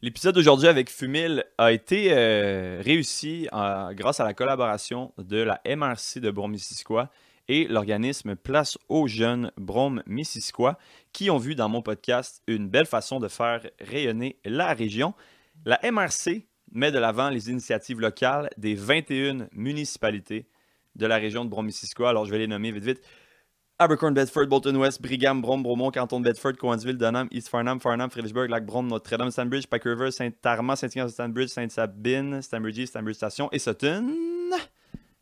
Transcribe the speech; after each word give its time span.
L'épisode 0.00 0.36
d'aujourd'hui 0.36 0.68
avec 0.68 0.90
Fumil 0.90 1.44
a 1.58 1.72
été 1.72 2.12
euh, 2.12 2.80
réussi 2.84 3.48
euh, 3.52 3.92
grâce 3.94 4.20
à 4.20 4.24
la 4.24 4.32
collaboration 4.32 5.12
de 5.18 5.38
la 5.38 5.60
MRC 5.66 6.20
de 6.20 6.30
Brome-Missisquoi 6.30 7.10
et 7.48 7.66
l'organisme 7.66 8.36
Place 8.36 8.78
aux 8.88 9.08
jeunes 9.08 9.50
Brome-Missisquoi 9.56 10.78
qui 11.12 11.30
ont 11.30 11.38
vu 11.38 11.56
dans 11.56 11.68
mon 11.68 11.82
podcast 11.82 12.44
une 12.46 12.68
belle 12.68 12.86
façon 12.86 13.18
de 13.18 13.26
faire 13.26 13.68
rayonner 13.80 14.38
la 14.44 14.72
région. 14.72 15.14
La 15.64 15.80
MRC 15.82 16.46
met 16.70 16.92
de 16.92 16.98
l'avant 17.00 17.28
les 17.28 17.50
initiatives 17.50 17.98
locales 17.98 18.50
des 18.56 18.76
21 18.76 19.48
municipalités 19.50 20.46
de 20.94 21.06
la 21.06 21.16
région 21.16 21.44
de 21.44 21.50
Brome-Missisquoi. 21.50 22.10
Alors 22.10 22.24
je 22.24 22.30
vais 22.30 22.38
les 22.38 22.46
nommer 22.46 22.70
vite 22.70 22.84
vite. 22.84 23.00
Abercorn, 23.80 24.12
Bedford, 24.12 24.48
Bolton 24.48 24.74
West, 24.74 25.00
Brigham, 25.00 25.40
Brome, 25.40 25.62
Bromont, 25.62 25.92
Canton 25.92 26.18
de 26.18 26.24
Bedford, 26.24 26.54
Cowansville, 26.54 26.96
Dunham, 26.98 27.28
East 27.30 27.48
Farnham, 27.48 27.78
Farnham, 27.78 28.10
Fredericksburg, 28.10 28.50
Lac-Brome, 28.50 28.88
Notre-Dame, 28.88 29.30
Stanbridge, 29.30 29.68
Pike 29.68 29.84
River, 29.84 30.10
Saint-Armand, 30.10 30.74
Saint-Ignace, 30.74 31.12
Stanbridge, 31.12 31.50
Sainte-Sabine, 31.50 32.42
Stanbridge, 32.42 32.86
Stanbridge 32.86 33.14
Station 33.14 33.48
et 33.52 33.60
Sutton. 33.60 34.16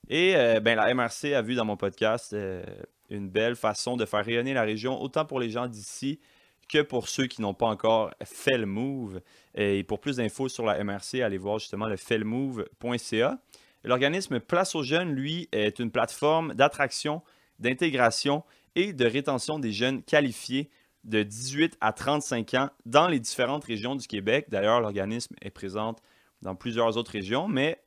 Et 0.08 0.34
euh, 0.36 0.60
ben, 0.60 0.76
la 0.76 0.94
MRC 0.94 1.34
a 1.34 1.42
vu 1.42 1.54
dans 1.54 1.66
mon 1.66 1.76
podcast 1.76 2.32
euh, 2.32 2.64
une 3.10 3.28
belle 3.28 3.56
façon 3.56 3.98
de 3.98 4.06
faire 4.06 4.24
rayonner 4.24 4.54
la 4.54 4.62
région, 4.62 5.02
autant 5.02 5.26
pour 5.26 5.38
les 5.38 5.50
gens 5.50 5.66
d'ici 5.66 6.18
que 6.66 6.80
pour 6.80 7.08
ceux 7.08 7.26
qui 7.26 7.42
n'ont 7.42 7.52
pas 7.52 7.66
encore 7.66 8.14
fait 8.24 8.56
le 8.56 8.64
move. 8.64 9.20
Et 9.54 9.84
pour 9.84 10.00
plus 10.00 10.16
d'infos 10.16 10.48
sur 10.48 10.64
la 10.64 10.82
MRC, 10.82 11.20
allez 11.22 11.36
voir 11.36 11.58
justement 11.58 11.88
le 11.88 11.98
felmove.ca. 11.98 13.38
L'organisme 13.84 14.40
Place 14.40 14.74
aux 14.74 14.82
jeunes, 14.82 15.12
lui, 15.12 15.46
est 15.52 15.78
une 15.78 15.90
plateforme 15.90 16.54
d'attraction 16.54 17.20
d'intégration 17.58 18.44
et 18.74 18.92
de 18.92 19.06
rétention 19.06 19.58
des 19.58 19.72
jeunes 19.72 20.02
qualifiés 20.02 20.70
de 21.04 21.22
18 21.22 21.76
à 21.80 21.92
35 21.92 22.54
ans 22.54 22.70
dans 22.84 23.08
les 23.08 23.20
différentes 23.20 23.64
régions 23.64 23.94
du 23.94 24.06
Québec. 24.06 24.46
D'ailleurs, 24.48 24.80
l'organisme 24.80 25.34
est 25.40 25.50
présent 25.50 25.94
dans 26.42 26.54
plusieurs 26.54 26.96
autres 26.96 27.12
régions, 27.12 27.48
mais 27.48 27.82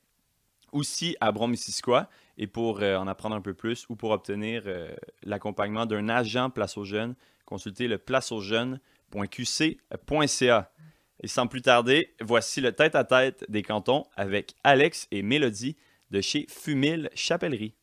aussi 0.71 1.15
à 1.19 1.31
Brome-Missisquoi. 1.31 2.09
Et 2.37 2.47
pour 2.47 2.81
euh, 2.81 2.95
en 2.95 3.07
apprendre 3.07 3.35
un 3.35 3.41
peu 3.41 3.53
plus 3.53 3.85
ou 3.89 3.95
pour 3.95 4.11
obtenir 4.11 4.63
euh, 4.65 4.89
l'accompagnement 5.23 5.85
d'un 5.85 6.09
agent 6.09 6.49
Place 6.49 6.77
aux 6.77 6.85
Jeunes, 6.85 7.15
consultez 7.45 7.87
le 7.87 7.97
placeausjeunes.qc.ca. 7.97 10.71
Et 11.21 11.27
sans 11.27 11.47
plus 11.47 11.61
tarder, 11.61 12.15
voici 12.21 12.61
le 12.61 12.71
tête-à-tête 12.71 13.43
des 13.49 13.61
cantons 13.61 14.05
avec 14.15 14.55
Alex 14.63 15.09
et 15.11 15.21
Mélodie 15.21 15.75
de 16.11 16.21
chez 16.21 16.45
Fumil 16.47 17.09
Chapellerie. 17.13 17.75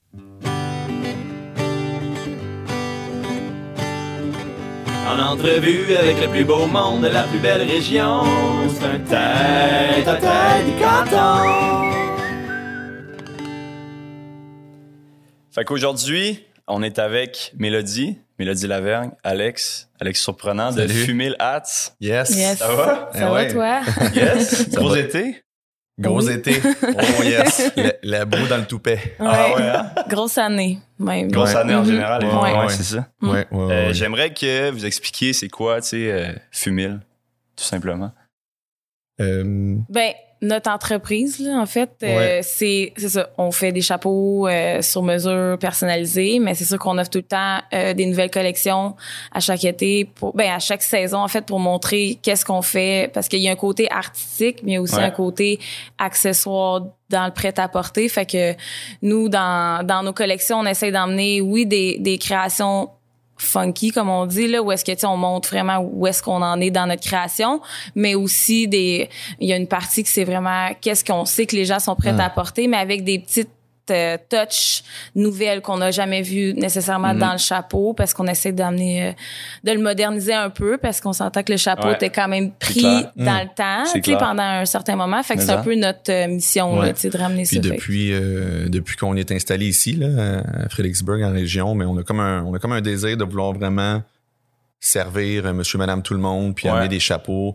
En 5.09 5.19
entrevue 5.21 5.95
avec 5.97 6.21
le 6.21 6.29
plus 6.29 6.45
beau 6.45 6.67
monde 6.67 7.03
de 7.03 7.09
la 7.09 7.23
plus 7.23 7.39
belle 7.39 7.63
région, 7.63 8.23
c'est 8.69 8.85
un 8.87 8.99
tête 8.99 10.09
à 10.09 10.17
tête 10.17 10.67
du 10.67 10.73
canton. 10.83 11.43
Fait 15.53 15.65
qu'aujourd'hui, 15.65 16.45
on 16.67 16.83
est 16.83 16.99
avec 16.99 17.53
Mélodie, 17.57 18.19
Mélodie 18.39 18.67
Lavergne, 18.67 19.11
Alex, 19.23 19.89
Alex 20.01 20.21
Surprenant 20.21 20.71
de 20.73 20.81
Salut. 20.87 20.95
Fumil 20.95 21.37
Hats. 21.39 21.93
Yes. 22.01 22.37
Yes. 22.37 22.59
Ça 22.59 22.75
va? 22.75 23.11
Ça 23.13 23.19
Eh 23.19 23.21
va, 23.21 23.33
ouais. 23.33 23.53
toi? 23.53 23.81
Yes! 24.15 24.69
Gros 24.71 24.95
été? 24.97 25.43
Gros 25.99 26.27
Oui. 26.27 26.33
été. 26.35 26.61
Oh 27.19 27.23
yes. 27.23 27.73
Le- 27.77 27.93
la 28.03 28.25
boue 28.27 28.47
dans 28.49 28.59
le 28.59 28.67
toupet. 28.67 29.17
Ah 29.19 29.55
ouais, 29.55 29.63
hein? 29.63 29.91
Grosse 30.09 30.37
année, 30.39 30.79
même. 30.99 31.31
Grosse 31.31 31.55
Ouais. 31.55 31.61
année 31.61 31.75
en 31.75 31.81
Mhm. 31.83 31.87
général. 31.91 32.25
Ouais, 32.25 32.69
c'est 32.69 32.83
ça. 32.83 33.09
Ouais, 33.23 33.31
ouais, 33.31 33.47
Euh, 33.53 33.87
ouais. 33.89 33.95
J'aimerais 33.95 34.33
que 34.35 34.71
vous 34.71 34.85
expliquiez 34.85 35.33
c'est 35.33 35.49
quoi, 35.49 35.81
tu 35.81 35.89
sais, 35.89 36.11
euh, 36.13 36.33
Fumil, 36.51 37.01
tout 37.57 37.65
simplement. 37.65 38.13
Euh, 39.21 39.77
Ben, 39.89 40.13
notre 40.43 40.71
entreprise, 40.71 41.39
là, 41.39 41.57
en 41.59 41.65
fait, 41.65 41.89
euh, 42.03 42.17
Ouais. 42.17 42.41
c'est 42.43 42.93
c'est 42.99 43.09
ça. 43.09 43.31
On 43.39 43.51
fait 43.51 43.73
des 43.73 43.81
chapeaux 43.81 44.47
euh, 44.47 44.83
sur 44.83 45.03
mesure 45.03 45.57
personnalisés, 45.59 46.39
mais 46.39 46.55
c'est 46.55 46.67
sûr 46.67 46.79
qu'on 46.79 46.99
offre 46.99 47.09
tout 47.09 47.19
le 47.19 47.25
temps 47.25 47.59
euh, 47.73 47.95
des 47.95 48.05
nouvelles 48.05 48.31
collections 48.31 48.95
à 49.33 49.41
chaque 49.41 49.65
été, 49.65 50.05
pour, 50.05 50.37
ben 50.37 50.53
à 50.53 50.59
chaque 50.59 50.83
saison, 50.83 51.19
en 51.21 51.29
fait, 51.29 51.41
pour 51.47 51.59
montrer 51.59 52.19
qu'est-ce 52.23 52.45
qu'on 52.45 52.61
fait, 52.61 53.11
parce 53.15 53.29
qu'il 53.29 53.41
y 53.41 53.49
a 53.49 53.53
un 53.53 53.57
côté 53.57 53.91
artistique, 53.91 54.61
mais 54.63 54.73
il 54.73 54.75
y 54.75 54.77
a 54.77 54.83
aussi 54.83 54.97
Ouais. 54.97 55.05
un 55.05 55.11
côté 55.11 55.59
accessoire 55.97 56.83
dans 57.09 57.25
le 57.25 57.33
prêt-à-porter. 57.33 58.07
Fait 58.11 58.27
que 58.27 58.55
nous, 59.01 59.31
dans, 59.31 59.85
dans 59.87 60.03
nos 60.03 60.13
collections, 60.13 60.59
on 60.59 60.67
essaie 60.67 60.93
d'emmener, 60.93 61.41
oui, 61.41 61.65
des, 61.65 61.99
des 61.99 62.19
créations 62.19 62.91
funky 63.39 63.91
comme 63.91 64.09
on 64.09 64.27
dit 64.27 64.47
là 64.49 64.63
où 64.63 64.73
est-ce 64.73 64.85
que 64.85 64.93
tu 64.93 64.99
sais 65.01 65.07
on 65.07 65.17
montre 65.17 65.51
vraiment 65.51 65.79
où 65.79 66.07
est-ce 66.07 66.23
qu'on 66.23 66.43
en 66.43 66.61
est 66.61 66.71
dans 66.71 66.87
notre 66.87 67.03
création 67.03 67.61
mais 67.95 68.15
aussi 68.15 68.67
des 68.69 69.09
il 69.41 69.49
y 69.49 69.53
a 69.53 69.57
une 69.57 69.67
partie 69.69 70.03
que 70.03 70.09
c'est 70.09 70.25
vraiment 70.25 70.71
qu'est-ce 70.81 71.05
qu'on 71.05 71.25
sait 71.25 71.47
que 71.47 71.55
les 71.55 71.65
gens 71.65 71.79
sont 71.79 71.95
prêts 71.97 72.13
Mm. 72.13 72.21
à 72.21 72.25
apporter 72.27 72.67
mais 72.67 72.77
avec 72.79 73.05
des 73.05 73.19
petites 73.19 73.51
euh, 73.91 74.17
touches 74.29 74.83
nouvelles 75.15 75.61
qu'on 75.63 75.79
n'a 75.79 75.91
jamais 75.91 76.23
vues 76.23 76.55
nécessairement 76.55 77.15
Mhm. 77.15 77.19
dans 77.21 77.33
le 77.33 77.39
chapeau 77.39 77.95
parce 77.95 78.13
qu'on 78.15 78.27
essaie 78.27 78.53
d'amener 78.53 79.09
euh, 79.09 79.13
de 79.65 79.73
le 79.73 79.81
moderniser 79.81 80.35
un 80.35 80.51
peu 80.51 80.77
parce 80.79 81.01
qu'on 81.01 81.13
s'entend 81.13 81.43
que 81.43 81.53
le 81.53 81.59
chapeau 81.59 81.89
Ouais. 81.89 81.95
était 81.95 82.11
quand 82.11 82.29
même 82.29 82.53
pris 82.53 82.83
dans 82.83 83.07
Mm. 83.17 83.41
le 83.43 83.55
temps 83.55 83.93
tu 83.93 84.03
sais 84.13 84.17
pendant 84.19 84.43
un 84.43 84.65
certain 84.65 84.97
moment 84.97 85.23
fait 85.23 85.37
que 85.37 85.43
c'est 85.43 85.53
un 85.53 85.63
peu 85.63 85.75
notre 85.75 86.11
euh, 86.11 86.29
mission 86.29 86.79
Ouais. 86.79 86.87
là, 86.89 86.93
tu 86.93 87.01
sais, 87.01 87.11
de 87.11 87.19
ramener 87.19 87.45
puis 87.45 87.57
ça 87.57 87.63
depuis, 87.63 88.13
euh, 88.13 88.69
depuis 88.69 88.97
qu'on 88.97 89.17
est 89.17 89.31
installé 89.33 89.67
ici, 89.67 89.93
là, 89.93 90.43
à 90.65 90.69
Fredericksburg, 90.69 91.23
en 91.23 91.33
région, 91.33 91.75
mais 91.75 91.85
on 91.85 91.97
a 91.99 92.03
comme 92.03 92.21
un, 92.21 92.43
on 92.45 92.55
a 92.55 92.59
comme 92.59 92.73
un 92.73 92.81
désir 92.81 93.17
de 93.17 93.25
vouloir 93.25 93.53
vraiment 93.53 94.03
servir 94.79 95.53
monsieur, 95.55 95.79
madame, 95.79 96.03
tout 96.03 96.15
le 96.15 96.21
monde, 96.21 96.55
puis 96.55 96.67
Ouais. 96.69 96.73
amener 96.75 96.89
des 96.89 97.01
chapeaux 97.01 97.55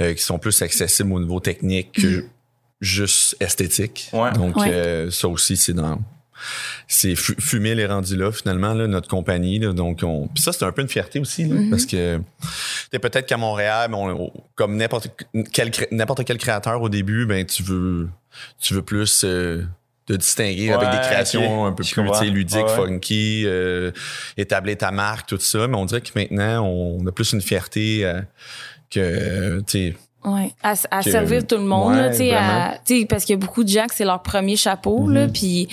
euh, 0.00 0.14
qui 0.14 0.22
sont 0.22 0.38
plus 0.38 0.62
accessibles 0.62 1.12
au 1.12 1.20
niveau 1.20 1.40
technique 1.40 1.92
que 1.92 2.24
juste 2.82 3.36
esthétique. 3.40 4.10
Ouais. 4.12 4.32
Donc, 4.32 4.56
Ouais. 4.56 4.70
euh, 4.70 5.10
ça 5.10 5.28
aussi, 5.28 5.56
c'est 5.56 5.72
dans... 5.72 5.98
C'est 6.88 7.14
Fu- 7.14 7.36
Fumil 7.38 7.78
est 7.78 7.86
rendu 7.86 8.16
là 8.16 8.32
finalement 8.32 8.74
là, 8.74 8.88
notre 8.88 9.06
compagnie 9.06 9.60
là, 9.60 9.72
donc 9.72 10.00
on 10.02 10.26
puis 10.26 10.42
ça 10.42 10.52
c'est 10.52 10.64
un 10.64 10.72
peu 10.72 10.82
une 10.82 10.88
fierté 10.88 11.20
aussi 11.20 11.44
là, 11.44 11.54
Mhm. 11.54 11.70
parce 11.70 11.86
que 11.86 12.20
t'es 12.90 12.98
peut-être 12.98 13.26
qu'à 13.26 13.36
Montréal 13.36 13.88
mais 13.92 13.96
on- 13.96 14.32
comme 14.56 14.76
n'importe 14.76 15.06
quel 15.52 15.70
cré- 15.70 15.86
n'importe 15.92 16.24
quel 16.24 16.38
créateur 16.38 16.82
au 16.82 16.88
début 16.88 17.26
ben 17.26 17.46
tu 17.46 17.62
veux 17.62 18.08
tu 18.60 18.74
veux 18.74 18.82
plus 18.82 19.22
euh, 19.24 19.62
te 20.06 20.14
distinguer 20.14 20.72
avec 20.72 20.90
des 20.90 20.96
créations 21.06 21.64
un 21.66 21.72
peu 21.72 21.84
Je 21.84 21.94
plus 21.94 22.02
tu 22.02 22.08
sais, 22.08 22.10
comprends. 22.10 22.24
ludiques 22.24 22.56
Ouais, 22.66 22.78
ouais. 22.80 22.86
funky 22.88 23.44
euh, 23.46 23.92
établir 24.36 24.76
ta 24.78 24.90
marque 24.90 25.28
tout 25.28 25.38
ça 25.38 25.68
mais 25.68 25.76
on 25.76 25.84
dirait 25.84 26.00
que 26.00 26.10
maintenant 26.16 26.66
on 26.66 27.06
a 27.06 27.12
plus 27.12 27.32
une 27.34 27.40
fierté 27.42 28.04
euh, 28.04 28.20
que 28.90 28.98
euh, 28.98 29.60
tu 29.64 29.90
sais 29.90 29.96
Ouais, 30.24 30.52
à, 30.62 30.74
à 30.92 31.02
que- 31.02 31.10
servir 31.10 31.44
tout 31.46 31.56
le 31.56 31.62
monde, 31.64 31.94
Ouais, 31.94 32.00
là, 32.02 32.10
tu 32.10 32.18
sais, 32.18 32.30
à- 32.32 32.38
vraiment. 32.40 32.74
tu 32.84 33.00
sais, 33.00 33.06
parce 33.06 33.24
qu'il 33.24 33.32
y 33.34 33.38
a 33.38 33.40
beaucoup 33.44 33.64
de 33.64 33.68
gens 33.68 33.86
que 33.86 33.94
c'est 33.94 34.04
leur 34.04 34.22
premier 34.22 34.54
chapeau, 34.56 35.08
là, 35.08 35.26
Mhm. 35.26 35.32
puis 35.32 35.66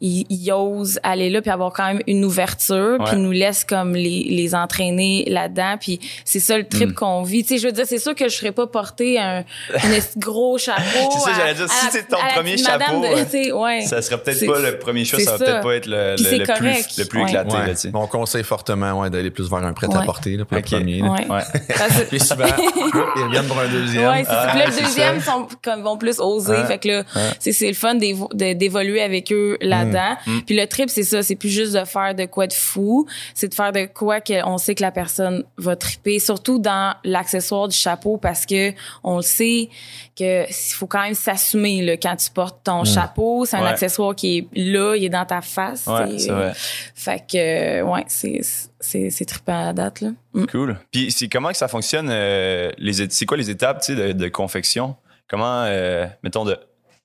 ils, 0.00 0.26
ils 0.28 0.50
osent 0.52 0.98
aller 1.04 1.30
là, 1.30 1.40
puis 1.40 1.50
avoir 1.52 1.72
quand 1.72 1.86
même 1.86 2.00
une 2.08 2.24
ouverture, 2.24 2.98
puis 3.06 3.16
nous 3.16 3.30
laissent 3.30 3.64
comme 3.64 3.94
les, 3.94 4.26
les 4.28 4.54
entraîner 4.56 5.24
là-dedans, 5.28 5.76
puis 5.80 6.00
c'est 6.24 6.40
ça 6.40 6.58
le 6.58 6.66
trip 6.66 6.90
Mm. 6.90 6.94
qu'on 6.94 7.22
vit. 7.22 7.42
Tu 7.44 7.50
sais, 7.50 7.58
je 7.58 7.66
veux 7.68 7.72
dire, 7.72 7.84
c'est 7.86 7.98
sûr 8.00 8.14
que 8.16 8.28
je 8.28 8.34
serais 8.36 8.50
pas 8.50 8.66
porter 8.66 9.20
un, 9.20 9.44
un 9.72 9.98
gros 10.16 10.58
chapeau. 10.58 10.80
C'est 11.12 11.20
ça, 11.20 11.30
j'allais 11.36 11.54
dire, 11.54 11.64
à 11.66 11.68
si 11.68 11.86
c'est 11.92 12.08
ton 12.08 12.16
premier 12.34 12.56
chapeau, 12.56 13.00
de- 13.02 13.50
euh, 13.50 13.56
ouais. 13.56 13.82
Ça 13.82 14.02
serait 14.02 14.18
peut-être 14.20 14.44
pas 14.46 14.58
le 14.58 14.78
premier 14.78 15.04
choix, 15.04 15.20
ça 15.20 15.36
va 15.36 15.38
peut-être 15.38 15.60
pas 15.62 15.74
être 15.76 15.86
le, 15.86 16.12
le, 16.12 16.16
c'est 16.16 16.38
le 16.38 16.46
correct. 16.46 16.86
plus, 16.94 16.98
le 16.98 17.04
plus 17.04 17.22
éclaté, 17.22 17.52
ouais. 17.54 17.66
là, 17.66 17.68
tu 17.68 17.76
sais. 17.76 17.90
Mais 17.92 17.98
on 18.00 18.06
conseille 18.08 18.42
fortement 18.44 19.00
ouais, 19.00 19.10
d'aller 19.10 19.30
plus 19.30 19.48
vers 19.48 19.64
un 19.64 19.72
prêt-à-porter 19.72 20.36
là, 20.38 20.44
pour 20.44 20.56
le 20.56 20.62
premier 20.64 20.98
là. 21.02 21.10
Ouais. 21.12 21.26
Ouais. 21.30 21.42
Parce 21.78 21.98
que- 22.00 22.08
puis 22.08 22.18
souvent 22.18 22.44
ils 23.16 23.22
reviennent 23.22 23.46
pour 23.46 23.58
un 23.60 23.68
deuxième 23.68 23.91
Ouais, 23.98 24.24
c'est. 24.24 24.30
Ah, 24.30 24.46
Puis 24.50 24.58
là, 24.60 24.66
le 24.66 24.72
c'est 24.72 24.82
deuxième, 24.82 25.20
ça. 25.20 25.32
sont, 25.32 25.48
comme, 25.62 25.82
vont 25.82 25.96
plus 25.98 26.18
oser. 26.20 26.52
Ouais. 26.52 26.66
Fait 26.66 26.78
que 26.78 26.88
là, 26.88 26.98
Ouais. 27.14 27.22
c'est, 27.38 27.52
c'est 27.52 27.68
le 27.68 27.74
fun 27.74 27.94
d'évoluer 27.96 29.02
avec 29.02 29.32
eux 29.32 29.56
là-dedans. 29.60 30.16
Mm. 30.26 30.40
Puis 30.46 30.56
le 30.56 30.66
trip, 30.66 30.90
c'est 30.90 31.02
ça. 31.02 31.22
C'est 31.22 31.36
plus 31.36 31.48
juste 31.48 31.72
de 31.74 31.84
faire 31.84 32.14
de 32.14 32.24
quoi 32.26 32.46
de 32.46 32.52
fou. 32.52 33.06
C'est 33.34 33.48
de 33.48 33.54
faire 33.54 33.72
de 33.72 33.86
quoi 33.86 34.20
qu'on 34.20 34.58
sait 34.58 34.74
que 34.74 34.82
la 34.82 34.90
personne 34.92 35.44
va 35.58 35.76
triper. 35.76 36.18
Surtout 36.18 36.58
dans 36.58 36.94
l'accessoire 37.04 37.68
du 37.68 37.76
chapeau 37.76 38.16
parce 38.16 38.46
que 38.46 38.72
on 39.04 39.16
le 39.16 39.22
sait 39.22 39.68
que 40.16 40.44
il 40.48 40.74
faut 40.74 40.86
quand 40.86 41.02
même 41.02 41.14
s'assumer 41.14 41.82
là, 41.82 41.96
quand 41.96 42.16
tu 42.16 42.30
portes 42.30 42.60
ton 42.64 42.84
chapeau. 42.84 43.44
C'est 43.46 43.56
un 43.56 43.62
Ouais. 43.62 43.68
accessoire 43.68 44.14
qui 44.14 44.38
est 44.38 44.46
là, 44.58 44.94
il 44.96 45.04
est 45.04 45.08
dans 45.08 45.24
ta 45.24 45.40
face. 45.40 45.86
Ouais, 45.86 46.18
c'est 46.18 46.30
vrai. 46.30 46.52
Fait 46.94 47.22
que, 47.30 47.82
ouais, 47.82 48.04
c'est, 48.08 48.40
c'est, 48.82 49.10
c'est 49.10 49.24
trippant 49.24 49.60
à 49.62 49.64
la 49.66 49.72
date, 49.72 50.00
là. 50.02 50.10
Mm. 50.34 50.46
Cool. 50.46 50.78
Puis 50.90 51.10
c'est 51.10 51.28
comment 51.28 51.50
que 51.50 51.56
ça 51.56 51.68
fonctionne 51.68 52.08
euh, 52.10 52.70
les 52.78 53.08
c'est 53.10 53.24
quoi 53.26 53.36
les 53.36 53.48
étapes, 53.50 53.80
tu 53.80 53.94
sais, 53.96 54.08
de, 54.08 54.12
de 54.12 54.28
confection? 54.28 54.96
Comment 55.28 55.62
euh, 55.64 56.06
mettons 56.22 56.44
de 56.44 56.56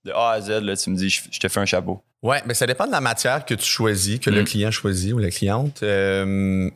de 0.06 0.12
A 0.12 0.32
à 0.32 0.42
Z 0.42 0.50
là, 0.62 0.76
tu 0.76 0.90
me 0.90 0.96
dis 0.96 1.10
je, 1.10 1.22
je 1.32 1.40
te 1.40 1.48
fais 1.48 1.60
un 1.60 1.66
chapeau. 1.66 2.02
Ouais, 2.24 2.42
mais 2.46 2.54
ça 2.54 2.66
dépend 2.66 2.86
de 2.88 2.92
la 2.92 3.02
matière 3.02 3.46
que 3.46 3.54
tu 3.54 3.66
choisis, 3.66 4.20
que 4.20 4.30
le 4.30 4.42
Mm. 4.42 4.46
client 4.46 4.72
choisit 4.72 5.14
ou 5.14 5.18
la 5.20 5.30
cliente. 5.30 5.82
Euh, 5.84 6.70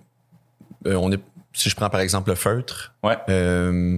euh, 0.88 0.96
on 0.96 1.12
est, 1.12 1.20
si 1.54 1.70
je 1.70 1.76
prends 1.76 1.90
par 1.90 2.00
exemple 2.02 2.30
le 2.30 2.36
feutre, 2.36 2.94
Ouais. 3.04 3.18
euh, 3.30 3.98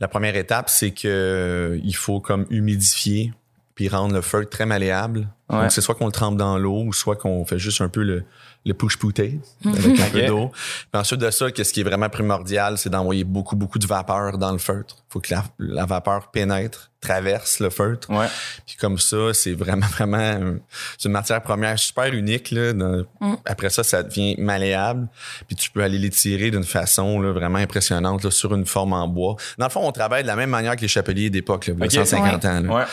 la 0.00 0.08
première 0.08 0.36
étape, 0.36 0.68
c'est 0.70 0.92
que 0.92 1.78
il 1.82 1.94
faut 1.96 2.20
comme 2.20 2.46
humidifier 2.50 3.32
puis 3.74 3.88
rendre 3.88 4.14
le 4.14 4.22
feutre 4.22 4.48
très 4.48 4.64
malléable. 4.64 5.28
Ouais. 5.50 5.60
Donc, 5.60 5.70
c'est 5.72 5.82
soit 5.82 5.94
qu'on 5.94 6.06
le 6.06 6.12
trempe 6.12 6.38
dans 6.38 6.56
l'eau 6.56 6.82
ou 6.84 6.92
soit 6.94 7.16
qu'on 7.16 7.44
fait 7.44 7.58
juste 7.58 7.80
un 7.82 7.88
peu 7.90 8.02
le, 8.02 8.24
le 8.66 8.74
push-pouté 8.74 9.40
avec 9.64 10.00
un 10.00 10.10
peu 10.10 10.22
d'eau. 10.26 10.50
Ensuite 10.92 11.20
de 11.20 11.30
ça, 11.30 11.50
qu'est-ce 11.50 11.72
qui 11.72 11.80
est 11.80 11.84
vraiment 11.84 12.08
primordial, 12.10 12.76
c'est 12.76 12.90
d'envoyer 12.90 13.24
beaucoup, 13.24 13.56
beaucoup 13.56 13.78
de 13.78 13.86
vapeur 13.86 14.36
dans 14.36 14.52
le 14.52 14.58
feutre. 14.58 14.96
faut 15.08 15.20
que 15.20 15.32
la, 15.32 15.44
la 15.58 15.86
vapeur 15.86 16.30
pénètre, 16.32 16.90
traverse 17.00 17.60
le 17.60 17.70
feutre. 17.70 18.10
Ouais. 18.10 18.26
Puis 18.66 18.76
comme 18.76 18.98
ça, 18.98 19.32
c'est 19.32 19.52
vraiment, 19.52 19.86
vraiment... 19.92 20.18
euh, 20.18 20.58
une 21.04 21.12
matière 21.12 21.40
première 21.42 21.78
super 21.78 22.12
unique. 22.12 22.50
Là, 22.50 22.72
Mm. 23.20 23.34
Après 23.44 23.70
ça, 23.70 23.84
ça 23.84 24.02
devient 24.02 24.34
malléable. 24.38 25.06
Puis 25.46 25.54
tu 25.56 25.70
peux 25.70 25.82
aller 25.82 25.98
l'étirer 25.98 26.50
d'une 26.50 26.64
façon 26.64 27.20
là, 27.20 27.30
vraiment 27.32 27.58
impressionnante 27.58 28.24
là, 28.24 28.30
sur 28.30 28.54
une 28.54 28.66
forme 28.66 28.92
en 28.92 29.06
bois. 29.06 29.36
Dans 29.58 29.66
le 29.66 29.70
fond, 29.70 29.80
on 29.86 29.92
travaille 29.92 30.22
de 30.22 30.26
la 30.26 30.36
même 30.36 30.50
manière 30.50 30.74
que 30.76 30.80
les 30.82 30.88
chapeliers 30.88 31.30
d'époque, 31.30 31.68
il 31.68 31.78
y 31.78 31.82
a 31.82 31.84
Ok. 31.86 31.92
150 31.92 32.44
ans. 32.44 32.60
là. 32.60 32.74
Ouais. 32.74 32.84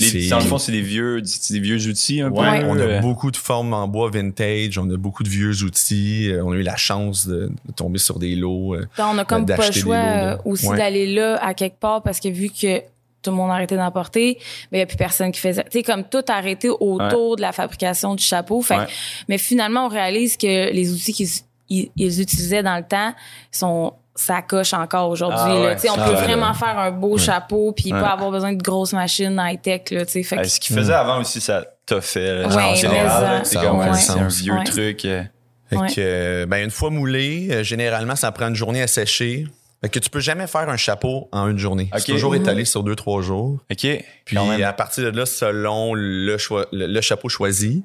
Les, 0.00 0.06
C'est- 0.06 0.28
dans 0.30 0.38
le 0.38 0.44
fond, 0.44 0.58
c'est 0.58 0.72
des 0.72 0.80
vieux, 0.80 1.20
des 1.50 1.60
vieux 1.60 1.86
outils 1.88 2.20
un 2.20 2.30
Ouais, 2.30 2.60
peu. 2.60 2.66
on 2.66 2.78
a 2.78 3.00
beaucoup 3.00 3.30
de 3.30 3.36
formes 3.36 3.72
en 3.74 3.86
bois 3.88 4.10
vintage, 4.10 4.78
on 4.78 4.88
a 4.90 4.96
beaucoup 4.96 5.22
de 5.22 5.28
vieux 5.28 5.62
outils, 5.62 6.30
euh, 6.30 6.42
on 6.44 6.52
a 6.52 6.56
eu 6.56 6.62
la 6.62 6.76
chance 6.76 7.26
de, 7.26 7.50
de 7.66 7.72
tomber 7.72 7.98
sur 7.98 8.18
des 8.18 8.34
lots. 8.34 8.74
euh, 8.74 8.86
Ben, 8.96 9.08
on 9.12 9.18
a 9.18 9.24
comme 9.24 9.44
pas 9.46 9.66
le 9.66 9.72
choix 9.72 9.96
lots, 9.96 10.02
euh, 10.02 10.36
aussi 10.44 10.66
Ouais. 10.68 10.76
d'aller 10.78 11.12
là 11.12 11.36
à 11.44 11.54
quelque 11.54 11.78
part 11.78 12.02
parce 12.02 12.20
que 12.20 12.28
vu 12.28 12.48
que 12.50 12.80
tout 13.20 13.30
le 13.30 13.36
monde 13.36 13.50
a 13.50 13.54
arrêté 13.54 13.76
d'en 13.76 13.90
porter, 13.92 14.34
ben 14.72 14.78
il 14.78 14.80
y 14.80 14.82
a 14.82 14.86
plus 14.86 14.96
personne 14.96 15.30
qui 15.30 15.38
faisait. 15.38 15.62
Tu 15.64 15.78
sais 15.78 15.82
comme 15.84 16.02
tout 16.04 16.24
a 16.28 16.32
arrêté 16.32 16.68
autour 16.70 17.36
de 17.36 17.40
la 17.42 17.52
fabrication 17.52 18.14
du 18.16 18.24
chapeau. 18.24 18.62
Fait 18.62 18.74
que- 18.74 18.80
Ouais. 18.80 18.86
mais 19.28 19.38
finalement 19.38 19.86
on 19.86 19.88
réalise 19.88 20.36
que 20.36 20.72
les 20.72 20.92
outils 20.92 21.12
qu'ils 21.12 21.28
ils, 21.68 21.90
ils 21.96 22.20
utilisaient 22.20 22.62
dans 22.64 22.76
le 22.76 22.82
temps 22.82 23.14
sont 23.52 23.92
ça 24.14 24.42
coche 24.42 24.74
encore 24.74 25.08
aujourd'hui. 25.10 25.38
Ah 25.40 25.54
ouais, 25.60 25.76
on 25.90 25.94
peut 25.94 26.00
ouais. 26.00 26.22
vraiment 26.22 26.52
faire 26.54 26.78
un 26.78 26.90
beau 26.90 27.16
chapeau 27.18 27.72
puis 27.72 27.92
Ouais. 27.92 28.00
pas 28.00 28.10
avoir 28.10 28.30
besoin 28.30 28.52
de 28.52 28.62
grosses 28.62 28.92
machines 28.92 29.40
high-tech. 29.42 29.84
Que- 29.84 29.94
euh, 29.96 30.44
ce 30.44 30.60
qu'ils 30.60 30.76
faisaient 30.76 30.92
avant 30.92 31.20
aussi, 31.20 31.40
ça 31.40 31.64
t'a 31.86 32.00
fait. 32.00 32.44
en 32.44 32.74
général, 32.74 33.44
ça. 33.44 33.44
C'est 33.44 33.56
comme 33.66 33.80
un, 33.80 34.28
vieux 34.28 34.52
Ouais. 34.54 34.64
truc. 34.64 35.04
euh, 35.04 35.22
que, 35.70 35.76
euh, 35.98 36.46
ben, 36.46 36.62
une 36.64 36.70
fois 36.70 36.90
moulé, 36.90 37.48
euh, 37.50 37.62
généralement, 37.62 38.14
ça 38.14 38.30
prend 38.32 38.48
une 38.48 38.54
journée 38.54 38.82
à 38.82 38.86
sécher. 38.86 39.46
Fait 39.80 39.88
que 39.88 39.98
tu 39.98 40.10
peux 40.10 40.20
jamais 40.20 40.46
faire 40.46 40.68
un 40.68 40.76
chapeau 40.76 41.28
en 41.32 41.48
une 41.48 41.58
journée. 41.58 41.88
Ok. 41.92 42.00
C'est 42.00 42.12
toujours 42.12 42.34
Mhm. 42.34 42.42
étalé 42.42 42.64
sur 42.66 42.82
deux, 42.84 42.94
trois 42.94 43.22
jours. 43.22 43.58
OK. 43.70 44.04
Puis 44.26 44.36
à 44.62 44.72
partir 44.74 45.10
de 45.10 45.16
là, 45.18 45.24
selon 45.26 45.94
le, 45.94 46.36
choi- 46.38 46.66
le, 46.72 46.86
le 46.86 47.00
chapeau 47.00 47.28
choisi, 47.30 47.82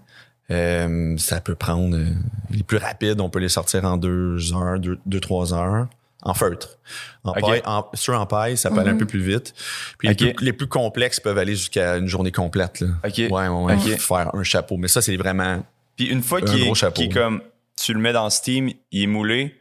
euh, 0.51 1.15
ça 1.17 1.39
peut 1.41 1.55
prendre 1.55 1.95
euh, 1.97 2.05
les 2.51 2.63
plus 2.63 2.77
rapides, 2.77 3.19
on 3.19 3.29
peut 3.29 3.39
les 3.39 3.49
sortir 3.49 3.83
en 3.85 3.97
deux 3.97 4.53
heures, 4.53 4.79
deux, 4.79 4.99
deux 5.05 5.19
trois 5.19 5.53
heures. 5.53 5.87
En 6.23 6.33
feutre. 6.33 6.79
En 7.23 7.33
paille, 7.33 7.61
en, 7.65 7.85
sur 7.93 8.19
en 8.19 8.25
paille, 8.25 8.57
ça 8.57 8.69
peut 8.71 8.79
aller 8.79 8.89
un 8.89 8.93
Mhm. 8.93 8.99
peu 8.99 9.05
plus 9.05 9.21
vite. 9.21 9.53
Puis 9.99 10.07
les, 10.07 10.15
plus, 10.15 10.33
les 10.45 10.53
plus 10.53 10.67
complexes 10.67 11.19
peuvent 11.19 11.37
aller 11.37 11.55
jusqu'à 11.55 11.97
une 11.97 12.07
journée 12.07 12.31
complète. 12.31 12.79
Là. 12.81 12.87
OK. 13.05 13.17
Ouais, 13.17 13.29
ouais, 13.29 13.47
ouais. 13.49 13.73
Ok. 13.75 13.97
Faire 13.99 14.33
un 14.35 14.43
chapeau. 14.43 14.77
Mais 14.77 14.87
ça, 14.87 15.01
c'est 15.01 15.15
vraiment. 15.15 15.63
Puis 15.95 16.05
une 16.07 16.23
fois 16.23 16.39
Un 16.39 16.41
qu'il 16.41 16.63
gros 16.63 16.71
est, 16.71 16.75
chapeau, 16.75 17.01
qu'il 17.01 17.11
est 17.11 17.13
comme, 17.13 17.41
tu 17.81 17.93
le 17.93 17.99
mets 17.99 18.13
dans 18.13 18.29
Steam, 18.31 18.69
il 18.91 19.03
est 19.03 19.07
moulé, 19.07 19.55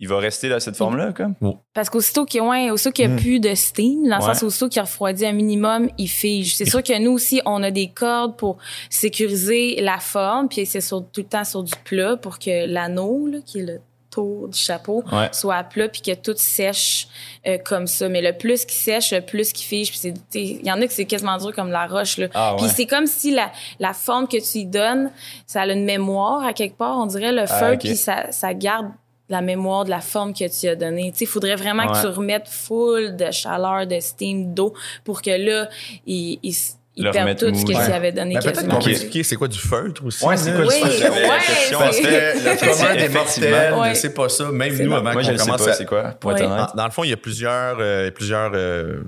il 0.00 0.08
va 0.08 0.18
rester 0.18 0.48
dans 0.48 0.58
cette 0.60 0.76
forme-là, 0.76 1.12
comme? 1.12 1.34
Parce 1.74 1.88
qu'aussitôt 1.90 2.24
qu'il 2.24 2.40
ouais, 2.42 2.70
aussitôt 2.70 2.90
qu'il 2.90 3.06
n'y 3.06 3.12
a 3.12 3.16
Mm. 3.16 3.20
plus 3.20 3.38
de 3.40 3.54
steam, 3.54 4.08
dans 4.08 4.16
le 4.18 4.24
Ouais. 4.24 4.34
sens 4.34 4.42
aussitôt 4.42 4.68
qu'il 4.68 4.80
refroidit 4.82 5.26
un 5.26 5.32
minimum, 5.32 5.88
il 5.98 6.08
fige. 6.08 6.56
C'est 6.56 6.64
sûr 6.64 6.82
que 6.82 6.98
nous 7.00 7.12
aussi, 7.12 7.42
on 7.44 7.62
a 7.62 7.70
des 7.70 7.90
cordes 7.90 8.36
pour 8.36 8.58
sécuriser 8.88 9.80
la 9.80 9.98
forme, 9.98 10.48
puis 10.48 10.66
c'est 10.66 10.80
sur, 10.80 11.00
tout 11.10 11.20
le 11.20 11.26
temps 11.28 11.44
sur 11.44 11.62
du 11.62 11.72
plat 11.84 12.16
pour 12.16 12.38
que 12.38 12.66
l'anneau, 12.66 13.26
là, 13.28 13.38
qui 13.44 13.60
est 13.60 13.62
le 13.66 13.80
tour 14.10 14.48
du 14.48 14.58
chapeau, 14.58 15.04
Ouais. 15.12 15.28
soit 15.32 15.54
à 15.56 15.64
plat 15.64 15.88
puis 15.88 16.02
que 16.02 16.14
tout 16.14 16.34
sèche 16.36 17.06
euh, 17.46 17.58
comme 17.64 17.86
ça. 17.86 18.08
Mais 18.08 18.20
le 18.20 18.32
plus 18.36 18.64
qui 18.64 18.74
sèche, 18.74 19.12
le 19.12 19.20
plus 19.20 19.52
qui 19.52 19.64
fige. 19.64 19.92
Puis 19.92 20.12
il 20.32 20.66
y 20.66 20.72
en 20.72 20.80
a 20.82 20.86
que 20.86 20.92
c'est 20.92 21.04
quasiment 21.04 21.36
dur 21.38 21.54
comme 21.54 21.70
la 21.70 21.86
roche 21.86 22.18
là. 22.18 22.26
Ah, 22.34 22.54
Puis 22.58 22.66
c'est 22.68 22.86
comme 22.86 23.06
si 23.06 23.30
la, 23.30 23.50
la 23.78 23.92
forme 23.92 24.26
que 24.26 24.36
tu 24.38 24.58
y 24.58 24.66
donnes, 24.66 25.10
ça 25.46 25.62
a 25.62 25.66
une 25.66 25.84
mémoire 25.84 26.44
à 26.44 26.52
quelque 26.52 26.76
part, 26.76 26.98
on 26.98 27.06
dirait 27.06 27.32
le 27.32 27.42
Ah, 27.42 27.46
feu, 27.46 27.72
ok. 27.74 27.78
puis 27.80 27.96
ça, 27.96 28.30
ça 28.32 28.52
garde 28.52 28.88
la 29.28 29.42
mémoire 29.42 29.84
de 29.84 29.90
la 29.90 30.00
forme 30.00 30.34
que 30.34 30.48
tu 30.48 30.66
as 30.66 30.74
donnée. 30.74 31.12
Il 31.20 31.26
faudrait 31.28 31.54
vraiment 31.54 31.84
Ouais. 31.86 31.92
que 31.92 32.00
tu 32.00 32.06
remettes 32.08 32.48
full 32.48 33.14
de 33.14 33.30
chaleur, 33.30 33.86
de 33.86 34.00
steam, 34.00 34.52
d'eau 34.54 34.74
pour 35.04 35.22
que 35.22 35.30
là, 35.30 35.68
il, 36.04 36.40
il, 36.42 36.52
il 37.00 37.04
Le 37.06 37.10
perde 37.12 37.24
remettre 37.28 37.46
tout 37.48 37.54
ce 37.54 37.64
tu 37.64 37.72
ouais. 37.74 37.92
avais 37.92 38.12
donné 38.12 38.34
Ben, 38.34 38.40
peut-être 38.42 38.68
qu'on 38.68 38.78
peut 38.78 38.90
expliquer 38.90 39.22
c'est 39.22 39.36
quoi 39.36 39.48
du 39.48 39.58
feutre 39.58 40.04
aussi. 40.04 40.24
Ouais, 40.24 40.36
c'est 40.36 40.52
quoi 40.52 40.66
Oui, 40.66 40.74
du 40.82 41.02
la 41.02 41.10
ouais, 41.10 41.38
question? 41.46 41.78
c'est- 41.78 41.84
Parce 41.84 41.98
que 41.98 42.04
le 42.66 42.72
commun 42.76 42.94
des 42.96 43.08
mortels 43.08 43.74
Ouais. 43.74 43.90
ne 43.90 43.94
sait 43.94 44.14
pas 44.14 44.28
ça. 44.28 44.50
Même 44.52 44.76
C'est 44.76 44.84
nous, 44.84 44.94
avant 44.94 45.12
Moi, 45.12 45.22
je 45.22 45.26
qu'on 45.28 45.32
ne 45.32 45.38
sais 45.38 45.44
commence 45.46 45.64
pas 45.64 45.70
à... 45.70 45.74
c'est 45.74 45.86
quoi, 45.86 46.02
pour 46.20 46.32
être 46.32 46.44
honnête. 46.44 46.68
Dans, 46.76 46.84
le 46.84 46.90
fond, 46.90 47.04
il 47.04 47.10
y 47.10 47.12
a 47.12 47.16
plusieurs, 47.16 47.76
euh, 47.80 48.10
plusieurs, 48.10 48.52
euh, 48.54 49.00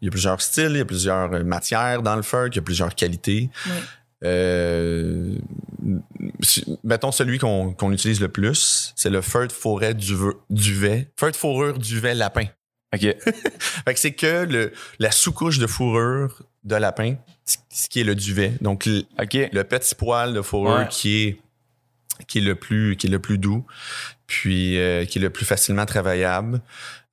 il 0.00 0.06
y 0.06 0.08
a 0.08 0.10
plusieurs 0.10 0.40
styles, 0.40 0.70
il 0.72 0.76
y 0.78 0.80
a 0.80 0.84
plusieurs 0.84 1.32
euh, 1.32 1.42
matières 1.44 2.02
dans 2.02 2.16
le 2.16 2.22
feutre, 2.22 2.54
il 2.54 2.56
y 2.56 2.60
a 2.60 2.62
plusieurs 2.62 2.94
qualités. 2.94 3.48
Oui. 3.66 3.72
Euh, 4.22 5.34
mettons 6.84 7.10
celui 7.10 7.38
qu'on 7.38 7.72
qu'on 7.72 7.90
utilise 7.92 8.20
le 8.20 8.28
plus, 8.28 8.92
c'est 8.96 9.10
le 9.10 9.22
feutre 9.22 9.54
forêt 9.54 9.94
duve- 9.94 10.34
duvet. 10.50 11.08
Feutre 11.18 11.38
fourrure 11.38 11.78
duvet 11.78 12.14
lapin. 12.14 12.44
OK. 12.94 13.00
Fait 13.84 13.94
que 13.94 14.00
c'est 14.00 14.12
que 14.12 14.44
le, 14.44 14.72
la 14.98 15.10
sous-couche 15.10 15.58
de 15.58 15.66
fourrure 15.66 16.42
de 16.64 16.76
lapin, 16.76 17.16
ce 17.44 17.88
qui 17.88 18.00
est 18.00 18.04
le 18.04 18.14
duvet. 18.14 18.52
Donc 18.60 18.86
le, 18.86 19.62
petit 19.62 19.94
poil 19.94 20.34
de 20.34 20.42
fourrure 20.42 20.80
Ouais. 20.80 20.88
qui 20.90 21.22
est 21.22 21.40
qui 22.28 22.38
est 22.38 22.42
le 22.42 22.54
plus 22.54 22.96
qui 22.96 23.06
est 23.06 23.10
le 23.10 23.18
plus 23.18 23.38
doux 23.38 23.64
puis 24.26 24.78
euh, 24.78 25.06
qui 25.06 25.18
est 25.18 25.22
le 25.22 25.30
plus 25.30 25.46
facilement 25.46 25.86
travaillable 25.86 26.60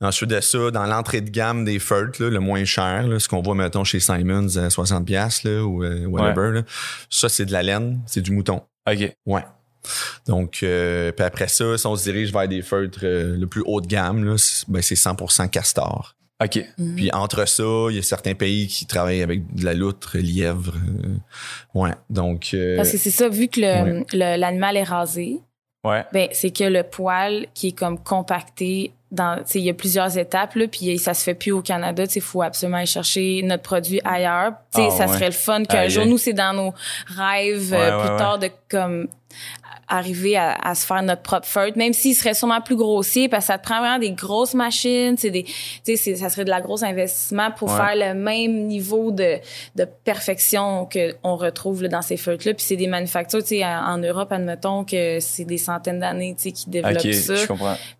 ensuite 0.01 0.29
de 0.29 0.41
ça 0.41 0.69
dans 0.69 0.85
l'entrée 0.85 1.21
de 1.21 1.29
gamme 1.29 1.63
des 1.63 1.79
feutres 1.79 2.21
le 2.23 2.39
moins 2.41 2.65
cher 2.65 3.07
là, 3.07 3.17
ce 3.17 3.29
qu'on 3.29 3.41
voit 3.41 3.55
mettons 3.55 3.85
chez 3.85 4.01
Simons 4.01 4.57
à 4.57 4.69
60 4.69 5.05
pièces 5.05 5.43
là 5.43 5.63
ou 5.63 5.81
euh, 5.83 6.05
whatever 6.07 6.51
là, 6.55 6.61
ça 7.09 7.29
c'est 7.29 7.45
de 7.45 7.53
la 7.53 7.63
laine 7.63 8.01
c'est 8.05 8.21
du 8.21 8.31
mouton 8.31 8.61
OK. 8.85 9.15
ouais 9.25 9.45
donc 10.25 10.59
euh, 10.63 11.13
puis 11.13 11.25
après 11.25 11.47
ça 11.47 11.77
si 11.77 11.87
on 11.87 11.95
se 11.95 12.03
dirige 12.03 12.33
vers 12.33 12.47
des 12.49 12.61
feutres 12.61 12.99
euh, 13.03 13.37
le 13.37 13.47
plus 13.47 13.63
haut 13.65 13.79
de 13.79 13.87
gamme 13.87 14.35
ben, 14.67 14.81
c'est 14.81 14.95
100% 14.95 15.49
castor 15.49 16.15
OK. 16.43 16.63
Mhm. 16.77 16.95
puis 16.95 17.11
entre 17.13 17.47
ça, 17.47 17.63
il 17.89 17.95
y 17.95 17.99
a 17.99 18.03
certains 18.03 18.35
pays 18.35 18.67
qui 18.67 18.85
travaillent 18.85 19.23
avec 19.23 19.53
de 19.55 19.65
la 19.65 19.73
loutre, 19.73 20.17
lièvre. 20.19 20.73
euh, 20.75 21.15
ouais, 21.79 21.91
donc... 22.09 22.51
euh, 22.53 22.75
Parce 22.77 22.91
que 22.91 22.97
c'est 22.97 23.09
ça, 23.11 23.27
vu 23.27 23.47
que 23.47 23.59
l'animal 24.15 24.77
est 24.77 24.83
rasé, 24.83 25.39
Ouais. 25.83 26.03
ben 26.11 26.27
c'est 26.33 26.51
que 26.51 26.65
le 26.65 26.83
poil 26.83 27.45
qui 27.53 27.67
est 27.69 27.71
comme 27.71 27.97
compacté 28.03 28.91
dans 29.11 29.37
tu 29.37 29.43
sais 29.45 29.59
il 29.59 29.65
y 29.65 29.69
a 29.69 29.73
plusieurs 29.73 30.17
étapes 30.17 30.55
là 30.55 30.67
puis 30.67 30.97
ça 30.97 31.13
se 31.13 31.23
fait 31.23 31.35
plus 31.35 31.53
au 31.53 31.61
Canada 31.61 32.05
tu 32.05 32.13
sais 32.13 32.19
faut 32.19 32.41
absolument 32.41 32.77
aller 32.77 32.87
chercher 32.87 33.41
notre 33.43 33.63
produit 33.63 34.01
ailleurs 34.03 34.53
tu 34.73 34.81
sais 34.81 34.87
Ah, 34.91 34.97
ça 34.97 35.05
ouais. 35.07 35.13
serait 35.13 35.25
le 35.27 35.31
fun 35.31 35.63
qu'un 35.63 35.87
jour 35.87 36.05
nous 36.05 36.17
c'est 36.17 36.33
dans 36.33 36.51
nos 36.51 36.73
rêves 37.15 37.71
Ouais, 37.71 37.77
euh, 37.77 37.97
ouais, 37.97 38.03
plus 38.03 38.11
ouais. 38.11 38.17
tard 38.17 38.39
de 38.39 38.49
comme 38.69 39.07
arriver 39.87 40.35
à, 40.35 40.53
à 40.53 40.75
se 40.75 40.85
faire 40.85 41.01
notre 41.01 41.21
propre 41.21 41.47
feutre 41.47 41.77
même 41.77 41.93
s'il 41.93 42.13
serait 42.13 42.33
sûrement 42.33 42.59
plus 42.61 42.75
grossier 42.75 43.29
parce 43.29 43.45
que 43.45 43.53
ça 43.53 43.57
te 43.57 43.63
prend 43.63 43.79
vraiment 43.79 43.99
des 43.99 44.11
grosses 44.11 44.53
machines 44.53 45.15
c'est 45.17 45.29
des 45.29 45.43
tu 45.43 45.53
sais 45.83 45.95
c'est- 45.95 46.15
ça 46.17 46.29
serait 46.29 46.43
de 46.43 46.49
la 46.49 46.59
grosse 46.61 46.83
investissement 46.83 47.51
pour 47.51 47.69
Ouais. 47.71 47.77
faire 47.77 47.95
le 47.95 48.13
même 48.19 48.65
niveau 48.67 49.11
de, 49.11 49.37
de 49.75 49.85
perfection 50.03 50.85
que 50.85 51.15
on 51.23 51.35
retrouve 51.37 51.83
là, 51.83 51.89
dans 51.89 52.01
ces 52.01 52.17
feutres 52.17 52.47
là 52.47 52.53
puis 52.53 52.65
c'est 52.65 52.75
des 52.75 52.87
manufactures 52.87 53.41
tu 53.41 53.49
sais 53.59 53.65
en 53.65 53.97
Europe 53.97 54.31
admettons 54.31 54.83
que 54.83 55.19
c'est 55.21 55.45
des 55.45 55.57
centaines 55.57 55.99
d'années 55.99 56.35
tu 56.35 56.43
sais 56.43 56.51
qui 56.51 56.69
développent 56.69 56.99
ça 57.13 57.35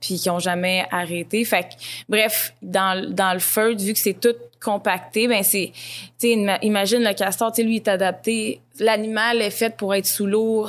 puis 0.02 0.16
qui 0.20 0.30
ont 0.30 0.40
jamais 0.40 0.86
arrêté. 0.92 1.44
Fait 1.46 1.64
que, 1.64 1.68
bref, 2.10 2.54
dans, 2.62 3.00
le- 3.00 3.08
dans 3.14 3.34
le 3.34 3.40
feutre, 3.40 3.82
vu 3.82 3.94
que 3.94 4.00
c'est 4.00 4.20
tout 4.20 4.36
compacté, 4.64 5.28
ben 5.28 5.44
c'est, 5.44 5.72
tu 6.20 6.28
imagine 6.62 7.04
le 7.04 7.14
castor, 7.14 7.52
tu 7.52 7.64
lui, 7.64 7.74
il 7.74 7.78
est 7.78 7.88
adapté. 7.88 8.60
L'animal 8.80 9.42
est 9.42 9.50
fait 9.52 9.76
pour 9.76 9.94
être 9.96 10.06
sous 10.08 10.26
l'eau, 10.26 10.68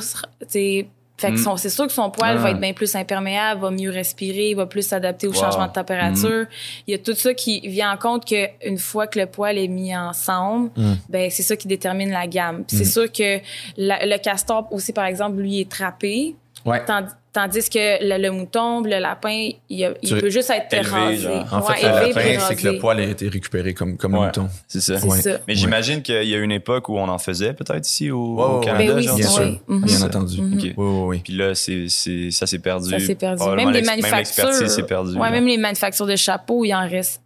tu. 0.50 0.86
Fait 1.20 1.30
que 1.30 1.32
Mm. 1.32 1.38
son- 1.38 1.56
c'est 1.56 1.68
sûr 1.70 1.84
que 1.88 1.92
son 1.92 2.10
poil 2.12 2.36
Ah. 2.38 2.40
va 2.40 2.50
être 2.52 2.60
bien 2.60 2.72
plus 2.72 2.94
imperméable, 2.94 3.60
va 3.60 3.72
mieux 3.72 3.90
respirer, 3.90 4.54
va 4.54 4.66
plus 4.66 4.86
s'adapter 4.86 5.26
au 5.26 5.32
Wow. 5.32 5.40
changement 5.40 5.66
de 5.66 5.72
température. 5.72 6.46
Il 6.86 6.92
y 6.92 6.94
a 6.94 6.98
tout 6.98 7.12
ça 7.14 7.34
qui 7.34 7.58
vient 7.68 7.92
en 7.92 7.96
compte 7.96 8.24
que 8.24 8.46
une 8.64 8.78
fois 8.78 9.08
que 9.08 9.18
le 9.18 9.26
poil 9.26 9.58
est 9.58 9.66
mis 9.66 9.96
ensemble, 9.96 10.70
Mm. 10.76 10.92
ben 11.08 11.28
c'est 11.28 11.42
ça 11.42 11.56
qui 11.56 11.66
détermine 11.66 12.12
la 12.12 12.28
gamme. 12.28 12.58
Mm. 12.58 12.64
C'est 12.68 12.84
sûr 12.84 13.10
que 13.10 13.40
la- 13.76 14.06
le 14.06 14.16
castor 14.18 14.68
aussi, 14.70 14.92
par 14.92 15.06
exemple, 15.06 15.38
lui 15.38 15.60
est 15.60 15.68
trappé. 15.68 16.36
Ouais. 16.64 16.84
Tandis, 16.84 17.12
tandis 17.32 17.70
que 17.70 18.02
le, 18.04 18.20
le 18.20 18.30
mouton, 18.30 18.82
le 18.82 18.98
lapin, 18.98 19.50
il, 19.70 19.84
a- 19.84 19.94
il 20.02 20.08
Tu- 20.08 20.18
peut 20.18 20.28
juste 20.28 20.50
être 20.50 20.72
élevé, 20.74 20.90
rasé. 20.90 21.16
genre. 21.18 21.46
En 21.52 21.60
Ouais, 21.60 21.76
fait, 21.76 21.82
le 21.86 22.08
lapin, 22.08 22.44
c'est 22.46 22.56
que 22.56 22.68
le 22.68 22.78
poil 22.78 22.98
a 23.00 23.04
été 23.04 23.28
récupéré 23.28 23.74
comme, 23.74 23.96
comme 23.96 24.12
le 24.12 24.20
mouton. 24.20 24.48
C'est 24.66 24.80
ça. 24.80 24.98
C'est 24.98 25.06
Ouais. 25.08 25.22
ça. 25.22 25.38
Mais 25.46 25.54
j'imagine 25.54 26.02
qu'il 26.02 26.24
y 26.24 26.34
a 26.34 26.36
eu 26.38 26.42
une 26.42 26.52
époque 26.52 26.88
où 26.88 26.98
on 26.98 27.08
en 27.08 27.18
faisait 27.18 27.52
peut-être 27.54 27.86
ici 27.88 28.10
au, 28.10 28.60
Canada. 28.62 28.84
Ben 28.92 28.96
oui, 28.96 29.02
genre. 29.04 29.16
bien 29.16 29.28
sûr. 29.28 29.42
oui. 29.42 29.60
Mhm. 29.68 29.84
Bien 29.84 29.96
Ça. 29.96 30.06
entendu. 30.06 30.42
Mhm. 30.42 30.58
Oui, 30.60 30.74
oui, 30.76 31.00
oui. 31.06 31.20
Puis 31.24 31.32
là, 31.34 31.54
ça 31.54 32.46
s'est 32.46 32.58
perdu. 32.58 32.90
Ça 32.90 32.98
s'est 32.98 33.14
perdu. 33.14 33.42
Les 33.56 33.64
même 33.64 35.46
les 35.46 35.56
manufactures 35.58 36.06
de 36.06 36.16
chapeaux, 36.16 36.64
il 36.64 36.74
en 36.74 36.88
reste 36.88 37.22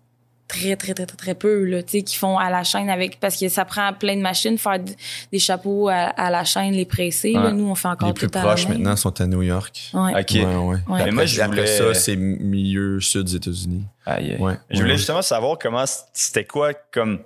très, 0.52 0.76
très, 0.76 0.92
très, 0.94 1.06
très, 1.06 1.16
très 1.16 1.34
peu, 1.34 1.64
là, 1.64 1.82
tu 1.82 1.90
sais, 1.98 2.02
qui 2.02 2.16
font 2.16 2.36
à 2.38 2.50
la 2.50 2.62
chaîne 2.62 2.90
avec, 2.90 3.18
parce 3.20 3.36
que 3.38 3.48
ça 3.48 3.64
prend 3.64 3.92
plein 3.94 4.16
de 4.16 4.20
machines, 4.20 4.58
faire 4.58 4.78
d- 4.78 4.94
des 5.32 5.38
chapeaux 5.38 5.88
à, 5.88 5.94
à 5.94 6.30
la 6.30 6.44
chaîne, 6.44 6.72
les 6.74 6.84
presser, 6.84 7.32
là. 7.32 7.50
Nous, 7.52 7.64
on 7.68 7.74
fait 7.74 7.88
encore 7.88 8.08
Les 8.08 8.14
tout 8.14 8.28
plus 8.28 8.38
à 8.38 8.42
la 8.42 8.48
proches 8.48 8.68
main. 8.68 8.74
maintenant 8.74 8.96
sont 8.96 9.20
à 9.20 9.26
New 9.26 9.42
York. 9.42 9.90
Ouais. 9.94 10.20
OK. 10.20 10.30
Ouais, 10.32 10.44
ouais. 10.44 10.76
Ouais. 10.88 11.04
Mais 11.06 11.10
moi, 11.10 11.24
je 11.24 11.40
Après 11.40 11.62
voulais... 11.62 11.66
ça, 11.78 11.94
c'est 11.94 12.16
milieu 12.16 13.00
sud 13.00 13.24
des 13.24 13.36
États-Unis. 13.36 13.84
Aïe, 14.04 14.32
aïe. 14.32 14.40
Ouais. 14.40 14.54
Je 14.70 14.78
voulais 14.80 14.90
Ouais. 14.92 14.96
justement 14.98 15.22
savoir 15.22 15.56
comment 15.58 15.84
c'était 16.12 16.44
quoi 16.44 16.74
comme 16.74 17.20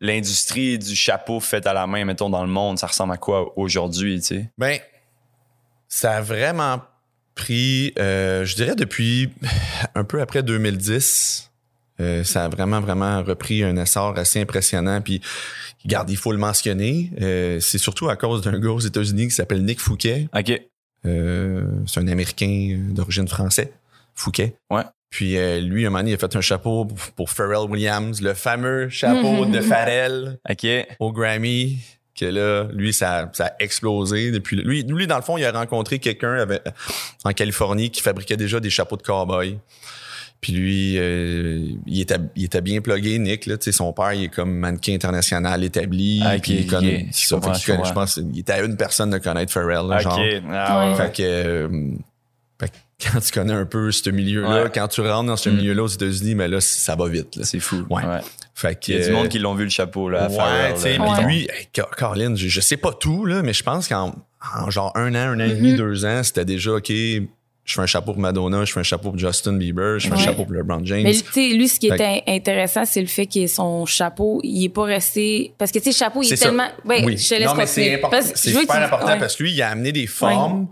l'industrie 0.00 0.78
du 0.78 0.94
chapeau 0.94 1.40
fait 1.40 1.66
à 1.66 1.72
la 1.72 1.86
main, 1.86 2.04
mettons, 2.04 2.28
dans 2.30 2.42
le 2.44 2.50
monde, 2.50 2.78
ça 2.78 2.86
ressemble 2.86 3.14
à 3.14 3.16
quoi 3.16 3.52
aujourd'hui, 3.58 4.20
tu 4.20 4.26
sais? 4.26 4.50
Ben, 4.58 4.78
ça 5.88 6.16
a 6.16 6.20
vraiment 6.20 6.80
pris, 7.34 7.92
euh, 7.98 8.44
je 8.44 8.54
dirais 8.56 8.74
depuis 8.74 9.30
un 9.94 10.04
peu 10.04 10.20
après 10.20 10.42
2010, 10.42 11.50
euh, 12.00 12.24
ça 12.24 12.44
a 12.44 12.48
vraiment, 12.48 12.80
vraiment 12.80 13.22
repris 13.22 13.62
un 13.64 13.76
essor 13.76 14.18
assez 14.18 14.40
impressionnant. 14.40 15.00
Puis, 15.00 15.20
regarde, 15.84 16.10
il 16.10 16.16
faut 16.16 16.32
le 16.32 16.38
mentionner, 16.38 17.10
euh, 17.20 17.58
c'est 17.60 17.78
surtout 17.78 18.08
à 18.08 18.16
cause 18.16 18.42
d'un 18.42 18.58
gars 18.58 18.70
aux 18.70 18.80
États-Unis 18.80 19.28
qui 19.28 19.34
s'appelle 19.34 19.64
Nick 19.64 19.80
Fouquet. 19.80 20.28
OK. 20.36 20.60
Euh, 21.06 21.62
c'est 21.86 22.00
un 22.00 22.08
Américain 22.08 22.76
d'origine 22.90 23.28
française, 23.28 23.68
Fouquet. 24.14 24.56
Ouais. 24.70 24.82
Puis 25.10 25.36
euh, 25.38 25.60
lui, 25.60 25.86
un 25.86 25.90
moment 25.90 26.00
donné, 26.00 26.10
il 26.10 26.14
a 26.14 26.18
fait 26.18 26.34
un 26.36 26.40
chapeau 26.40 26.84
pour- 27.14 27.30
Pharrell 27.30 27.70
Williams, 27.70 28.20
le 28.20 28.34
fameux 28.34 28.88
chapeau 28.88 29.44
de 29.46 29.60
Pharrell 29.60 30.38
OK. 30.50 30.66
au 31.00 31.12
Grammy. 31.12 31.78
Que 32.18 32.24
là, 32.24 32.66
lui, 32.72 32.94
ça, 32.94 33.30
ça 33.34 33.46
a 33.48 33.52
explosé 33.60 34.30
depuis. 34.30 34.56
Lui, 34.56 34.82
lui, 34.84 35.06
dans 35.06 35.16
le 35.16 35.22
fond, 35.22 35.36
il 35.36 35.44
a 35.44 35.52
rencontré 35.52 35.98
quelqu'un 35.98 36.46
en 37.24 37.32
Californie 37.32 37.90
qui 37.90 38.00
fabriquait 38.00 38.38
déjà 38.38 38.58
des 38.58 38.70
chapeaux 38.70 38.96
de 38.96 39.02
cowboy. 39.02 39.58
Puis 40.40 40.52
lui, 40.52 40.94
euh, 40.98 41.60
il, 41.86 42.00
était, 42.00 42.18
il 42.36 42.44
était 42.44 42.60
bien 42.60 42.80
plugué, 42.80 43.18
Nick. 43.18 43.46
Là, 43.46 43.56
Tu 43.56 43.64
sais, 43.64 43.72
son 43.72 43.92
père, 43.92 44.12
il 44.12 44.24
est 44.24 44.28
comme 44.28 44.52
mannequin 44.52 44.94
international 44.94 45.64
établi. 45.64 46.20
Ah, 46.24 46.36
puis 46.40 46.52
il 46.60 46.66
connaît- 46.66 47.06
Je 47.12 47.16
je 47.26 47.30
connaît- 47.34 47.40
comprends. 47.78 47.84
je 47.84 47.92
pense 47.92 48.14
qu'il 48.14 48.38
était 48.38 48.52
à 48.52 48.62
une 48.62 48.76
personne 48.76 49.10
de 49.10 49.18
connaître 49.18 49.52
Pharrell. 49.52 49.86
là, 49.88 49.96
OK. 49.96 50.02
genre. 50.02 50.20
Ah, 50.52 50.84
ouais. 50.84 50.90
Ouais. 50.92 50.96
Fait 50.96 51.12
que, 51.16 51.22
euh, 51.22 51.68
fait 52.60 52.68
que 52.68 52.74
quand 53.12 53.20
tu 53.20 53.32
connais 53.32 53.52
un 53.54 53.64
peu 53.66 53.90
ce 53.90 54.08
milieu-là, 54.10 54.64
Ouais. 54.64 54.70
quand 54.72 54.88
tu 54.88 55.00
rentres 55.00 55.26
dans 55.26 55.36
ce 55.36 55.48
Mm. 55.50 55.56
milieu-là 55.56 55.82
aux 55.82 55.86
États-Unis, 55.88 56.34
mais 56.34 56.48
là, 56.48 56.60
ça 56.60 56.94
va 56.96 57.08
vite. 57.08 57.36
Là. 57.36 57.44
C'est 57.44 57.60
fou. 57.60 57.84
Ouais. 57.90 58.02
Fait 58.54 58.78
que, 58.78 58.92
Il 58.92 58.98
y 58.98 59.02
a 59.02 59.06
du 59.06 59.10
euh, 59.10 59.16
monde 59.16 59.28
qui 59.28 59.38
l'ont 59.38 59.54
vu 59.54 59.64
le 59.64 59.70
chapeau, 59.70 60.08
là, 60.08 60.24
à 60.24 60.28
ouais, 60.28 60.74
tu 60.74 60.80
sais, 60.80 60.98
Ouais. 61.00 61.24
lui, 61.24 61.40
hey, 61.42 61.68
Ca- 61.74 61.88
Caroline, 61.96 62.36
je, 62.36 62.48
je 62.48 62.60
sais 62.60 62.76
pas 62.78 62.92
tout, 62.92 63.24
là, 63.26 63.42
mais 63.42 63.52
je 63.52 63.62
pense 63.62 63.88
qu'en 63.88 64.14
en 64.54 64.70
genre 64.70 64.92
un 64.96 65.14
an, 65.14 65.18
un 65.32 65.40
an 65.40 65.44
et 65.44 65.54
demi, 65.54 65.72
Mhm. 65.72 65.76
deux 65.78 66.04
ans, 66.04 66.22
c'était 66.22 66.44
déjà, 66.44 66.72
OK, 66.74 66.92
je 67.66 67.74
fais 67.74 67.80
un 67.80 67.86
chapeau 67.86 68.12
pour 68.12 68.20
Madonna, 68.20 68.64
je 68.64 68.72
fais 68.72 68.78
un 68.78 68.84
chapeau 68.84 69.10
pour 69.10 69.18
Justin 69.18 69.54
Bieber, 69.54 69.98
je 69.98 70.06
fais 70.06 70.14
un 70.14 70.18
chapeau 70.18 70.44
pour 70.44 70.54
LeBron 70.54 70.84
James. 70.84 71.02
Mais 71.02 71.12
tu 71.12 71.24
sais, 71.32 71.48
lui, 71.48 71.66
ce 71.66 71.80
qui 71.80 71.88
Fait 71.88 71.96
était 71.96 72.22
intéressant, 72.28 72.84
c'est 72.84 73.00
le 73.00 73.08
fait 73.08 73.26
que 73.26 73.48
son 73.48 73.84
chapeau, 73.86 74.40
il 74.44 74.64
est 74.64 74.68
pas 74.68 74.84
resté. 74.84 75.52
Parce 75.58 75.72
que, 75.72 75.80
tu 75.80 75.90
sais, 75.90 75.98
chapeau, 75.98 76.22
il 76.22 76.32
est, 76.32 76.36
tellement. 76.36 76.68
Ouais, 76.84 77.02
oui. 77.04 77.18
je 77.18 77.28
te 77.28 77.34
laisse 77.34 77.48
non, 77.48 77.54
mais 77.56 77.66
c'est 77.66 77.96
important. 77.96 78.18
C'est 78.22 78.50
super 78.50 78.76
important 78.76 79.06
ouais. 79.06 79.18
parce 79.18 79.34
que 79.34 79.42
lui, 79.42 79.52
il 79.52 79.60
a 79.62 79.70
amené 79.70 79.90
des 79.90 80.06
formes, 80.06 80.68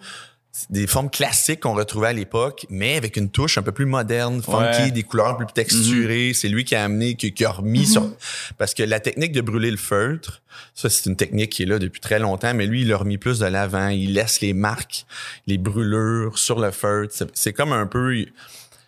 des 0.71 0.87
formes 0.87 1.11
classiques 1.11 1.61
qu'on 1.61 1.75
retrouvait 1.75 2.09
à 2.09 2.13
l'époque, 2.13 2.67
mais 2.71 2.97
avec 2.97 3.17
une 3.17 3.29
touche 3.29 3.59
un 3.59 3.63
peu 3.63 3.73
plus 3.73 3.87
moderne, 3.87 4.41
funky, 4.41 4.83
Ouais. 4.83 4.91
des 4.93 5.03
couleurs 5.03 5.37
plus 5.37 5.47
texturées. 5.53 6.33
C'est 6.33 6.49
lui 6.49 6.65
qui 6.65 6.75
a 6.77 6.85
amené, 6.85 7.17
qui, 7.17 7.33
qui 7.35 7.45
a 7.45 7.51
remis 7.51 7.81
Mhm. 7.81 7.87
sur, 7.87 8.11
parce 8.57 8.73
que 8.73 8.83
la 8.85 9.01
technique 9.01 9.33
de 9.33 9.41
brûler 9.41 9.71
le 9.71 9.77
feutre, 9.77 10.43
ça, 10.75 10.89
c'est 10.89 11.07
une 11.11 11.17
technique 11.17 11.51
qui 11.51 11.65
est 11.65 11.67
là 11.67 11.79
depuis 11.81 12.01
très 12.01 12.19
longtemps, 12.21 12.55
mais 12.55 12.67
lui, 12.67 12.83
il 12.83 12.89
l'a 12.89 12.97
remis 12.97 13.19
plus 13.19 13.41
de 13.41 13.47
l'avant. 13.47 13.89
Il 13.89 14.15
laisse 14.15 14.41
les 14.41 14.53
marques, 14.53 15.07
les 15.49 15.59
brûlures 15.59 16.39
sur 16.39 16.61
le 16.61 16.71
feutre. 16.71 17.13
C'est- 17.15 17.31
C'est 17.35 17.53
comme 17.53 17.73
un 17.73 17.87
peu, 17.87 18.15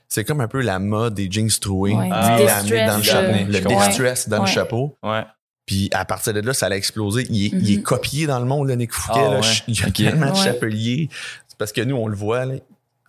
c'est 0.08 0.25
comme 0.25 0.40
un 0.40 0.49
peu 0.49 0.61
la 0.62 0.78
mode 0.78 1.14
des 1.14 1.28
jeans 1.30 1.49
troués. 1.61 1.92
Ouais, 1.94 2.06
il 2.06 2.11
l'a 2.11 2.56
amené 2.58 2.87
dans 2.87 2.96
le 2.96 3.02
distress, 3.02 3.04
chapeau. 3.04 3.44
Le 3.73 3.87
distress 3.88 4.28
dans 4.28 4.37
Ouais. 4.38 4.46
le 4.46 4.50
chapeau. 4.52 4.96
Ouais. 5.02 5.25
Puis 5.66 5.88
à 5.92 6.04
partir 6.04 6.32
de 6.32 6.38
là, 6.40 6.54
ça 6.54 6.66
a 6.66 6.70
explosé. 6.70 7.26
Il 7.28 7.46
est, 7.46 7.49
il 7.61 7.73
est 7.75 7.76
Mhm. 7.78 7.82
copié 7.82 8.26
dans 8.28 8.38
le 8.38 8.44
monde, 8.44 8.68
le 8.68 8.76
Nick 8.76 8.92
Fouquet. 8.92 9.18
Ah 9.20 9.30
là. 9.32 9.40
ouais. 9.40 9.46
Il 9.66 9.76
y 9.76 9.82
a 9.82 9.90
tellement 9.90 10.26
de 10.26 10.37
Ouais. 10.38 10.44
chapeliers. 10.44 11.08
Parce 11.58 11.72
que 11.72 11.80
nous, 11.80 11.96
on 11.96 12.08
le 12.08 12.16
voit. 12.16 12.44
Là. 12.44 12.54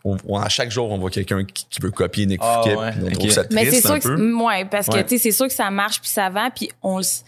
On, 0.07 0.17
on- 0.27 0.37
à 0.39 0.49
chaque 0.49 0.71
jour, 0.71 0.89
on 0.91 0.97
voit 0.97 1.09
quelqu'un 1.09 1.43
qui, 1.43 1.65
qui 1.69 1.79
veut 1.81 1.91
copier 1.91 2.25
Nick 2.25 2.39
Ah 2.43 2.61
Fouquet. 2.63 2.75
ouais, 2.75 2.91
puis 2.91 2.99
on 3.03 3.07
ok. 3.07 3.13
trouve 3.13 3.31
ça 3.31 3.43
Mais 3.51 3.65
c'est 3.65 3.69
triste 3.71 3.85
sûr 3.87 3.95
un 3.95 3.99
que, 3.99 4.07
peu. 4.07 4.33
ouais, 4.43 4.65
parce 4.65 4.87
que, 4.87 4.93
Ouais. 4.95 5.03
tu 5.03 5.17
sais, 5.17 5.17
c'est 5.23 5.31
sûr 5.31 5.47
que 5.47 5.53
ça 5.53 5.69
marche 5.71 5.99
puis 5.99 6.09
ça 6.09 6.29
vend 6.29 6.49
puis 6.55 6.69
on 6.83 6.97
le, 6.97 7.01
s- 7.01 7.23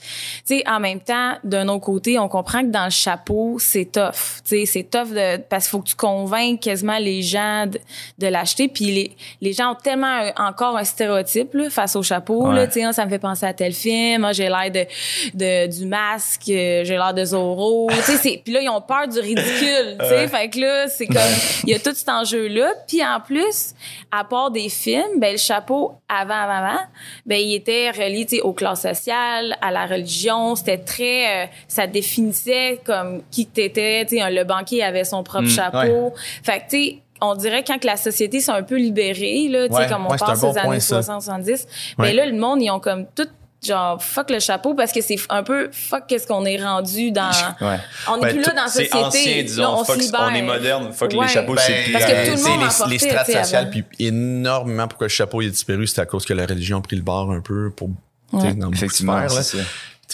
tu 0.48 0.57
sais, 0.57 0.63
en 0.67 0.79
même 0.79 1.00
temps, 1.00 1.33
d'un 1.43 1.67
autre 1.67 1.83
côté, 1.86 2.17
on 2.19 2.27
comprend 2.29 2.62
que 2.62 2.67
dans 2.71 2.86
le 2.86 2.89
chapeau, 2.91 3.57
c'est 3.59 3.86
tough, 3.91 4.41
tu 4.48 4.59
sais, 4.59 4.65
c'est 4.65 4.83
tough 4.83 5.09
de, 5.09 5.38
parce 5.50 5.65
qu'il 5.65 5.71
faut 5.71 5.79
que 5.81 5.89
tu 5.89 5.95
convainques 5.95 6.62
quasiment 6.62 6.98
les 7.00 7.21
gens 7.21 7.65
de, 7.67 7.79
de 8.19 8.27
l'acheter 8.27 8.67
puis 8.67 8.86
les, 8.86 9.12
les 9.41 9.53
gens 9.53 9.71
ont 9.71 9.75
tellement 9.75 10.07
un- 10.38 10.48
encore 10.48 10.77
un 10.77 10.83
stéréotype, 10.83 11.53
là, 11.55 11.69
face 11.69 11.95
au 11.95 12.03
chapeau, 12.03 12.48
Ouais. 12.48 12.55
là, 12.55 12.67
tu 12.67 12.74
sais, 12.74 12.86
Ah, 12.86 12.93
ça 12.93 13.05
me 13.05 13.09
fait 13.09 13.19
penser 13.19 13.45
à 13.45 13.53
tel 13.53 13.74
film, 13.74 14.24
ah, 14.25 14.33
j'ai 14.33 14.48
l'air 14.50 14.71
de, 14.71 14.86
de, 15.33 15.67
du 15.67 15.86
masque, 15.86 16.43
euh, 16.50 16.83
j'ai 16.86 16.95
l'air 16.95 17.13
de 17.13 17.25
Zorro, 17.25 17.89
tu 17.89 17.95
sais, 18.03 18.17
c'est, 18.17 18.41
puis 18.43 18.53
là, 18.53 18.62
ils 18.62 18.69
ont 18.69 18.81
peur 18.81 19.07
du 19.07 19.19
ridicule, 19.19 19.98
tu 20.00 20.05
sais, 20.05 20.15
Ouais. 20.19 20.27
fait 20.27 20.50
que 20.50 20.59
là, 20.59 20.88
c'est 20.88 21.07
comme, 21.07 21.17
il 21.65 21.69
y 21.69 21.74
a 21.75 21.79
tout 21.79 21.93
cet 21.93 22.09
enjeu-là. 22.09 22.68
Puis 22.88 23.03
en 23.03 23.19
plus, 23.19 23.73
à 24.11 24.23
part 24.23 24.51
des 24.51 24.69
films, 24.69 25.19
ben 25.19 25.33
le 25.33 25.38
chapeau 25.38 25.93
avant, 26.07 26.33
avant, 26.33 26.65
avant, 26.65 26.79
ben 27.25 27.39
il 27.39 27.53
était 27.55 27.91
relié, 27.91 28.27
aux 28.43 28.53
classes 28.53 28.81
sociales, 28.81 29.57
à 29.61 29.71
la 29.71 29.85
religion. 29.85 30.55
C'était 30.55 30.77
très, 30.79 31.43
euh, 31.43 31.47
ça 31.67 31.88
définissait 31.88 32.79
comme 32.85 33.21
qui 33.31 33.45
t'étais. 33.45 34.05
Le 34.11 34.43
banquier 34.43 34.83
avait 34.83 35.03
son 35.03 35.23
propre 35.23 35.45
Mm, 35.45 35.49
chapeau. 35.49 36.13
Fait 36.43 36.59
que 36.59 36.63
tu 36.69 36.83
sais. 36.83 36.97
On 37.21 37.35
dirait 37.35 37.65
quand 37.65 37.77
que 37.79 37.85
la 37.85 37.97
société 37.97 38.39
s'est 38.39 38.53
un 38.53 38.63
peu 38.63 38.77
libérée, 38.77 39.49
là, 39.49 39.67
Ouais, 39.69 39.88
comme 39.89 40.05
on 40.05 40.09
ouais, 40.09 40.15
bon 40.17 40.25
aux 40.51 40.57
années 40.57 40.61
point, 40.63 40.79
ça. 40.79 41.01
60-70, 41.01 41.49
Ouais. 41.97 42.05
mais 42.05 42.13
là, 42.13 42.25
le 42.25 42.31
monde, 42.38 42.61
ils 42.61 42.71
ont 42.71 42.79
comme 42.79 43.07
tout, 43.13 43.27
genre, 43.65 44.01
fuck 44.03 44.29
le 44.29 44.39
chapeau 44.39 44.73
parce 44.73 44.91
que 44.91 45.01
c'est 45.01 45.17
un 45.29 45.43
peu 45.43 45.69
fuck 45.71 46.03
qu'est-ce 46.07 46.25
qu'on 46.27 46.45
est 46.45 46.61
rendu 46.63 47.11
dans... 47.11 47.29
Ouais. 47.61 47.77
On 48.07 48.17
n'est 48.17 48.21
Ben, 48.27 48.35
plus 48.35 48.41
là 48.45 48.53
dans 48.53 48.63
la 48.63 48.67
C'est 48.69 48.85
société. 48.85 48.97
ancien, 49.05 49.43
disons. 49.43 49.79
on 49.79 49.83
Fuck, 49.85 49.95
se 49.97 50.01
libère. 50.01 50.29
on 50.31 50.35
est 50.35 50.41
moderne. 50.41 50.93
Fuck 50.93 51.11
Ouais. 51.13 51.25
les 51.25 51.27
chapeaux, 51.33 51.53
Ben, 51.55 51.61
c'est 51.65 51.83
plus... 51.83 51.91
Parce 51.93 52.05
que 52.05 52.11
tout 52.31 52.37
le 52.37 52.49
monde 52.49 52.89
les, 52.89 52.99
strates 52.99 53.31
sociales, 53.31 53.69
puis 53.69 53.83
énormément 53.99 54.87
pourquoi 54.87 55.05
le 55.07 55.09
chapeau 55.11 55.41
il 55.41 55.47
a 55.47 55.49
disparu, 55.49 55.87
c'est 55.87 55.99
à 56.01 56.05
cause 56.05 56.25
que 56.25 56.33
la 56.33 56.45
religion 56.45 56.77
a 56.77 56.81
pris 56.81 56.95
le 56.95 57.01
bord 57.01 57.31
un 57.31 57.41
peu 57.41 57.69
pour 57.71 57.89
Ouais. 58.31 58.53
dans 58.53 58.71
Effectivement, 58.71 59.27
sphères, 59.27 59.59
là. 59.59 59.65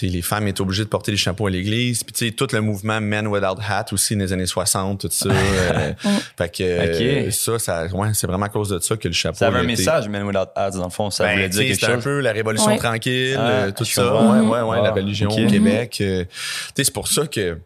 Les 0.01 0.21
femmes 0.21 0.47
étaient 0.47 0.61
obligées 0.61 0.83
de 0.83 0.89
porter 0.89 1.11
des 1.11 1.17
chapeaux 1.17 1.47
à 1.47 1.49
l'église. 1.49 2.03
Puis 2.03 2.13
tu 2.13 2.25
sais, 2.27 2.31
tout 2.31 2.47
le 2.51 2.61
mouvement 2.61 2.99
Men 3.01 3.27
Without 3.27 3.59
Hat 3.67 3.85
aussi 3.91 4.15
dans 4.15 4.23
les 4.23 4.33
années 4.33 4.45
60, 4.45 5.01
tout 5.01 5.07
ça. 5.11 5.29
euh, 5.31 5.93
fait 6.37 6.49
que 6.57 6.63
euh, 6.63 7.31
ça, 7.31 7.59
ça 7.59 7.85
ouais, 7.87 8.09
c'est 8.13 8.27
vraiment 8.27 8.45
à 8.45 8.49
cause 8.49 8.69
de 8.69 8.79
ça 8.79 8.97
que 8.97 9.07
le 9.07 9.13
chapeau. 9.13 9.37
Ça 9.37 9.47
avait 9.47 9.57
un 9.59 9.63
été- 9.63 9.67
message, 9.71 10.09
Men 10.09 10.23
Without 10.23 10.49
Hats, 10.55 10.71
dans 10.71 10.83
le 10.85 10.89
fond. 10.89 11.09
Ça 11.09 11.23
Ben, 11.25 11.33
voulait 11.33 11.49
dire 11.49 11.61
quelque 11.61 11.73
c'était 11.75 11.85
un 11.91 11.95
chose. 11.95 12.03
peu 12.03 12.19
la 12.19 12.31
révolution 12.31 12.71
Ouais. 12.71 12.77
tranquille, 12.77 13.35
Ah, 13.37 13.49
euh, 13.49 13.71
tout 13.71 13.85
ça. 13.85 14.01
comprends. 14.03 14.39
Ouais, 14.41 14.61
ouais, 14.61 14.69
ouais, 14.69 14.77
Ah, 14.79 14.83
la 14.83 14.91
religion 14.91 15.29
ok. 15.29 15.39
au 15.39 15.47
Québec. 15.49 15.97
euh, 16.01 16.23
tu 16.23 16.29
sais, 16.75 16.83
c'est 16.83 16.93
pour 16.93 17.07
ça 17.07 17.25
que 17.27 17.57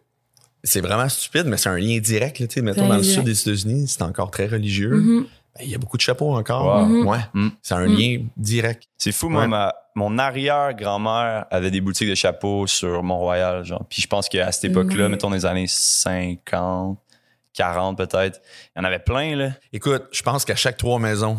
c'est 0.63 0.81
vraiment 0.81 1.07
stupide, 1.09 1.45
mais 1.45 1.57
c'est 1.57 1.69
un 1.69 1.77
lien 1.77 1.97
direct. 1.99 2.39
Là, 2.39 2.47
tu 2.47 2.55
sais, 2.55 2.61
mettons, 2.61 2.87
dans 2.87 2.97
le 2.97 3.03
sud 3.03 3.23
des 3.23 3.39
États-Unis, 3.41 3.87
c'est 3.87 4.01
encore 4.01 4.29
très 4.29 4.47
religieux. 4.47 4.95
Mhm. 4.95 5.25
Ben, 5.57 5.63
Il 5.65 5.71
y 5.71 5.75
a 5.75 5.77
beaucoup 5.77 5.97
de 5.97 6.01
chapeaux 6.01 6.35
encore. 6.35 6.65
Wow. 6.65 6.85
Mhm. 6.85 7.07
Ouais. 7.07 7.17
Mm. 7.33 7.47
C'est 7.61 7.73
un 7.73 7.87
Mm. 7.87 7.95
lien 7.97 8.17
direct. 8.37 8.83
C'est 8.97 9.11
fou, 9.11 9.29
moi, 9.29 9.47
ma- 9.47 9.73
mon 9.99 10.17
arrière-grand-mère 10.17 11.45
avait 11.51 11.71
des 11.71 11.81
boutiques 11.81 12.09
de 12.09 12.15
chapeaux 12.15 12.67
sur 12.67 13.03
Mont-Royal, 13.03 13.65
genre. 13.65 13.83
Puis 13.89 14.01
je 14.01 14.07
pense 14.07 14.29
qu'à 14.29 14.49
cette 14.53 14.71
époque-là, 14.71 15.09
mettons 15.09 15.29
dans 15.29 15.35
les 15.35 15.45
années 15.45 15.67
50, 15.67 16.97
40 17.53 17.97
peut-être, 17.97 18.39
il 18.75 18.79
y 18.79 18.81
en 18.81 18.85
avait 18.85 18.99
plein, 18.99 19.35
là. 19.35 19.49
Écoute, 19.73 20.03
je 20.11 20.21
pense 20.21 20.45
qu'à 20.45 20.55
chaque 20.55 20.77
trois 20.77 20.99
maisons, 20.99 21.37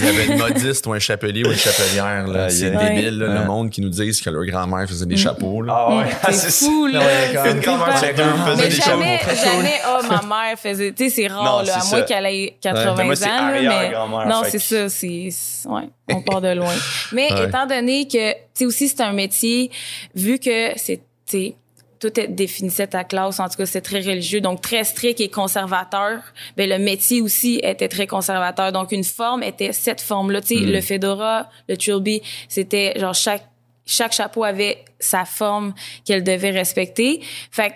il 0.00 0.04
y 0.04 0.08
avait 0.08 0.26
une 0.26 0.38
modiste 0.38 0.86
ou 0.86 0.92
un 0.92 0.98
chapelier 0.98 1.44
ou 1.44 1.50
une 1.50 1.56
chapelière. 1.58 2.26
là. 2.28 2.48
C'est 2.50 2.76
aïe. 2.76 2.94
débile, 2.94 3.18
là, 3.18 3.28
Ouais. 3.28 3.38
le 3.40 3.44
monde 3.46 3.70
qui 3.70 3.80
nous 3.80 3.88
disent 3.88 4.20
que 4.20 4.30
leur 4.30 4.44
grand-mère 4.44 4.86
faisait 4.86 5.06
des 5.06 5.14
Mm. 5.14 5.18
chapeaux. 5.18 5.62
Là. 5.62 5.74
Ah 5.88 6.04
Mm, 6.30 6.32
c'est 6.32 6.50
fou, 6.66 6.86
là. 6.86 7.00
Ouais, 7.00 7.30
C'est 7.32 7.50
une 7.52 7.60
grand-mère 7.60 7.98
faisait 7.98 8.62
Mais 8.62 8.68
des 8.68 8.70
jamais, 8.76 9.18
chapeaux. 9.18 9.36
jamais, 9.36 9.80
oh, 9.88 10.02
ma 10.08 10.22
mère 10.22 10.58
faisait, 10.58 10.92
tu 10.92 11.04
sais, 11.08 11.22
c'est 11.22 11.26
rare, 11.26 11.42
Non, 11.42 11.62
là, 11.66 11.76
à 11.76 11.80
c'est 11.80 11.90
moins 11.90 11.98
ça. 12.00 12.02
qu'elle 12.02 12.26
ait 12.26 12.56
80 12.60 12.94
Mais 12.98 13.04
moi, 13.04 13.16
c'est 13.16 13.26
ans, 13.26 13.48
mais, 13.50 13.90
non, 14.30 14.42
fait 14.44 14.50
c'est 14.50 14.58
ça, 14.58 14.88
c'est, 14.88 15.68
ouais, 15.68 15.88
on 16.12 16.22
part 16.22 16.40
de 16.42 16.54
loin. 16.54 16.74
Mais 17.12 17.32
Ouais. 17.32 17.48
étant 17.48 17.66
donné 17.66 18.06
que, 18.06 18.32
tu 18.32 18.38
sais, 18.54 18.66
aussi, 18.66 18.88
c'est 18.88 19.00
un 19.00 19.12
métier, 19.12 19.70
vu 20.14 20.38
que 20.38 20.72
c'est, 20.76 20.98
tu 20.98 21.02
sais, 21.26 21.56
tout 21.98 22.18
est- 22.20 22.28
définissait 22.28 22.86
ta 22.86 23.04
classe, 23.04 23.40
en 23.40 23.48
tout 23.48 23.56
cas, 23.56 23.66
c'est 23.66 23.80
très 23.80 24.00
religieux, 24.00 24.40
donc 24.40 24.60
très 24.60 24.84
strict 24.84 25.20
et 25.20 25.28
conservateur. 25.28 26.20
Ben, 26.56 26.68
le 26.68 26.78
métier 26.78 27.20
aussi 27.20 27.60
était 27.62 27.88
très 27.88 28.06
conservateur. 28.06 28.72
Donc, 28.72 28.92
une 28.92 29.04
forme 29.04 29.42
était 29.42 29.72
cette 29.72 30.00
forme-là. 30.00 30.40
Tu 30.40 30.48
sais, 30.58 30.60
Mm. 30.64 30.70
le 30.72 30.80
fedora, 30.80 31.48
le 31.68 31.76
trilby, 31.76 32.22
c'était 32.48 32.92
genre 32.98 33.14
chaque, 33.14 33.46
chaque 33.86 34.12
chapeau 34.12 34.44
avait 34.44 34.84
sa 34.98 35.24
forme 35.24 35.74
qu'elle 36.04 36.24
devait 36.24 36.50
respecter. 36.50 37.20
Fait 37.50 37.70
que 37.70 37.74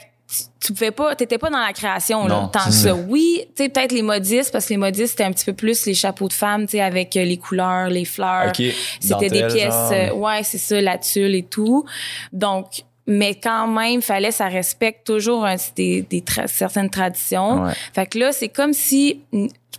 tu- 0.60 0.72
pouvais 0.74 0.90
pas, 0.92 1.16
t'étais 1.16 1.38
pas 1.38 1.50
dans 1.50 1.58
la 1.58 1.72
création, 1.72 2.26
là, 2.28 2.34
Non, 2.42 2.48
tant 2.48 2.64
que 2.66 2.70
ça. 2.70 2.94
Oui, 2.94 3.40
tu 3.56 3.64
sais, 3.64 3.68
peut-être 3.68 3.90
les 3.92 4.02
modistes, 4.02 4.52
parce 4.52 4.66
que 4.66 4.70
les 4.70 4.76
modistes, 4.76 5.10
c'était 5.10 5.24
un 5.24 5.32
petit 5.32 5.44
peu 5.44 5.54
plus 5.54 5.86
les 5.86 5.94
chapeaux 5.94 6.28
de 6.28 6.32
femmes, 6.32 6.66
tu 6.66 6.72
sais, 6.72 6.80
avec 6.80 7.16
euh, 7.16 7.24
les 7.24 7.36
couleurs, 7.36 7.88
les 7.88 8.04
fleurs. 8.04 8.48
OK. 8.48 8.62
C'était 9.00 9.28
des 9.28 9.46
pièces, 9.48 9.72
genre. 9.74 9.92
euh, 9.92 10.12
ouais, 10.12 10.42
c'est 10.44 10.58
ça, 10.58 10.80
la 10.80 10.98
tulle 10.98 11.34
et 11.34 11.42
tout. 11.42 11.84
Donc, 12.32 12.66
mais 13.06 13.34
quand 13.34 13.66
même, 13.66 14.02
fallait 14.02 14.30
ça 14.30 14.46
respecte 14.48 15.06
toujours 15.06 15.44
un- 15.44 15.56
des, 15.76 16.02
des 16.02 16.20
tra- 16.20 16.46
certaines 16.46 16.90
traditions. 16.90 17.64
Ouais. 17.64 17.72
Fait 17.94 18.06
que 18.06 18.18
là, 18.18 18.32
c'est 18.32 18.48
comme 18.48 18.72
si, 18.72 19.20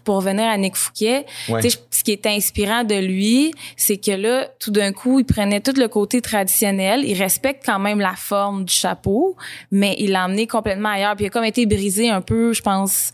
pour 0.03 0.15
revenir 0.15 0.45
à 0.45 0.57
Nick 0.57 0.75
Fouquet, 0.75 1.25
Ouais. 1.47 1.61
ce 1.69 2.03
qui 2.03 2.11
était 2.11 2.29
inspirant 2.29 2.83
de 2.83 2.95
lui, 2.95 3.53
c'est 3.77 3.97
que 3.97 4.11
là, 4.11 4.47
tout 4.59 4.71
d'un 4.71 4.91
coup, 4.91 5.19
il 5.19 5.25
prenait 5.25 5.59
tout 5.59 5.73
le 5.77 5.87
côté 5.87 6.21
traditionnel, 6.21 7.03
il 7.05 7.13
respecte 7.21 7.63
quand 7.65 7.79
même 7.79 7.99
la 7.99 8.15
forme 8.15 8.65
du 8.65 8.73
chapeau, 8.73 9.35
mais 9.71 9.95
il 9.99 10.11
l'a 10.11 10.25
emmené 10.25 10.47
complètement 10.47 10.89
ailleurs. 10.89 11.15
Puis 11.15 11.25
il 11.25 11.27
a 11.27 11.31
comme 11.31 11.45
été 11.45 11.65
brisé 11.65 12.09
un 12.09 12.21
peu, 12.21 12.53
je 12.53 12.61
pense. 12.61 13.11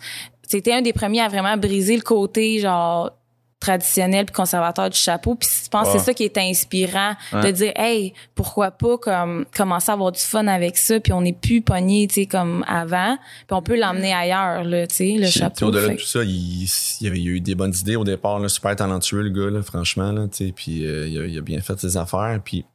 C'était 0.49 0.71
un 0.71 0.81
des 0.81 0.93
premiers 0.93 1.19
à 1.21 1.27
vraiment 1.27 1.57
briser 1.57 1.95
le 1.97 2.01
côté, 2.03 2.59
genre, 2.59 3.11
traditionnel 3.59 4.25
puis 4.25 4.35
conservateur 4.35 4.89
du 4.89 4.97
chapeau 4.97 5.35
puis 5.35 5.49
je 5.63 5.69
pense 5.69 5.87
que 5.87 5.97
c'est 5.97 6.05
ça 6.05 6.13
qui 6.13 6.23
est 6.23 6.37
inspirant 6.37 7.13
de 7.33 7.49
dire 7.51 7.73
hey 7.75 8.13
pourquoi 8.35 8.71
pas 8.71 8.97
comme 8.97 9.45
commencer 9.55 9.89
à 9.89 9.93
avoir 9.93 10.11
du 10.11 10.19
fun 10.19 10.45
avec 10.47 10.77
ça 10.77 10.99
puis 10.99 11.11
on 11.11 11.21
n'est 11.21 11.33
plus 11.33 11.61
pogné 11.61 12.07
tu 12.07 12.15
sais 12.15 12.25
comme 12.27 12.63
avant 12.67 13.17
puis 13.47 13.57
on 13.57 13.61
peut 13.61 13.79
l'emmener 13.79 14.13
ailleurs 14.13 14.63
là 14.63 14.85
tu 14.85 14.95
sais 14.95 15.17
le 15.17 15.27
chapeau 15.27 15.67
Au-delà 15.67 15.89
de 15.89 15.93
tout 15.95 16.05
ça, 16.05 16.23
il, 16.23 16.67
y 17.01 17.07
avait 17.07 17.21
eu 17.21 17.39
des 17.39 17.55
bonnes 17.55 17.73
idées 17.75 17.95
au 17.95 18.03
départ, 18.03 18.39
là, 18.39 18.49
super 18.49 18.75
talentueux 18.75 19.21
le 19.21 19.29
gars, 19.29 19.49
là, 19.49 19.61
franchement. 19.61 20.11
Là, 20.11 20.27
tu 20.27 20.45
sais, 20.45 20.53
puis 20.55 20.85
euh, 20.85 21.07
il, 21.07 21.19
a, 21.19 21.25
il 21.25 21.37
a 21.37 21.41
bien 21.41 21.61
fait 21.61 21.79
ses 21.79 21.97
affaires. 21.97 22.39
Puis 22.43 22.65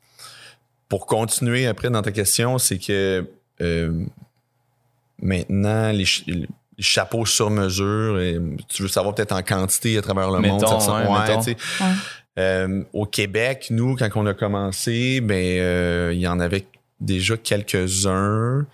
pour 0.88 1.06
continuer 1.06 1.66
après 1.66 1.90
dans 1.90 2.02
ta 2.02 2.12
question, 2.12 2.58
c'est 2.58 2.78
que 2.78 3.26
euh, 3.60 4.04
maintenant, 5.20 5.92
les 5.92 6.04
chapeaux 6.82 7.24
sur 7.26 7.50
mesure, 7.50 8.20
et 8.20 8.38
tu 8.68 8.82
veux 8.82 8.88
savoir 8.88 9.14
peut-être 9.14 9.32
en 9.32 9.42
quantité 9.42 9.96
à 9.98 10.02
travers 10.02 10.30
le 10.30 10.40
monde. 10.40 10.60
Ça 10.60 10.66
ressemble- 10.74 11.08
ouais, 11.08 11.36
mettons. 11.36 11.54
Euh, 12.38 12.82
au 12.94 13.04
Québec, 13.06 13.66
nous, 13.70 13.94
quand 13.96 14.08
on 14.14 14.24
a 14.26 14.32
commencé, 14.34 15.20
ben 15.20 15.58
euh, 15.60 16.10
il 16.14 16.20
y 16.20 16.26
en 16.26 16.40
avait 16.40 16.64
déjà 17.00 17.36
quelques-uns, 17.36 18.66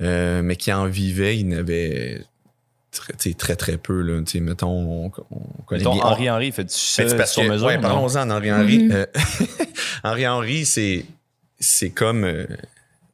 euh, 0.00 0.42
mais 0.42 0.56
qui 0.56 0.72
en 0.72 0.86
vivaient, 0.86 1.36
il 1.38 1.50
y 1.52 1.54
en 1.54 1.58
avait 1.58 2.22
très, 2.90 3.12
tu 3.14 3.30
sais, 3.30 3.34
très, 3.36 3.54
très 3.56 3.76
peu. 3.76 4.00
Là, 4.00 4.20
Tu 4.22 4.32
sais, 4.32 4.40
mettons, 4.40 4.68
on, 4.70 5.12
on 5.30 5.62
connaît 5.66 5.80
Mettons, 5.80 5.94
bien. 5.94 6.04
Henri 6.04 6.30
Henri 6.30 6.52
fait 6.52 6.64
du 6.64 6.70
c'est 6.74 7.08
ça 7.08 7.16
parce 7.16 7.32
sur 7.32 7.42
que- 7.42 7.48
mesure. 7.48 7.66
ouais, 7.66 7.78
parlons-en 7.78 8.24
d'Henri 8.26 8.50
Henry. 8.52 8.78
Mhm. 8.84 8.92
Euh, 8.92 9.06
Henri 10.04 10.26
Henry, 10.26 10.64
c'est, 10.64 11.04
c'est 11.60 11.90
comme. 11.90 12.24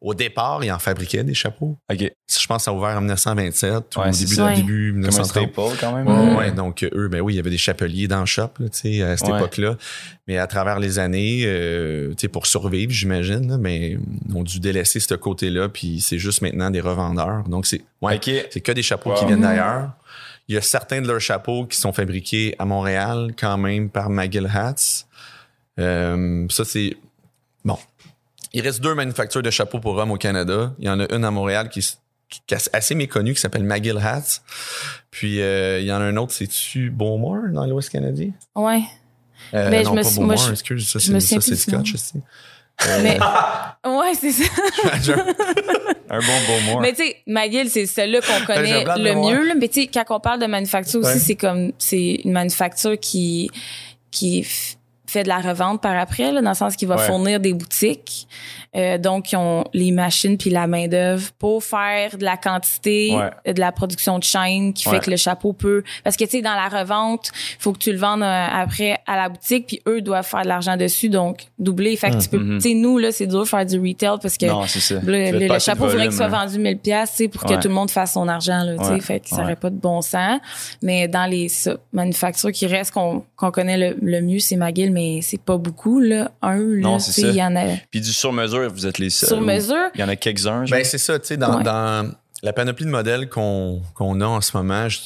Au 0.00 0.14
départ, 0.14 0.62
il 0.64 0.70
en 0.70 0.78
fabriquait 0.78 1.24
des 1.24 1.34
chapeaux. 1.34 1.76
OK. 1.90 1.98
Je 2.00 2.46
pense 2.46 2.58
que 2.58 2.62
ça 2.64 2.70
a 2.70 2.74
ouvert 2.74 2.96
en 2.96 3.00
1927 3.00 3.96
ou 3.96 4.00
Ouais, 4.00 4.08
au 4.08 4.12
c'est 4.12 4.24
début, 4.24 4.34
ça. 4.36 4.52
début 4.54 4.90
Comme 4.92 4.98
un 4.98 5.08
1930. 5.08 5.52
staple 5.52 5.76
quand 5.80 5.92
même. 5.96 6.06
Ouais, 6.06 6.36
ouais, 6.36 6.50
donc 6.52 6.82
euh, 6.82 6.90
eux, 6.94 7.08
ben 7.08 7.20
oui, 7.20 7.34
il 7.34 7.36
y 7.36 7.40
avait 7.40 7.50
des 7.50 7.58
chapeliers 7.58 8.06
dans 8.06 8.20
le 8.20 8.26
shop, 8.26 8.50
là, 8.60 8.68
tu 8.68 8.78
sais, 8.78 9.02
à 9.02 9.16
cette 9.16 9.28
Ouais. 9.28 9.36
époque-là. 9.38 9.76
Mais 10.28 10.38
à 10.38 10.46
travers 10.46 10.78
les 10.78 10.98
années, 10.98 11.42
euh, 11.46 12.10
tu 12.10 12.14
sais, 12.20 12.28
pour 12.28 12.46
survivre, 12.46 12.92
j'imagine, 12.92 13.56
mais 13.58 13.98
ils 14.28 14.36
ont 14.36 14.42
dû 14.44 14.60
délaisser 14.60 15.00
ce 15.00 15.14
côté-là, 15.14 15.68
puis 15.68 16.00
c'est 16.00 16.18
juste 16.18 16.42
maintenant 16.42 16.70
des 16.70 16.80
revendeurs. 16.80 17.44
Donc 17.48 17.66
c'est 17.66 17.82
ouais, 18.02 18.16
OK. 18.16 18.30
c'est 18.50 18.60
que 18.60 18.72
des 18.72 18.82
chapeaux 18.82 19.10
Wow. 19.10 19.16
qui 19.16 19.24
viennent 19.26 19.40
d'ailleurs. 19.40 19.90
Il 20.48 20.54
y 20.54 20.58
a 20.58 20.62
certains 20.62 21.02
de 21.02 21.06
leurs 21.08 21.20
chapeaux 21.20 21.66
qui 21.66 21.76
sont 21.76 21.92
fabriqués 21.92 22.54
à 22.58 22.64
Montréal, 22.64 23.32
quand 23.38 23.58
même, 23.58 23.90
par 23.90 24.08
McGill 24.10 24.46
Hats. 24.54 25.04
Euh, 25.78 26.46
ça, 26.50 26.64
c'est... 26.64 26.96
Bon. 27.64 27.76
Il 28.52 28.62
reste 28.62 28.80
deux 28.80 28.94
manufactures 28.94 29.42
de 29.42 29.50
chapeaux 29.50 29.78
pour 29.80 29.96
hommes 29.96 30.10
au 30.10 30.16
Canada. 30.16 30.72
Il 30.78 30.86
y 30.86 30.90
en 30.90 31.00
a 31.00 31.12
une 31.14 31.24
à 31.24 31.30
Montréal 31.30 31.68
qui, 31.68 31.80
qui 32.28 32.40
est 32.54 32.70
assez 32.72 32.94
méconnue, 32.94 33.34
qui 33.34 33.40
s'appelle 33.40 33.64
McGill 33.64 33.98
Hats. 33.98 34.40
Puis, 35.10 35.40
euh, 35.40 35.80
il 35.80 35.86
y 35.86 35.92
en 35.92 36.00
a 36.00 36.04
un 36.04 36.16
autre, 36.16 36.32
c'est-tu 36.32 36.90
Beaumont, 36.90 37.52
dans 37.52 37.66
l'Ouest 37.66 37.90
canadien? 37.90 38.30
ouais 38.56 38.82
Euh, 39.54 39.68
Mais 39.70 39.84
je 39.84 39.90
me 39.90 39.96
pas 39.96 40.02
suis- 40.04 40.20
moi, 40.20 40.34
Beaumont, 40.34 40.46
je- 40.48 40.52
excuse. 40.52 40.88
Ça, 40.88 40.98
je 40.98 41.12
me 41.12 41.20
c'est, 41.20 41.40
Scotch 41.40 41.94
aussi. 41.94 42.20
Euh, 42.86 43.00
mais 43.02 43.18
ouais 43.90 44.14
c'est 44.14 44.30
ça 44.30 44.44
Un 46.10 46.20
bon 46.20 46.40
beau 46.46 46.60
mois. 46.72 46.80
Mais 46.80 46.92
tu 46.92 47.02
sais, 47.04 47.16
McGill, 47.26 47.68
c'est 47.70 47.86
celui-là 47.86 48.20
qu'on 48.20 48.46
connaît 48.46 48.84
le 48.84 49.14
mieux. 49.14 49.46
Là. 49.48 49.54
Mais 49.58 49.68
tu 49.68 49.82
sais, 49.82 49.86
quand 49.88 50.04
on 50.10 50.20
parle 50.20 50.40
de 50.40 50.46
manufacture 50.46 51.00
aussi, 51.00 51.18
c'est 51.20 51.34
comme 51.34 51.72
c'est 51.78 52.20
une 52.24 52.32
manufacture 52.32 52.98
qui 52.98 53.50
qui 54.10 54.46
fait 55.10 55.22
de 55.24 55.28
la 55.28 55.38
revente 55.40 55.80
par 55.82 55.96
après, 55.98 56.32
là, 56.32 56.40
dans 56.42 56.50
le 56.50 56.54
sens 56.56 56.76
qu'il 56.76 56.88
va 56.88 56.96
Ouais. 56.96 57.06
fournir 57.06 57.40
des 57.40 57.52
boutiques. 57.54 58.28
Euh, 58.76 58.98
donc, 58.98 59.32
ils 59.32 59.36
ont 59.36 59.64
les 59.72 59.90
machines 59.92 60.36
puis 60.36 60.50
la 60.50 60.66
main 60.66 60.88
d'œuvre 60.88 61.30
pour 61.38 61.62
faire 61.64 62.16
de 62.18 62.24
la 62.24 62.36
quantité, 62.36 63.14
Ouais. 63.16 63.52
de 63.54 63.60
la 63.60 63.72
production 63.72 64.18
de 64.18 64.24
chaîne, 64.24 64.72
qui 64.72 64.88
Ouais. 64.88 64.96
fait 64.96 65.04
que 65.06 65.10
le 65.10 65.16
chapeau 65.16 65.52
peut. 65.52 65.82
Parce 66.04 66.16
que 66.16 66.24
tu 66.24 66.30
sais, 66.30 66.42
dans 66.42 66.54
la 66.54 66.68
revente, 66.68 67.30
faut 67.58 67.72
que 67.72 67.78
tu 67.78 67.92
le 67.92 67.98
vendes 67.98 68.22
euh, 68.22 68.46
après 68.52 68.98
à 69.06 69.16
la 69.16 69.28
boutique, 69.28 69.66
puis 69.66 69.80
eux 69.88 70.00
doivent 70.02 70.26
faire 70.26 70.42
de 70.42 70.48
l'argent 70.48 70.76
dessus, 70.76 71.08
donc 71.08 71.46
doubler. 71.58 71.96
Fait 71.96 72.10
que 72.10 72.18
tu 72.22 72.28
peux, 72.28 72.38
Mhm. 72.38 72.58
tu 72.60 72.68
sais, 72.68 72.74
nous 72.74 72.98
là, 72.98 73.10
c'est 73.12 73.26
dur 73.26 73.40
de 73.40 73.44
faire 73.48 73.64
du 73.64 73.78
retail 73.78 74.18
parce 74.20 74.36
que 74.36 74.46
non, 74.46 74.62
le, 75.06 75.38
le- 75.38 75.46
le 75.52 75.58
chapeau 75.58 75.86
volume, 75.86 76.02
qu'il 76.02 76.12
soit 76.12 76.28
là. 76.28 76.44
vendu 76.44 76.58
1000 76.58 76.78
pièces, 76.78 77.14
tu 77.16 77.28
pour 77.28 77.44
Ouais. 77.48 77.56
que 77.56 77.62
tout 77.62 77.68
le 77.68 77.74
monde 77.74 77.90
fasse 77.90 78.12
son 78.12 78.28
argent 78.28 78.62
là, 78.64 78.76
tu 78.78 78.84
sais, 78.84 79.00
fait 79.00 79.20
que 79.20 79.28
ça 79.28 79.42
aurait 79.42 79.56
pas 79.56 79.70
de 79.70 79.76
bon 79.76 80.02
sens. 80.02 80.40
Mais 80.82 81.08
dans 81.08 81.26
les 81.26 81.48
ça, 81.48 81.76
manufactures 81.92 82.52
qui 82.52 82.66
restent 82.66 82.92
qu'on 82.92 83.22
connaît 83.50 83.76
le, 83.78 83.96
le 84.02 84.20
mieux, 84.20 84.38
c'est 84.40 84.56
McGill, 84.56 84.92
mais 84.92 85.20
c'est 85.22 85.40
pas 85.40 85.56
beaucoup 85.56 86.00
là, 86.00 86.30
un 86.42 86.56
là, 86.58 86.80
Non, 86.80 86.96
tu 86.98 87.04
c'est 87.04 87.12
sais, 87.12 87.20
ça. 87.22 87.28
il 87.28 87.36
y 87.36 87.42
en 87.42 87.56
a 87.56 87.64
Puis 87.90 88.00
du 88.00 88.12
vous 88.66 88.86
êtes 88.86 88.98
les 88.98 89.10
seuls. 89.10 89.28
sur 89.28 89.40
mesure. 89.40 89.90
Il 89.94 90.00
y 90.00 90.04
en 90.04 90.08
a 90.08 90.16
quelques-uns. 90.16 90.64
Ben, 90.64 90.84
c'est 90.84 90.98
ça, 90.98 91.18
tu 91.18 91.26
sais, 91.28 91.36
dans, 91.36 91.58
Ouais. 91.58 91.62
dans 91.62 92.10
la 92.42 92.52
panoplie 92.52 92.84
de 92.86 92.90
modèles 92.90 93.28
qu'on 93.28 93.80
qu'on 93.94 94.20
a 94.20 94.26
en 94.26 94.40
ce 94.40 94.56
moment, 94.56 94.88
je- 94.88 95.00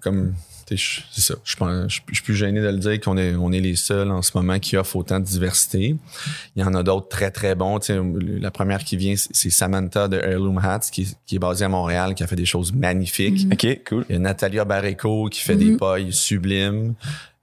comme, 0.00 0.34
c'est 0.66 0.76
ça, 1.20 1.34
je 1.44 1.56
pense- 1.56 1.90
je 1.92 2.00
je 2.08 2.14
suis 2.14 2.22
plus 2.24 2.34
gêné 2.34 2.60
de 2.60 2.68
le 2.68 2.78
dire 2.78 2.98
qu'on 3.00 3.18
est, 3.18 3.34
on 3.34 3.52
est 3.52 3.60
les 3.60 3.76
seuls 3.76 4.10
en 4.10 4.22
ce 4.22 4.30
moment 4.34 4.58
qui 4.58 4.76
offrent 4.78 4.96
autant 4.96 5.20
de 5.20 5.24
diversité. 5.24 5.94
Il 6.56 6.62
y 6.62 6.64
en 6.64 6.74
a 6.74 6.82
d'autres 6.82 7.08
très, 7.08 7.30
très 7.30 7.54
bons. 7.54 7.78
Tu 7.80 7.92
sais, 7.92 8.00
la 8.40 8.50
première 8.50 8.82
qui 8.82 8.96
vient, 8.96 9.14
c'est- 9.16 9.50
Samantha 9.50 10.08
de 10.08 10.16
Heirloom 10.16 10.58
Hats, 10.58 10.80
qui, 10.90 11.02
est- 11.02 11.16
qui 11.26 11.36
est 11.36 11.38
basée 11.38 11.66
à 11.66 11.68
Montréal, 11.68 12.14
qui 12.14 12.22
a 12.22 12.26
fait 12.26 12.34
des 12.36 12.46
choses 12.46 12.72
magnifiques. 12.72 13.46
OK, 13.52 13.80
cool. 13.86 14.06
Il 14.08 14.14
y 14.14 14.16
a 14.16 14.18
Natalia 14.20 14.64
Barreco 14.64 15.28
qui 15.30 15.40
fait 15.42 15.54
Mhm. 15.54 15.58
des 15.72 15.76
pailles 15.76 16.12
sublimes. 16.12 16.94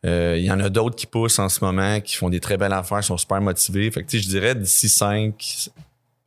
Euh, 0.05 0.35
il 0.37 0.43
y 0.43 0.51
en 0.51 0.59
a 0.59 0.69
d'autres 0.69 0.95
qui 0.95 1.05
poussent 1.05 1.39
en 1.39 1.49
ce 1.49 1.63
moment, 1.63 2.01
qui 2.01 2.15
font 2.15 2.29
des 2.29 2.39
très 2.39 2.57
belles 2.57 2.73
affaires, 2.73 3.03
sont 3.03 3.17
super 3.17 3.39
motivés. 3.41 3.91
Fait 3.91 4.03
que, 4.03 4.17
je 4.17 4.27
dirais 4.27 4.55
d'ici 4.55 4.89
5, 4.89 5.69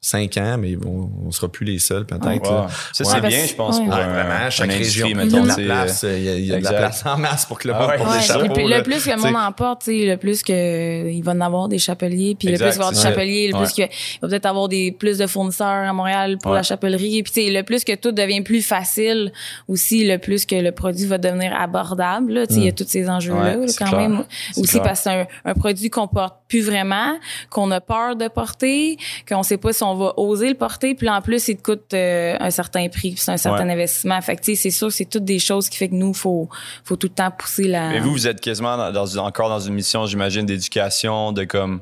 5 0.07 0.37
ans, 0.37 0.57
mais 0.59 0.77
on, 0.85 1.09
on 1.27 1.31
sera 1.31 1.49
plus 1.49 1.65
les 1.65 1.79
seuls 1.79 2.05
peut-être. 2.05 2.51
Wow. 2.51 2.67
Ça, 2.93 3.05
Ouais, 3.05 3.11
c'est 3.11 3.21
bien, 3.27 3.47
je 3.47 3.55
pense, 3.55 3.79
ouais. 3.79 3.85
pour 3.87 3.95
Ouais, 3.95 4.01
un- 4.03 4.13
vraiment, 4.13 4.51
chaque 4.51 4.67
une 4.67 4.73
région, 4.77 5.07
industrie, 5.07 5.25
il 5.25 5.33
y 5.33 5.41
a 5.41 5.45
de 5.57 5.69
la 5.69 5.75
place, 5.85 6.03
il 6.07 6.23
y 6.25 6.29
a, 6.29 6.35
il 6.35 6.45
y 6.45 6.53
a 6.53 6.59
de 6.59 6.65
la 6.65 6.73
place 6.75 7.07
en 7.07 7.17
masse 7.17 7.47
pour 7.47 7.59
que 7.59 7.69
le 7.69 7.75
Ah 7.75 7.79
monde 7.81 7.91
porte 7.97 8.11
Ouais. 8.11 8.17
des 8.19 8.23
chapeaux. 8.23 8.69
là. 8.69 8.77
le 8.79 8.83
plus 8.83 9.05
que 9.05 9.11
le 9.11 9.17
monde 9.17 9.37
en 9.37 9.53
porte, 9.53 9.83
tu 9.85 9.99
sais, 10.01 10.07
le 10.07 10.17
plus 10.19 10.43
que 10.43 11.09
il 11.11 11.23
va 11.23 11.33
en 11.33 11.41
avoir 11.41 11.69
des 11.69 11.79
chapeliers, 11.79 12.37
puis 12.39 12.49
le 12.49 12.59
plus 12.59 12.59
qu'il 12.59 12.67
va 12.67 12.71
y 12.71 12.75
avoir 12.75 12.93
des 12.93 12.99
chapeliers, 13.01 13.49
le 13.49 13.55
Ouais. 13.55 13.65
plus 13.65 13.73
qu'il 13.73 13.89
va 14.21 14.29
peut-être 14.29 14.47
avoir 14.47 14.69
des 14.69 14.93
plus 14.93 15.17
de 15.17 15.27
fournisseurs 15.27 15.67
à 15.89 15.93
Montréal 15.95 16.37
pour 16.43 16.51
Ouais. 16.53 16.59
la 16.59 16.63
chapellerie, 16.63 17.23
puis 17.23 17.33
tu 17.33 17.43
sais, 17.47 17.51
le 17.51 17.63
plus 17.63 17.83
que 17.85 17.95
tout 17.95 18.13
devient 18.13 18.43
plus 18.43 18.61
facile 18.61 19.33
aussi, 19.69 20.05
le 20.07 20.19
plus 20.19 20.45
que 20.45 20.55
le 20.57 20.73
produit 20.73 21.07
va 21.07 21.17
devenir 21.17 21.55
abordable. 21.59 22.33
là. 22.33 22.47
Tu 22.47 22.55
sais, 22.55 22.61
il 22.61 22.67
y 22.67 22.69
a 22.69 22.73
tous 22.73 22.87
ces 22.87 23.09
enjeux-là 23.09 23.57
quand 23.79 23.87
clair. 23.87 24.01
même. 24.01 24.25
C'est 24.53 24.61
Aussi 24.61 24.71
clair. 24.73 24.83
parce 24.83 24.99
que 25.01 25.05
c'est 25.05 25.11
un, 25.21 25.27
un 25.47 25.55
produit 25.55 25.89
qu'on 25.89 26.09
porte 26.09 26.37
plus 26.49 26.61
vraiment, 26.63 27.17
qu'on 27.51 27.71
a 27.71 27.81
peur 27.81 28.17
de 28.17 28.29
porter, 28.29 28.97
qu'on 29.29 29.43
sait 29.43 29.57
pas 29.57 29.73
si 29.73 29.83
on 29.83 29.94
va 29.95 30.15
oser 30.19 30.49
le 30.49 30.55
porter, 30.55 30.95
puis 30.95 31.09
en 31.09 31.21
plus, 31.23 31.49
il 31.49 31.57
te 31.57 31.63
coûte 31.63 31.93
euh, 31.95 32.37
un 32.41 32.51
certain 32.51 32.89
prix, 32.89 33.11
puis 33.13 33.21
c'est 33.21 33.31
un 33.33 33.37
certain 33.37 33.67
Ouais. 33.67 33.73
investissement. 33.73 34.21
Fait 34.23 34.37
que 34.37 34.43
tu 34.43 34.55
sais, 34.55 34.63
c'est 34.63 34.71
sûr, 34.71 34.91
c'est 34.93 35.05
toutes 35.05 35.25
des 35.25 35.39
choses 35.39 35.69
qui 35.69 35.77
fait 35.77 35.89
que 35.89 35.95
nous, 35.95 36.15
faut 36.15 36.49
faut 36.85 36.97
tout 36.97 37.09
le 37.09 37.15
temps 37.15 37.31
pousser 37.31 37.69
la. 37.69 37.91
Mais 37.91 38.01
vous, 38.01 38.11
vous 38.13 38.27
êtes 38.27 38.41
quasiment 38.41 38.77
dans, 38.77 38.93
dans- 38.93 39.17
encore 39.25 39.49
dans 39.49 39.61
une 39.61 39.75
mission, 39.75 40.07
j'imagine, 40.07 40.47
d'éducation, 40.47 41.33
de 41.33 41.45
comme 41.45 41.81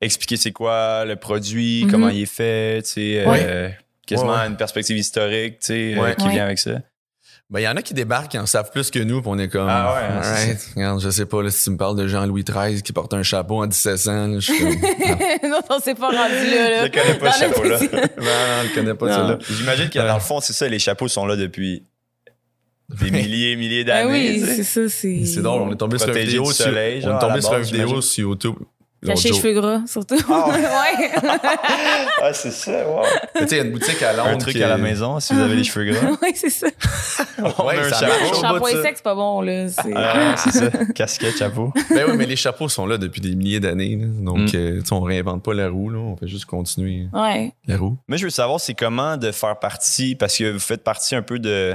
expliquer 0.00 0.36
c'est 0.36 0.52
quoi 0.52 1.04
le 1.04 1.16
produit, 1.16 1.84
Mhm. 1.84 1.90
comment 1.90 2.08
il 2.08 2.22
est 2.22 2.26
fait, 2.26 2.82
tu 2.82 2.90
sais, 2.90 3.26
Ouais. 3.26 3.40
euh, 3.46 3.68
quasiment 4.06 4.32
Ouais, 4.32 4.46
une 4.46 4.56
perspective 4.56 4.96
historique, 4.96 5.60
tu 5.60 5.66
sais, 5.66 5.94
euh, 5.98 6.12
qui 6.14 6.26
Ouais. 6.26 6.32
vient 6.32 6.44
avec 6.44 6.58
ça. 6.58 6.72
Ben, 7.54 7.60
il 7.60 7.62
y 7.62 7.68
en 7.68 7.76
a 7.76 7.82
qui 7.82 7.94
débarquent 7.94 8.32
qui 8.32 8.38
en 8.38 8.46
savent 8.46 8.72
plus 8.72 8.90
que 8.90 8.98
nous, 8.98 9.20
puis 9.22 9.30
on 9.32 9.38
est 9.38 9.46
comme. 9.46 9.68
Ah 9.70 9.94
ouais, 9.94 10.00
hein, 10.10 10.22
c'est 10.24 10.28
alright, 10.40 10.70
regarde, 10.74 11.00
je 11.00 11.08
sais 11.08 11.24
pas, 11.24 11.40
là, 11.40 11.50
si 11.52 11.62
tu 11.62 11.70
me 11.70 11.76
parles 11.76 11.96
de 11.96 12.08
Jean-Louis 12.08 12.42
XIII 12.42 12.82
qui 12.82 12.92
porte 12.92 13.14
un 13.14 13.22
chapeau 13.22 13.62
en 13.62 13.68
1700, 13.68 14.26
là, 14.26 14.40
je 14.40 14.52
suis 14.52 14.58
comme. 14.58 14.74
ah, 14.82 15.46
non, 15.46 15.60
on 15.70 15.78
s'est 15.78 15.94
pas 15.94 16.08
rendu 16.08 16.50
là. 16.50 16.70
là. 16.70 16.86
Je 16.86 16.90
connais 16.90 17.14
pas 17.16 17.30
ce 17.30 17.38
chapeau-là. 17.38 17.78
non, 17.92 17.96
non, 18.00 18.58
on 18.58 18.62
le 18.64 18.74
connaît 18.74 18.94
pas, 18.94 19.14
celui-là. 19.14 19.38
J'imagine 19.48 19.88
que 19.88 19.98
dans 20.00 20.14
le 20.14 20.20
fond, 20.20 20.40
c'est 20.40 20.52
ça, 20.52 20.66
les 20.66 20.80
chapeaux 20.80 21.06
sont 21.06 21.26
là 21.26 21.36
depuis 21.36 21.84
des 22.88 23.12
milliers 23.12 23.52
et 23.52 23.56
milliers 23.56 23.84
Ben 23.84 24.08
d'années. 24.08 24.30
oui, 24.32 24.40
tu 24.40 24.46
sais. 24.46 24.54
c'est 24.56 24.64
ça. 24.64 24.88
C'est 24.88 25.24
C'est 25.24 25.42
drôle, 25.42 25.62
on 25.62 25.72
est 25.72 25.76
tombé 25.76 25.98
sur 25.98 26.08
une 26.08 26.18
vidéo 26.24 26.42
du 26.48 26.52
sur, 26.54 26.66
on 26.66 26.76
est 26.76 27.20
tombé 27.20 27.40
sur 27.40 27.54
une 27.54 27.62
vidéo 27.62 28.00
sur 28.00 28.30
YouTube. 28.30 28.56
Cacher 29.06 29.28
les 29.30 29.34
cheveux 29.36 29.52
gras, 29.60 29.80
surtout. 29.86 30.16
Ah 30.30 30.48
ouais. 30.48 30.54
ouais. 30.62 31.10
ah, 32.22 32.32
c'est 32.32 32.50
ça, 32.50 32.88
wow. 32.88 33.02
Tu 33.36 33.40
sais, 33.40 33.46
il 33.50 33.56
y 33.56 33.60
a 33.60 33.64
une 33.64 33.72
boutique 33.72 34.02
à 34.02 34.12
Londres. 34.12 34.30
Un 34.30 34.38
truc 34.38 34.54
qui 34.56 34.62
à 34.62 34.68
la 34.68 34.78
maison, 34.78 35.20
si 35.20 35.34
vous 35.34 35.40
avez 35.40 35.56
les 35.56 35.64
cheveux 35.64 35.92
gras. 35.92 36.10
ouais, 36.22 36.32
c'est 36.34 36.50
ça. 36.50 36.66
On 37.38 37.64
Ouais, 37.66 37.76
a 37.78 37.80
un 37.86 37.90
ça 37.90 38.00
chapeau. 38.08 38.34
Shampoing 38.40 38.82
sec, 38.82 38.92
c'est 38.96 39.02
pas 39.02 39.14
bon, 39.14 39.40
là. 39.42 39.68
C'est... 39.68 39.92
Ah, 39.94 40.34
c'est 40.36 40.50
ça. 40.52 40.70
Casquette, 40.94 41.36
chapeau. 41.38 41.72
Ben 41.90 42.04
oui, 42.10 42.16
mais 42.16 42.26
les 42.26 42.36
chapeaux 42.36 42.68
sont 42.68 42.86
là 42.86 42.96
depuis 42.98 43.20
des 43.20 43.34
milliers 43.34 43.60
d'années. 43.60 43.96
Donc, 43.96 44.38
Mm. 44.38 44.56
euh, 44.56 44.80
tu 44.80 44.86
sais, 44.86 44.92
on 44.92 45.00
réinvente 45.00 45.42
pas 45.42 45.54
la 45.54 45.68
roue. 45.68 45.90
Là. 45.90 45.98
On 45.98 46.16
fait 46.16 46.28
juste 46.28 46.44
continuer 46.46 47.06
Ouais. 47.12 47.52
la 47.66 47.76
roue. 47.76 47.96
Moi, 48.08 48.16
je 48.18 48.24
veux 48.24 48.30
savoir, 48.30 48.60
c'est 48.60 48.74
comment 48.74 49.16
de 49.16 49.30
faire 49.32 49.58
partie, 49.58 50.14
parce 50.14 50.36
que 50.36 50.50
vous 50.52 50.58
faites 50.58 50.82
partie 50.84 51.14
un 51.14 51.22
peu 51.22 51.38
de 51.38 51.74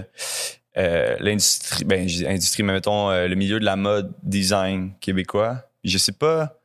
euh, 0.78 1.16
l'industrie, 1.20 1.84
ben, 1.84 2.08
je 2.08 2.18
dis 2.18 2.28
industrie, 2.28 2.64
mais 2.64 2.74
mettons, 2.74 3.10
euh, 3.10 3.28
le 3.28 3.36
milieu 3.36 3.60
de 3.60 3.66
la 3.66 3.76
mode 3.76 4.14
design 4.24 4.92
québécois. 5.02 5.58
Je 5.84 5.98
sais 5.98 6.12
pas, 6.12 6.59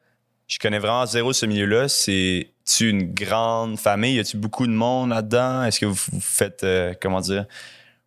je 0.55 0.61
connais 0.61 0.79
vraiment 0.79 1.05
zéro 1.05 1.33
ce 1.33 1.47
milieu-là. 1.47 1.89
C'est-tu 1.89 2.89
une 2.89 3.13
grande 3.13 3.77
famille? 3.77 4.15
Y 4.15 4.21
a-tu 4.21 4.37
beaucoup 4.37 4.69
de 4.69 4.73
monde 4.73 5.11
là-dedans? 5.11 5.65
Est-ce 5.65 5.81
que 5.81 5.87
vous, 5.87 5.99
vous 6.13 6.21
faites, 6.21 6.63
euh, 6.63 6.95
comment 7.03 7.19
dire, 7.21 7.47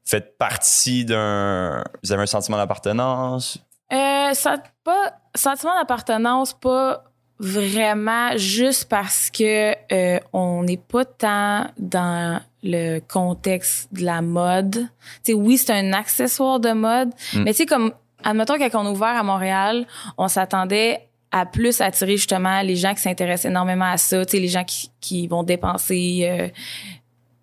faites 0.05 0.37
partie 0.37 1.03
d'un. 1.03 1.83
Vous 2.01 2.13
avez 2.13 2.23
un 2.23 2.27
sentiment 2.27 2.55
d'appartenance? 2.55 3.57
Euh, 3.91 4.33
ça, 4.33 4.63
pas, 4.85 5.11
sentiment 5.35 5.77
d'appartenance, 5.77 6.53
pas 6.53 7.03
vraiment 7.37 8.37
juste 8.37 8.85
parce 8.87 9.29
que 9.29 9.73
euh, 9.91 10.19
on 10.31 10.63
n'est 10.63 10.77
pas 10.77 11.03
tant 11.03 11.67
dans 11.77 12.39
le 12.63 12.99
contexte 12.99 13.93
de 13.93 14.05
la 14.05 14.21
mode. 14.21 14.71
Tu 14.71 14.87
sais, 15.23 15.33
oui, 15.33 15.57
c'est 15.57 15.73
un 15.73 15.91
accessoire 15.91 16.61
de 16.61 16.71
mode, 16.71 17.09
Mm. 17.33 17.43
mais 17.43 17.51
tu 17.51 17.57
sais 17.57 17.65
comme 17.65 17.91
admettons, 18.23 18.57
quand 18.57 18.69
on 18.81 18.87
a 18.87 18.91
ouvert 18.91 19.17
à 19.17 19.23
Montréal, 19.23 19.85
on 20.17 20.29
s'attendait 20.29 21.07
à 21.31 21.45
plus 21.45 21.81
attirer 21.81 22.17
justement 22.17 22.61
les 22.61 22.75
gens 22.75 22.93
qui 22.93 23.01
s'intéressent 23.01 23.51
énormément 23.51 23.85
à 23.85 23.97
ça, 23.97 24.25
tu 24.25 24.31
sais, 24.31 24.39
les 24.39 24.47
gens 24.47 24.63
qui, 24.63 24.91
qui 25.01 25.27
vont 25.27 25.43
dépenser 25.43 26.21
euh, 26.23 26.47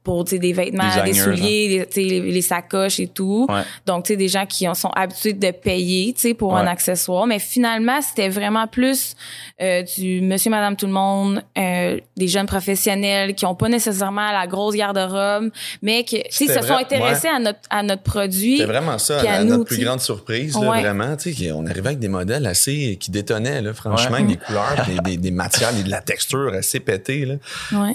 pour 0.05 0.23
des 0.25 0.53
vêtements, 0.53 0.85
des 1.05 1.15
souliers, 1.15 1.87
des- 1.93 2.05
les, 2.05 2.21
les 2.21 2.43
sacoches 2.43 3.01
et 3.01 3.09
tout. 3.09 3.47
Ouais. 3.49 3.63
Donc, 3.87 4.05
tu 4.05 4.13
sais, 4.13 4.17
des 4.17 4.29
gens 4.29 4.45
qui 4.47 4.69
en 4.69 4.75
sont 4.75 4.91
habitués 4.91 5.33
de 5.33 5.51
payer, 5.51 6.13
tu 6.13 6.21
sais, 6.21 6.35
pour 6.35 6.53
Ouais. 6.53 6.61
un 6.61 6.67
accessoire. 6.67 7.27
Mais 7.27 7.39
finalement, 7.39 8.01
c'était 8.03 8.29
vraiment 8.29 8.67
plus 8.67 9.17
euh, 9.63 9.83
du 9.97 10.21
monsieur, 10.21 10.51
madame, 10.51 10.77
tout 10.77 10.87
le 10.87 10.93
monde, 10.93 11.43
euh, 11.57 11.99
des 12.19 12.29
jeunes 12.29 12.47
professionnels 12.47 13.35
qui 13.35 13.47
ont 13.47 13.55
pas 13.55 13.69
nécessairement 13.71 14.31
la 14.31 14.47
grosse 14.47 14.75
garde-robe, 14.77 15.51
mais 15.81 16.05
qui, 16.05 16.17
tu 16.17 16.23
sais, 16.31 16.47
C'était 16.49 16.61
se 16.61 16.69
sont 16.69 16.75
intéressés 16.75 17.29
à 17.29 17.39
notre, 17.39 17.61
à 17.71 17.83
notre 17.83 18.03
produit. 18.03 18.59
C'est 18.59 18.65
vraiment 18.67 18.99
ça, 18.99 19.21
à 19.21 19.43
nous, 19.43 19.51
notre 19.57 19.65
plus 19.65 19.83
grande 19.83 20.01
surprise, 20.01 20.55
là, 20.59 20.67
vraiment. 20.81 21.17
Tu 21.17 21.33
sais, 21.33 21.51
on 21.53 21.65
arrivait 21.67 21.87
avec 21.89 21.99
des 21.99 22.09
modèles 22.09 22.47
assez 22.47 22.99
qui 23.01 23.11
détonnaient, 23.11 23.63
là, 23.63 23.73
franchement, 23.73 24.17
avec 24.17 24.27
des 24.27 24.37
couleurs, 24.37 24.77
des, 24.87 24.99
des, 25.13 25.17
des 25.17 25.31
matières, 25.31 25.73
des- 25.73 25.83
de 25.83 25.91
la 25.91 26.03
texture 26.03 26.53
assez 26.53 26.81
pétée. 26.81 27.25
Là. 27.25 27.35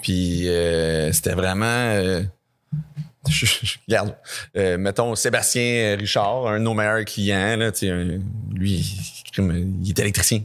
Puis 0.01 0.47
euh, 0.47 1.11
c'était 1.11 1.33
vraiment. 1.33 1.98
Euh, 1.99 2.23
je, 3.29 3.45
je- 3.45 3.77
regarde, 3.87 4.15
euh, 4.57 4.77
mettons 4.77 5.15
Sébastien 5.15 5.95
Richard, 5.99 6.47
un 6.47 6.59
de 6.59 6.63
nos 6.63 6.73
meilleurs 6.73 7.05
clients, 7.05 7.55
là, 7.57 7.71
un- 7.83 8.19
lui, 8.53 8.97
il, 9.37 9.89
est 9.89 9.99
électricien. 9.99 10.41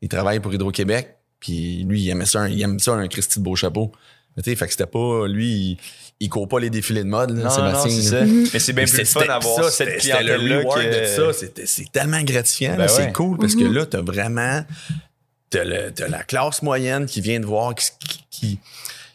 Il 0.00 0.08
travaille 0.08 0.40
pour 0.40 0.52
Hydro-Québec. 0.52 1.16
Puis 1.40 1.84
lui, 1.84 2.00
il 2.02 2.10
aimait 2.10 2.26
ça, 2.26 2.40
un- 2.42 2.48
il 2.48 2.60
aime 2.62 2.78
ça, 2.78 2.92
un 2.92 3.08
Christy 3.08 3.38
de 3.40 3.44
beau 3.44 3.56
chapeau. 3.56 3.90
Mais 4.36 4.42
tu 4.42 4.50
sais, 4.50 4.56
fait 4.56 4.66
que 4.66 4.70
c'était 4.72 4.86
pas. 4.86 5.26
Lui, 5.26 5.48
il, 5.50 5.78
il 6.20 6.28
court 6.28 6.46
pas 6.48 6.60
les 6.60 6.70
défilés 6.70 7.02
de 7.02 7.08
mode, 7.08 7.30
là, 7.30 7.36
Non, 7.36 7.44
non, 7.44 7.50
Sébastien. 7.50 7.90
c'est 8.00 8.10
là. 8.12 8.20
ça. 8.26 8.50
Mais 8.54 8.58
c'est 8.60 8.72
bien 8.72 8.84
Mais 8.84 8.90
plus 8.92 9.04
fun 9.12 9.26
d'avoir 9.26 9.56
ça, 9.64 9.70
cette 9.70 10.00
c'était- 10.00 10.00
c'était 10.00 10.22
le 10.38 10.58
reward 10.60 10.80
que... 10.82 11.00
de 11.00 11.06
ça. 11.06 11.32
C'était- 11.38 11.66
C'est 11.66 11.90
tellement 11.92 12.22
gratifiant. 12.22 12.72
Ben 12.76 12.78
là, 12.78 12.84
ouais. 12.84 12.88
C'est 13.06 13.12
cool 13.12 13.38
parce 13.38 13.54
que 13.56 13.64
Mhm. 13.64 13.72
là, 13.74 13.86
t'as 13.86 14.00
vraiment 14.00 14.64
t'as, 15.50 15.64
le- 15.64 15.90
t'as 15.92 16.08
la 16.08 16.22
classe 16.22 16.62
moyenne 16.62 17.04
qui 17.06 17.20
vient 17.20 17.38
de 17.40 17.44
voir, 17.44 17.74
qui, 17.74 17.90
qui, 18.30 18.58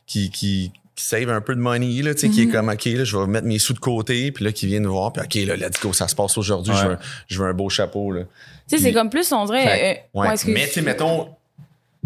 qui, 0.05 0.29
qui, 0.29 0.71
qui 0.97 1.05
save 1.05 1.29
un 1.29 1.39
peu 1.41 1.55
de 1.55 1.61
money, 1.61 2.01
là, 2.01 2.13
tu 2.15 2.21
sais, 2.21 2.29
qui 2.29 2.41
est 2.41 2.45
Mhm. 2.47 2.51
comme, 2.51 2.69
OK, 2.69 2.85
là, 2.85 3.03
je 3.05 3.15
vais 3.17 3.27
mettre 3.27 3.45
mes 3.47 3.59
sous 3.59 3.73
de 3.73 3.79
côté, 3.79 4.31
puis 4.33 4.43
là, 4.43 4.51
qui 4.51 4.65
vient 4.67 4.81
de 4.81 4.87
voir, 4.87 5.13
puis 5.13 5.21
OK, 5.23 5.47
là, 5.47 5.55
let's 5.55 5.79
go, 5.81 5.93
ça 5.93 6.07
se 6.09 6.15
passe 6.15 6.37
aujourd'hui, 6.39 6.73
je, 6.75 6.85
veux, 6.87 6.93
un- 6.93 6.99
je 7.27 7.39
veux 7.39 7.47
un 7.47 7.53
beau 7.53 7.69
chapeau, 7.69 8.11
là. 8.11 8.23
Tu 8.67 8.75
sais, 8.77 8.83
c'est 8.83 8.93
comme 8.93 9.09
plus, 9.11 9.31
on 9.31 9.45
dirait. 9.45 9.63
Fait- 9.63 9.97
euh, 10.15 10.19
ouais. 10.19 10.27
ouais, 10.27 10.33
excuse. 10.33 10.53
Mais, 10.55 10.65
tu 10.65 10.73
sais, 10.73 10.81
mettons, 10.81 11.29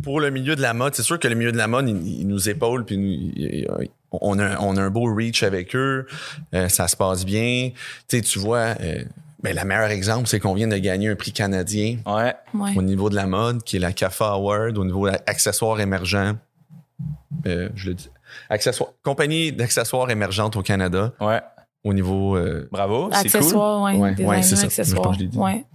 pour 0.03 0.19
le 0.19 0.29
milieu 0.29 0.55
de 0.57 0.61
la 0.61 0.73
mode, 0.73 0.93
c'est 0.93 1.03
sûr 1.03 1.17
que 1.19 1.27
le 1.29 1.35
milieu 1.35 1.51
de 1.53 1.57
la 1.57 1.67
mode, 1.67 1.87
il, 1.89 2.05
il 2.21 2.27
nous 2.27 2.49
épaule, 2.49 2.83
puis 2.85 2.97
nous- 2.97 3.31
il- 3.35 3.65
il- 3.81 3.89
on, 4.11 4.37
a, 4.39 4.59
on 4.59 4.75
a 4.75 4.81
un 4.81 4.89
beau 4.89 5.05
reach 5.15 5.41
avec 5.43 5.73
eux, 5.75 6.05
euh, 6.53 6.67
ça 6.67 6.87
se 6.89 6.97
passe 6.97 7.23
bien. 7.25 7.71
Tu 8.09 8.17
sais, 8.17 8.21
tu 8.21 8.39
vois, 8.39 8.75
euh, 8.81 9.03
ben, 9.41 9.55
le 9.55 9.63
meilleur 9.65 9.89
exemple, 9.89 10.27
c'est 10.27 10.41
qu'on 10.41 10.53
vient 10.53 10.67
de 10.67 10.77
gagner 10.77 11.07
un 11.07 11.15
prix 11.15 11.31
canadien 11.31 11.97
Ouais. 12.05 12.33
Ouais. 12.53 12.73
au 12.75 12.81
niveau 12.81 13.09
de 13.09 13.15
la 13.15 13.25
mode, 13.25 13.63
qui 13.63 13.77
est 13.77 13.79
la 13.79 13.93
CAFA 13.93 14.31
Award, 14.33 14.77
au 14.77 14.83
niveau 14.83 15.07
accessoires 15.07 15.79
émergents. 15.79 16.33
Euh, 17.47 17.69
je 17.75 17.87
le 17.89 17.93
dis. 17.95 18.09
Accessoires, 18.51 18.91
compagnie 19.03 19.51
d'accessoires 19.53 20.09
émergentes 20.11 20.55
au 20.57 20.61
Canada, 20.61 21.13
Ouais. 21.21 21.39
au 21.85 21.93
niveau. 21.93 22.35
euh, 22.35 22.67
Bravo, 22.71 23.09
c'est 23.13 23.29
cool. 23.29 23.39
Accessoires, 23.39 23.81
ouais. 23.83 24.25
Ouais, 24.25 24.41
c'est 24.43 24.55
ça. 24.57 24.65
accessoires. 24.65 25.01
Je 25.01 25.07
pense 25.07 25.15
que 25.15 25.19
je 25.19 25.23
l'ai 25.25 25.29
dit. 25.31 25.37
Ouais. 25.37 25.65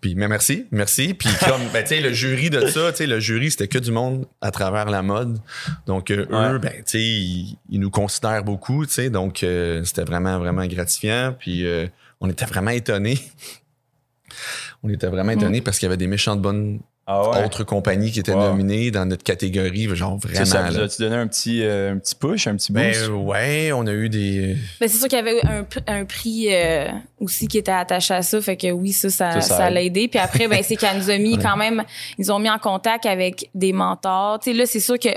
Puis, 0.00 0.14
mais 0.14 0.26
merci, 0.26 0.66
merci. 0.70 1.12
Puis 1.14 1.28
comme, 1.46 1.60
ben, 1.72 1.82
tu 1.82 1.90
sais, 1.90 2.00
le 2.00 2.12
jury 2.12 2.48
de 2.50 2.66
ça, 2.66 2.90
tu 2.92 2.96
sais, 2.98 3.06
le 3.06 3.20
jury, 3.20 3.50
c'était 3.50 3.68
que 3.68 3.78
du 3.78 3.92
monde 3.92 4.26
à 4.40 4.50
travers 4.50 4.86
la 4.90 5.02
mode. 5.02 5.38
Donc, 5.86 6.10
euh, 6.10 6.24
Ouais. 6.30 6.52
eux, 6.54 6.58
ben, 6.58 6.72
tu 6.78 6.82
sais, 6.86 7.00
ils, 7.02 7.58
ils 7.68 7.78
nous 7.80 7.90
considèrent 7.90 8.42
beaucoup, 8.42 8.86
tu 8.86 8.92
sais. 8.94 9.10
Donc, 9.10 9.42
euh, 9.42 9.84
c'était 9.84 10.04
vraiment, 10.04 10.38
vraiment 10.38 10.66
gratifiant. 10.66 11.34
Puis, 11.38 11.66
euh, 11.66 11.86
on 12.20 12.30
était 12.30 12.46
vraiment 12.46 12.70
étonnés. 12.70 13.18
on 14.82 14.88
était 14.88 15.06
vraiment 15.08 15.32
étonnés 15.32 15.60
parce 15.60 15.78
qu'il 15.78 15.86
y 15.86 15.88
avait 15.88 15.96
des 15.98 16.06
méchantes 16.06 16.40
bonnes 16.40 16.80
Ah 17.06 17.28
ouais? 17.30 17.44
autres 17.44 17.64
compagnies 17.64 18.10
qui 18.10 18.20
étaient 18.20 18.32
Wow. 18.32 18.50
nominées 18.50 18.90
dans 18.90 19.04
notre 19.04 19.22
catégorie, 19.22 19.94
genre 19.94 20.16
vraiment. 20.16 20.44
ça 20.46 20.62
vous 20.62 20.78
a-tu 20.78 21.02
donné 21.02 21.16
un 21.16 21.26
petit, 21.26 21.62
euh, 21.62 21.92
un 21.92 21.98
petit 21.98 22.14
push, 22.14 22.46
un 22.46 22.56
petit 22.56 22.72
Ben, 22.72 22.92
boost? 22.92 23.10
ouais, 23.10 23.72
on 23.72 23.86
a 23.86 23.92
eu 23.92 24.08
des. 24.08 24.56
Ben, 24.80 24.88
c'est 24.88 24.96
sûr 24.98 25.08
qu'il 25.08 25.18
y 25.18 25.20
avait 25.20 25.44
un, 25.44 25.64
un 25.86 26.04
prix 26.06 26.46
euh, 26.50 26.88
aussi 27.20 27.46
qui 27.46 27.58
était 27.58 27.72
attaché 27.72 28.14
à 28.14 28.22
ça. 28.22 28.40
Fait 28.40 28.56
que 28.56 28.70
oui, 28.70 28.92
ça, 28.92 29.10
ça, 29.10 29.70
l'a 29.70 29.82
aidé. 29.82 30.08
Puis 30.08 30.18
après, 30.18 30.48
ben, 30.48 30.62
c'est 30.62 30.76
qu'elle 30.76 30.96
nous 30.96 31.10
a 31.10 31.18
mis 31.18 31.36
quand 31.42 31.56
même, 31.58 31.84
ils 32.18 32.32
ont 32.32 32.38
mis 32.38 32.48
en 32.48 32.58
contact 32.58 33.04
avec 33.06 33.50
des 33.54 33.72
mentors. 33.74 34.38
Tu 34.40 34.52
sais, 34.52 34.56
là, 34.56 34.64
c'est 34.64 34.80
sûr 34.80 34.98
que 34.98 35.10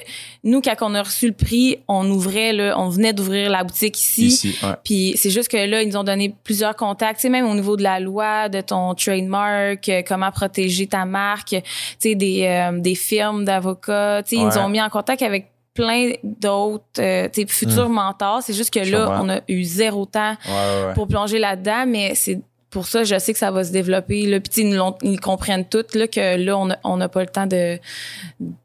nous, 0.43 0.61
quand 0.61 0.75
on 0.81 0.93
a 0.93 1.03
reçu 1.03 1.27
le 1.27 1.33
prix, 1.33 1.77
on 1.87 2.09
ouvrait, 2.09 2.51
là, 2.51 2.75
on 2.77 2.89
venait 2.89 3.13
d'ouvrir 3.13 3.49
la 3.49 3.63
boutique 3.63 3.97
ici. 3.97 4.25
Ici, 4.27 4.57
ouais. 4.61 4.69
Puis 4.83 5.13
c'est 5.15 5.29
juste 5.29 5.47
que 5.49 5.57
là, 5.57 5.81
ils 5.81 5.87
nous 5.89 5.97
ont 5.97 6.03
donné 6.03 6.35
plusieurs 6.43 6.75
contacts, 6.75 7.19
tu 7.19 7.23
sais, 7.23 7.29
même 7.29 7.45
au 7.47 7.55
niveau 7.55 7.77
de 7.77 7.83
la 7.83 8.01
loi, 8.01 8.49
de 8.49 8.59
ton 8.59 8.93
trademark, 8.93 9.87
euh, 9.87 10.01
comment 10.05 10.31
protéger 10.31 10.87
ta 10.87 11.05
marque, 11.05 11.55
tu 11.99 12.09
sais, 12.09 12.15
des, 12.15 12.43
euh, 12.45 12.79
des 12.79 12.95
firmes 12.95 13.45
d'avocats, 13.45 14.23
tu 14.23 14.35
sais, 14.35 14.41
ils 14.41 14.45
nous 14.45 14.57
ont 14.57 14.69
mis 14.69 14.81
en 14.81 14.89
contact 14.89 15.21
avec 15.21 15.47
plein 15.73 16.13
d'autres, 16.23 16.83
euh, 16.99 17.29
futurs 17.47 17.89
mentors. 17.89 18.41
C'est 18.41 18.53
juste 18.53 18.73
que 18.73 18.79
là, 18.79 19.19
on 19.21 19.29
a 19.29 19.39
eu 19.47 19.63
zéro 19.63 20.05
temps 20.05 20.35
Ouais, 20.47 20.51
ouais, 20.51 20.87
ouais. 20.87 20.93
pour 20.95 21.07
plonger 21.07 21.37
là-dedans, 21.39 21.85
mais 21.87 22.15
c'est 22.15 22.41
pour 22.69 22.85
ça, 22.85 23.03
je 23.05 23.17
sais 23.17 23.31
que 23.33 23.39
ça 23.39 23.49
va 23.49 23.63
se 23.63 23.71
développer. 23.71 24.23
Là. 24.25 24.39
Puis 24.41 24.61
ils, 25.01 25.19
comprennent 25.21 25.65
tous 25.65 25.85
là, 25.95 26.07
que 26.07 26.35
là, 26.35 26.57
on 26.83 26.97
n'a 26.97 27.07
pas 27.09 27.21
le 27.21 27.27
temps 27.27 27.47
de, 27.47 27.79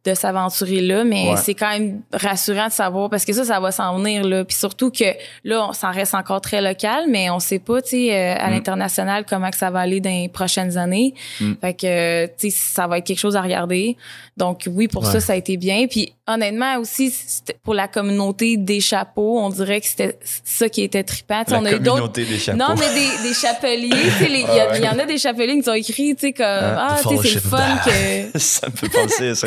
de 0.05 0.15
s'aventurer 0.15 0.81
là, 0.81 1.05
mais 1.05 1.31
Ouais. 1.31 1.37
c'est 1.37 1.55
quand 1.55 1.71
même 1.71 2.01
rassurant 2.12 2.67
de 2.67 2.73
savoir 2.73 3.09
parce 3.11 3.25
que 3.25 3.33
ça, 3.33 3.45
ça 3.45 3.61
va 3.61 3.71
s'en 3.71 3.97
venir. 3.99 4.25
Là. 4.25 4.45
Puis 4.45 4.57
surtout 4.57 4.91
que 4.91 5.05
là, 5.45 5.67
on 5.69 5.73
s'en 5.73 5.93
reste 5.93 6.15
encore 6.15 6.41
très 6.41 6.61
local, 6.61 7.05
mais 7.09 7.31
on 7.31 7.38
sait 7.38 7.61
pas 7.61 7.81
tu 7.81 7.91
sais, 7.91 8.15
euh, 8.15 8.35
à 8.38 8.49
Mm. 8.49 8.53
l'international 8.55 9.25
comment 9.29 9.51
que 9.51 9.57
ça 9.57 9.71
va 9.71 9.81
aller 9.81 10.01
dans 10.01 10.11
les 10.11 10.29
prochaines 10.29 10.77
années. 10.79 11.15
Mm. 11.41 11.53
Fait 11.61 11.75
que 11.75 12.27
tu 12.27 12.51
sais, 12.51 12.57
ça 12.57 12.87
va 12.88 12.99
être 12.99 13.05
quelque 13.07 13.21
chose 13.21 13.37
à 13.37 13.41
regarder. 13.43 13.97
Donc 14.37 14.62
oui, 14.67 14.88
pour 14.88 15.05
Ouais. 15.05 15.12
ça, 15.12 15.21
ça 15.21 15.33
a 15.35 15.37
été 15.37 15.57
bien. 15.57 15.87
Puis 15.87 16.12
honnêtement 16.27 16.77
aussi, 16.79 17.15
pour 17.62 17.75
la 17.75 17.87
communauté 17.87 18.57
des 18.57 18.81
chapeaux, 18.81 19.38
on 19.38 19.49
dirait 19.51 19.81
que 19.81 19.87
c'était 19.87 20.19
ça 20.23 20.69
qui 20.69 20.83
était 20.83 21.05
trippant. 21.05 21.43
La 21.47 21.59
on 21.61 21.65
a 21.65 21.73
eu 21.73 21.79
d'autres 21.79 21.91
communauté 21.91 22.25
des 22.25 22.38
chapeaux. 22.38 22.59
non, 22.59 22.75
mais 22.79 22.88
des, 22.95 23.29
des 23.29 23.35
chapeliers. 23.35 23.91
Il 23.92 24.37
y, 24.40 24.42
a- 24.44 24.46
Ah 24.48 24.70
ouais. 24.70 24.78
il 24.78 24.85
y 24.85 24.88
en 24.88 24.98
a 24.98 25.05
des 25.05 25.18
chapeliers 25.18 25.61
qui 25.61 25.68
ont 25.68 25.74
écrit, 25.74 26.14
tu 26.14 26.20
sais, 26.28 26.33
comme, 26.33 26.46
ah, 26.46 26.98
tu 27.02 27.16
sais, 27.18 27.28
c'est 27.35 27.40
fun 27.40 27.59
the- 27.85 28.33
que. 28.33 28.38
ça 28.38 28.68
me 28.68 28.76
fait 28.76 28.88
penser 28.88 29.28
à 29.31 29.35
ça. 29.35 29.46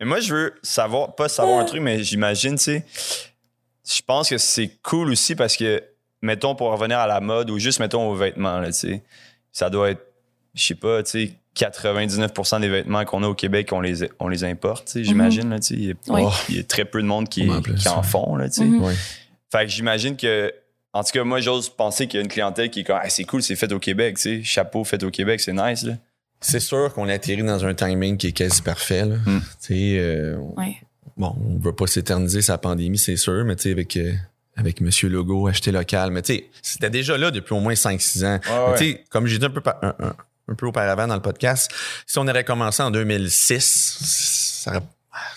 mais 0.00 0.06
moi, 0.06 0.20
je 0.20 0.34
veux 0.34 0.54
savoir, 0.62 1.14
pas 1.14 1.28
savoir 1.28 1.60
un 1.60 1.64
truc, 1.64 1.80
mais 1.82 2.02
j'imagine, 2.02 2.56
tu 2.56 2.64
sais, 2.64 2.84
je 3.88 4.00
pense 4.06 4.28
que 4.30 4.38
c'est 4.38 4.70
cool 4.82 5.10
aussi 5.10 5.34
parce 5.34 5.56
que, 5.56 5.82
mettons, 6.22 6.54
pour 6.54 6.70
revenir 6.72 6.98
à 6.98 7.06
la 7.06 7.20
mode 7.20 7.50
ou 7.50 7.58
juste, 7.58 7.80
mettons, 7.80 8.08
aux 8.08 8.14
vêtements, 8.14 8.58
là, 8.60 8.68
tu 8.68 8.72
sais, 8.78 9.02
ça 9.52 9.68
doit 9.68 9.90
être, 9.90 10.06
je 10.54 10.62
sais 10.64 10.74
pas, 10.74 11.02
tu 11.02 11.10
sais, 11.10 11.32
99% 11.56 12.60
des 12.60 12.68
vêtements 12.68 13.04
qu'on 13.04 13.22
a 13.24 13.26
au 13.26 13.34
Québec, 13.34 13.70
on 13.72 13.80
les, 13.80 14.08
on 14.20 14.28
les 14.28 14.44
importe, 14.44 14.86
tu 14.86 14.92
sais, 14.92 15.04
j'imagine, 15.04 15.50
là, 15.50 15.58
tu 15.58 15.66
sais. 15.68 15.74
Il 15.74 15.84
y 15.88 15.90
a- 15.90 15.94
Oui. 16.08 16.22
il 16.48 16.56
y 16.56 16.60
a 16.60 16.62
très 16.64 16.84
peu 16.84 17.02
de 17.02 17.06
monde 17.06 17.28
qui, 17.28 17.48
qui 17.78 17.88
en 17.88 18.02
font, 18.02 18.36
là, 18.36 18.48
tu 18.48 18.54
sais. 18.60 18.64
Mhm. 18.64 18.94
Fait 19.52 19.64
que 19.64 19.68
j'imagine 19.72 20.16
que, 20.16 20.54
en 20.92 21.04
tout 21.04 21.12
cas, 21.12 21.24
moi, 21.24 21.40
j'ose 21.40 21.68
penser 21.68 22.06
qu'il 22.06 22.18
y 22.18 22.20
a 22.20 22.22
une 22.24 22.28
clientèle 22.30 22.70
qui 22.70 22.80
est 22.80 22.84
comme, 22.84 22.98
Ah, 23.02 23.08
c'est 23.08 23.24
cool, 23.24 23.42
c'est 23.42 23.56
fait 23.56 23.72
au 23.72 23.78
Québec, 23.78 24.16
tu 24.16 24.22
sais. 24.38 24.42
Chapeau 24.42 24.84
fait 24.84 25.02
au 25.04 25.10
Québec, 25.10 25.40
c'est 25.40 25.52
nice, 25.52 25.82
là. 25.84 25.94
C'est 26.40 26.60
sûr 26.60 26.92
qu'on 26.94 27.08
a 27.08 27.12
atterri 27.14 27.42
dans 27.42 27.64
un 27.66 27.74
timing 27.74 28.16
qui 28.16 28.28
est 28.28 28.32
quasi 28.32 28.62
parfait. 28.62 29.04
Là. 29.04 29.16
Mm. 29.26 29.40
Tu 29.40 29.44
sais, 29.60 29.98
euh, 29.98 30.36
Ouais. 30.56 30.76
bon, 31.16 31.36
on 31.38 31.58
veut 31.58 31.74
pas 31.74 31.86
s'éterniser 31.86 32.40
sa 32.42 32.56
pandémie, 32.58 32.96
c'est 32.98 33.16
sûr, 33.16 33.44
mais 33.44 33.56
tu 33.56 33.64
sais, 33.64 33.72
avec, 33.72 33.96
euh, 33.98 34.12
avec 34.56 34.80
Monsieur 34.80 35.08
Legault, 35.10 35.46
acheter 35.48 35.70
local, 35.70 36.10
mais 36.10 36.22
tu 36.22 36.34
sais, 36.34 36.50
c'était 36.62 36.88
déjà 36.90 37.18
là 37.18 37.30
depuis 37.30 37.52
au 37.54 37.60
moins 37.60 37.74
5-6 37.74 38.24
ans. 38.24 38.34
Ouais, 38.34 38.40
Mais 38.48 38.72
ouais. 38.72 38.78
Tu 38.78 38.90
sais, 38.92 39.04
comme 39.10 39.26
j'ai 39.26 39.38
dit 39.38 39.44
un 39.44 39.50
peu, 39.50 39.60
par- 39.60 39.78
un, 39.82 39.94
un- 40.00 40.14
un 40.48 40.54
peu 40.54 40.66
auparavant 40.66 41.06
dans 41.06 41.14
le 41.14 41.22
podcast, 41.22 41.70
si 42.06 42.18
on 42.18 42.26
aurait 42.26 42.42
commencé 42.44 42.82
en 42.82 42.90
2006, 42.90 43.98
ça 44.64 44.70
aurait- 44.72 44.80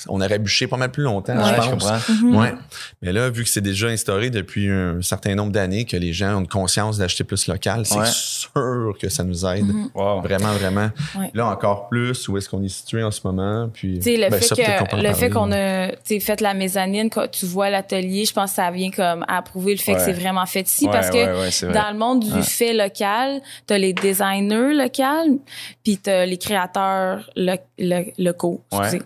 on 0.08 0.22
aurait 0.22 0.40
bûché 0.40 0.68
pas 0.68 0.78
mal 0.78 0.92
plus 0.92 1.04
longtemps, 1.04 1.36
Ouais, 1.38 1.56
je 1.58 1.62
je 1.64 1.70
pense. 1.72 1.84
comprends. 1.84 2.14
Mhm. 2.14 2.36
Ouais. 2.36 2.54
Mais 3.02 3.12
là, 3.12 3.30
vu 3.30 3.44
que 3.44 3.50
c'est 3.50 3.62
déjà 3.62 3.88
instauré 3.88 4.30
depuis 4.30 4.70
un 4.70 5.02
certain 5.02 5.36
nombre 5.36 5.52
d'années, 5.52 5.86
que 5.86 5.98
les 5.98 6.14
gens 6.14 6.36
ont 6.36 6.42
une 6.42 6.48
conscience 6.48 6.98
d'acheter 6.98 7.24
plus 7.24 7.48
local, 7.48 7.86
c'est 7.86 7.98
Ouais. 7.98 8.06
sûr 8.08 8.94
que 9.00 9.10
ça 9.10 9.24
nous 9.24 9.46
aide. 9.46 9.66
Mhm. 9.66 9.90
Wow. 9.96 10.22
Vraiment, 10.22 10.54
vraiment. 10.54 10.90
Ouais. 11.18 11.32
Là, 11.34 11.48
encore 11.48 11.88
plus, 11.90 12.28
où 12.28 12.38
est-ce 12.38 12.48
qu'on 12.50 12.64
est 12.64 12.68
situé 12.70 13.04
en 13.04 13.12
ce 13.12 13.22
moment. 13.26 13.70
Puis, 13.74 14.00
Tu 14.00 14.16
le 14.18 14.30
ben, 14.30 14.40
fait 14.40 14.46
ça, 14.46 14.56
que 14.56 14.96
le 15.02 15.14
fait 15.14 15.30
qu'on 15.30 15.52
a 15.52 15.88
tu 16.06 16.20
fait 16.20 16.40
la 16.42 16.54
mezzanine, 16.54 17.10
quand 17.10 17.30
tu 17.32 17.46
vois 17.46 17.70
l'atelier, 17.70 18.26
je 18.26 18.34
pense 18.34 18.52
que 18.52 18.56
ça 18.58 18.70
vient 18.72 18.92
comme 18.92 19.26
approuver 19.28 19.74
le 19.74 19.80
fait 19.80 19.94
que 19.96 20.02
c'est 20.02 20.14
vraiment 20.14 20.46
fait 20.46 20.68
ici 20.70 20.86
Ouais, 20.86 20.92
parce 20.92 21.10
que 21.10 21.66
vrai. 21.66 21.74
dans 21.74 21.92
le 21.92 21.98
monde 21.98 22.20
du 22.24 22.32
Ouais. 22.32 22.42
fait 22.44 22.74
local, 22.74 23.42
t'as 23.66 23.78
les 23.78 23.94
designers 23.94 24.74
locaux, 24.74 25.42
puis 25.84 25.98
t'as 25.98 26.26
les 26.26 26.38
créateurs 26.38 27.30
lo- 27.36 27.54
lo- 27.80 28.12
locaux. 28.18 28.62
Ouais. 28.72 29.00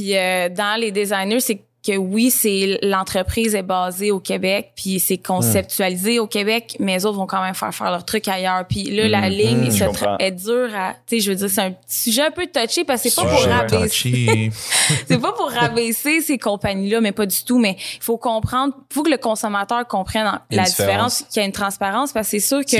Puis 0.00 0.16
euh, 0.16 0.48
dans 0.48 0.80
les 0.80 0.90
designers, 0.92 1.40
c'est 1.40 1.60
que 1.82 1.96
oui, 1.96 2.30
c'est 2.30 2.78
l'entreprise 2.82 3.54
est 3.54 3.62
basée 3.62 4.10
au 4.10 4.20
Québec, 4.20 4.72
puis 4.76 5.00
c'est 5.00 5.16
conceptualisé 5.16 6.18
au 6.18 6.26
Québec, 6.26 6.76
mais 6.78 6.96
les 6.98 7.06
autres 7.06 7.16
vont 7.16 7.26
quand 7.26 7.42
même 7.42 7.54
faire 7.54 7.74
faire 7.74 7.90
leur 7.90 8.04
truc 8.04 8.28
ailleurs. 8.28 8.66
Puis 8.68 8.84
là, 8.94 9.08
la 9.08 9.22
Mhm. 9.22 9.28
ligne 9.30 9.70
se 9.70 9.84
est 10.18 10.30
dure 10.30 10.68
à, 10.76 10.92
tu 11.06 11.16
sais, 11.16 11.20
je 11.20 11.30
veux 11.30 11.36
dire, 11.36 11.48
c'est 11.48 11.62
un 11.62 11.74
sujet 11.88 12.20
un 12.26 12.30
peu 12.32 12.46
touché 12.46 12.84
parce 12.84 13.02
que 13.02 13.08
c'est 13.08 13.22
pas 13.22 13.26
pour 13.30 13.42
rabaisser, 13.46 14.50
c'est 15.08 15.18
pas 15.18 15.32
pour 15.32 15.50
rabaisser 15.50 16.20
ces 16.20 16.36
compagnies-là, 16.36 17.00
mais 17.00 17.12
pas 17.12 17.24
du 17.24 17.42
tout. 17.44 17.58
Mais 17.58 17.76
il 17.78 18.02
faut 18.04 18.18
comprendre, 18.18 18.74
faut 18.92 19.02
que 19.02 19.10
le 19.10 19.16
consommateur 19.16 19.86
comprenne 19.88 20.26
Une 20.50 20.58
la 20.58 20.64
différence. 20.64 20.76
différence, 20.76 21.24
qu'il 21.32 21.40
y 21.40 21.42
a 21.44 21.46
une 21.46 21.52
transparence, 21.52 22.12
parce 22.12 22.26
que 22.26 22.38
c'est 22.38 22.46
sûr 22.46 22.60
que. 22.62 22.76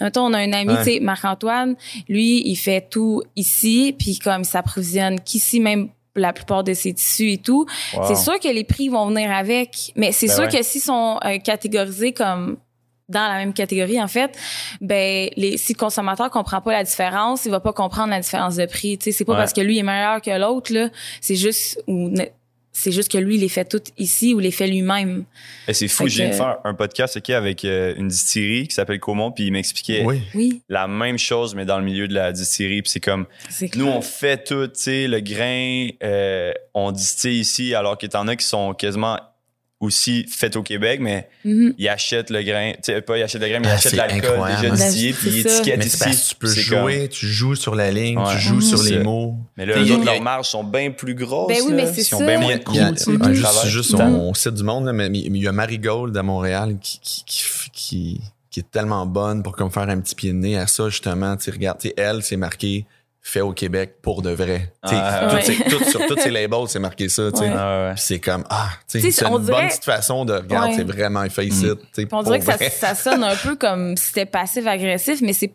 Mettons, 0.00 0.26
on 0.26 0.32
a 0.32 0.38
un 0.38 0.52
ami, 0.52 0.72
Ouais. 0.74 0.84
tu 0.84 0.92
sais, 0.92 1.00
Marc-Antoine, 1.00 1.74
lui, 2.08 2.42
il 2.48 2.54
fait 2.54 2.86
tout 2.88 3.20
ici, 3.34 3.96
puis 3.98 4.16
comme 4.20 4.42
il 4.42 4.46
s'approvisionne 4.46 5.18
qu'ici, 5.20 5.58
même 5.58 5.88
la 6.16 6.32
plupart 6.32 6.62
de 6.64 6.74
ses 6.74 6.92
tissus 6.94 7.32
et 7.32 7.38
tout. 7.38 7.66
Wow. 7.94 8.04
C'est 8.08 8.14
sûr 8.16 8.38
que 8.38 8.48
les 8.48 8.64
prix 8.64 8.88
vont 8.88 9.06
venir 9.08 9.32
avec, 9.32 9.92
mais 9.96 10.12
c'est 10.12 10.26
Ben 10.28 10.34
sûr 10.34 10.44
ouais. 10.44 10.50
que 10.58 10.62
s'ils 10.62 10.80
sont 10.80 11.18
euh, 11.24 11.38
catégorisés 11.38 12.12
comme 12.12 12.56
dans 13.10 13.26
la 13.28 13.34
même 13.36 13.52
catégorie 13.52 14.00
en 14.00 14.08
fait, 14.08 14.34
ben 14.80 15.28
les 15.36 15.58
si 15.58 15.74
le 15.74 15.78
consommateur 15.78 16.30
comprend 16.30 16.62
pas 16.62 16.72
la 16.72 16.84
différence, 16.84 17.44
il 17.44 17.50
va 17.50 17.60
pas 17.60 17.72
comprendre 17.74 18.08
la 18.10 18.20
différence 18.20 18.56
de 18.56 18.64
prix. 18.64 18.96
Tu 18.96 19.04
sais, 19.04 19.12
c'est 19.12 19.24
pas 19.26 19.32
Ouais. 19.32 19.38
parce 19.38 19.52
que 19.52 19.60
lui 19.60 19.78
est 19.78 19.82
meilleur 19.82 20.22
que 20.22 20.30
l'autre 20.30 20.72
là, 20.72 20.88
c'est 21.20 21.36
juste 21.36 21.82
ou 21.86 22.10
c'est 22.76 22.90
juste 22.90 23.10
que 23.10 23.18
lui 23.18 23.36
il 23.36 23.40
les 23.40 23.48
fait 23.48 23.64
toutes 23.64 23.92
ici 23.96 24.34
ou 24.34 24.40
les 24.40 24.50
fait 24.50 24.66
lui-même. 24.66 25.24
Et 25.68 25.72
c'est 25.72 25.86
fou, 25.86 26.04
Fait 26.04 26.10
je 26.10 26.16
viens 26.16 26.30
de 26.30 26.34
faire 26.34 26.58
un 26.64 26.74
podcast 26.74 27.18
avec 27.30 27.64
euh, 27.64 27.94
une 27.96 28.08
distillerie 28.08 28.66
qui 28.66 28.74
s'appelle 28.74 28.98
Comont, 28.98 29.30
puis 29.30 29.44
il 29.44 29.52
m'expliquait 29.52 30.02
Oui. 30.04 30.20
Oui, 30.34 30.60
la 30.68 30.88
même 30.88 31.16
chose, 31.16 31.54
mais 31.54 31.64
dans 31.64 31.78
le 31.78 31.84
milieu 31.84 32.08
de 32.08 32.14
la 32.14 32.32
distillerie. 32.32 32.82
Puis 32.82 32.90
c'est 32.90 33.00
comme, 33.00 33.26
nous, 33.60 33.68
clair. 33.68 33.86
on 33.96 34.02
fait 34.02 34.42
tout, 34.44 34.66
tu 34.66 34.72
sais, 34.74 35.06
le 35.06 35.20
grain, 35.20 35.88
euh, 36.02 36.52
on 36.74 36.90
distille 36.90 37.38
ici, 37.38 37.74
alors 37.74 37.96
qu'il 37.96 38.10
y 38.12 38.16
en 38.16 38.26
a 38.26 38.34
qui 38.34 38.44
sont 38.44 38.74
quasiment 38.74 39.18
aussi 39.84 40.26
faits 40.28 40.56
au 40.56 40.62
Québec, 40.62 41.00
mais 41.02 41.28
Mhm. 41.44 41.74
ils 41.78 41.88
achètent 41.88 42.30
le 42.30 42.42
grain, 42.42 42.72
tu 42.72 42.78
sais, 42.92 43.00
pas 43.02 43.16
ils 43.18 43.22
achètent 43.22 43.40
le 43.42 43.48
grain, 43.48 43.60
mais 43.60 43.68
ils 43.68 43.70
Ah, 43.70 43.74
achètent 43.74 43.90
c'est 43.92 43.96
l'alcool 43.96 44.38
déjà 44.48 44.68
Ben, 44.70 44.74
distillé, 44.74 45.12
c'est 45.12 45.18
puis 45.18 45.30
ils 45.38 45.42
ça. 45.42 45.56
étiquettent 45.58 45.78
Mais 45.78 45.88
c'est 45.88 45.98
parce 45.98 46.10
ici. 46.16 46.24
que 46.24 46.28
tu 46.30 46.34
peux 46.36 46.46
C'est 46.48 46.60
jouer, 46.62 47.08
tu 47.10 47.26
joues 47.26 47.54
sur 47.54 47.74
la 47.74 47.90
ligne, 47.90 48.18
Ouais. 48.18 48.24
tu 48.32 48.38
joues 48.40 48.60
sur 48.60 48.78
C'est 48.78 48.90
les 48.90 48.98
mots. 49.02 49.34
Mais 49.56 49.66
là, 49.66 49.74
il 49.78 49.90
a- 49.90 49.94
autres, 49.94 50.02
il 50.02 50.06
leurs 50.06 50.22
marges 50.22 50.48
sont 50.48 50.64
bien 50.64 50.90
plus 50.90 51.14
grosses. 51.14 51.48
Ben 51.48 51.58
oui, 51.66 51.72
mais 51.74 51.86
c'est 51.92 52.02
Ils 52.10 52.14
ont 52.14 52.18
bien 52.18 52.34
Il 52.34 52.38
y 52.38 52.42
moins 52.42 52.52
a- 52.52 52.56
de 52.56 52.60
Il 52.60 52.64
coûts, 52.64 53.68
juste, 53.68 53.92
Mhm. 53.94 54.00
on, 54.00 54.34
cite 54.34 54.54
du 54.54 54.62
monde, 54.62 54.90
mais 54.92 55.06
il 55.08 55.36
y 55.36 55.46
a 55.48 55.52
Marigold 55.52 56.16
à 56.16 56.22
Montréal 56.22 56.76
qui, 56.80 57.00
qui, 57.72 58.20
est 58.56 58.70
tellement 58.70 59.04
bonne 59.04 59.42
pour 59.42 59.56
comme 59.56 59.70
faire 59.70 59.88
un 59.88 59.98
petit 60.00 60.14
pied 60.14 60.30
de 60.30 60.36
nez 60.36 60.56
à 60.56 60.66
ça, 60.68 60.88
justement. 60.88 61.36
Tu 61.36 61.44
sais, 61.44 61.50
regarde, 61.50 61.78
tu 61.80 61.88
sais, 61.88 61.94
elle, 61.96 62.22
c'est 62.22 62.36
marqué 62.36 62.86
fait 63.26 63.40
au 63.40 63.52
Québec 63.52 63.96
pour 64.02 64.20
de 64.20 64.30
vrai. 64.30 64.72
Ah, 64.82 65.28
tout 65.28 65.34
ouais. 65.36 65.42
ces- 65.42 65.56
tout- 65.64 65.82
sur 65.84 66.06
tous 66.06 66.20
ces 66.20 66.30
labels, 66.30 66.68
c'est 66.68 66.78
marqué 66.78 67.08
ça. 67.08 67.22
Ouais. 67.28 67.52
Ah, 67.56 67.88
ouais. 67.88 67.94
C'est 67.96 68.20
comme, 68.20 68.44
ah, 68.50 68.68
c'est 68.86 69.00
une 69.38 69.44
dirait- 69.44 69.60
bonne 69.60 69.68
petite 69.68 69.84
façon 69.84 70.24
de, 70.26 70.34
regarde, 70.34 70.68
Ouais. 70.68 70.74
c'est 70.76 70.84
vraiment 70.84 71.22
sais, 72.02 72.06
Puis 72.06 72.14
on 72.14 72.22
dirait 72.22 72.38
que 72.38 72.44
ça 72.70 72.94
sonne 72.94 73.24
un 73.24 73.34
peu 73.34 73.56
comme 73.56 73.96
si 73.96 74.08
c'était 74.08 74.26
passif-agressif, 74.26 75.20
mais 75.22 75.32
c'est 75.32 75.52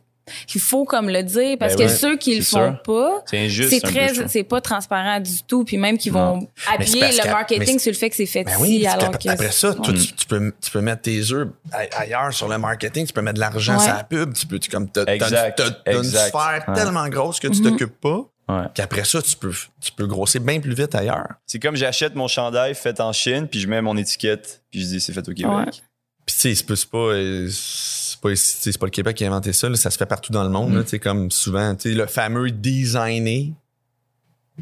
il 0.54 0.62
faut 0.62 0.86
comme 0.86 1.10
le 1.10 1.24
dire 1.24 1.58
parce 1.60 1.76
Ben 1.76 1.86
que 1.88 1.92
ouais, 1.92 1.98
ceux 1.98 2.18
qui 2.18 2.36
le 2.36 2.42
font 2.44 2.72
sûr. 2.74 2.82
pas, 2.84 3.24
C'est 3.26 3.82
très 3.82 4.28
c'est 4.28 4.44
pas 4.44 4.62
transparent 4.62 5.20
du 5.20 5.44
tout 5.48 5.64
puis 5.64 5.78
même 5.78 5.98
qu'ils 5.98 6.14
Non. 6.14 6.40
vont 6.40 6.48
appuyer 6.74 7.02
le 7.12 7.30
marketing 7.30 7.80
sur 7.80 7.92
le 7.92 7.98
fait 7.98 8.10
que 8.10 8.16
c'est 8.16 8.26
fait 8.26 8.44
Ben 8.44 8.52
ici 8.54 8.62
oui, 8.62 8.82
parce 8.84 8.96
alors 9.04 9.18
que 9.20 9.30
après 9.30 9.52
ça, 9.52 9.74
toi, 9.74 9.94
tu, 9.94 10.14
tu 10.14 10.26
peux, 10.26 10.54
tu 10.62 10.72
peux 10.72 10.82
mettre 10.82 11.02
tes 11.04 11.20
œufs 11.32 11.48
ailleurs 11.98 12.34
sur 12.34 12.48
le 12.48 12.58
marketing, 12.58 13.06
tu 13.06 13.14
peux 13.14 13.22
mettre 13.22 13.36
de 13.36 13.40
l'argent 13.40 13.78
Ouais. 13.78 13.84
sur 13.84 13.94
la 13.94 14.04
pub, 14.04 14.34
tu 14.34 14.46
peux, 14.48 14.60
tu, 14.60 14.70
comme, 14.70 14.90
t'as, 14.90 15.06
une- 15.06 16.04
sphère 16.04 16.64
Ouais. 16.68 16.74
tellement 16.76 17.08
grosse 17.10 17.40
que 17.40 17.48
tu 17.48 17.62
Mhm. 17.62 17.70
t'occupes 17.72 18.00
pas, 18.02 18.26
Ouais. 18.48 18.64
qu'après 18.74 19.04
ça, 19.06 19.22
tu 19.22 19.36
peux, 19.36 19.52
tu 19.80 19.92
peux 19.92 20.08
grossir 20.08 20.42
bien 20.42 20.60
plus 20.60 20.74
vite 20.74 20.96
ailleurs. 20.96 21.28
C'est 21.46 21.60
comme 21.60 21.76
j'achète 21.76 22.16
mon 22.16 22.28
chandail 22.28 22.74
fait 22.76 23.00
en 23.00 23.14
Chine, 23.14 23.48
puis 23.48 23.60
je 23.60 23.68
mets 23.68 23.82
mon 23.82 23.96
étiquette, 23.98 24.64
puis 24.72 24.82
je 24.82 24.86
dis 24.88 25.02
c'est 25.02 25.14
fait 25.14 25.28
au 25.28 25.34
Québec. 25.34 25.46
Ouais. 25.52 25.66
Puis 26.26 26.36
tu 26.36 26.42
sais, 26.42 26.56
c'est 26.56 26.66
pas, 26.66 26.76
c'est 26.76 26.90
pas, 26.90 26.98
euh, 26.98 27.50
c'est 28.22 28.22
pas, 28.22 28.36
c'est 28.36 28.78
pas 28.78 28.86
le 28.86 28.92
Québec 28.92 29.16
qui 29.18 29.24
a 29.24 29.28
inventé 29.28 29.54
ça, 29.54 29.70
là, 29.70 29.76
ça 29.76 29.90
se 29.92 29.98
fait 29.98 30.06
partout 30.06 30.32
dans 30.32 30.44
le 30.44 30.50
monde, 30.50 30.72
Mm. 30.74 30.78
là, 30.78 30.84
tu 30.84 30.90
sais, 30.90 31.00
comme 31.00 31.32
souvent, 31.32 31.74
tu 31.76 31.90
sais, 31.90 31.96
le 31.96 32.06
fameux 32.06 32.52
designé 32.52 33.54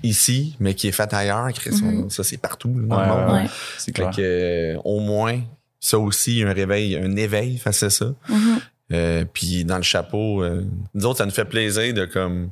ici, 0.04 0.56
mais 0.60 0.76
qui 0.76 0.88
est 0.88 0.92
fait 0.92 1.12
ailleurs, 1.14 1.48
Mhm. 1.72 2.10
ça 2.10 2.24
c'est 2.24 2.38
partout 2.38 2.74
là, 2.80 2.86
dans 2.88 2.98
Ouais, 2.98 3.04
le 3.04 3.10
monde. 3.26 3.34
ouais, 3.36 3.42
Ouais. 3.44 3.50
C'est 3.78 3.92
clair. 3.92 4.12
que, 4.16 4.22
euh, 4.22 4.78
au 4.84 5.00
moins, 5.00 5.42
ça 5.80 5.98
aussi, 5.98 6.44
un 6.44 6.54
réveil, 6.54 6.96
un 6.98 7.16
éveil 7.16 7.58
face 7.58 7.82
à 7.84 7.90
ça. 7.90 8.14
Mhm. 8.30 8.60
Euh, 8.94 9.26
puis 9.34 9.66
dans 9.66 9.78
le 9.78 9.84
chapeau, 9.84 10.44
euh, 10.44 10.64
nous 10.94 11.06
autres, 11.06 11.18
ça 11.18 11.26
nous 11.26 11.32
fait 11.32 11.46
plaisir 11.46 11.94
de 11.94 12.06
comme. 12.06 12.52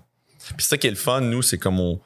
Puis 0.57 0.65
ça 0.65 0.77
qui 0.77 0.87
est 0.87 0.91
le 0.91 0.95
fun, 0.95 1.21
nous, 1.21 1.41
c'est 1.41 1.57
comme 1.57 1.79
on. 1.79 1.99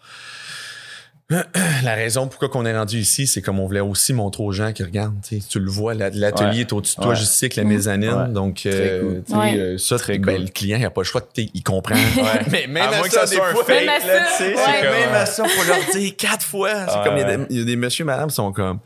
La 1.84 1.94
raison 1.94 2.28
pourquoi 2.28 2.50
qu'on 2.50 2.66
est 2.66 2.76
rendu 2.76 2.98
ici, 2.98 3.28
c'est 3.28 3.42
comme 3.44 3.60
on 3.60 3.68
voulait 3.68 3.80
aussi 3.80 4.14
montrer 4.14 4.42
aux 4.44 4.52
gens 4.52 4.74
qui 4.74 4.84
regardent. 4.84 5.22
tu 5.22 5.40
sais, 5.40 5.48
Tu 5.48 5.60
le 5.60 5.70
vois, 5.70 5.94
la- 5.94 6.10
l'atelier 6.10 6.50
Ouais. 6.50 6.60
est 6.62 6.74
au-dessus 6.74 6.96
de 6.98 7.02
toi, 7.02 7.12
Ouais. 7.12 7.16
juste 7.16 7.36
ici 7.36 7.46
avec 7.46 7.56
la 7.56 7.64
mezzanine. 7.66 8.14
Ouais. 8.14 8.28
Donc, 8.30 8.66
euh, 8.66 9.02
cool. 9.02 9.24
sais, 9.28 9.58
euh, 9.60 9.78
ça, 9.78 9.98
Très 10.00 10.18
ben, 10.18 10.36
cool. 10.36 10.46
le 10.46 10.50
client, 10.52 10.78
il 10.78 10.82
n'a 10.82 10.90
pas 10.90 11.02
le 11.02 11.06
choix, 11.06 11.22
sais, 11.36 11.50
il 11.54 11.62
comprend. 11.64 11.96
Ouais. 11.96 12.02
Mais 12.52 12.66
même 12.68 12.84
À 12.84 12.88
à, 12.88 12.98
moins 12.98 13.08
que 13.08 13.14
ça, 13.14 13.28
soit 13.28 13.48
un 13.48 13.54
fake, 13.56 13.68
Même 13.68 13.90
à 13.90 14.00
là, 14.00 14.26
ça, 14.26 14.26
tu 14.38 14.44
sais, 14.44 14.56
ouais. 14.56 14.62
c'est 14.66 14.82
comme... 14.88 14.92
même 15.00 15.14
à 15.14 15.26
ça, 15.28 15.46
faut 15.46 15.68
leur 15.68 15.78
dire 15.94 16.16
quatre 16.18 16.46
fois. 16.46 16.72
C'est 16.88 16.98
Ouais, 16.98 17.04
comme 17.04 17.18
il 17.18 17.20
y, 17.20 17.24
a 17.24 17.38
des- 17.38 17.46
il 17.52 17.60
y 17.60 17.62
a 17.62 17.66
des 17.66 17.76
messieurs, 17.76 18.06
madame, 18.06 18.30
qui 18.30 18.36
sont 18.36 18.52
comme, 18.52 18.80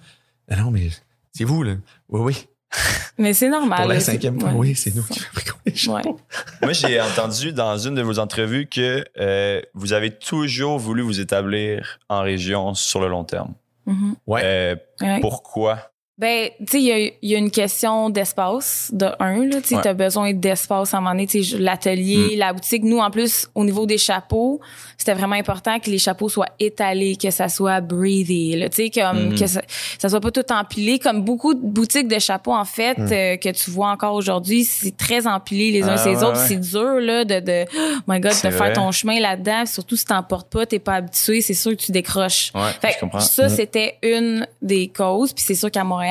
Ah 0.49 0.57
non, 0.57 0.69
mais 0.71 0.89
c'est 1.31 1.45
vous, 1.45 1.63
là. 1.63 1.73
Oui, 2.09 2.19
oui. 2.21 2.47
Mais 3.17 3.33
c'est 3.33 3.49
normal. 3.49 3.81
Pour 3.81 3.89
la 3.89 3.99
cinquième 3.99 4.39
fois, 4.39 4.51
oui, 4.55 4.75
c'est 4.75 4.95
nous 4.95 5.03
qui 5.03 5.19
fabriquons 5.19 5.57
les 5.65 5.75
chapeaux. 5.75 6.19
Moi, 6.61 6.73
j'ai 6.73 6.99
entendu 6.99 7.53
dans 7.53 7.77
une 7.77 7.95
de 7.95 8.01
vos 8.01 8.19
entrevues 8.19 8.67
que 8.67 9.05
euh, 9.19 9.61
vous 9.73 9.93
avez 9.93 10.11
toujours 10.11 10.79
voulu 10.79 11.01
vous 11.03 11.19
établir 11.19 11.99
en 12.09 12.21
région 12.21 12.73
sur 12.73 12.99
le 13.01 13.07
long 13.07 13.23
terme. 13.23 13.53
Mhm. 13.85 14.15
Ouais. 14.27 14.41
Euh, 14.43 14.75
Ouais. 15.01 15.19
pourquoi? 15.21 15.91
Ben, 16.19 16.49
tu 16.59 16.65
sais, 16.73 16.81
il 16.81 17.13
y 17.23 17.29
y 17.31 17.35
a 17.35 17.39
une 17.39 17.49
question 17.49 18.11
d'espace, 18.11 18.91
de 18.93 19.07
un, 19.19 19.45
là, 19.47 19.61
tu 19.61 19.73
Ouais. 19.73 19.81
t'as 19.81 19.95
besoin 19.95 20.31
d'espace 20.31 20.93
à 20.93 20.97
un 20.97 21.01
moment 21.01 21.15
donné, 21.15 21.25
Mm. 21.25 21.57
l'atelier, 21.57 22.35
la 22.35 22.53
boutique. 22.53 22.83
Nous, 22.83 22.99
en 22.99 23.09
plus, 23.09 23.47
au 23.55 23.63
niveau 23.65 23.87
des 23.87 23.97
chapeaux, 23.97 24.61
c'était 24.95 25.15
vraiment 25.15 25.35
important 25.35 25.79
que 25.79 25.89
les 25.89 25.97
chapeaux 25.97 26.29
soient 26.29 26.49
étalés, 26.59 27.15
que 27.15 27.31
ça 27.31 27.49
soit 27.49 27.81
breathy, 27.81 28.55
là, 28.55 28.69
tu 28.69 28.75
sais, 28.75 28.89
comme, 28.91 29.29
Mhm. 29.29 29.39
que 29.39 29.47
ça, 29.47 29.61
ça 29.97 30.07
soit 30.07 30.19
pas 30.21 30.29
tout 30.29 30.45
empilé, 30.51 30.99
comme 30.99 31.23
beaucoup 31.23 31.55
de 31.55 31.59
boutiques 31.65 32.07
de 32.07 32.19
chapeaux, 32.19 32.53
en 32.53 32.63
fait, 32.65 32.95
Mm. 32.99 33.07
euh, 33.11 33.37
que 33.37 33.49
tu 33.49 33.71
vois 33.71 33.89
encore 33.89 34.13
aujourd'hui, 34.13 34.65
c'est 34.65 34.95
très 34.95 35.25
empilé 35.25 35.71
les 35.71 35.81
uns 35.81 35.93
Ah, 35.93 35.97
sur 35.97 36.11
les 36.11 36.17
ouais, 36.17 36.23
autres, 36.25 36.39
ouais. 36.41 36.47
c'est 36.47 36.59
dur, 36.59 36.99
là, 36.99 37.25
de, 37.25 37.39
de, 37.39 37.65
oh 37.75 37.99
my 38.07 38.19
god, 38.19 38.33
de 38.33 38.51
faire 38.51 38.73
ton 38.73 38.91
chemin 38.91 39.19
là-dedans, 39.19 39.65
surtout 39.65 39.95
si 39.95 40.05
t'en 40.05 40.21
portes 40.21 40.51
pas, 40.51 40.67
t'es 40.67 40.77
pas 40.77 40.93
habitué, 40.93 41.41
c'est 41.41 41.55
sûr 41.55 41.71
que 41.71 41.81
tu 41.81 41.91
décroches. 41.91 42.51
Ouais, 42.53 42.69
Fait 42.79 42.95
je 43.01 43.19
ça, 43.19 43.49
c'était 43.49 43.97
une 44.03 44.45
des 44.61 44.89
causes. 44.89 45.33
Puis 45.33 45.43
c'est 45.47 45.55
sûr 45.55 45.71
qu'à 45.71 45.83
Montréal, 45.83 46.02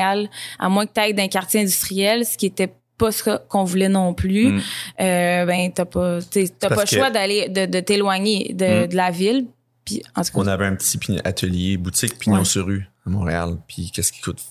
à 0.59 0.69
moins 0.69 0.85
que 0.85 0.93
tu 0.93 0.99
ailles 0.99 1.13
d'un 1.13 1.27
quartier 1.27 1.61
industriel, 1.61 2.25
ce 2.25 2.37
qui 2.37 2.45
était 2.47 2.73
pas 2.97 3.11
ce 3.11 3.37
qu'on 3.49 3.63
voulait 3.63 3.89
non 3.89 4.13
plus, 4.13 4.53
Mm. 4.53 4.61
euh, 5.01 5.45
ben 5.45 5.71
t'as 5.73 5.85
pas, 5.85 6.19
t'as 6.21 6.69
pas 6.69 6.81
le 6.81 6.87
choix 6.87 7.09
que- 7.09 7.13
d'aller, 7.13 7.49
de, 7.49 7.65
de 7.65 7.79
t'éloigner 7.79 8.53
de, 8.53 8.85
Mm. 8.85 8.87
de 8.87 8.95
la 8.95 9.11
ville. 9.11 9.45
Puis 9.85 10.01
en 10.15 10.21
tout 10.23 10.31
cas, 10.31 10.39
On 10.39 10.47
avait 10.47 10.65
un 10.67 10.75
petit 10.75 10.97
atelier, 11.25 11.77
boutique 11.77 12.17
pignon 12.17 12.39
Ouais. 12.39 12.45
sur 12.45 12.65
rue 12.65 12.87
à 13.05 13.09
Montréal. 13.09 13.57
Puis 13.67 13.91
qu'est-ce 13.93 14.11
qui 14.13 14.21
coûte? 14.21 14.41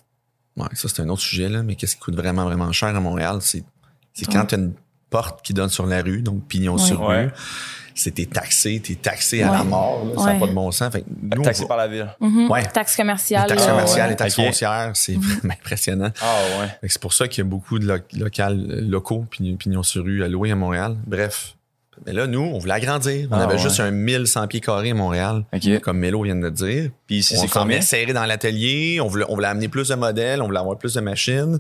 Ouais, 0.57 0.67
ça, 0.75 0.89
c'est 0.89 1.01
un 1.01 1.09
autre 1.09 1.23
sujet, 1.23 1.49
là, 1.49 1.63
mais 1.63 1.75
qu'est-ce 1.77 1.95
qui 1.97 2.03
coûte 2.03 2.17
vraiment, 2.17 2.45
vraiment 2.45 2.71
cher 2.73 2.89
à 2.95 3.01
Montréal? 3.01 3.39
C'est, 3.41 3.65
c'est 4.13 4.27
quand 4.31 4.45
tu 4.45 4.57
as 4.57 4.59
une 4.59 4.75
porte 5.13 5.43
qui 5.45 5.53
donne 5.55 5.69
sur 5.69 5.87
la 5.87 6.03
rue, 6.03 6.23
donc 6.23 6.43
pignon 6.49 6.77
sur 6.79 7.07
rue. 7.07 7.29
T'es 7.95 8.25
taxé, 8.25 8.81
t'es 8.81 8.95
taxé 8.95 9.43
à 9.43 9.51
la 9.53 9.65
mort, 9.65 10.03
là, 10.07 10.23
ça 10.25 10.33
n'a 10.33 10.41
pas 10.41 10.47
de 10.47 10.53
bon 10.55 10.71
sens. 10.73 10.91
Fait 10.91 11.03
que 11.03 11.07
nous, 11.11 11.41
on 11.41 11.43
Taxé 11.43 11.67
par 11.67 11.77
la 11.77 11.87
ville. 11.89 12.09
Mhm. 12.21 12.51
Ouais. 12.51 12.63
taxe 12.67 12.97
les 12.97 13.03
commerciale. 13.03 13.47
taxes 13.47 13.67
là, 13.67 13.71
commerciales, 13.73 14.11
les 14.11 14.17
taxes 14.17 14.35
foncières, 14.37 14.91
c'est 14.95 15.13
Mhm. 15.17 15.21
vraiment 15.21 15.53
impressionnant. 15.61 16.11
Ah 16.23 16.37
ouais. 16.63 16.89
C'est 16.89 17.01
pour 17.01 17.13
ça 17.13 17.29
qu'il 17.29 17.45
y 17.45 17.47
a 17.47 17.51
beaucoup 17.51 17.79
de 17.79 17.87
lo- 17.87 17.99
locales, 18.19 18.67
euh, 18.71 18.81
locaux, 18.81 19.27
pignon, 19.31 19.57
pignon 19.57 19.83
sur 19.83 20.05
rue 20.05 20.25
à 20.25 20.29
louer 20.29 20.51
à 20.51 20.57
Montréal. 20.57 20.97
Bref. 21.07 21.55
Mais 22.07 22.13
là, 22.13 22.27
nous, 22.27 22.41
on 22.41 22.59
voulait 22.59 22.75
agrandir. 22.75 23.29
On 23.31 23.35
Ah, 23.35 23.45
avait 23.45 23.55
ouais. 23.55 23.59
juste 23.59 23.81
un 23.81 23.91
1100 23.91 24.47
pieds 24.49 24.61
carrés 24.61 24.91
à 24.91 24.95
Montréal, 24.95 25.45
OK. 25.53 25.81
comme 25.81 25.99
Mélo 25.99 26.23
vient 26.23 26.35
de 26.37 26.43
le 26.43 26.51
dire. 26.51 26.91
Puis 27.07 27.17
ici, 27.19 27.35
on 27.37 27.43
c'est 27.43 27.49
s'en 27.49 27.81
serré 27.81 28.13
dans 28.13 28.25
l'atelier. 28.25 29.01
On 29.01 29.07
voulait, 29.09 29.25
on 29.29 29.35
voulait 29.35 29.49
amener 29.49 29.69
plus 29.69 29.89
de 29.89 29.95
modèles. 29.95 30.43
On 30.43 30.47
voulait 30.47 30.59
avoir 30.61 30.79
plus 30.79 30.95
de 30.95 31.01
machines. 31.01 31.59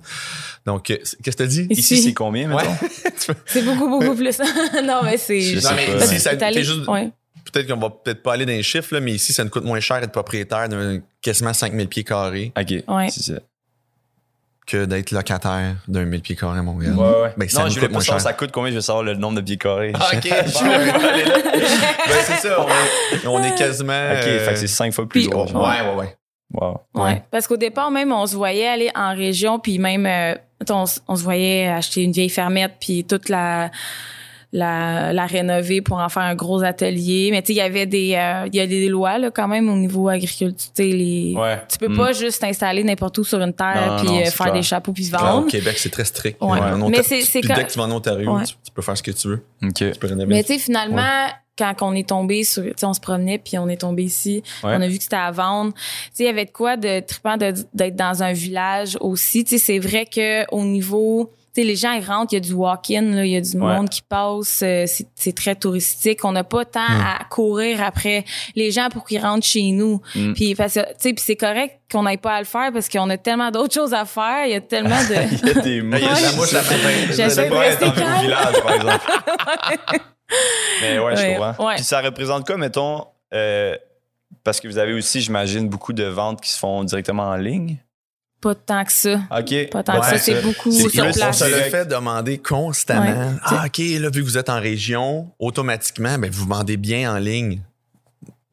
Donc, 0.67 0.91
euh, 0.91 0.97
qu'est-ce 1.23 1.37
que 1.37 1.43
tu 1.43 1.49
dis? 1.49 1.67
Ici, 1.71 1.95
Ici. 1.95 2.03
c'est 2.03 2.13
combien, 2.15 2.51
Ouais. 2.55 2.63
mettons? 3.05 3.35
C'est 3.47 3.63
beaucoup, 3.65 3.89
beaucoup 3.89 4.15
plus. 4.15 4.39
non, 4.85 5.01
mais 5.05 5.17
c'est. 5.17 5.39
Non, 5.63 5.71
mais 5.77 6.05
ici, 6.05 6.21
ça, 6.21 6.31
allé- 6.41 6.63
juste, 6.65 6.87
ouais. 6.89 7.11
peut-être 7.53 7.69
qu'on 7.69 7.79
va 7.81 7.91
peut-être 7.91 8.23
pas 8.23 8.35
aller 8.35 8.47
dans 8.47 8.53
les 8.53 8.63
chiffres, 8.63 8.95
là, 8.95 9.01
mais 9.01 9.13
ici, 9.13 9.33
ça 9.33 9.45
nous 9.45 9.51
coûte 9.51 9.65
moins 9.65 9.81
cher 9.81 10.01
d'être 10.01 10.13
propriétaire 10.13 10.69
d'un 10.69 10.99
quasiment 11.21 11.53
5000 11.53 11.89
pieds 11.89 12.05
carrés 12.05 12.53
OK. 12.59 12.75
Ouais. 12.89 13.09
C'est 13.11 13.23
ça. 13.35 13.41
Que 14.73 14.85
d'être 14.87 15.11
locataire 15.11 15.75
d'un 15.87 16.05
1000 16.05 16.23
pieds 16.23 16.37
carrés 16.37 16.59
à 16.59 16.63
Montréal. 16.63 16.95
Ouais, 16.95 17.23
ouais. 17.23 17.33
Ben, 17.37 17.49
ça 17.49 17.63
non, 17.63 17.69
je 17.69 17.75
voulais 17.75 17.89
coûte 17.89 17.97
pas 17.97 18.01
savoir 18.01 18.21
cher. 18.21 18.29
ça 18.29 18.33
coûte 18.33 18.51
combien, 18.53 18.71
je 18.71 18.77
veux 18.77 18.81
savoir 18.81 19.05
le 19.05 19.15
nombre 19.15 19.37
de 19.37 19.41
pieds 19.43 19.59
carrés. 19.59 19.93
Ah, 19.95 20.09
OK. 20.15 20.23
Je 20.25 20.59
voulais 20.59 20.93
pas 20.93 21.13
aller 21.13 21.25
là. 21.25 21.39
ben, 21.45 22.15
c'est 22.25 22.49
ça. 22.49 22.57
On 22.59 22.69
est, 22.69 23.27
on 23.27 23.45
est 23.45 23.55
quasiment. 23.55 23.93
OK, 23.93 24.27
euh, 24.27 24.45
fait 24.47 24.53
que 24.53 24.59
c'est 24.59 24.67
cinq 24.67 24.93
fois 24.95 25.07
plus 25.07 25.29
gros. 25.29 25.45
Ouais, 25.45 25.49
genre. 25.53 25.97
ouais, 25.97 26.01
ouais. 26.01 26.17
Wow. 26.55 26.81
Ouais. 26.95 27.03
Ouais. 27.03 27.23
Parce 27.31 27.47
qu'au 27.47 27.57
départ, 27.57 27.91
même, 27.91 28.13
on 28.13 28.27
se 28.27 28.35
voyait 28.35 28.69
aller 28.69 28.91
en 28.95 29.15
région, 29.15 29.59
puis 29.59 29.79
même, 29.79 30.07
euh, 30.07 30.35
on, 30.71 30.85
on 31.09 31.17
se 31.17 31.23
voyait 31.23 31.69
acheter 31.69 32.03
une 32.03 32.13
vieille 32.13 32.31
fermette, 32.31 32.75
puis 32.81 33.05
toute 33.05 33.29
la 33.29 33.71
la, 34.53 35.13
la 35.15 35.25
rénover 35.27 35.81
pour 35.81 35.99
en 35.99 36.09
faire 36.11 36.23
un 36.25 36.35
gros 36.35 36.63
atelier. 36.63 37.29
Mais 37.31 37.41
tu 37.43 37.49
sais, 37.49 37.53
il 37.55 37.57
y 37.57 37.61
avait 37.63 37.87
des, 37.87 38.15
euh, 38.17 38.47
il 38.53 38.55
y 38.57 38.61
a 38.61 38.67
des 38.67 38.89
lois 38.89 39.19
là 39.19 39.31
quand 39.31 39.49
même 39.49 39.69
au 39.71 39.77
niveau 39.77 40.09
agriculture. 40.09 40.55
Tu 40.55 40.67
sais, 40.75 40.85
les, 40.89 41.35
Ouais. 41.37 41.59
tu 41.71 41.79
peux 41.79 41.93
pas 41.95 42.13
juste 42.13 42.41
t'installer 42.43 42.85
n'importe 42.85 43.17
où 43.19 43.25
sur 43.25 43.41
une 43.41 43.55
terre 43.55 43.93
Non, 43.93 43.97
puis 43.99 44.07
non, 44.09 44.19
euh, 44.19 44.23
c'est 44.25 44.31
faire 44.33 44.47
clair. 44.47 44.53
des 44.55 44.63
chapeaux 44.63 44.93
puis 44.93 45.05
se 45.05 45.11
Genre, 45.11 45.23
au 45.23 45.25
vendre. 45.25 45.47
Québec, 45.49 45.79
c'est 45.79 45.89
très 45.91 46.05
strict. 46.05 46.37
Ouais. 46.43 46.61
Mais 46.61 46.83
Ontario- 46.83 47.03
c'est- 47.03 47.23
c'est 47.23 47.41
puis 47.41 47.49
quand- 47.49 47.55
dès 47.55 47.65
que 47.65 47.73
tu 47.73 47.79
vas 47.79 47.85
en 47.85 47.93
Ontario, 47.93 48.37
Ouais. 48.37 48.45
tu, 48.45 48.55
tu 48.63 48.71
peux 48.75 48.83
faire 48.83 48.97
ce 48.97 49.03
que 49.03 49.11
tu 49.11 49.29
veux. 49.29 49.43
OK. 49.63 49.73
Tu 49.75 49.91
peux 49.99 50.07
rénover. 50.09 50.27
Mais 50.35 50.45
tu 50.45 50.53
sais, 50.53 50.59
finalement, 50.59 51.29
quand 51.59 51.75
on 51.83 51.95
est 51.95 52.09
tombé 52.09 52.45
sur, 52.45 52.63
tu 52.63 52.73
sais, 52.77 52.87
on 52.87 52.95
se 52.95 53.01
promenait 53.01 53.39
puis 53.39 53.57
on 53.59 53.69
est 53.69 53.81
tombé 53.81 54.03
ici, 54.05 54.43
Ouais. 54.65 54.75
on 54.77 54.81
a 54.83 54.89
vu 54.89 54.99
que 54.99 55.03
c'était 55.05 55.17
à 55.17 55.31
vendre. 55.31 55.73
Tu 55.75 55.81
sais, 56.13 56.25
il 56.25 56.27
y 56.27 56.29
avait 56.31 56.45
de 56.47 56.51
quoi 56.51 56.77
de 56.77 57.01
trippant 57.01 57.37
de- 57.39 57.55
d'être 57.75 57.97
dans 57.97 58.23
un 58.23 58.33
village 58.33 58.97
aussi. 59.01 59.45
Tu 59.45 59.59
sais, 59.59 59.65
c'est 59.65 59.79
vrai 59.79 60.05
que 60.07 60.45
au 60.55 60.63
niveau, 60.65 61.31
tu 61.31 61.42
sais, 61.55 61.65
les 61.65 61.77
gens 61.77 61.93
ils 61.93 62.05
rentrent, 62.05 62.33
il 62.33 62.37
y 62.37 62.39
a 62.39 62.41
du 62.41 62.53
walk-in, 62.53 63.23
il 63.25 63.31
y 63.31 63.37
a 63.37 63.41
du 63.41 63.53
Ouais. 63.57 63.75
monde 63.77 63.89
qui 63.89 64.03
passe, 64.03 64.61
euh, 64.63 64.85
c'est 65.15 65.35
très 65.35 65.55
touristique. 65.55 66.25
On 66.25 66.33
n'a 66.33 66.45
pas 66.45 66.65
tant 66.65 66.81
Hmm. 66.89 67.01
à 67.21 67.25
courir 67.31 67.83
après 67.83 68.25
les 68.55 68.71
gens 68.71 68.89
pour 68.91 69.05
qu'ils 69.05 69.21
rentrent 69.21 69.47
chez 69.47 69.71
nous. 69.73 70.01
Mm. 70.15 70.33
Puis 70.35 70.55
parce 70.55 70.79
puis 71.01 71.15
c'est 71.19 71.37
correct 71.37 71.81
qu'on 71.91 72.03
n'aille 72.05 72.17
pas 72.17 72.33
à 72.35 72.39
le 72.41 72.47
faire 72.47 72.71
parce 72.73 72.89
qu'on 72.89 73.09
a 73.11 73.17
tellement 73.19 73.51
d'autres 73.51 73.75
choses 73.75 73.93
à 73.95 74.05
faire. 74.05 74.47
Il 74.47 74.53
y 74.53 74.55
a 74.55 74.61
tellement 74.61 74.99
de 75.03 75.15
Il 75.43 75.49
y 75.49 75.51
a 75.51 75.63
des 75.63 75.83
mouches. 75.83 76.01
J'essaie 77.11 77.45
de 77.49 77.51
pas 77.55 77.67
être 77.67 77.81
rester 77.81 77.85
dans 77.87 77.93
le 77.95 78.01
calme. 78.01 78.21
village, 78.23 78.63
par 78.63 78.75
exemple. 78.75 80.03
Mais 80.81 80.99
ouais, 80.99 81.17
je 81.17 81.23
Ouais, 81.23 81.37
comprends. 81.37 81.67
ouais. 81.69 81.75
Puis 81.77 81.85
ça 81.85 82.01
représente 82.01 82.47
quoi, 82.47 82.57
mettons, 82.57 83.05
euh, 83.35 83.77
parce 84.45 84.61
que 84.61 84.69
vous 84.69 84.79
avez 84.79 84.95
aussi, 84.95 85.21
j'imagine, 85.21 85.69
beaucoup 85.69 85.93
de 85.93 86.05
ventes 86.05 86.41
qui 86.41 86.51
se 86.51 86.59
font 86.59 86.83
directement 86.85 87.25
en 87.25 87.37
ligne? 87.37 87.77
Pas 88.43 88.55
tant 88.55 88.85
que 88.85 88.93
ça. 88.93 89.15
OK. 89.39 89.71
Pas 89.71 89.83
tant 89.83 89.99
que 90.01 90.07
ça, 90.07 90.19
c'est 90.19 90.43
beaucoup 90.43 90.71
c'est 90.71 90.89
sur 90.91 90.91
plus- 90.91 91.01
On 91.01 91.13
place. 91.13 91.39
se 91.39 91.45
le 91.45 91.71
fait 91.71 91.87
demander 91.87 92.37
constamment. 92.39 93.05
Ouais. 93.31 93.37
Ah, 93.45 93.65
OK, 93.67 93.79
là, 93.79 94.11
vu 94.11 94.21
que 94.21 94.27
vous 94.27 94.37
êtes 94.37 94.51
en 94.51 94.61
région, 94.61 95.31
automatiquement, 95.39 96.19
ben, 96.19 96.31
vous 96.31 96.45
vendez 96.47 96.77
bien 96.77 97.15
en 97.15 97.19
ligne. 97.19 97.61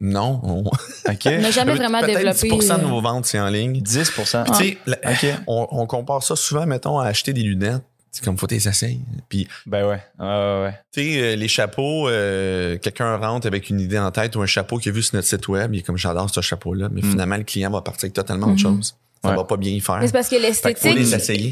Non. 0.00 0.40
On 0.42 0.60
OK. 1.10 1.26
On 1.26 1.40
n'a 1.40 1.50
jamais 1.50 1.74
vraiment 1.74 2.00
développé. 2.00 2.48
10% 2.48 2.78
de 2.78 2.84
euh, 2.84 2.86
vos 2.88 3.00
ventes, 3.02 3.26
c'est 3.26 3.38
en 3.38 3.48
ligne. 3.48 3.80
10 3.82 4.10
Puis, 4.10 4.22
tu 4.22 4.28
sais, 4.54 4.78
la- 4.86 4.96
OK. 5.10 5.26
on, 5.46 5.66
on 5.70 5.86
compare 5.86 6.22
ça 6.22 6.36
souvent, 6.36 6.64
mettons, 6.66 6.98
à 6.98 7.06
acheter 7.06 7.32
des 7.34 7.42
lunettes. 7.42 7.82
C'est 8.12 8.24
comme 8.24 8.36
faut 8.38 8.46
tes 8.48 8.56
essayes. 8.56 9.00
Puis, 9.28 9.46
Ben 9.66 9.84
ouais. 9.86 10.02
Ouais, 10.18 10.26
ouais, 10.26 10.62
ouais. 10.64 10.74
tu 10.92 11.00
sais, 11.02 11.20
euh, 11.22 11.36
les 11.36 11.46
chapeaux, 11.46 12.08
euh, 12.08 12.76
quelqu'un 12.78 13.16
rentre 13.18 13.46
avec 13.46 13.70
une 13.70 13.78
idée 13.78 13.98
en 14.00 14.10
tête 14.10 14.34
ou 14.34 14.42
un 14.42 14.46
chapeau 14.46 14.78
qu'il 14.78 14.90
a 14.90 14.94
vu 14.94 15.02
sur 15.02 15.14
notre 15.14 15.28
site 15.28 15.46
web, 15.46 15.72
il 15.74 15.78
est 15.78 15.82
comme 15.82 15.96
j'adore 15.96 16.28
ce 16.28 16.40
chapeau-là, 16.40 16.88
mais 16.90 17.02
Mm. 17.02 17.10
finalement, 17.10 17.36
le 17.36 17.44
client 17.44 17.70
va 17.70 17.82
partir 17.82 18.06
avec 18.06 18.14
totalement 18.14 18.46
autre 18.48 18.54
Mhm. 18.68 18.76
chose. 18.76 18.96
Ça 19.22 19.28
Ouais. 19.32 19.36
va 19.36 19.44
pas 19.44 19.58
bien 19.58 19.72
y 19.72 19.80
faire. 19.80 19.98
Mais 20.00 20.06
c'est 20.06 20.14
parce 20.14 20.30
que 20.30 20.36
l'esthétique, 20.36 20.94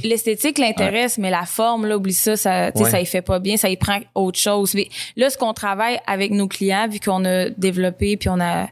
les 0.03 0.09
l'esthétique 0.09 0.57
l'intéresse, 0.57 1.19
mais 1.19 1.29
la 1.29 1.45
forme, 1.45 1.85
là, 1.85 1.99
oublie 1.99 2.15
ça, 2.15 2.35
ça, 2.35 2.71
Ouais. 2.75 2.91
ça 2.91 2.99
y 2.99 3.05
fait 3.05 3.21
pas 3.21 3.41
bien, 3.41 3.59
ça 3.59 3.69
y 3.69 3.77
prend 3.77 3.99
autre 4.15 4.39
chose. 4.39 4.73
Mais 4.73 4.89
là, 5.17 5.29
ce 5.29 5.37
qu'on 5.37 5.53
travaille 5.53 5.99
avec 6.07 6.31
nos 6.31 6.49
clients, 6.49 6.89
vu 6.89 6.99
qu'on 6.99 7.27
a 7.27 7.51
développé 7.51 8.17
puis 8.17 8.31
on 8.31 8.41
a, 8.41 8.69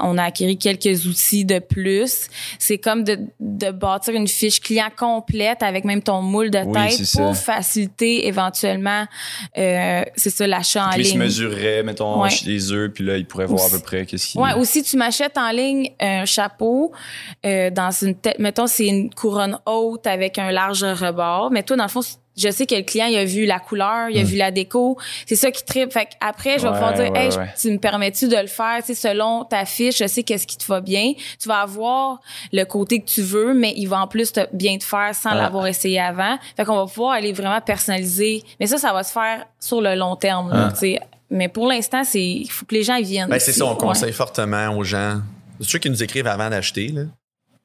on 0.00 0.18
a 0.18 0.24
acquis 0.24 0.58
quelques 0.58 1.06
outils 1.06 1.44
de 1.44 1.60
plus, 1.60 2.26
c'est 2.58 2.78
comme 2.78 3.04
de, 3.04 3.16
de 3.38 3.70
bâtir 3.70 4.14
une 4.14 4.26
fiche 4.26 4.60
client 4.60 4.88
complète 4.96 5.62
avec 5.62 5.84
même 5.84 6.02
ton 6.02 6.20
moule 6.20 6.50
de 6.50 6.58
Oui, 6.66 6.72
tête 6.72 6.98
pour 7.16 7.36
ça. 7.36 7.54
faciliter 7.54 8.26
éventuellement, 8.26 9.06
euh, 9.56 10.02
c'est 10.16 10.30
ça, 10.30 10.48
l'achat 10.48 10.86
en 10.86 10.90
Puis 10.90 11.02
ils 11.02 11.04
se 11.06 11.10
ligne. 11.12 11.20
mesureraient, 11.20 11.82
mettons, 11.84 12.20
Ouais. 12.22 12.30
chez 12.30 12.58
eux, 12.74 12.90
puis 12.92 13.04
là, 13.04 13.18
ils 13.18 13.24
pourraient 13.26 13.46
voir 13.46 13.62
à 13.62 13.66
Aussi- 13.66 13.76
peu 13.76 13.82
près 13.82 14.04
qu'est-ce 14.04 14.26
qu'ils... 14.32 14.40
Ouais, 14.40 14.54
ou 14.58 14.64
si 14.64 14.82
tu 14.82 14.96
m'achètes 14.96 15.38
en 15.38 15.52
ligne 15.52 15.90
un 16.00 16.24
chapeau 16.24 16.90
euh, 17.46 17.70
dans 17.70 17.90
une 17.92 18.16
tête, 18.16 18.31
mettons 18.38 18.66
c'est 18.66 18.86
une 18.86 19.12
couronne 19.12 19.58
haute 19.66 20.06
avec 20.06 20.38
un 20.38 20.50
large 20.50 20.84
rebord, 20.84 21.50
mais 21.50 21.62
toi 21.62 21.76
dans 21.76 21.84
le 21.84 21.88
fond 21.88 22.00
je 22.34 22.48
sais 22.50 22.64
que 22.64 22.74
le 22.74 22.80
client 22.82 23.04
il 23.06 23.16
a 23.18 23.26
vu 23.26 23.44
la 23.44 23.58
couleur, 23.58 24.08
il 24.08 24.18
a 24.18 24.22
vu 24.24 24.36
la 24.38 24.50
déco, 24.50 24.96
c'est 25.26 25.36
ça 25.36 25.50
qui 25.50 25.62
tripe. 25.66 25.92
Fait 25.92 26.08
après 26.20 26.58
je 26.58 26.62
vais 26.62 26.68
Ouais, 26.68 26.72
pouvoir 26.74 26.94
dire 26.94 27.10
ouais, 27.12 27.26
hey, 27.26 27.36
ouais. 27.36 27.52
tu 27.60 27.70
me 27.70 27.76
permets-tu 27.78 28.26
de 28.28 28.36
le 28.36 28.46
faire, 28.46 28.78
tu 28.80 28.86
sais 28.86 29.08
selon 29.08 29.44
ta 29.44 29.66
fiche, 29.66 29.98
je 29.98 30.06
sais 30.06 30.22
qu'est-ce 30.22 30.46
qui 30.46 30.56
te 30.56 30.64
va 30.66 30.80
bien. 30.80 31.12
Tu 31.38 31.46
vas 31.48 31.58
avoir 31.60 32.20
le 32.50 32.64
côté 32.64 33.00
que 33.00 33.04
tu 33.06 33.20
veux, 33.20 33.52
mais 33.52 33.74
il 33.76 33.84
va 33.86 34.00
en 34.00 34.06
plus 34.06 34.32
te, 34.32 34.40
bien 34.54 34.78
te 34.78 34.84
faire 34.84 35.14
sans 35.14 35.32
Ouais. 35.32 35.36
l'avoir 35.36 35.66
essayé 35.66 36.00
avant. 36.00 36.38
Fait 36.56 36.64
qu'on 36.64 36.76
va 36.76 36.86
pouvoir 36.86 37.12
aller 37.12 37.34
vraiment 37.34 37.60
personnaliser. 37.60 38.42
Mais 38.60 38.66
ça 38.66 38.78
ça 38.78 38.94
va 38.94 39.02
se 39.02 39.12
faire 39.12 39.44
sur 39.60 39.82
le 39.82 39.94
long 39.94 40.16
terme, 40.16 40.50
là, 40.50 40.74
sais. 40.74 41.00
Mais 41.28 41.48
pour 41.48 41.66
l'instant, 41.66 42.02
c'est 42.04 42.22
il 42.24 42.48
faut 42.50 42.64
que 42.64 42.74
les 42.74 42.82
gens 42.82 42.98
viennent. 43.00 43.28
Ben, 43.28 43.38
c'est 43.40 43.52
ça, 43.52 43.66
on 43.66 43.72
Ouais. 43.72 43.76
conseille 43.76 44.12
fortement 44.14 44.70
aux 44.76 44.84
gens. 44.84 45.20
Ceux 45.60 45.78
qui 45.78 45.90
nous 45.90 46.02
écrivent 46.02 46.26
avant 46.26 46.48
d'acheter, 46.50 46.88
là, 46.88 47.02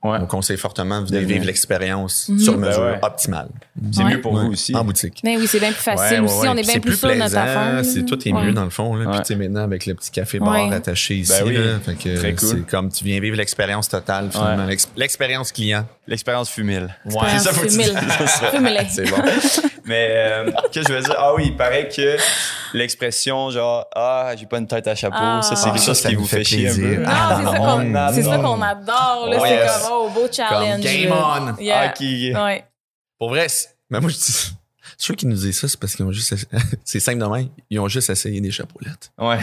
Ouais. 0.04 0.20
on 0.22 0.26
conseille 0.28 0.58
fortement 0.58 1.02
de 1.02 1.18
vivre 1.18 1.44
l'expérience 1.46 2.30
Mhm. 2.30 2.40
sur 2.40 2.54
Ben 2.58 2.68
mesure, 2.68 2.84
ouais. 2.84 3.00
optimale. 3.02 3.50
C'est 3.92 4.04
Ouais. 4.04 4.12
mieux 4.12 4.22
pour 4.22 4.34
Ouais. 4.34 4.44
vous 4.46 4.52
aussi. 4.52 4.76
En 4.76 4.84
boutique. 4.84 5.22
Mais 5.24 5.38
oui, 5.38 5.48
c'est 5.48 5.60
bien 5.60 5.72
plus 5.72 5.82
facile 5.82 6.22
Ouais, 6.22 6.26
aussi. 6.26 6.48
On 6.48 6.52
est 6.56 6.62
bien 6.62 6.74
c'est 6.74 6.80
plus 6.80 6.96
sûr 6.98 7.10
de 7.10 7.16
notre 7.16 7.32
plaisant, 7.32 7.42
affaire. 7.42 7.84
C'est 7.84 8.06
tout 8.06 8.28
est 8.28 8.32
Ouais. 8.32 8.44
mieux 8.44 8.54
dans 8.54 8.64
le 8.64 8.70
fond. 8.70 8.96
Là. 8.96 9.06
Puis 9.06 9.14
Ouais. 9.16 9.22
tu 9.24 9.28
sais, 9.28 9.36
maintenant, 9.36 9.64
avec 9.64 9.86
le 9.88 9.96
petit 9.96 10.12
café 10.12 10.38
bar 10.40 10.52
Ouais. 10.52 10.74
attaché 10.74 11.16
ici, 11.16 11.34
Ben 11.42 11.48
oui. 11.48 11.58
là, 11.58 11.80
fait 11.84 11.96
que 11.96 12.16
Très 12.16 12.34
cool. 12.36 12.48
c'est 12.50 12.68
comme 12.68 12.92
tu 12.92 13.04
viens 13.06 13.20
vivre 13.20 13.38
l'expérience 13.38 13.90
totale, 13.90 14.30
finalement. 14.32 14.68
L'expérience 14.96 15.52
client. 15.52 15.86
L'expérience 16.08 16.50
fumile. 16.52 16.96
Ouais, 17.06 17.12
Expérience 17.34 17.44
ça, 17.44 17.54
faut 17.54 17.68
c'est 18.90 19.10
bon. 19.10 19.18
Mais 19.86 20.08
euh, 20.12 20.52
qu'est-ce 20.72 20.86
que 20.88 20.94
je 20.94 20.98
veux 21.00 21.04
dire? 21.04 21.16
Ah 21.18 21.34
oui, 21.36 21.44
il 21.48 21.58
paraît 21.58 21.90
que 21.90 22.18
l'expression 22.74 23.50
genre 23.52 23.86
Ah, 23.96 24.34
j'ai 24.38 24.46
pas 24.46 24.58
une 24.60 24.68
tête 24.68 24.88
à 24.88 24.96
chapeau, 24.96 25.18
Ah. 25.20 25.42
ça 25.42 25.56
c'est 25.56 25.68
Ah, 25.68 25.72
quelque 25.72 25.80
ça, 25.80 25.86
chose 25.88 26.00
ça 26.00 26.10
qui 26.10 26.16
nous 26.16 26.22
vous 26.22 26.28
fait 26.28 26.38
fait 26.38 26.44
chier 26.44 26.70
un 26.70 26.74
plaisir. 26.74 26.98
peu. 26.98 27.04
Non, 27.04 27.10
Ah, 27.12 27.36
c'est 27.38 27.44
ça 27.44 27.52
on 27.52 27.66
qu'on 27.66 28.14
c'est 28.14 28.24
ça 28.24 28.34
adore. 28.34 28.56
qu'on 28.56 28.62
adore. 28.62 29.28
Là, 29.30 29.38
Oh, 29.40 29.44
c'est 29.46 29.54
yes. 29.56 29.72
comme 29.84 29.92
oh, 29.92 30.10
beau 30.10 30.28
challenge. 30.32 30.84
game 30.84 31.12
on. 31.12 31.62
Yeah. 31.62 31.80
Ah, 31.82 31.90
qui... 31.90 32.34
Ouais. 32.34 32.66
Pour 33.20 33.30
vrai, 33.30 33.48
mais 33.90 34.00
moi, 34.00 34.10
je 34.10 34.16
dis. 34.16 34.52
Ceux 35.00 35.14
qui 35.14 35.28
nous 35.28 35.36
disent 35.36 35.60
ça, 35.60 35.68
c'est 35.68 35.80
parce 35.80 35.96
qu'ils 35.96 36.06
ont 36.06 36.12
juste. 36.12 36.34
c'est 36.84 37.00
simple 37.00 37.20
de 37.20 37.26
même. 37.26 37.50
Ils 37.70 37.80
ont 37.80 37.88
juste 37.88 38.10
essayé 38.10 38.42
des 38.42 38.52
chapeaulettes. 38.52 39.12
Ouais. 39.18 39.38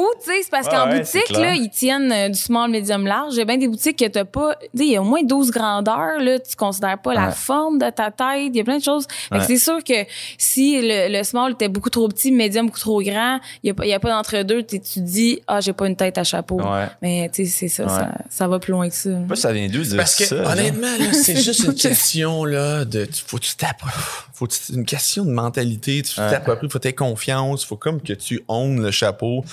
Ou, 0.00 0.06
tu 0.22 0.30
sais, 0.30 0.42
c'est 0.44 0.50
parce 0.50 0.66
Ouais, 0.68 0.72
qu'en 0.72 0.88
ouais, 0.90 1.00
boutique, 1.00 1.30
là, 1.30 1.54
ils 1.54 1.70
tiennent 1.70 2.12
euh, 2.12 2.28
du 2.28 2.38
small, 2.38 2.70
medium, 2.70 3.04
large. 3.04 3.34
Il 3.34 3.38
y 3.38 3.42
a 3.42 3.44
bien 3.44 3.56
des 3.58 3.66
boutiques 3.66 3.98
que 3.98 4.04
t'as 4.06 4.24
pas, 4.24 4.54
tu 4.54 4.66
sais, 4.78 4.84
il 4.86 4.92
y 4.92 4.96
a 4.96 5.00
au 5.02 5.04
moins 5.04 5.24
12 5.24 5.50
grandeurs, 5.50 6.20
là. 6.20 6.38
Tu 6.38 6.54
considères 6.54 6.98
pas 7.02 7.14
la 7.14 7.32
forme 7.32 7.78
de 7.78 7.90
ta 7.90 8.12
tête. 8.12 8.50
Il 8.52 8.56
y 8.56 8.60
a 8.60 8.64
plein 8.64 8.78
de 8.78 8.82
choses. 8.84 9.06
Fait 9.32 9.38
que 9.40 9.44
c'est 9.44 9.58
sûr 9.58 9.82
que 9.82 9.94
si 10.38 10.80
le, 10.80 11.08
le 11.18 11.24
small 11.24 11.52
était 11.52 11.66
beaucoup 11.68 11.90
trop 11.90 12.06
petit, 12.06 12.30
medium 12.30 12.66
beaucoup 12.66 12.78
trop 12.78 13.02
grand, 13.02 13.40
il 13.64 13.68
y 13.68 13.70
a, 13.70 13.74
pas- 13.74 13.86
il 13.86 13.88
y 13.88 13.92
a 13.92 13.98
pas 13.98 14.10
d'entre-deux. 14.10 14.62
Tu 14.62 14.78
tu 14.80 15.00
dis, 15.00 15.40
ah, 15.48 15.60
j'ai 15.60 15.72
pas 15.72 15.88
une 15.88 15.96
tête 15.96 16.16
à 16.16 16.22
chapeau. 16.22 16.60
Ouais. 16.62 16.86
Mais, 17.02 17.28
tu 17.34 17.44
sais, 17.44 17.50
c'est 17.50 17.68
ça, 17.68 17.82
Ouais. 17.84 17.88
ça. 17.90 18.12
Ça 18.30 18.46
va 18.46 18.60
plus 18.60 18.70
loin 18.72 18.88
que 18.88 18.94
ça. 18.94 19.10
Ça 19.34 19.52
vient 19.52 19.66
d'où 19.68 19.82
de 19.82 19.96
Parce 19.96 20.14
que, 20.14 20.24
ça. 20.24 20.36
honnêtement, 20.52 20.86
là, 20.98 21.12
c'est 21.12 21.36
juste 21.42 21.64
une 21.64 21.74
question, 21.74 22.44
là, 22.44 22.84
de, 22.84 23.04
tu- 23.04 23.24
faut 23.26 23.38
que 23.38 23.42
tu 23.44 23.54
t'appro- 23.56 23.88
faut 24.32 24.46
que 24.46 24.52
tu- 24.52 24.74
une 24.74 24.84
question 24.84 25.24
de 25.24 25.30
mentalité, 25.32 26.02
tu 26.02 26.20
Ouais. 26.20 26.30
t'appropries, 26.30 26.68
faut 26.70 26.78
que 26.78 26.86
tu 26.88 26.94
confiance, 26.94 27.64
faut 27.64 27.76
comme 27.76 28.00
que 28.00 28.12
tu 28.12 28.44
ownes 28.46 28.80
le 28.80 28.92
chapeau. 28.92 29.44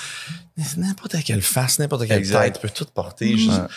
N'importe 0.77 1.15
quelle 1.23 1.41
face, 1.41 1.79
n'importe 1.79 2.07
quelle 2.07 2.17
Exact. 2.17 2.43
tête 2.53 2.61
peut 2.61 2.69
tout 2.69 2.85
porter. 2.93 3.37
Juste- 3.37 3.49
Ouais. 3.51 3.67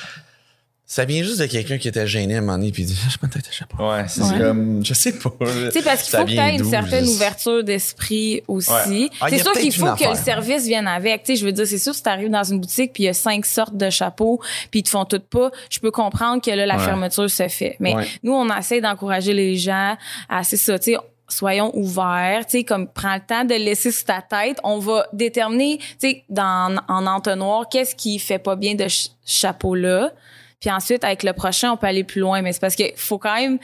Ça 0.91 1.05
vient 1.05 1.23
juste 1.23 1.39
de 1.39 1.45
quelqu'un 1.45 1.77
qui 1.77 1.87
était 1.87 2.07
gêné 2.07 2.37
à 2.37 2.39
un 2.39 2.41
moment 2.41 2.57
donné 2.57 2.73
puis 2.73 2.83
il 2.83 2.87
dit, 2.87 2.99
Ah, 3.05 3.09
j'ai 3.11 3.19
pas 3.19 3.27
une 3.27 3.33
tête 3.35 3.47
à 3.47 3.53
chapeau. 3.53 3.91
Ouais, 3.91 4.05
c'est 4.09 4.23
Ouais. 4.23 4.39
Comme, 4.39 4.83
je 4.83 4.95
sais 4.95 5.13
pas. 5.13 5.31
Tu 5.39 5.71
sais, 5.71 5.83
parce 5.83 6.03
qu'il 6.03 6.17
faut 6.19 6.25
que 6.25 6.31
tu 6.31 6.39
aies 6.39 6.57
une 6.57 6.65
certaine 6.65 7.05
je- 7.05 7.11
ouverture 7.11 7.63
d'esprit 7.63 8.43
aussi. 8.49 8.71
Ouais. 8.71 9.11
Ah, 9.21 9.27
c'est 9.29 9.35
a 9.35 9.39
sûr 9.43 9.53
peut-être 9.53 9.63
qu'il 9.65 9.75
faut 9.75 9.95
que 9.95 10.09
le 10.09 10.15
service 10.17 10.65
vienne 10.67 10.89
avec. 10.89 11.25
Tu 11.25 11.35
sais, 11.35 11.41
je 11.41 11.45
veux 11.45 11.53
dire, 11.53 11.67
c'est 11.67 11.77
sûr, 11.77 11.95
si 11.95 12.03
tu 12.03 12.09
arrives 12.09 12.31
dans 12.31 12.43
une 12.43 12.59
boutique 12.61 12.95
puis 12.95 13.03
il 13.03 13.07
y 13.07 13.11
a 13.11 13.13
cinq 13.13 13.45
sortes 13.45 13.77
de 13.77 13.91
chapeaux 13.91 14.41
puis 14.71 14.81
ils 14.81 14.83
te 14.83 14.89
font 14.89 15.05
toutes 15.05 15.27
pas, 15.29 15.51
je 15.69 15.79
peux 15.79 15.91
comprendre 15.91 16.41
que 16.41 16.51
là, 16.53 16.65
la 16.65 16.79
Ouais. 16.79 16.85
fermeture 16.85 17.29
se 17.31 17.49
fait. 17.49 17.77
Mais 17.81 17.95
Ouais. 17.95 18.07
nous, 18.23 18.33
on 18.33 18.49
essaie 18.57 18.81
d'encourager 18.81 19.35
les 19.35 19.57
gens 19.57 19.95
à, 20.31 20.43
c'est 20.43 20.57
ça, 20.57 20.79
tu 20.79 20.93
sais, 20.93 20.99
soyons 21.29 21.71
ouverts, 21.75 22.47
tu 22.47 22.59
sais, 22.59 22.65
comme 22.65 22.89
prends 22.89 23.15
le 23.15 23.21
temps 23.21 23.45
de 23.45 23.55
laisser 23.55 23.93
sur 23.93 24.07
ta 24.07 24.23
tête. 24.23 24.59
On 24.65 24.79
va 24.79 25.07
déterminer, 25.13 25.79
tu 25.79 25.87
sais, 25.99 26.25
dans, 26.29 26.77
en 26.89 27.07
entonnoir, 27.07 27.69
qu'est-ce 27.69 27.95
qui 27.95 28.19
fait 28.19 28.39
pas 28.39 28.57
bien 28.57 28.75
de 28.75 28.89
ce 28.89 29.11
chapeau-là. 29.25 30.13
Puis 30.61 30.71
ensuite, 30.71 31.05
avec 31.05 31.23
le 31.23 31.33
prochain, 31.33 31.73
on 31.73 31.77
peut 31.77 31.87
aller 31.87 32.05
plus 32.05 32.21
loin. 32.21 32.43
Mais 32.43 32.53
c'est 32.53 32.61
parce 32.61 32.75
qu'il 32.75 32.93
faut 32.97 33.19
quand 33.19 33.37
même 33.37 33.59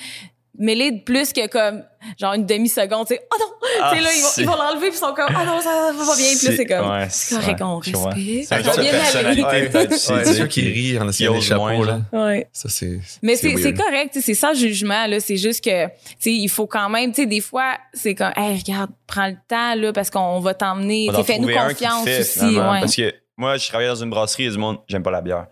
mêler 0.59 0.90
de 0.93 1.01
plus 1.01 1.33
que 1.33 1.47
comme 1.49 1.83
genre 2.21 2.35
une 2.35 2.47
demi-seconde, 2.47 3.07
tu 3.09 3.14
sais, 3.14 3.21
oh 3.33 3.37
non! 3.40 3.47
Ah, 3.83 3.90
tu 3.93 3.99
sais, 3.99 4.05
là, 4.05 4.11
ils 4.14 4.23
vont, 4.23 4.29
c'est- 4.29 4.40
ils 4.43 4.47
vont 4.47 4.55
l'enlever 4.57 4.88
puis 4.88 4.97
ils 4.97 5.01
sont 5.01 5.14
comme, 5.14 5.27
oh 5.31 5.45
non, 5.47 5.61
ça 5.61 5.93
va 5.93 6.05
pas 6.07 6.17
bien. 6.17 6.29
Puis 6.38 6.47
là, 6.47 6.53
c'est 6.57 6.67
comme, 6.67 6.90
Ouais, 6.90 7.07
c'est 7.11 7.35
correct, 7.35 7.61
ouais, 7.61 7.67
on 7.67 7.77
respire. 7.79 8.12
C'est 8.14 8.43
Ça 8.45 8.57
va 8.61 8.77
de 8.77 8.81
bien 8.81 8.93
aller. 8.93 9.97
sais, 9.97 10.25
ceux 10.35 10.47
qui 10.47 10.61
rient 10.61 10.99
en 10.99 11.09
essayant 11.09 11.33
des 11.35 11.40
chapeaux, 11.40 11.61
moins, 11.62 11.87
là. 11.87 12.01
Ouais. 12.12 12.47
Ça, 12.53 12.69
c'est. 12.69 13.01
Mais 13.23 13.37
c'est 13.37 13.57
c'est 13.57 13.75
correct, 13.75 14.11
tu 14.12 14.21
sais, 14.21 14.27
c'est 14.27 14.35
sans 14.35 14.55
jugement 14.55 15.07
là, 15.07 15.19
c'est 15.21 15.37
juste 15.37 15.64
que 15.64 15.87
tu 15.87 15.93
sais 16.21 16.33
il 16.33 16.49
faut 16.49 16.67
quand 16.67 16.88
même 16.88 17.11
tu 17.12 17.23
sais 17.23 17.27
des 17.27 17.40
fois 17.40 17.77
c'est 17.93 18.14
comme 18.14 18.33
hey 18.37 18.59
regarde, 18.59 18.90
prends 19.07 19.27
le 19.29 19.37
temps 19.49 19.75
là 19.75 19.93
parce 19.93 20.11
qu'on 20.11 20.40
va 20.40 20.55
t'emmener, 20.55 21.09
fais-nous 21.25 21.49
confiance 21.53 22.05
fait, 22.05 22.21
aussi, 22.21 22.40
ouais. 22.45 22.81
Parce 22.81 22.95
que 22.95 23.12
moi, 23.37 23.57
je 23.57 23.67
travaillais 23.67 23.88
dans 23.90 23.97
une 23.97 24.11
brasserie 24.11 24.45
et 24.47 24.51
du 24.51 24.59
monde, 24.59 24.79
j'aime 24.87 25.03
pas 25.03 25.11
la 25.11 25.21
bière. 25.21 25.47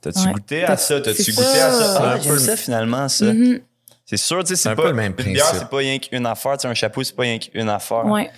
T'as-tu 0.00 0.20
Ouais. 0.20 0.32
goûté 0.32 0.64
à 0.64 0.78
ça? 0.78 0.98
T'as-tu 1.00 1.22
c'est 1.22 1.32
goûté 1.32 1.46
à 1.60 1.70
ça? 1.70 1.96
Ah, 1.98 1.98
C'est 1.98 2.06
un 2.06 2.20
j'aime 2.22 2.32
peu- 2.32 2.38
ça 2.38 2.56
finalement, 2.56 3.08
ça. 3.08 3.26
Mhm. 3.26 3.60
C'est 4.10 4.16
sûr, 4.16 4.42
tu 4.42 4.48
sais, 4.48 4.56
C'est 4.56 4.74
pas. 4.74 4.88
le 4.88 4.92
même 4.92 5.14
une 5.18 5.32
bière, 5.32 5.44
principe. 5.44 5.60
c'est 5.62 5.70
pas 5.70 5.76
rien 5.76 5.98
qu'une 6.00 6.26
affaire. 6.26 6.56
Tu 6.56 6.62
sais, 6.62 6.68
un 6.68 6.74
chapeau, 6.74 7.02
c'est 7.04 7.14
pas 7.14 7.22
rien 7.22 7.38
qu'une 7.38 7.68
affaire. 7.68 8.04
Ouais. 8.06 8.28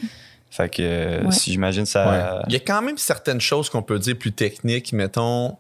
Fait 0.51 0.69
que 0.69 0.83
euh, 0.83 1.23
Ouais. 1.25 1.33
si 1.33 1.51
j'imagine 1.53 1.87
ça. 1.87 2.11
Ouais. 2.37 2.43
Il 2.49 2.53
y 2.53 2.57
a 2.57 2.61
quand 2.61 2.83
même 2.83 2.99
certaines 2.99 3.41
choses 3.41 3.71
qu'on 3.71 3.83
peut 3.83 3.99
dire 3.99 4.19
plus 4.19 4.33
techniques, 4.33 4.93
mettons. 4.93 5.57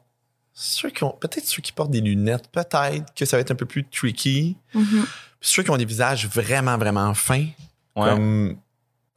Ceux 0.53 0.91
qui 0.91 1.03
ont, 1.03 1.17
peut-être 1.19 1.47
ceux 1.47 1.63
qui 1.63 1.73
portent 1.73 1.91
des 1.91 2.03
lunettes, 2.03 2.49
peut-être 2.53 3.15
que 3.17 3.25
ça 3.25 3.39
va 3.39 3.41
être 3.41 3.51
un 3.53 3.55
peu 3.55 3.65
plus 3.65 3.85
tricky. 3.85 4.55
Puis 4.71 4.81
ceux 5.41 5.63
qui 5.63 5.71
ont 5.71 5.79
des 5.79 5.87
visages 5.87 6.27
vraiment, 6.29 6.77
vraiment 6.77 7.15
fins, 7.15 7.47
Ouais. 7.97 8.09
comme 8.11 8.57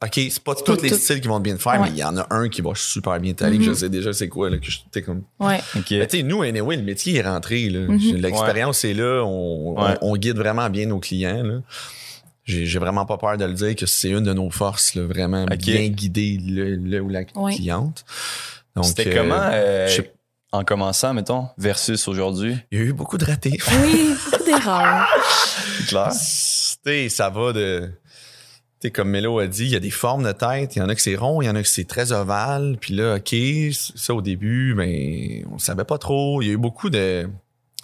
OK, 0.04 0.12
c'est 0.14 0.42
pas 0.42 0.54
tous 0.54 0.82
les 0.82 0.90
tout. 0.90 0.96
styles 0.96 1.22
qui 1.22 1.28
vont 1.28 1.40
bien 1.40 1.56
te 1.56 1.62
faire, 1.62 1.80
Ouais. 1.80 1.88
mais 1.88 1.90
il 1.90 1.96
y 1.96 2.04
en 2.04 2.16
a 2.18 2.26
un 2.30 2.50
qui 2.50 2.60
va 2.60 2.72
super 2.74 3.18
bien 3.18 3.32
t'aller, 3.32 3.56
que 3.56 3.64
je 3.64 3.72
sais 3.72 3.88
déjà 3.88 4.12
c'est 4.12 4.28
quoi, 4.28 4.50
là, 4.50 4.58
que 4.58 4.70
je, 4.70 4.80
t'es 4.90 5.00
comme. 5.00 5.22
Ouais. 5.40 5.58
OK. 5.74 5.86
Mais 5.92 6.06
tu 6.06 6.18
sais, 6.18 6.22
nous, 6.22 6.42
anyway, 6.42 6.76
le 6.76 6.82
métier 6.82 7.16
est 7.16 7.22
rentré, 7.22 7.70
là. 7.70 7.80
Mhm. 7.88 8.16
L'expérience 8.16 8.84
est 8.84 8.92
là, 8.92 9.22
on, 9.24 9.72
Ouais. 9.80 9.96
on, 10.02 10.12
on 10.12 10.16
guide 10.16 10.36
vraiment 10.36 10.68
bien 10.68 10.84
nos 10.86 10.98
clients, 11.00 11.42
là. 11.42 11.60
J'ai 12.44 12.78
vraiment 12.78 13.06
pas 13.06 13.16
peur 13.18 13.36
de 13.38 13.44
le 13.44 13.54
dire 13.54 13.74
que 13.74 13.86
c'est 13.86 14.10
une 14.10 14.22
de 14.22 14.32
nos 14.32 14.50
forces, 14.50 14.94
là, 14.94 15.02
vraiment 15.02 15.46
bien 15.46 15.88
guider 15.88 16.38
le, 16.46 16.76
le 16.76 17.00
ou 17.00 17.08
la 17.08 17.24
cliente. 17.24 18.04
Donc, 18.76 18.84
C'était 18.84 19.08
euh, 19.08 19.22
comment 19.22 19.40
euh, 19.50 19.88
en 20.52 20.62
commençant, 20.62 21.12
mettons, 21.14 21.48
versus 21.58 22.06
aujourd'hui? 22.06 22.56
Il 22.70 22.78
y 22.78 22.82
a 22.82 22.84
eu 22.84 22.92
beaucoup 22.92 23.16
de 23.18 23.24
ratés. 23.24 23.58
Oui, 23.82 24.14
beaucoup 24.30 24.44
d'erreurs. 24.44 25.08
C'est 25.78 25.86
clair. 25.86 26.10
T'sais, 26.12 27.08
ça 27.08 27.30
va 27.30 27.52
de. 27.54 27.90
Comme 28.90 29.10
Mélo 29.10 29.38
a 29.38 29.46
dit, 29.46 29.64
il 29.64 29.70
y 29.70 29.76
a 29.76 29.80
des 29.80 29.90
formes 29.90 30.24
de 30.24 30.32
tête. 30.32 30.76
Il 30.76 30.80
y 30.80 30.82
en 30.82 30.88
a 30.88 30.94
que 30.94 31.00
c'est 31.00 31.16
rond, 31.16 31.42
il 31.42 31.46
y 31.46 31.48
en 31.48 31.56
a 31.56 31.62
que 31.62 31.68
c'est 31.68 31.86
très 31.86 32.12
ovale. 32.12 32.76
Puis 32.80 32.94
là, 32.94 33.16
OK, 33.16 33.34
ça 33.72 34.14
au 34.14 34.22
début, 34.22 34.74
mais 34.74 35.44
on 35.52 35.58
savait 35.58 35.84
pas 35.84 35.98
trop. 35.98 36.42
Il 36.42 36.48
y 36.48 36.50
a 36.50 36.54
eu 36.54 36.58
beaucoup 36.58 36.90
de 36.90 37.28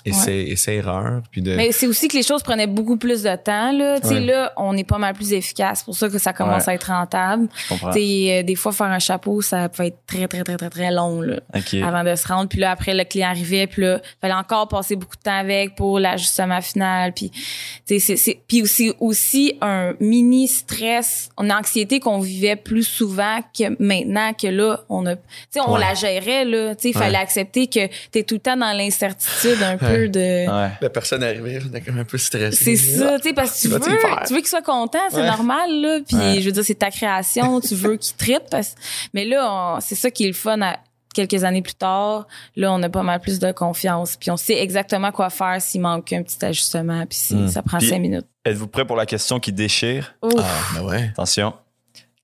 essais, 0.05 0.45
essais 0.49 0.77
erreurs. 0.77 1.23
Puis 1.31 1.43
de. 1.43 1.55
Mais 1.55 1.73
c'est 1.73 1.87
aussi 1.87 2.09
que 2.09 2.17
les 2.17 2.23
choses 2.23 2.43
prenaient 2.43 2.67
beaucoup 2.67 2.97
plus 2.97 3.23
de 3.23 3.37
temps, 3.37 3.73
là. 3.73 4.01
Tu 4.01 4.09
sais, 4.09 4.15
Ouais. 4.15 4.21
là, 4.21 4.53
on 4.57 4.77
est 4.77 4.85
pas 4.85 4.99
mal 4.99 5.15
plus 5.15 5.33
efficace. 5.33 5.79
C'est 5.81 5.85
pour 5.85 5.97
ça 5.97 6.09
que 6.09 6.19
ça 6.19 6.33
commence 6.33 6.65
Ouais. 6.67 6.73
à 6.73 6.75
être 6.75 6.89
rentable. 6.89 7.49
Tu 7.69 7.77
sais, 7.93 8.39
euh, 8.41 8.43
des 8.43 8.55
fois, 8.57 8.73
faire 8.73 8.87
un 8.87 8.99
chapeau, 8.99 9.41
ça 9.43 9.69
peut 9.69 9.85
être 9.85 9.99
très, 10.07 10.27
très, 10.29 10.43
très, 10.45 10.57
très, 10.57 10.71
très 10.71 10.91
long, 10.91 11.21
là. 11.21 11.37
OK. 11.55 11.75
Avant 11.83 12.05
de 12.05 12.15
se 12.15 12.27
rendre. 12.29 12.49
Puis 12.49 12.59
là, 12.59 12.71
après, 12.73 12.95
le 12.95 13.05
client 13.05 13.29
arrivait. 13.29 13.67
Puis 13.67 13.83
là, 13.83 14.01
fallait 14.21 14.35
encore 14.35 14.69
passer 14.69 14.97
beaucoup 14.97 15.17
de 15.17 15.23
temps 15.23 15.39
avec 15.39 15.75
pour 15.75 15.99
l'ajustement 15.99 16.61
final. 16.61 17.13
Puis, 17.13 17.31
tu 17.31 17.41
sais, 17.87 17.99
c'est, 17.99 18.17
c'est, 18.17 18.41
puis 18.47 18.63
aussi, 18.63 18.93
aussi 19.01 19.57
un 19.61 19.95
mini 20.01 20.49
stress, 20.49 21.31
une 21.39 21.53
anxiété 21.53 22.01
qu'on 22.01 22.19
vivait 22.21 22.57
plus 22.57 22.85
souvent 22.85 23.41
que 23.57 23.77
maintenant 23.83 24.33
que 24.35 24.47
là, 24.49 24.81
on 24.89 25.07
a, 25.07 25.17
tu 25.17 25.23
sais, 25.51 25.61
on 25.61 25.75
Ouais. 25.75 25.81
la 25.81 25.95
gérait, 25.95 26.45
là. 26.45 26.75
Tu 26.75 26.83
sais, 26.83 26.89
il 26.91 26.93
fallait 26.95 27.17
Ouais. 27.17 27.23
accepter 27.23 27.67
que 27.67 27.81
t'es 28.11 28.23
tout 28.23 28.35
le 28.35 28.41
temps 28.41 28.57
dans 28.57 28.73
l'incertitude 28.77 29.63
un 29.63 29.77
peu 29.77 29.92
de, 30.09 30.49
Ouais. 30.49 30.71
La 30.81 30.91
personne 30.91 31.23
arrivée, 31.23 31.59
on 31.71 31.75
est 31.75 31.81
comme 31.81 31.99
un 31.99 32.05
peu 32.05 32.19
stressé. 32.19 32.77
c'est 32.77 32.99
ça, 32.99 33.19
tu 33.19 33.29
sais, 33.29 33.35
parce 33.35 33.57
que 33.57 33.63
tu 33.63 33.69
veux, 33.69 33.81
tu 33.81 34.33
veux 34.35 34.39
qu'il 34.41 34.49
soit 34.49 34.63
content, 34.63 34.99
c'est 35.11 35.17
Ouais. 35.19 35.27
normal, 35.27 35.71
là. 35.81 35.99
Puis, 36.07 36.17
Ouais. 36.17 36.41
je 36.41 36.47
veux 36.47 36.53
dire, 36.53 36.65
c'est 36.65 36.75
ta 36.75 36.91
création, 36.91 37.61
tu 37.61 37.75
veux 37.75 37.97
qu'il. 37.97 38.39
Parce... 38.51 38.75
Mais 39.15 39.25
là, 39.25 39.49
on- 39.77 39.81
c'est 39.81 39.95
ça 39.95 40.11
qui 40.11 40.25
est 40.25 40.29
le 40.29 40.33
fun 40.33 40.61
à 40.63 40.79
quelques 41.15 41.45
années 41.45 41.61
plus 41.63 41.75
tard. 41.75 42.27
Là, 42.57 42.73
on 42.73 42.83
a 42.83 42.89
pas 42.89 43.03
mal 43.03 43.21
plus 43.21 43.39
de 43.39 43.53
confiance. 43.53 44.17
Puis, 44.17 44.31
on 44.31 44.37
sait 44.37 44.59
exactement 44.59 45.13
quoi 45.13 45.29
faire 45.31 45.61
s'il 45.61 45.81
manque 45.83 46.13
un 46.13 46.23
petit 46.23 46.43
ajustement. 46.45 47.05
Puis, 47.07 47.19
c'est- 47.19 47.35
Mm. 47.35 47.49
ça 47.49 47.63
prend 47.63 47.79
Puis- 47.79 47.89
cinq 47.89 47.99
minutes. 47.99 48.27
Êtes-vous 48.45 48.67
prêt 48.69 48.85
pour 48.87 48.97
la 48.97 49.07
question 49.07 49.39
qui 49.39 49.53
déchire? 49.53 50.15
Ouf. 50.23 50.33
Ah, 50.39 50.45
ben 50.75 50.83
ouais. 50.85 51.09
Attention. 51.13 51.55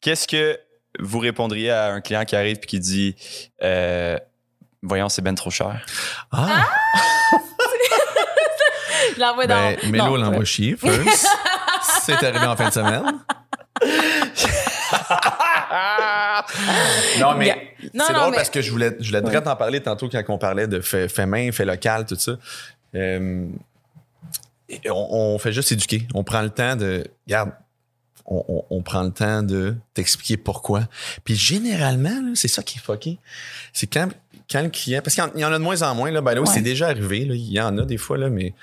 Qu'est-ce 0.01 0.27
que 0.27 0.59
vous 0.99 1.19
répondriez 1.19 1.71
à 1.71 1.93
un 1.93 2.01
client 2.01 2.25
qui 2.25 2.35
arrive 2.35 2.57
et 2.63 2.67
qui 2.67 2.81
dit 2.81 3.15
euh, 3.63 4.17
Voyons, 4.83 5.09
c'est 5.09 5.23
ben 5.23 5.35
trop 5.35 5.51
cher? 5.51 5.85
Ah, 6.33 6.65
Je 9.19 9.23
l'envoie 9.25 9.47
dans... 9.49 9.55
ben, 9.57 9.77
Mélo 9.91 10.17
l'envoie 10.17 10.45
chier, 10.45 10.77
first. 10.77 11.27
c'est 12.05 12.13
arrivé 12.23 12.47
en 12.47 12.57
fin 12.57 12.69
de 12.69 12.73
semaine. 12.75 13.03
non, 17.21 17.35
mais 17.37 17.75
Non, 17.95 18.05
c'est 18.07 18.13
non, 18.13 18.19
drôle 18.21 18.31
mais- 18.31 18.37
parce 18.37 18.51
que 18.51 18.63
je 18.63 18.71
voulais, 18.71 18.97
je 19.01 19.09
voulais 19.09 19.23
direct 19.23 19.47
en 19.47 19.57
parler 19.57 19.81
tantôt 19.81 20.09
quand 20.09 20.23
on 20.29 20.39
parlait 20.39 20.67
de 20.67 20.81
fait, 20.81 21.09
fait 21.09 21.27
main, 21.27 21.51
fait 21.53 21.65
local, 21.65 22.07
tout 22.07 22.17
ça. 22.17 22.33
Euh, 22.95 23.47
on, 24.87 25.07
on 25.35 25.39
fait 25.39 25.53
juste 25.53 25.73
éduquer. 25.73 26.07
On 26.15 26.25
prend 26.25 26.43
le 26.43 26.51
temps 26.51 26.77
de. 26.77 27.05
Regarde, 27.27 27.51
on, 28.29 28.45
on- 28.49 28.65
on 28.71 28.83
prend 28.83 29.03
le 29.03 29.11
temps 29.11 29.43
de 29.43 29.75
t'expliquer 29.95 30.37
pourquoi. 30.37 30.89
Puis 31.25 31.35
généralement, 31.35 32.11
là, 32.11 32.31
c'est 32.35 32.49
ça 32.49 32.63
qui 32.63 32.79
est 32.79 32.81
fucké. 32.81 33.19
C'est 33.73 33.87
quand, 33.87 34.09
quand 34.51 34.63
le 34.63 34.69
client. 34.69 35.01
Parce 35.03 35.15
qu'il 35.17 35.25
y 35.25 35.27
en- 35.27 35.33
il 35.35 35.41
y 35.41 35.45
en 35.45 35.53
a 35.53 35.59
de 35.59 35.63
moins 35.65 35.83
en 35.83 35.95
moins, 35.95 36.11
là. 36.11 36.21
Ben 36.21 36.35
là, 36.35 36.41
Ouais. 36.43 36.47
c'est 36.47 36.61
déjà 36.63 36.89
arrivé, 36.89 37.25
là. 37.25 37.35
Il 37.35 37.51
y 37.53 37.61
en 37.61 37.77
a 37.79 37.85
des 37.85 37.97
fois, 37.99 38.17
là, 38.19 38.29
mais. 38.31 38.55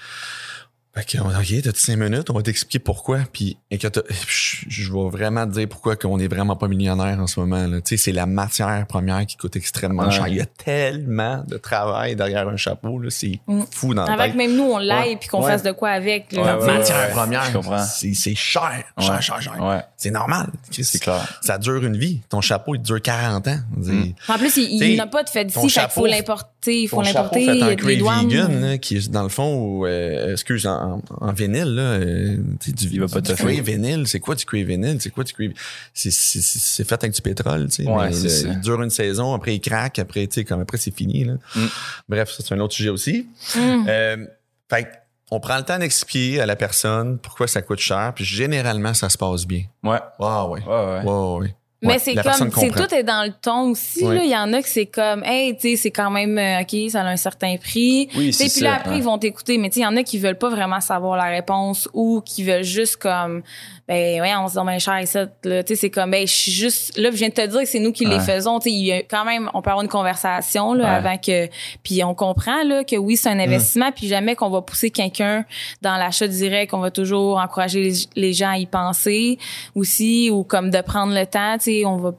Fait 0.95 1.03
que, 1.03 1.17
OK, 1.21 1.61
t'as 1.63 1.71
cinq 1.73 1.97
minutes, 1.97 2.29
on 2.29 2.33
va 2.33 2.41
t'expliquer 2.41 2.79
pourquoi. 2.79 3.19
Puis, 3.33 3.57
et 3.69 3.77
que 3.77 3.87
t'as- 3.87 4.01
je, 4.29 4.91
vais 4.93 5.09
vraiment 5.09 5.45
te 5.45 5.51
dire 5.51 5.67
pourquoi 5.67 5.95
qu'on 5.97 6.17
est 6.19 6.27
vraiment 6.27 6.55
pas 6.55 6.67
millionnaire 6.69 7.19
en 7.19 7.27
ce 7.27 7.39
moment. 7.39 7.67
là. 7.67 7.81
Tu 7.81 7.97
sais, 7.97 7.97
c'est 7.97 8.11
la 8.13 8.25
matière 8.25 8.85
première 8.87 9.25
qui 9.25 9.35
coûte 9.35 9.55
extrêmement 9.57 10.03
Ouais. 10.05 10.11
cher. 10.11 10.27
Il 10.29 10.35
y 10.37 10.41
a 10.41 10.45
tellement 10.45 11.43
de 11.47 11.57
travail 11.57 12.15
derrière 12.15 12.47
un 12.47 12.55
chapeau, 12.57 12.99
là. 12.99 13.09
C'est 13.09 13.39
Mm. 13.47 13.63
fou 13.71 13.93
dans 13.93 14.05
le 14.05 14.11
Avec 14.13 14.35
même 14.35 14.55
nous, 14.55 14.63
on 14.63 14.77
l'aille 14.77 15.09
Ouais. 15.11 15.17
puis 15.17 15.27
qu'on 15.27 15.43
Ouais. 15.43 15.51
fasse 15.51 15.63
de 15.63 15.71
quoi 15.71 15.89
avec. 15.89 16.27
sais, 16.31 16.37
matière 16.41 17.07
ouais, 17.07 17.11
première, 17.11 17.43
c'est 17.85 18.13
c'est 18.13 18.35
cher, 18.35 18.83
cher, 18.97 19.11
Ouais. 19.15 19.21
cher, 19.21 19.41
cher. 19.41 19.57
Ouais, 19.61 19.81
C'est 19.97 20.11
normal. 20.11 20.47
Chris. 20.71 20.83
c'est 20.85 20.99
clair. 20.99 21.39
Ça 21.41 21.57
dure 21.57 21.83
une 21.83 21.97
vie. 21.97 22.21
Ton 22.29 22.39
chapeau, 22.41 22.75
il 22.75 22.81
dure 22.81 23.01
40 23.01 23.47
ans. 23.49 23.57
Mm. 23.75 24.03
En 24.29 24.37
plus, 24.37 24.55
il, 24.57 24.81
il 24.81 24.95
n'a 24.95 25.07
pas 25.07 25.23
de 25.23 25.29
fait 25.29 25.45
ton 25.47 25.61
d'ici, 25.63 25.73
chapeau- 25.75 26.01
faut 26.01 26.05
l'importer, 26.05 26.81
il 26.83 26.87
faut 26.87 26.97
Ton 26.97 27.03
chapeau 27.03 27.17
l'importer, 27.39 27.45
fait 27.45 27.53
il 27.55 27.59
y 27.59 27.63
en 27.63 27.67
a 27.67 27.75
des 27.75 27.97
douanes. 27.97 28.27
vegan, 28.29 28.61
là, 28.61 28.77
qui 28.77 28.97
est 28.97 29.09
dans 29.09 29.23
le 29.23 29.29
fond, 29.29 29.55
ou, 29.55 29.85
euh, 29.85 30.31
excuse, 30.33 30.65
en, 30.67 30.84
en 31.21 31.31
vinyle, 31.33 31.75
là, 31.75 31.81
euh, 31.81 32.37
tu 32.59 32.69
sais, 32.69 32.71
du, 32.75 32.87
Il 32.93 32.99
va 33.01 33.07
pas 33.07 33.21
du 33.21 33.33
te 33.33 33.61
vinyle, 33.61 34.07
c'est 34.07 34.19
quoi 34.19 34.35
du 34.35 34.45
Crave 34.45 34.63
vinyle? 34.65 34.97
C'est 34.99 35.09
quoi 35.09 35.23
du 35.23 35.33
Crave? 35.33 35.51
C'est, 35.93 36.11
c'est, 36.11 36.41
c'est- 36.41 36.59
c'est 36.59 36.83
fait 36.87 36.95
avec 37.03 37.13
du 37.13 37.21
pétrole, 37.21 37.67
tu 37.67 37.83
sais. 37.83 37.89
Ouais, 37.89 38.07
mais 38.07 38.13
c'est 38.13 38.23
le- 38.23 38.29
ça. 38.29 38.47
il 38.49 38.59
dure 38.59 38.81
une 38.81 38.89
saison, 38.89 39.33
après 39.33 39.55
il 39.55 39.59
craque, 39.59 39.99
après, 39.99 40.27
tu 40.27 40.35
sais, 40.35 40.43
comme 40.45 40.61
après 40.61 40.77
c'est 40.77 40.95
fini, 40.95 41.23
là. 41.25 41.33
Mm. 41.55 41.65
Bref, 42.09 42.31
ça, 42.31 42.43
c'est 42.45 42.53
un 42.55 42.59
autre 42.59 42.73
sujet 42.73 42.89
aussi. 42.89 43.27
Hum. 43.55 43.85
Euh, 43.87 44.25
fait 44.69 44.87
on 45.31 45.39
prend 45.39 45.57
le 45.57 45.63
temps 45.63 45.79
d'expliquer 45.79 46.39
à 46.39 46.45
la 46.45 46.55
personne 46.55 47.17
pourquoi 47.17 47.47
ça 47.47 47.61
coûte 47.63 47.79
cher, 47.79 48.13
puis 48.15 48.23
généralement, 48.23 48.93
ça 48.93 49.09
se 49.09 49.17
passe 49.17 49.47
bien. 49.47 49.63
Ouais. 49.83 49.97
Ah 50.19 50.47
ouais. 50.47 50.61
Ouais, 50.61 50.67
ouais. 50.67 51.01
Ouais, 51.03 51.37
ouais. 51.39 51.55
Mais 51.81 51.93
Ouais, 51.93 51.99
c'est 51.99 52.15
comme, 52.15 52.49
c'est 52.57 52.69
tout 52.71 52.93
est 52.95 53.03
dans 53.03 53.23
le 53.27 53.33
ton 53.39 53.71
aussi, 53.71 54.03
Ouais. 54.03 54.15
là. 54.15 54.23
Il 54.23 54.29
y 54.31 54.35
en 54.37 54.51
a 54.53 54.61
que 54.61 54.67
c'est 54.69 54.85
comme, 54.85 55.23
hey, 55.23 55.55
tu 55.55 55.69
sais, 55.71 55.75
c'est 55.75 55.91
quand 55.91 56.09
même, 56.09 56.37
euh, 56.37 56.61
OK, 56.61 56.89
ça 56.89 57.01
a 57.01 57.05
un 57.05 57.17
certain 57.17 57.57
prix. 57.57 58.07
Oui, 58.15 58.31
c'est 58.33 58.49
puis 58.51 58.61
là, 58.61 58.75
après, 58.75 58.97
ils 58.97 59.03
vont 59.03 59.17
t'écouter. 59.17 59.57
Mais 59.57 59.69
tu 59.69 59.75
sais, 59.75 59.79
il 59.81 59.83
y 59.83 59.85
en 59.85 59.95
a 59.97 60.01
qui 60.03 60.17
veulent 60.17 60.37
pas 60.37 60.49
vraiment 60.49 60.79
savoir 60.81 61.17
la 61.17 61.25
réponse 61.25 61.87
ou 61.93 62.21
qui 62.25 62.43
veulent 62.43 62.63
juste 62.63 62.95
comme, 62.97 63.43
ben, 63.87 64.19
ouais, 64.19 64.33
on 64.35 64.47
se 64.47 64.55
donne 64.55 64.65
bien 64.65 64.79
cher 64.79 64.99
ici, 64.99 65.17
là. 65.43 65.63
Tu 65.63 65.75
sais, 65.75 65.75
c'est 65.75 65.89
comme, 65.91 66.09
ben, 66.11 66.25
je 66.25 66.33
suis 66.33 66.51
juste, 66.51 66.97
là, 66.97 67.11
je 67.11 67.15
viens 67.17 67.29
de 67.29 67.33
te 67.35 67.45
dire 67.45 67.59
que 67.59 67.65
c'est 67.67 67.79
nous 67.79 67.91
qui 67.91 68.05
les 68.05 68.19
faisons. 68.19 68.59
Tu 68.59 68.69
sais, 68.71 69.05
quand 69.09 69.25
même, 69.25 69.49
on 69.53 69.61
peut 69.61 69.69
avoir 69.69 69.83
une 69.83 69.89
conversation, 69.89 70.73
là, 70.73 70.83
Ouais. 70.85 70.89
avant 70.89 71.17
que, 71.17 71.47
puis 71.83 72.03
on 72.03 72.15
comprend, 72.15 72.63
là, 72.63 72.83
que 72.83 72.95
oui, 72.95 73.15
c'est 73.15 73.29
un 73.29 73.39
investissement, 73.39 73.91
puis 73.91 74.07
jamais 74.07 74.35
qu'on 74.35 74.49
va 74.49 74.61
pousser 74.63 74.89
quelqu'un 74.89 75.45
dans 75.83 75.97
l'achat 75.97 76.27
direct, 76.27 76.73
on 76.73 76.79
va 76.79 76.89
toujours 76.89 77.37
encourager 77.37 77.83
les, 77.83 77.93
les 78.15 78.33
gens 78.33 78.49
à 78.51 78.57
y 78.57 78.65
penser 78.65 79.37
aussi, 79.75 80.29
ou 80.31 80.43
comme 80.43 80.71
de 80.71 80.81
prendre 80.81 81.13
le 81.13 81.25
temps, 81.27 81.57
tu 81.57 81.65
sais, 81.65 81.85
on 81.85 81.97
va, 81.97 82.13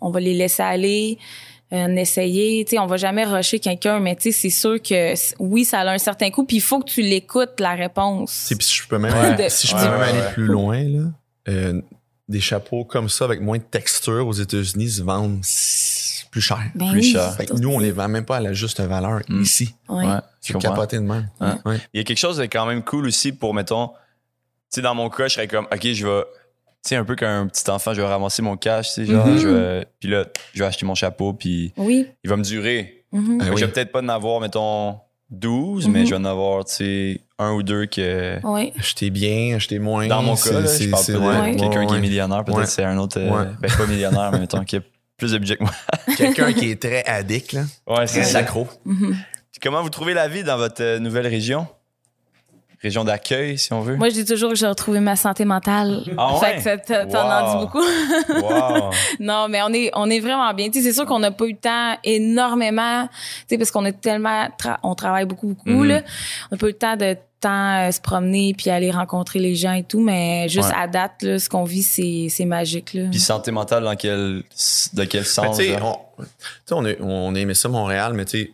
on 0.00 0.10
va 0.10 0.20
les 0.20 0.34
laisser 0.34 0.62
aller, 0.62 1.18
euh, 1.72 1.88
essayer, 1.96 2.64
tu 2.64 2.70
sais, 2.72 2.78
on 2.78 2.86
va 2.86 2.96
jamais 2.96 3.24
rusher 3.24 3.58
quelqu'un, 3.58 3.98
mais 4.00 4.14
tu 4.16 4.30
sais, 4.30 4.32
c'est 4.32 4.50
sûr 4.50 4.80
que 4.80 5.14
oui, 5.38 5.64
ça 5.64 5.80
a 5.80 5.90
un 5.92 5.98
certain 5.98 6.30
coût, 6.30 6.44
puis 6.44 6.56
il 6.58 6.62
faut 6.62 6.78
que 6.80 6.90
tu 6.90 7.02
l'écoutes 7.02 7.58
la 7.58 7.74
réponse. 7.74 8.46
Puis 8.48 8.64
si 8.66 8.74
je 8.82 8.86
peux 8.88 8.98
même, 8.98 9.12
Ouais. 9.36 9.48
si 9.48 9.66
je 9.66 9.74
Ouais, 9.74 9.82
même 9.82 9.98
ouais, 9.98 10.08
aller 10.08 10.20
ouais. 10.20 10.32
plus 10.32 10.46
loin, 10.46 10.82
là, 10.84 11.00
euh, 11.48 11.80
des 12.28 12.40
chapeaux 12.40 12.84
comme 12.84 13.08
ça 13.08 13.24
avec 13.24 13.40
moins 13.40 13.58
de 13.58 13.62
texture 13.64 14.26
aux 14.26 14.32
États-Unis 14.32 14.90
se 14.90 15.02
vendent 15.02 15.40
plus 16.30 16.40
cher. 16.40 16.58
Ben 16.74 16.90
plus 16.92 17.00
oui, 17.00 17.12
cher. 17.12 17.34
Fait 17.36 17.46
que 17.46 17.52
nous, 17.54 17.68
on 17.70 17.78
les 17.78 17.92
vend 17.92 18.08
même 18.08 18.24
pas 18.24 18.36
à 18.38 18.40
la 18.40 18.52
juste 18.52 18.80
valeur 18.80 19.20
Mm. 19.28 19.42
ici. 19.42 19.74
Ouais. 19.88 20.04
C'est 20.40 20.58
capoté 20.58 20.96
de 20.96 21.02
même. 21.02 21.28
Ouais. 21.40 21.48
Ouais. 21.64 21.76
Il 21.92 21.98
y 21.98 22.00
a 22.00 22.04
quelque 22.04 22.18
chose 22.18 22.38
de 22.38 22.44
quand 22.44 22.66
même 22.66 22.82
cool 22.82 23.06
aussi 23.06 23.32
pour, 23.32 23.52
mettons, 23.54 23.88
tu 23.88 23.94
sais, 24.70 24.82
dans 24.82 24.94
mon 24.94 25.08
cas, 25.10 25.28
je 25.28 25.34
serais 25.34 25.48
comme, 25.48 25.66
OK, 25.72 25.86
je 25.92 26.06
vais, 26.06 26.22
sais, 26.88 26.96
un 26.96 27.04
peu 27.04 27.16
comme 27.16 27.28
un 27.28 27.46
petit 27.46 27.68
enfant, 27.70 27.94
je 27.94 28.00
vais 28.00 28.06
ramasser 28.06 28.42
mon 28.42 28.56
cash, 28.56 28.88
tu 28.88 28.94
sais, 28.94 29.06
genre, 29.06 29.26
Mhm. 29.26 29.38
je 29.38 29.48
vais, 29.48 29.86
puis 30.00 30.08
là, 30.10 30.24
je 30.52 30.58
vais 30.60 30.66
acheter 30.66 30.86
mon 30.86 30.94
chapeau, 30.94 31.32
puis 31.32 31.72
Oui. 31.76 32.06
il 32.22 32.30
va 32.30 32.36
me 32.36 32.42
durer. 32.42 33.04
Mhm. 33.12 33.38
Oui. 33.40 33.46
Je 33.56 33.64
vais 33.64 33.72
peut-être 33.72 33.92
pas 33.92 34.00
en 34.02 34.08
avoir, 34.08 34.40
mettons, 34.40 34.96
12, 35.30 35.86
Mhm. 35.86 35.92
mais 35.92 36.04
je 36.06 36.10
vais 36.10 36.16
en 36.16 36.24
avoir, 36.24 36.64
tu 36.64 36.74
sais, 36.74 37.20
un 37.38 37.52
ou 37.52 37.62
deux 37.62 37.86
que. 37.86 38.38
Oui. 38.44 38.72
Acheter 38.78 39.10
bien, 39.10 39.56
acheter 39.56 39.78
moins. 39.78 40.06
Dans 40.06 40.22
mon 40.22 40.36
c'est- 40.36 40.50
cas, 40.50 40.60
là, 40.60 40.66
c'est- 40.66 40.84
je 40.84 40.90
parle 40.90 41.02
c'est- 41.02 41.12
pas 41.14 41.18
de 41.18 41.24
ouais, 41.24 41.56
quelqu'un 41.56 41.80
ouais, 41.80 41.86
qui 41.86 41.94
est 41.94 42.00
millionnaire, 42.00 42.44
peut-être 42.44 42.58
Ouais. 42.58 42.66
c'est 42.66 42.84
un 42.84 42.98
autre, 42.98 43.18
euh, 43.18 43.44
ben 43.60 43.70
pas 43.70 43.86
millionnaire, 43.86 44.30
mais 44.32 44.40
mettons, 44.40 44.62
qui 44.64 44.76
a 44.76 44.80
plus 45.16 45.32
de 45.32 45.38
budget 45.38 45.56
que 45.56 45.62
moi. 45.64 45.72
Quelqu'un 46.18 46.52
qui 46.52 46.70
est 46.70 46.80
très 46.80 47.04
addict, 47.06 47.52
là. 47.52 47.62
Ouais, 47.86 48.04
Très 48.06 48.24
ça. 48.24 48.38
accro. 48.38 48.68
Mhm. 48.84 49.16
Comment 49.62 49.82
vous 49.82 49.88
trouvez 49.90 50.12
la 50.14 50.28
vie 50.28 50.44
dans 50.44 50.56
votre 50.58 50.82
euh, 50.82 50.98
nouvelle 50.98 51.26
région? 51.26 51.66
Région 52.82 53.04
d'accueil, 53.04 53.56
si 53.58 53.72
on 53.72 53.80
veut. 53.80 53.96
Moi, 53.96 54.08
je 54.10 54.14
dis 54.14 54.24
toujours 54.24 54.50
que 54.50 54.56
j'ai 54.56 54.66
retrouvé 54.66 55.00
ma 55.00 55.16
santé 55.16 55.44
mentale. 55.44 56.02
Ah 56.18 56.34
Fait 56.40 56.46
ouais? 56.46 56.56
que 56.56 56.62
ça 56.62 56.76
t- 56.76 57.08
t'en 57.10 57.30
en 57.30 57.44
Wow. 57.46 57.58
dis 57.58 57.64
beaucoup. 57.64 58.46
Wow. 58.46 58.90
non, 59.20 59.48
mais 59.48 59.62
on 59.62 59.72
est, 59.72 59.90
on 59.94 60.10
est 60.10 60.20
vraiment 60.20 60.52
bien. 60.52 60.66
Tu 60.68 60.74
sais, 60.82 60.88
c'est 60.88 60.92
sûr 60.94 61.06
qu'on 61.06 61.18
n'a 61.20 61.30
pas 61.30 61.46
eu 61.46 61.52
le 61.52 61.56
temps 61.56 61.96
énormément, 62.04 63.06
tu 63.08 63.14
sais, 63.48 63.58
parce 63.58 63.70
qu'on 63.70 63.84
est 63.86 63.98
tellement, 64.00 64.48
tra- 64.58 64.78
on 64.82 64.94
travaille 64.94 65.24
beaucoup, 65.24 65.48
beaucoup, 65.48 65.68
Mhm. 65.70 65.84
là. 65.88 66.02
On 66.50 66.54
n'a 66.56 66.58
pas 66.58 66.66
eu 66.66 66.70
le 66.70 66.76
temps 66.78 66.96
de 66.96 67.16
temps 67.40 67.76
euh, 67.86 67.90
se 67.90 68.00
promener 68.00 68.54
puis 68.56 68.70
aller 68.70 68.90
rencontrer 68.90 69.38
les 69.38 69.54
gens 69.54 69.72
et 69.74 69.82
tout, 69.82 70.00
mais 70.00 70.48
juste 70.48 70.68
Ouais. 70.70 70.74
à 70.76 70.86
date, 70.86 71.22
là, 71.22 71.38
ce 71.38 71.48
qu'on 71.48 71.64
vit, 71.64 71.82
c'est, 71.82 72.26
c'est 72.30 72.46
magique, 72.46 72.94
là. 72.94 73.04
Puis 73.10 73.20
santé 73.20 73.50
mentale, 73.50 73.84
dans 73.84 73.96
quel, 73.96 74.42
de 74.94 75.04
quel 75.04 75.20
Mais 75.20 75.26
sens? 75.26 75.58
tu 75.58 75.64
sais, 75.64 75.76
on, 75.82 75.98
on, 76.72 76.84
a- 76.86 77.00
on 77.02 77.34
aimait 77.34 77.54
ça 77.54 77.68
Montréal, 77.68 78.12
mais 78.14 78.24
tu 78.24 78.38
sais, 78.44 78.50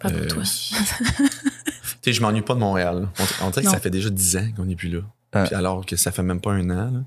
Pas 0.00 0.10
pour 0.10 0.18
euh, 0.20 0.26
toi. 0.26 0.42
Tu 2.04 2.10
sais, 2.10 2.12
je 2.12 2.20
m'ennuie 2.22 2.42
pas 2.42 2.54
de 2.54 2.58
Montréal. 2.60 3.08
On, 3.40 3.46
on 3.46 3.50
dirait 3.50 3.64
que 3.64 3.70
ça 3.70 3.80
fait 3.80 3.90
déjà 3.90 4.10
10 4.10 4.36
ans 4.36 4.46
qu'on 4.56 4.64
n'est 4.66 4.76
plus 4.76 4.90
là. 4.90 5.00
Ah. 5.32 5.44
Puis 5.46 5.54
alors 5.56 5.84
que 5.84 5.96
ça 5.96 6.12
fait 6.12 6.22
même 6.22 6.40
pas 6.40 6.52
un 6.52 6.70
an. 6.70 6.90
là. 6.92 7.00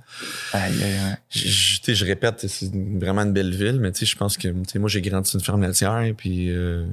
Aïe, 0.52 0.74
aïe, 0.84 0.94
aïe. 0.98 1.16
Je, 1.30 1.48
je- 1.48 1.78
tu 1.78 1.84
sais, 1.86 1.96
je 1.96 2.04
répète, 2.06 2.46
c'est 2.48 2.70
vraiment 2.74 3.22
une 3.22 3.32
belle 3.32 3.56
ville, 3.56 3.80
mais 3.80 3.92
tu 3.94 4.00
sais, 4.00 4.06
je 4.06 4.18
pense 4.18 4.36
que 4.38 4.50
moi 4.78 4.90
j'ai 4.90 5.02
grandi 5.02 5.30
sur 5.30 5.40
une 5.40 5.46
ferme 5.46 5.62
laitière, 5.62 6.04
puis, 6.18 6.50
euh, 6.52 6.86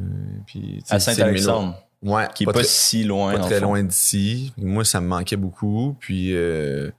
puis 0.47 0.83
À 0.91 1.01
Saint-Alexandre, 1.01 1.77
Ouais, 2.03 2.29
qui 2.35 2.43
est 2.43 2.47
pas, 2.47 2.53
très, 2.53 2.65
si 2.65 3.03
loin. 3.05 3.33
pas 3.33 3.39
très 3.47 3.59
fond. 3.61 3.65
loin 3.69 3.83
d'ici. 3.83 4.53
Moi, 4.59 4.85
ça 4.85 5.01
me 5.01 5.07
manquait 5.09 5.37
beaucoup, 5.37 5.97
puis 5.99 6.37
euh, 6.37 6.91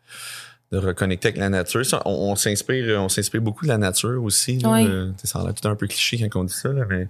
de 0.72 0.80
reconnecter 0.80 1.28
avec 1.30 1.38
la 1.39 1.47
nature. 1.49 1.86
Ça, 1.86 2.01
on, 2.06 2.32
on 2.32 2.36
s'inspire, 2.36 2.99
on 2.99 3.08
s'inspire 3.08 3.39
beaucoup 3.41 3.64
de 3.66 3.70
la 3.70 3.78
nature 3.78 4.22
aussi. 4.24 4.58
là. 4.58 4.72
Ouais. 4.72 4.84
Euh, 4.86 5.12
ça 5.24 5.39
a 5.39 5.43
l'air 5.43 5.53
tout 5.53 5.68
un 5.68 5.76
peu 5.76 5.86
cliché 5.88 6.18
quand 6.28 6.41
on 6.41 6.43
dit 6.43 6.53
ça, 6.53 6.70
là, 6.70 6.84
mais 6.89 7.08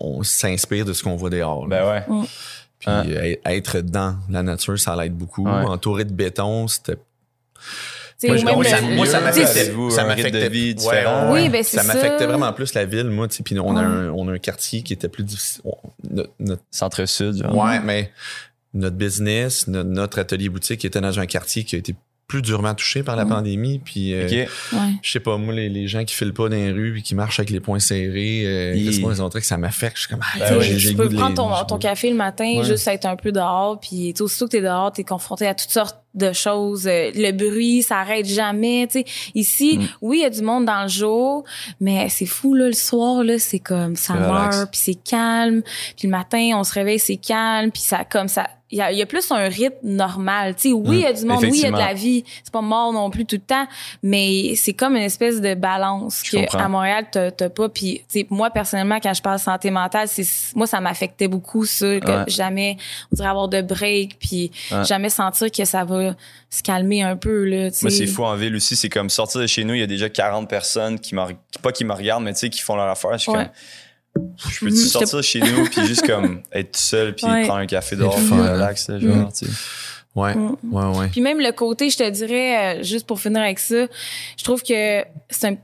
on 0.00 0.22
s'inspire 0.22 0.84
de 0.84 0.92
ce 0.92 1.02
qu'on 1.02 1.16
voit 1.16 1.30
dehors. 1.30 1.66
Ben 1.66 1.88
ouais. 1.88 2.04
Puis 2.78 2.88
Ah. 2.88 3.02
euh, 3.06 3.34
être 3.46 3.80
dans 3.80 4.16
la 4.30 4.42
nature, 4.42 4.78
ça 4.78 4.96
l'aide 4.96 5.14
beaucoup. 5.14 5.44
Ouais. 5.44 5.52
Entouré 5.66 6.04
de 6.04 6.12
béton, 6.12 6.66
c'était 6.68 6.96
Moi, 8.26 8.36
je- 8.36 8.44
ça, 8.68 8.80
moi, 8.82 9.06
ça 9.06 9.20
m'affectait. 9.20 9.72
Ça 9.90 10.04
m'affectait 10.04 10.48
vie 10.50 10.74
ouais? 11.32 11.48
Oui, 11.50 11.64
ça 11.64 11.82
m'affectait 11.84 12.26
vraiment 12.26 12.52
plus 12.52 12.74
la 12.74 12.84
ville, 12.84 13.06
moi. 13.08 13.28
tu 13.28 13.36
sais, 13.36 13.42
Puis 13.42 13.58
on, 13.58 13.76
a 13.76 13.80
un, 13.80 14.10
on 14.10 14.28
a 14.28 14.32
un 14.32 14.38
quartier 14.38 14.82
qui 14.82 14.92
était 14.92 15.08
plus 15.08 15.24
difficile. 15.24 15.62
on- 15.64 15.76
notre- 16.10 16.32
notre- 16.38 16.62
Centre-Sud. 16.70 17.46
ouais, 17.50 17.80
mais 17.80 18.10
notre 18.74 18.96
business, 18.96 19.66
no- 19.68 19.82
notre 19.84 20.18
atelier 20.18 20.48
boutique 20.50 20.84
était 20.84 21.00
dans 21.00 21.18
un 21.18 21.26
quartier 21.26 21.64
qui 21.64 21.76
a 21.76 21.78
été 21.78 21.94
plus 22.30 22.42
durement 22.42 22.74
touché 22.74 23.02
par 23.02 23.16
la 23.16 23.24
Mhm. 23.24 23.30
pandémie. 23.30 23.80
Puis, 23.84 24.14
euh. 24.14 24.28
Ouais. 24.28 24.46
je 25.02 25.10
sais 25.10 25.18
pas, 25.20 25.36
moi, 25.36 25.52
les, 25.52 25.68
les 25.68 25.88
gens 25.88 26.04
qui 26.04 26.14
filent 26.14 26.32
pas 26.32 26.48
dans 26.48 26.54
les 26.56 26.70
rues 26.70 26.98
et 26.98 27.02
qui 27.02 27.16
marchent 27.16 27.40
avec 27.40 27.50
les 27.50 27.58
poings 27.58 27.80
serrés, 27.80 28.42
euh, 28.46 28.74
Hi. 28.76 28.84
qu'est-ce 28.84 29.00
qu'on 29.00 29.28
que 29.28 29.40
ça 29.44 29.56
m'affecte? 29.56 29.96
Je 29.96 30.02
suis 30.02 30.08
comme, 30.10 30.20
ah, 30.22 30.38
Ben 30.38 30.60
j'ai- 30.60 30.78
j'ai 30.78 30.90
tu 30.90 30.94
peux 30.96 31.08
prendre 31.08 31.30
les- 31.30 31.66
ton, 31.66 31.78
café 31.78 32.08
le 32.10 32.16
matin, 32.16 32.58
Ouais. 32.58 32.64
juste 32.64 32.86
être 32.86 33.06
un 33.06 33.16
peu 33.16 33.32
dehors, 33.32 33.80
puis 33.80 34.12
tu 34.12 34.18
sais, 34.18 34.22
aussitôt 34.22 34.46
que 34.46 34.52
t'es 34.52 34.62
dehors, 34.62 34.92
t'es 34.92 35.02
confronté 35.04 35.46
à 35.48 35.54
toutes 35.54 35.70
sortes 35.70 35.96
de 36.14 36.32
choses. 36.32 36.86
Euh, 36.86 37.10
Le 37.14 37.32
bruit, 37.32 37.82
ça 37.82 37.98
arrête 37.98 38.26
jamais. 38.26 38.86
Tu 38.90 39.00
sais, 39.00 39.04
ici, 39.34 39.78
Mm. 39.78 39.84
oui, 40.02 40.18
il 40.18 40.22
y 40.22 40.24
a 40.24 40.30
du 40.30 40.42
monde 40.42 40.66
dans 40.66 40.82
le 40.82 40.88
jour, 40.88 41.44
mais 41.80 42.08
c'est 42.08 42.26
fou 42.26 42.54
là, 42.54 42.66
le 42.66 42.72
soir 42.72 43.24
là, 43.24 43.38
c'est 43.38 43.58
comme 43.60 43.96
ça 43.96 44.14
meurt, 44.14 44.70
puis 44.70 44.80
c'est 44.82 44.94
calme. 45.02 45.62
Puis 45.96 46.06
le 46.06 46.10
matin, 46.10 46.50
on 46.54 46.64
se 46.64 46.72
réveille, 46.74 46.98
c'est 47.00 47.16
calme, 47.16 47.70
puis 47.72 47.82
ça 47.82 48.04
comme 48.04 48.28
ça. 48.28 48.46
Il 48.72 48.78
y 48.78 48.80
a, 48.82 48.92
il 48.92 48.98
y 48.98 49.02
a 49.02 49.06
plus 49.06 49.28
un 49.32 49.48
rythme 49.48 49.74
normal. 49.82 50.54
Tu 50.54 50.68
sais, 50.68 50.72
oui, 50.72 50.98
il 50.98 51.02
y 51.02 51.06
a 51.06 51.12
du 51.12 51.24
monde, 51.24 51.42
oui, 51.42 51.50
il 51.54 51.60
y 51.62 51.66
a 51.66 51.72
de 51.72 51.76
la 51.76 51.92
vie. 51.92 52.22
C'est 52.44 52.52
pas 52.52 52.60
mort 52.60 52.92
non 52.92 53.10
plus 53.10 53.26
tout 53.26 53.34
le 53.36 53.42
temps, 53.42 53.66
mais 54.02 54.54
c'est 54.54 54.74
comme 54.74 54.94
une 54.94 55.02
espèce 55.02 55.40
de 55.40 55.54
balance 55.54 56.22
Je 56.24 56.30
que 56.30 56.36
comprends. 56.36 56.58
à 56.60 56.68
Montréal 56.68 57.06
t'as 57.10 57.30
t'as 57.32 57.48
pas. 57.48 57.68
Puis 57.68 58.02
tu 58.08 58.20
sais, 58.20 58.26
moi 58.30 58.50
personnellement, 58.50 58.98
quand 59.02 59.12
je 59.12 59.22
parle 59.22 59.38
santé 59.40 59.70
mentale, 59.72 60.06
c'est 60.08 60.26
moi 60.54 60.66
ça 60.68 60.80
m'affectait 60.80 61.26
beaucoup 61.28 61.64
ça, 61.64 61.98
que 61.98 62.06
Ouais. 62.10 62.24
jamais 62.28 62.76
on 63.12 63.16
dirait 63.16 63.28
avoir 63.28 63.48
de 63.48 63.60
break, 63.60 64.18
puis 64.20 64.50
Ouais. 64.70 64.84
jamais 64.84 65.08
sentir 65.10 65.50
que 65.50 65.64
ça 65.64 65.84
va 65.84 66.14
se 66.48 66.62
calmer 66.62 67.02
un 67.02 67.16
peu 67.16 67.44
là. 67.44 67.70
Moi, 67.82 67.90
c'est 67.90 68.06
fou 68.06 68.24
en 68.24 68.34
ville 68.36 68.54
aussi. 68.56 68.76
C'est 68.76 68.88
comme 68.88 69.10
sortir 69.10 69.40
de 69.40 69.46
chez 69.46 69.64
nous, 69.64 69.74
il 69.74 69.80
y 69.80 69.84
a 69.84 69.86
déjà 69.88 70.08
40 70.08 70.48
personnes 70.48 70.98
qui 71.00 71.14
me, 71.14 71.22
pas 71.62 71.72
qui 71.72 71.84
me 71.84 71.92
regardent, 71.92 72.24
mais 72.24 72.32
tu 72.34 72.40
sais, 72.40 72.50
qui 72.50 72.60
font 72.60 72.76
leur 72.76 72.88
affaire. 72.88 73.12
Je 73.14 73.18
suis 73.18 73.30
Ouais. 73.32 73.38
comme, 73.38 73.48
je 74.16 74.60
peux-tu 74.60 74.72
Mhm, 74.72 74.74
sortir 74.76 75.18
de 75.18 75.22
chez 75.22 75.40
nous 75.40 75.64
puis 75.66 75.86
juste 75.86 76.06
comme 76.06 76.42
être 76.52 76.72
tout 76.72 76.80
seul 76.80 77.14
puis 77.14 77.26
Ouais. 77.26 77.44
prendre 77.44 77.60
un 77.60 77.66
café 77.66 77.96
dehors, 77.96 78.14
puis 78.16 78.30
relax, 78.30 78.88
là, 78.88 78.98
genre, 78.98 79.14
Mhm. 79.16 79.32
tu 79.32 79.46
sais. 79.46 79.52
Ouais, 80.16 80.34
Mm. 80.34 80.56
ouais, 80.72 80.98
ouais. 80.98 81.08
Puis 81.08 81.20
même 81.20 81.38
le 81.38 81.52
côté, 81.52 81.88
je 81.88 81.96
te 81.98 82.10
dirais, 82.10 82.78
euh, 82.80 82.82
juste 82.82 83.06
pour 83.06 83.20
finir 83.20 83.42
avec 83.42 83.60
ça, 83.60 83.86
je 84.36 84.42
trouve 84.44 84.60
que 84.62 85.04
c'est 85.30 85.46
un, 85.46 85.56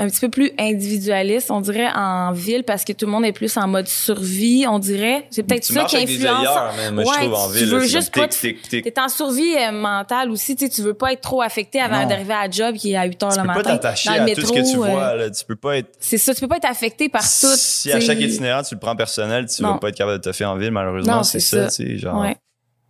un 0.00 0.08
petit 0.08 0.20
peu 0.20 0.30
plus 0.30 0.50
individualiste, 0.58 1.50
on 1.50 1.60
dirait, 1.60 1.88
en 1.94 2.32
ville, 2.32 2.64
parce 2.64 2.84
que 2.84 2.92
tout 2.92 3.04
le 3.06 3.12
monde 3.12 3.24
est 3.26 3.32
plus 3.32 3.56
en 3.58 3.68
mode 3.68 3.86
survie, 3.86 4.64
on 4.66 4.78
dirait. 4.78 5.26
C'est 5.30 5.42
peut-être 5.42 5.62
Tu 5.64 5.74
ça 5.74 5.84
qui 5.84 5.96
influence. 5.98 6.46
Moi, 6.92 7.04
je 7.04 7.08
Ouais, 7.10 7.16
trouve 7.18 7.34
en 7.34 7.48
tu 7.50 7.58
ville. 7.58 7.68
veux 7.68 7.86
juste 7.86 8.14
pas. 8.14 8.26
T'es 8.26 8.92
en 8.98 9.08
survie 9.08 9.54
euh, 9.56 9.72
mentale 9.72 10.30
aussi, 10.30 10.56
tu 10.56 10.64
sais, 10.66 10.70
tu 10.70 10.80
veux 10.82 10.94
pas 10.94 11.12
être 11.12 11.20
trop 11.20 11.42
affecté 11.42 11.80
avant 11.80 12.06
d'arriver 12.06 12.32
à 12.32 12.44
la 12.46 12.50
job 12.50 12.76
qui 12.76 12.92
est 12.92 12.96
à 12.96 13.04
8 13.04 13.22
heures 13.22 13.28
Tu 13.30 13.36
le 13.36 13.42
peux 13.42 13.46
matin. 13.48 13.62
pas 13.62 13.70
t'attacher 13.70 14.08
dans 14.08 14.14
le 14.16 14.20
à 14.22 14.24
métro, 14.24 14.40
tout 14.42 14.48
ce 14.48 14.52
que 14.54 14.70
tu 14.72 14.76
euh, 14.76 14.78
vois. 14.92 15.14
Là. 15.16 15.30
Tu 15.30 15.44
peux 15.44 15.56
pas 15.56 15.76
être. 15.76 15.90
C'est 16.00 16.18
ça, 16.18 16.34
tu 16.34 16.40
peux 16.40 16.48
pas 16.48 16.56
être 16.56 16.70
affecté 16.70 17.08
par 17.08 17.22
tout. 17.22 17.28
Si 17.56 17.92
à 17.92 17.98
tu 17.98 18.06
chaque 18.06 18.20
itinérant, 18.20 18.62
tu 18.62 18.74
le 18.74 18.80
prends 18.80 18.96
personnel, 18.96 19.46
tu 19.54 19.62
Non. 19.62 19.72
vas 19.74 19.78
pas 19.78 19.88
être 19.90 19.96
capable 19.96 20.18
de 20.18 20.22
te 20.22 20.32
faire 20.32 20.50
en 20.50 20.56
ville, 20.56 20.70
malheureusement. 20.70 21.22
C'est 21.22 21.40
ça, 21.40 21.68
ça. 21.68 21.76
tu 21.84 21.90
sais, 21.90 21.98
genre. 21.98 22.20
Ouais. 22.20 22.36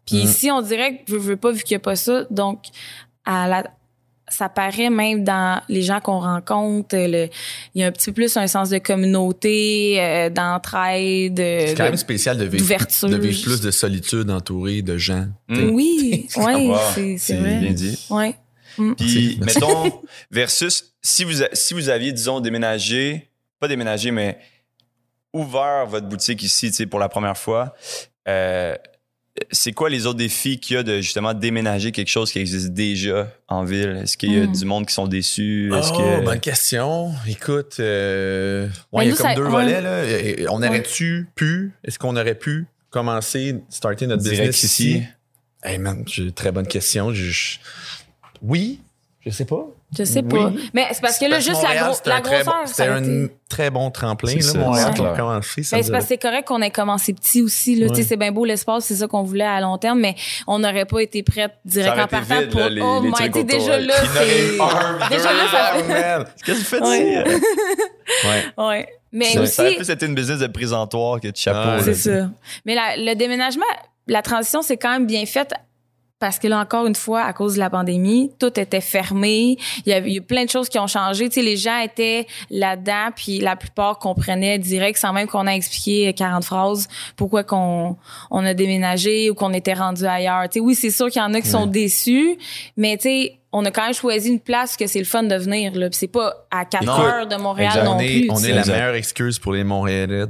Puis 0.06 0.16
Mm. 0.18 0.20
ici, 0.20 0.50
on 0.50 0.62
dirait 0.62 0.96
que 0.98 1.02
je 1.08 1.16
veux 1.16 1.36
pas 1.36 1.50
vu 1.50 1.62
qu'il 1.62 1.72
y 1.72 1.76
a 1.76 1.80
pas 1.80 1.96
ça, 1.96 2.24
donc 2.30 2.64
à 3.24 3.48
la 3.48 3.64
ça 4.31 4.49
paraît 4.49 4.91
même 4.91 5.24
dans 5.24 5.61
les 5.68 5.83
gens 5.83 6.01
qu'on 6.01 6.20
rencontre, 6.20 6.97
le, 6.97 7.28
il 7.74 7.81
y 7.81 7.85
a 7.85 7.89
un 7.89 7.93
petit 7.93 8.07
peu 8.07 8.14
plus 8.14 8.37
un 8.37 8.47
sens 8.47 8.70
de 8.70 8.78
communauté, 8.78 10.01
euh, 10.01 10.31
d'entraide, 10.31 11.37
C'est 11.39 11.74
quand 11.76 11.85
de- 11.85 11.89
même 11.91 11.97
spécial 11.97 12.39
de 12.39 12.45
vivre, 12.45 12.62
d'ouverture. 12.62 13.09
de 13.09 13.16
vivre 13.16 13.43
plus 13.43 13.61
de 13.61 13.70
solitude 13.70 14.31
entouré 14.31 14.83
de 14.83 14.97
gens. 14.97 15.26
Mm. 15.49 15.70
Oui, 15.70 16.28
ouais, 16.37 16.66
Wow. 16.68 16.76
c'est 17.18 17.37
vrai. 17.37 17.59
Bien 17.61 17.72
dit. 17.72 17.99
Ouais. 18.11 18.35
Puis, 18.97 19.39
mettons, 19.45 20.01
versus, 20.31 20.95
si 21.03 21.24
vous, 21.24 21.43
a- 21.43 21.49
si 21.53 21.74
vous 21.74 21.89
aviez, 21.89 22.12
disons, 22.12 22.41
déménagé, 22.41 23.31
pas 23.59 23.68
déménagé, 23.68 24.11
mais 24.11 24.39
ouvert 25.33 25.87
votre 25.87 26.07
boutique 26.09 26.43
ici, 26.43 26.70
tu 26.70 26.76
sais, 26.76 26.87
pour 26.87 26.99
la 26.99 27.09
première 27.09 27.37
fois, 27.37 27.74
euh, 28.28 28.74
c'est 29.51 29.72
quoi 29.72 29.88
les 29.91 30.07
autres 30.07 30.18
défis 30.18 30.59
qu'il 30.59 30.76
y 30.76 30.78
a 30.78 30.82
de 30.82 31.01
justement 31.01 31.34
déménager 31.34 31.93
quelque 31.93 32.09
chose 32.09 32.30
qui 32.32 32.38
existe 32.38 32.68
déjà 32.70 33.32
en 33.49 33.64
ville? 33.64 34.01
Est-ce 34.03 34.16
qu'il 34.16 34.32
y 34.32 34.38
a 34.41 34.47
Mm. 34.47 34.53
du 34.53 34.64
monde 34.64 34.86
qui 34.86 34.95
sont 34.95 35.07
déçus? 35.07 35.72
Est-ce 35.74 35.91
Oh, 35.95 35.99
que... 36.20 36.24
bonne 36.24 36.41
question. 36.41 37.12
Écoute, 37.26 37.76
euh, 37.80 38.66
Ben, 38.66 38.72
ouais, 38.99 39.07
il 39.07 39.09
y 39.11 39.12
a 39.12 39.16
comme 39.16 39.26
ça- 39.26 39.34
deux 39.34 39.43
volets. 39.43 39.80
Là. 39.80 40.51
On 40.51 40.62
aurait-tu 40.62 41.28
pu, 41.34 41.72
est-ce 41.84 41.99
qu'on 41.99 42.16
aurait 42.16 42.34
pu 42.34 42.66
commencer, 42.91 43.57
starter 43.70 44.07
notre 44.07 44.22
Direct 44.22 44.41
business 44.41 44.62
ici? 44.64 44.91
ici? 44.91 45.03
Hey 45.62 45.78
man, 45.78 46.05
j'ai 46.07 46.22
une 46.24 46.32
très 46.32 46.53
bonne 46.53 46.66
question. 46.66 47.12
Je- 47.12 47.59
Oui, 48.43 48.80
je 49.24 49.30
sais 49.30 49.45
pas. 49.45 49.66
Je 49.99 50.05
sais 50.05 50.20
Oui. 50.22 50.28
pas. 50.28 50.53
Mais 50.72 50.86
c'est 50.93 51.01
parce 51.01 51.18
que 51.18 51.24
là, 51.24 51.30
Parce 51.32 51.45
juste 51.45 51.62
Montréal, 51.62 51.74
la, 51.84 51.91
gros- 51.91 52.01
la 52.07 52.14
un 52.16 52.20
très 52.20 52.45
bon- 52.45 52.51
grosseur, 52.53 52.68
C'était 52.68 52.82
a 52.88 52.95
un 52.95 53.26
très 53.49 53.70
bon 53.70 53.91
tremplin, 53.91 54.30
C'est 54.30 54.36
là, 54.36 54.43
ça, 54.53 54.59
Montréal, 54.59 54.95
commencer. 55.16 55.62
Ça 55.64 55.76
Ben, 55.76 55.82
c'est 55.82 55.88
a- 55.88 55.93
parce 55.93 56.05
que 56.05 56.09
c'est 56.11 56.18
correct 56.18 56.47
qu'on 56.47 56.62
ait 56.62 56.70
commencé 56.70 57.12
petit 57.12 57.43
aussi. 57.43 57.74
Là. 57.74 57.86
Ouais. 57.86 57.93
Tu 57.93 58.03
sais, 58.03 58.09
C'est 58.11 58.16
bien 58.16 58.30
beau 58.30 58.45
l'espace, 58.45 58.84
c'est 58.84 58.95
ça 58.95 59.09
qu'on 59.09 59.24
voulait 59.24 59.43
à 59.45 59.61
long 59.61 59.78
terme, 59.78 59.99
mais 59.99 60.14
on 60.47 60.61
n'aurait 60.61 60.84
pas 60.84 61.01
été 61.01 61.24
prête 61.24 61.53
direct 61.64 61.99
en 61.99 62.07
partant 62.07 62.38
vide, 62.41 62.51
pour... 62.51 62.61
là, 62.61 62.68
les- 62.68 62.80
oh 62.80 63.01
les 63.03 63.09
my 63.11 63.45
déjà 63.45 63.72
ouais. 63.72 63.80
là, 63.80 63.95
c'est... 64.14 65.11
Déjà 65.16 65.32
là, 65.32 65.49
ça. 65.51 66.24
Qu'est-ce 66.45 66.59
que 66.59 66.59
tu 66.59 66.64
fais 66.64 66.82
Ouais. 66.82 67.24
ici? 67.24 67.45
Ouais. 68.59 68.64
Ouais. 68.66 68.88
Mais 69.12 69.24
Ça, 69.26 69.47
ça 69.47 69.62
aurait 69.62 69.70
aussi, 69.70 69.76
plus 69.76 69.91
été 69.91 70.07
une 70.07 70.14
business 70.14 70.38
de 70.38 70.47
présentoir 70.47 71.20
que 71.20 71.28
de 71.28 71.36
chapeau. 71.36 71.59
Ah, 71.64 71.78
c'est 71.82 71.95
ça. 71.95 72.28
Mais 72.64 72.74
la- 72.76 72.97
le 72.97 73.14
déménagement, 73.14 73.64
la 74.07 74.22
transition, 74.22 74.62
c'est 74.62 74.76
quand 74.76 74.91
même 74.93 75.07
bien 75.07 75.26
faite 75.26 75.53
parce 76.21 76.39
que 76.39 76.47
là, 76.47 76.61
encore 76.61 76.87
une 76.87 76.95
fois, 76.95 77.23
à 77.23 77.33
cause 77.33 77.55
de 77.55 77.59
la 77.59 77.71
pandémie, 77.71 78.31
tout 78.39 78.61
était 78.61 78.83
fermé. 78.83 79.57
Il 79.87 79.91
y 79.91 79.93
a 79.95 80.07
eu 80.07 80.21
plein 80.21 80.45
de 80.45 80.51
choses 80.51 80.68
qui 80.68 80.79
ont 80.79 80.87
changé. 80.87 81.29
Tu 81.31 81.37
sais, 81.37 81.43
les 81.43 81.57
gens 81.57 81.79
étaient 81.79 82.27
là-dedans, 82.51 83.09
puis 83.16 83.41
la 83.41 83.57
plupart 83.57 83.99
comprenaient 83.99 84.59
direct, 84.59 84.99
sans 84.99 85.14
même 85.14 85.27
qu'on 85.27 85.47
a 85.47 85.53
expliqué 85.53 86.12
40 86.12 86.45
phrases, 86.45 86.89
pourquoi 87.16 87.43
qu'on 87.43 87.97
on 88.31 88.45
a 88.45 88.53
déménagé 88.53 89.31
ou 89.31 89.35
qu'on 89.35 89.55
était 89.55 89.73
rendu 89.73 90.05
ailleurs. 90.05 90.43
Tu 90.51 90.59
sais, 90.59 90.61
oui, 90.61 90.75
c'est 90.75 90.91
sûr 90.91 91.09
qu'il 91.09 91.23
y 91.23 91.25
en 91.25 91.33
a 91.33 91.41
qui 91.41 91.49
sont 91.49 91.66
déçus, 91.66 92.37
mais 92.77 92.99
tu 92.99 93.05
sais, 93.05 93.37
on 93.53 93.64
a 93.64 93.71
quand 93.71 93.85
même 93.85 93.95
choisi 93.95 94.29
une 94.29 94.41
place 94.41 94.77
que 94.77 94.87
c'est 94.87 94.99
le 95.01 95.05
fun 95.07 95.23
de 95.23 95.35
venir. 95.35 95.75
Là. 95.75 95.89
C'est 95.91 96.07
pas 96.07 96.47
à 96.51 96.64
4 96.66 96.83
Écoute, 96.83 96.99
heures 96.99 97.27
de 97.27 97.37
Montréal 97.37 97.71
exact. 97.71 97.85
non 97.85 97.97
on 97.97 97.99
est, 97.99 98.21
plus. 98.21 98.31
on 98.31 98.39
est 98.45 98.53
la 98.53 98.64
meilleure 98.64 98.95
excuse 98.95 99.39
pour 99.39 99.53
les 99.53 99.64
Montréalais 99.64 100.27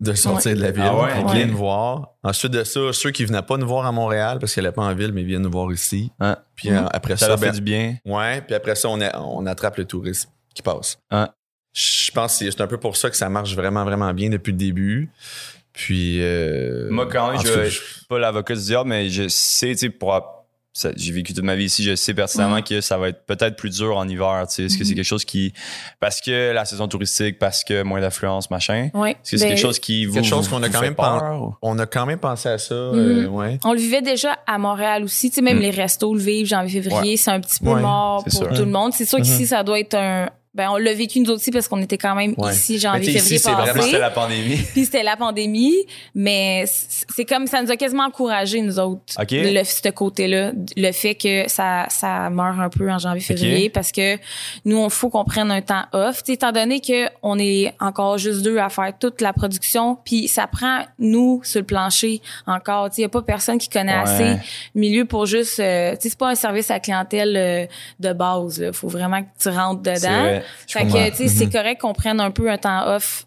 de 0.00 0.12
sortir 0.14 0.54
de 0.56 0.60
la 0.60 0.70
ville. 0.70 0.84
Ah 0.86 0.96
ouais? 0.96 1.10
Ils 1.20 1.24
Ouais. 1.26 1.32
viennent 1.34 1.50
nous 1.50 1.56
voir. 1.56 2.10
Ensuite 2.22 2.52
de 2.52 2.64
ça, 2.64 2.80
ceux 2.92 3.10
qui 3.10 3.24
venaient 3.24 3.42
pas 3.42 3.56
nous 3.56 3.66
voir 3.66 3.86
à 3.86 3.92
Montréal 3.92 4.38
parce 4.38 4.54
qu'elle 4.54 4.64
n'est 4.64 4.72
pas 4.72 4.82
en 4.82 4.94
ville, 4.94 5.12
mais 5.12 5.22
ils 5.22 5.26
viennent 5.26 5.42
nous 5.42 5.50
voir 5.50 5.70
ici. 5.72 6.10
Ouais. 6.20 6.34
Puis 6.56 6.70
euh, 6.70 6.86
après 6.92 7.14
Ça 7.16 7.26
ça, 7.26 7.28
leur 7.28 7.38
fait 7.38 7.46
ben, 7.46 7.54
du 7.54 7.60
bien. 7.60 7.96
ouais, 8.04 8.40
puis 8.42 8.54
après 8.54 8.74
ça, 8.74 8.88
on, 8.88 9.00
a- 9.00 9.18
on 9.20 9.46
attrape 9.46 9.76
le 9.78 9.84
tourisme 9.84 10.30
qui 10.54 10.62
passe. 10.62 10.98
Ouais. 11.12 11.26
Je 11.74 12.10
pense 12.12 12.32
que 12.38 12.44
c'est- 12.44 12.50
c'est 12.52 12.60
un 12.62 12.66
peu 12.66 12.78
pour 12.78 12.96
ça 12.96 13.10
que 13.10 13.16
ça 13.16 13.28
marche 13.28 13.54
vraiment, 13.56 13.84
vraiment 13.84 14.12
bien 14.14 14.30
depuis 14.30 14.52
le 14.52 14.58
début. 14.58 15.10
Puis. 15.72 16.18
euh, 16.22 16.88
Moi, 16.90 17.06
quand 17.10 17.32
même, 17.32 17.40
je 17.40 17.64
je 17.64 17.68
suis 17.70 18.06
pas 18.08 18.18
l'avocat 18.18 18.54
du 18.54 18.62
diable, 18.62 18.88
mais 18.88 19.08
je 19.08 19.26
sais, 19.28 19.68
tu 19.72 19.76
sais, 19.78 19.90
pour. 19.90 20.43
Ça- 20.76 20.90
J'ai 20.96 21.12
vécu 21.12 21.32
toute 21.32 21.44
ma 21.44 21.54
vie 21.54 21.64
ici, 21.66 21.84
je 21.84 21.94
sais 21.94 22.12
pertinemment 22.14 22.60
que 22.60 22.80
ça 22.80 22.98
va 22.98 23.08
être 23.10 23.24
peut-être 23.26 23.54
plus 23.56 23.70
dur 23.70 23.96
en 23.96 24.08
hiver, 24.08 24.44
tu 24.48 24.54
sais. 24.56 24.64
Est-ce 24.64 24.76
que 24.76 24.82
c'est 24.84 24.90
Mhm. 24.90 24.96
quelque 24.96 25.04
chose 25.06 25.24
qui. 25.24 25.54
Parce 26.00 26.20
que 26.20 26.52
la 26.52 26.64
saison 26.64 26.88
touristique, 26.88 27.38
parce 27.38 27.62
que 27.62 27.82
moins 27.84 28.00
d'affluence, 28.00 28.50
machin. 28.50 28.90
Ouais. 28.92 29.12
Est-ce 29.12 29.30
que 29.30 29.36
c'est 29.38 29.44
Ben, 29.44 29.48
quelque 29.50 29.60
chose 29.62 29.78
qui 29.78 30.04
vous. 30.04 30.14
Quelque 30.14 30.26
chose 30.26 30.48
qu'on 30.48 30.62
a 30.64 30.68
quand 30.68 30.80
même 30.80 30.96
peur, 30.96 31.40
ou- 31.42 31.54
On 31.62 31.78
a 31.78 31.86
quand 31.86 32.06
même 32.06 32.18
pensé 32.18 32.48
à 32.48 32.58
ça. 32.58 32.74
euh, 32.74 33.22
Mhm. 33.28 33.34
ouais. 33.34 33.58
On 33.64 33.72
le 33.72 33.78
vivait 33.78 34.02
déjà 34.02 34.36
à 34.48 34.58
Montréal 34.58 35.04
aussi. 35.04 35.30
Tu 35.30 35.36
sais, 35.36 35.42
même 35.42 35.58
Mm. 35.58 35.62
les 35.62 35.70
restos 35.70 36.12
le 36.12 36.20
vivent 36.20 36.46
janvier-février, 36.46 37.16
c'est 37.16 37.30
un 37.30 37.40
petit 37.40 37.60
peu 37.60 37.70
Ouais, 37.70 37.80
mort 37.80 38.24
pour 38.24 38.32
sûr. 38.32 38.48
tout 38.48 38.64
le 38.64 38.66
monde. 38.66 38.92
C'est 38.92 39.04
sûr 39.06 39.18
Mhm. 39.18 39.24
qu'ici, 39.24 39.46
ça 39.46 39.62
doit 39.62 39.78
être 39.78 39.94
un, 39.94 40.28
ben 40.54 40.70
on 40.70 40.76
l'a 40.76 40.92
vécu 40.94 41.20
nous 41.20 41.30
aussi 41.30 41.50
parce 41.50 41.66
qu'on 41.68 41.80
était 41.82 41.98
quand 41.98 42.14
même 42.14 42.34
Ouais. 42.36 42.52
ici 42.52 42.74
Mais 42.74 42.78
janvier 42.78 43.12
février 43.12 43.36
ici, 43.36 43.44
passé. 43.50 43.82
C'était 43.82 43.98
la 43.98 44.10
pandémie. 44.10 44.56
Puis 44.72 44.84
c'était 44.84 45.02
la 45.02 45.16
pandémie, 45.16 45.74
mais 46.14 46.64
c'est 46.66 47.24
comme 47.24 47.46
ça 47.46 47.62
nous 47.62 47.70
a 47.70 47.76
quasiment 47.76 48.04
encouragé 48.04 48.60
nous 48.60 48.78
autres. 48.78 49.00
OK. 49.20 49.28
Le 49.32 49.64
ce 49.64 49.88
côté-là, 49.90 50.52
le 50.76 50.92
fait 50.92 51.14
que 51.14 51.48
ça 51.48 51.86
ça 51.90 52.30
meurt 52.30 52.58
un 52.60 52.68
peu 52.68 52.90
en 52.90 52.98
janvier 52.98 53.20
février 53.20 53.68
parce 53.70 53.90
que 53.92 54.16
nous 54.64 54.76
on 54.78 54.88
faut 54.88 55.10
qu'on 55.10 55.24
prenne 55.24 55.50
un 55.50 55.60
temps 55.62 55.84
off, 55.92 56.18
Tu 56.22 56.26
sais, 56.26 56.32
étant 56.34 56.52
donné 56.52 56.80
que 56.80 57.08
on 57.22 57.38
est 57.38 57.74
encore 57.80 58.18
juste 58.18 58.42
deux 58.42 58.58
à 58.58 58.68
faire 58.68 58.92
toute 58.98 59.20
la 59.20 59.32
production, 59.32 59.98
puis 60.04 60.28
ça 60.28 60.46
prend 60.46 60.82
nous 60.98 61.40
sur 61.44 61.60
le 61.60 61.66
plancher 61.66 62.20
encore, 62.46 62.90
tu 62.90 62.96
sais, 62.96 63.02
y 63.02 63.04
a 63.04 63.08
pas 63.08 63.22
personne 63.22 63.58
qui 63.58 63.68
connaît 63.68 63.92
Ouais. 63.94 63.98
assez 64.00 64.24
le 64.74 64.80
milieu 64.80 65.04
pour 65.04 65.26
juste 65.26 65.58
euh, 65.60 65.92
tu 65.92 66.02
sais 66.02 66.08
c'est 66.10 66.18
pas 66.18 66.28
un 66.30 66.34
service 66.34 66.70
à 66.70 66.74
la 66.74 66.80
clientèle 66.80 67.36
euh, 67.36 67.66
de 68.00 68.12
base, 68.12 68.60
là. 68.60 68.72
faut 68.72 68.88
vraiment 68.88 69.22
que 69.22 69.28
tu 69.38 69.48
rentres 69.48 69.82
dedans. 69.82 70.40
Fait 70.68 70.86
que, 70.86 71.10
tu 71.10 71.16
sais, 71.16 71.28
c'est 71.28 71.50
correct 71.50 71.80
qu'on 71.80 71.92
prenne 71.92 72.20
un 72.20 72.30
peu 72.30 72.50
un 72.50 72.58
temps 72.58 72.86
off 72.88 73.26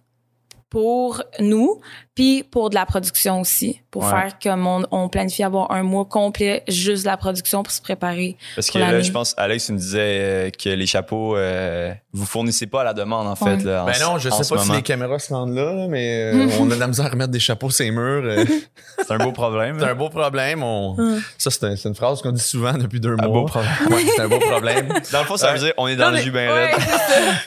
pour 0.70 1.24
nous, 1.39 1.80
puis 2.13 2.43
pour 2.43 2.70
de 2.70 2.76
la 2.76 2.86
production 2.86 3.39
aussi, 3.41 3.80
pour 3.89 4.03
Ouais. 4.03 4.09
faire 4.09 4.34
comme 4.43 4.68
on, 4.68 4.84
on 4.91 5.07
planifie 5.07 5.43
avoir 5.43 5.72
un 5.72 5.82
mois 5.84 6.03
complet 6.05 6.63
juste 6.68 7.03
de 7.03 7.07
la 7.07 7.15
production 7.18 7.63
pour 7.63 7.72
se 7.72 7.82
préparer. 7.82 8.36
Parce 8.55 8.70
que 8.70 8.78
là, 8.78 8.91
l'année. 8.91 9.03
je 9.03 9.11
pense, 9.11 9.34
Alex 9.38 9.70
nous 9.70 9.78
disait 9.78 9.99
euh, 10.01 10.49
que 10.49 10.70
les 10.70 10.86
chapeaux, 10.86 11.38
euh, 11.38 11.93
vous 12.11 12.26
fournissez 12.26 12.68
pas 12.68 12.82
à 12.82 12.84
la 12.84 12.93
demande, 12.93 13.28
en 13.28 13.36
fait. 13.36 13.55
Ouais. 13.57 13.63
Là, 13.63 13.84
en 13.84 13.86
Ben 13.86 13.93
non, 14.01 14.18
je 14.18 14.30
sais 14.30 14.53
pas 14.53 14.61
si 14.61 14.72
les 14.72 14.82
caméras 14.82 15.20
se 15.20 15.34
rendent 15.34 15.55
là, 15.55 15.72
là, 15.74 15.88
mais 15.88 16.34
euh, 16.34 16.47
on 16.59 16.70
a 16.70 16.76
de 16.76 16.80
la 16.80 16.88
misère 16.88 17.05
à 17.05 17.09
remettre 17.09 17.32
des 17.32 17.39
chapeaux 17.39 17.70
sur 17.70 17.86
les 17.86 17.91
murs. 17.91 18.24
euh. 18.26 18.45
C'est 18.99 19.11
un 19.13 19.18
beau 19.20 19.32
problème. 19.32 19.78
c'est 19.80 19.86
un 19.86 19.95
beau 19.95 20.09
problème. 20.09 20.63
On... 20.63 20.97
Ça, 21.38 21.51
c'est 21.51 21.63
un- 21.63 21.76
c'est 21.76 21.88
une 21.88 21.93
phrase 21.95 22.22
qu'on 22.22 22.32
dit 22.32 22.41
souvent 22.43 22.74
depuis 22.74 22.99
deux 22.99 23.13
Un 23.13 23.28
mois. 23.28 23.41
beau 23.41 23.45
problème. 23.45 23.72
Ouais, 23.91 24.03
c'est 24.15 24.22
un 24.22 24.28
beau 24.28 24.39
problème. 24.39 24.88
Dans 25.11 25.20
le 25.20 25.26
fond, 25.26 25.38
ça 25.38 25.53
veut 25.53 25.59
dire 25.59 25.72
on 25.78 25.88
est 25.88 25.95
dans 25.95 26.05
Non, 26.05 26.11
le 26.11 26.18
mais- 26.18 26.24
jus 26.24 26.32
bien 26.32 26.47
ouais, 26.51 26.65
raide. 26.72 26.82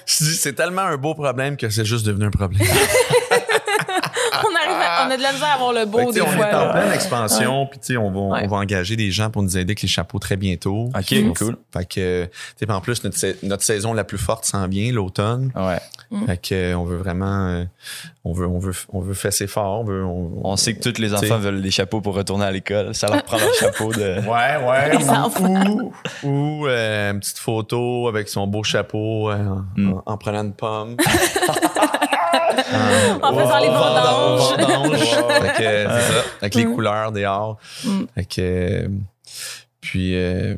Je 0.06 0.24
dis, 0.24 0.34
c'est 0.36 0.52
tellement 0.54 0.82
un 0.82 0.96
beau 0.96 1.12
problème 1.14 1.56
que 1.56 1.68
c'est 1.68 1.84
juste 1.84 2.06
devenu 2.06 2.26
un 2.26 2.30
problème. 2.30 2.62
On 5.10 5.12
on 5.12 5.14
a 5.14 5.16
de 5.16 5.22
la 5.22 5.32
misère 5.32 5.48
à 5.48 5.54
avoir 5.54 5.72
le 5.72 5.84
beau 5.86 6.12
des 6.12 6.20
on 6.22 6.26
fois. 6.26 6.46
est 6.48 6.54
en 6.54 6.66
là. 6.66 6.72
pleine 6.72 6.92
expansion, 6.92 7.66
puis 7.66 7.78
tu 7.80 7.86
sais, 7.86 7.96
on 7.96 8.10
va, 8.10 8.20
Ouais. 8.36 8.42
on 8.44 8.48
va 8.48 8.56
engager 8.58 8.94
des 8.96 9.10
gens 9.10 9.30
pour 9.30 9.42
nous 9.42 9.56
aider 9.56 9.70
avec 9.72 9.82
les 9.82 9.88
chapeaux 9.88 10.18
très 10.18 10.36
bientôt. 10.36 10.90
OK, 10.96 11.10
Mhm. 11.12 11.34
cool. 11.34 11.56
Fait 11.72 11.84
que, 11.84 12.24
tu 12.24 12.30
sais, 12.58 12.66
puis 12.66 12.74
en 12.74 12.80
plus, 12.80 13.02
notre, 13.04 13.16
sa- 13.16 13.26
notre 13.42 13.62
saison 13.64 13.92
la 13.92 14.04
plus 14.04 14.18
forte 14.18 14.44
s'en 14.44 14.68
vient, 14.68 14.92
l'automne. 14.92 15.50
Ouais. 15.56 15.80
Fait 16.26 16.36
que, 16.36 16.54
euh, 16.54 16.74
on 16.78 16.84
veut 16.84 16.96
vraiment, 16.96 17.46
euh, 17.48 17.64
on 18.24 18.32
veut, 18.32 18.46
on 18.46 18.58
veut, 18.58 18.72
on 18.92 19.00
veut 19.00 19.14
fesser 19.14 19.46
fort. 19.46 19.80
On 19.80 19.84
veut, 19.84 20.04
on, 20.04 20.40
On 20.44 20.56
sait 20.56 20.74
que 20.74 20.88
tous 20.88 21.00
les 21.00 21.14
enfants 21.14 21.38
veulent 21.38 21.62
des 21.62 21.70
chapeaux 21.70 22.00
pour 22.00 22.14
retourner 22.14 22.44
à 22.44 22.50
l'école. 22.50 22.94
Ça 22.96 23.06
leur 23.08 23.22
prend 23.22 23.38
leur 23.38 23.54
chapeau 23.54 23.92
de. 23.92 24.20
Ouais, 24.26 24.56
ouais. 24.66 24.98
Les 24.98 25.68
ou 25.70 25.92
ou, 26.24 26.66
euh, 26.66 27.12
une 27.12 27.20
petite 27.20 27.38
photo 27.38 28.08
avec 28.08 28.28
son 28.28 28.46
beau 28.46 28.62
chapeau 28.64 29.30
euh, 29.30 29.36
Mm. 29.76 29.92
en- 29.94 30.02
en 30.06 30.16
prenant 30.18 30.42
une 30.42 30.52
pomme. 30.52 30.96
En 33.22 33.34
faisant 33.36 33.58
les 33.58 33.68
Au 33.68 33.72
vendanges. 33.72 34.58
vendange. 34.58 34.98
Fait 35.40 35.52
que, 35.52 35.90
c'est 35.90 36.12
ça. 36.12 36.24
Avec 36.40 36.54
les 36.54 36.64
Mm. 36.66 36.74
couleurs 36.74 37.12
dehors. 37.12 37.58
Mm. 37.84 38.02
Fait 38.14 38.24
que, 38.24 38.40
euh, 38.40 38.88
puis, 39.80 40.14
euh, 40.14 40.54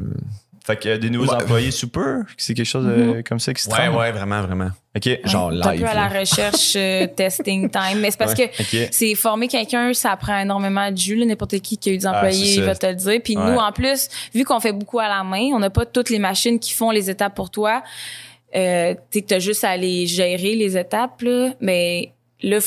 Fait 0.65 0.77
que 0.77 0.97
des 0.97 1.11
nouveaux 1.11 1.27
Ouais. 1.33 1.43
employés 1.43 1.73
super, 1.73 2.19
c'est 2.37 2.55
quelque 2.55 2.65
chose 2.67 2.87
euh, 2.87 3.21
comme 3.29 3.41
ça 3.41 3.53
qui 3.53 3.61
se 3.65 3.69
ouais, 3.69 3.89
ouais, 3.89 4.13
vraiment, 4.13 4.43
vraiment. 4.43 4.69
OK. 4.97 5.09
Genre 5.25 5.51
T'es 5.51 5.57
un 5.67 5.73
live. 5.73 5.81
peu 5.81 5.89
à 5.89 5.95
la 5.95 6.09
recherche 6.21 6.75
euh, 6.77 7.07
testing 7.17 7.69
time, 7.69 7.99
mais 7.99 8.13
c'est 8.13 8.17
parce 8.19 8.35
Ouais. 8.35 8.49
que 8.49 8.87
c'est 8.93 9.15
former 9.17 9.49
quelqu'un, 9.49 9.93
ça 9.93 10.15
prend 10.17 10.39
énormément 10.39 10.89
de 10.93 10.97
jus. 10.97 11.17
là. 11.17 11.27
N'importe 11.27 11.59
qui 11.59 11.79
qui 11.79 11.91
a 11.91 11.93
eu 11.95 11.99
des 11.99 12.07
Ah, 12.07 12.13
employés 12.17 12.57
ça. 12.61 12.63
va 12.63 12.75
te 12.77 12.87
le 12.87 12.95
dire. 12.95 13.21
Puis 13.25 13.37
Ouais. 13.37 13.45
nous, 13.51 13.57
en 13.59 13.73
plus, 13.73 14.09
vu 14.33 14.45
qu'on 14.45 14.61
fait 14.61 14.73
beaucoup 14.73 15.01
à 15.01 15.09
la 15.09 15.25
main, 15.25 15.49
on 15.53 15.59
n'a 15.59 15.69
pas 15.71 15.85
toutes 15.85 16.11
les 16.11 16.21
machines 16.21 16.61
qui 16.61 16.73
font 16.73 16.93
les 16.93 17.11
étapes 17.11 17.35
pour 17.35 17.51
toi. 17.51 17.83
Euh, 18.55 18.95
tu 19.11 19.25
as 19.31 19.39
juste 19.39 19.65
à 19.65 19.77
les 19.77 20.07
gérer 20.07 20.55
les 20.55 20.77
étapes, 20.77 21.23
là. 21.23 21.53
mais 21.61 22.13
là, 22.43 22.59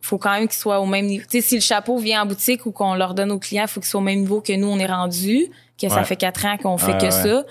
faut 0.00 0.18
quand 0.18 0.32
même 0.32 0.48
qu'ils 0.48 0.58
soient 0.58 0.80
au 0.80 0.86
même 0.86 1.06
niveau. 1.06 1.24
Tu 1.30 1.40
sais, 1.40 1.48
si 1.48 1.54
le 1.54 1.60
chapeau 1.60 1.96
vient 1.98 2.22
en 2.22 2.26
boutique 2.26 2.66
ou 2.66 2.72
qu'on 2.72 2.94
leur 2.94 3.14
donne 3.14 3.30
aux 3.30 3.38
clients, 3.38 3.66
faut 3.66 3.80
qu'il 3.80 3.88
soit 3.88 4.00
au 4.00 4.04
même 4.04 4.20
niveau 4.20 4.40
que 4.40 4.52
nous, 4.54 4.66
on 4.68 4.78
est 4.78 4.86
rendu. 4.86 5.46
Que 5.80 5.88
ça 5.88 6.04
fait 6.04 6.14
quatre 6.16 6.44
ans 6.46 6.56
qu'on 6.58 6.78
fait 6.78 6.92
Ouais, 6.92 6.98
que 6.98 7.04
ouais. 7.06 7.10
ça. 7.10 7.44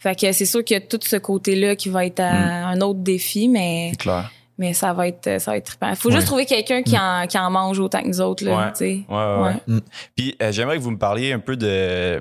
Fait 0.00 0.18
que 0.18 0.32
c'est 0.32 0.46
sûr 0.46 0.64
qu'il 0.64 0.74
y 0.74 0.78
a 0.78 0.80
tout 0.80 0.98
ce 1.02 1.14
côté-là 1.16 1.76
qui 1.76 1.88
va 1.88 2.04
être 2.04 2.18
à 2.18 2.32
Mm. 2.32 2.78
un 2.78 2.80
autre 2.80 2.98
défi, 3.00 3.48
mais 3.48 3.92
clair. 3.96 4.28
mais 4.58 4.72
ça 4.72 4.92
va 4.92 5.06
être 5.06 5.40
ça 5.40 5.52
va 5.52 5.56
être 5.58 5.66
trippant. 5.66 5.94
Faut 5.94 6.10
juste 6.10 6.26
trouver 6.26 6.46
quelqu'un 6.46 6.82
qui 6.82 6.98
en 6.98 7.26
qui 7.28 7.38
en 7.38 7.48
mange 7.48 7.78
autant 7.78 8.02
que 8.02 8.08
nous 8.08 8.20
autres 8.20 8.44
là, 8.44 8.56
Ouais. 8.56 8.72
tu 8.72 8.78
sais. 8.78 9.00
Ouais, 9.08 9.14
ouais, 9.16 9.42
ouais. 9.68 9.74
Ouais. 9.74 9.80
Puis 10.16 10.34
euh, 10.42 10.50
j'aimerais 10.50 10.78
que 10.78 10.82
vous 10.82 10.90
me 10.90 10.98
parliez 10.98 11.30
un 11.32 11.38
peu 11.38 11.56
de 11.56 12.20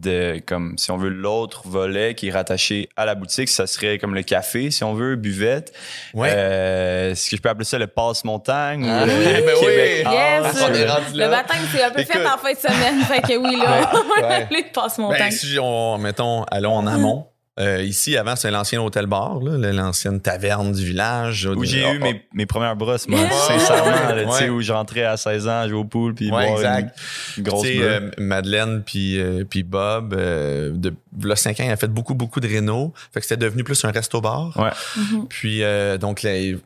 de 0.00 0.40
comme 0.46 0.76
si 0.78 0.90
on 0.90 0.96
veut 0.96 1.08
l'autre 1.08 1.62
volet 1.66 2.14
qui 2.14 2.28
est 2.28 2.32
rattaché 2.32 2.88
à 2.96 3.04
la 3.04 3.14
boutique, 3.14 3.48
ça 3.48 3.66
serait 3.66 3.98
comme 3.98 4.14
le 4.14 4.22
café 4.22 4.70
si 4.70 4.84
on 4.84 4.94
veut, 4.94 5.16
buvette. 5.16 5.72
Ouais. 6.14 6.30
Euh, 6.32 7.12
Est-ce 7.12 7.30
que 7.30 7.36
je 7.36 7.42
peux 7.42 7.48
appeler 7.48 7.64
ça 7.64 7.78
le 7.78 7.86
passe 7.86 8.24
montagne 8.24 8.86
Ah, 8.88 9.04
ou 9.04 9.06
le 9.06 9.12
ben 9.24 9.44
oui. 9.46 9.60
Québec 9.60 10.06
Yes. 10.10 10.44
House? 10.46 10.64
on 10.68 10.74
est 10.74 10.86
rendu 10.88 11.12
Le 11.12 11.18
là. 11.18 11.28
baptême 11.28 11.58
c'est 11.72 11.82
un 11.82 11.90
peu 11.90 12.00
Écoute. 12.00 12.12
fait 12.14 12.26
en 12.26 12.38
fin 12.38 12.52
de 12.52 12.58
semaine, 12.58 13.00
fait 13.04 13.22
que 13.22 13.36
oui 13.38 13.56
là, 13.56 13.90
Ouais. 14.22 14.46
lui 14.50 14.64
passe 14.72 14.98
mon 14.98 15.10
Ben, 15.10 15.30
si 15.30 15.56
on, 15.60 15.98
mettons, 15.98 16.44
allons 16.44 16.74
en 16.74 16.86
amont. 16.86 17.26
Euh, 17.60 17.82
ici, 17.82 18.16
avant, 18.16 18.34
c'est 18.34 18.50
l'ancien 18.50 18.82
hôtel-bar, 18.82 19.38
l'ancienne 19.40 20.20
taverne 20.20 20.72
du 20.72 20.84
village. 20.84 21.46
Où 21.46 21.64
j'ai 21.64 21.84
Oh, 21.86 21.92
eu 21.92 21.98
oh. 22.00 22.02
mes, 22.02 22.24
mes 22.34 22.46
premières 22.46 22.74
brosses, 22.74 23.06
moi, 23.06 23.20
sincèrement, 23.30 23.90
là, 23.92 24.24
tu 24.24 24.30
sais, 24.32 24.44
Ouais. 24.44 24.48
où 24.48 24.60
j'entrais 24.60 25.04
à 25.04 25.16
16 25.16 25.46
ans, 25.46 25.68
jouer 25.68 25.78
au 25.78 25.84
pool, 25.84 26.14
puis 26.14 26.32
Ouais, 26.32 26.46
boire 26.48 26.56
exact. 26.58 26.98
une, 27.36 27.44
une 27.44 27.48
grosse 27.48 27.62
Tu 27.62 27.68
sais, 27.68 27.74
brosse. 27.78 27.88
euh, 27.90 28.10
Madeleine 28.18 28.82
puis 28.84 29.20
euh, 29.20 29.44
puis 29.48 29.62
Bob, 29.62 30.14
euh, 30.14 30.72
de 30.74 30.92
là, 31.22 31.36
5 31.36 31.60
ans, 31.60 31.64
il 31.64 31.70
a 31.70 31.76
fait 31.76 31.86
beaucoup, 31.86 32.14
beaucoup 32.14 32.40
de 32.40 32.48
réno. 32.48 32.92
Fait 33.12 33.20
que 33.20 33.26
c'était 33.26 33.44
devenu 33.44 33.62
plus 33.62 33.84
un 33.84 33.92
resto-bar. 33.92 34.56
Ouais. 34.58 34.70
Mhm. 34.96 35.26
Puis, 35.28 35.62
euh, 35.62 35.96
donc, 35.96 36.22
les- 36.22 36.58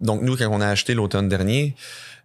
donc, 0.00 0.20
nous, 0.20 0.36
quand 0.36 0.48
on 0.50 0.60
a 0.60 0.66
acheté 0.68 0.92
l'automne 0.92 1.28
dernier, 1.30 1.74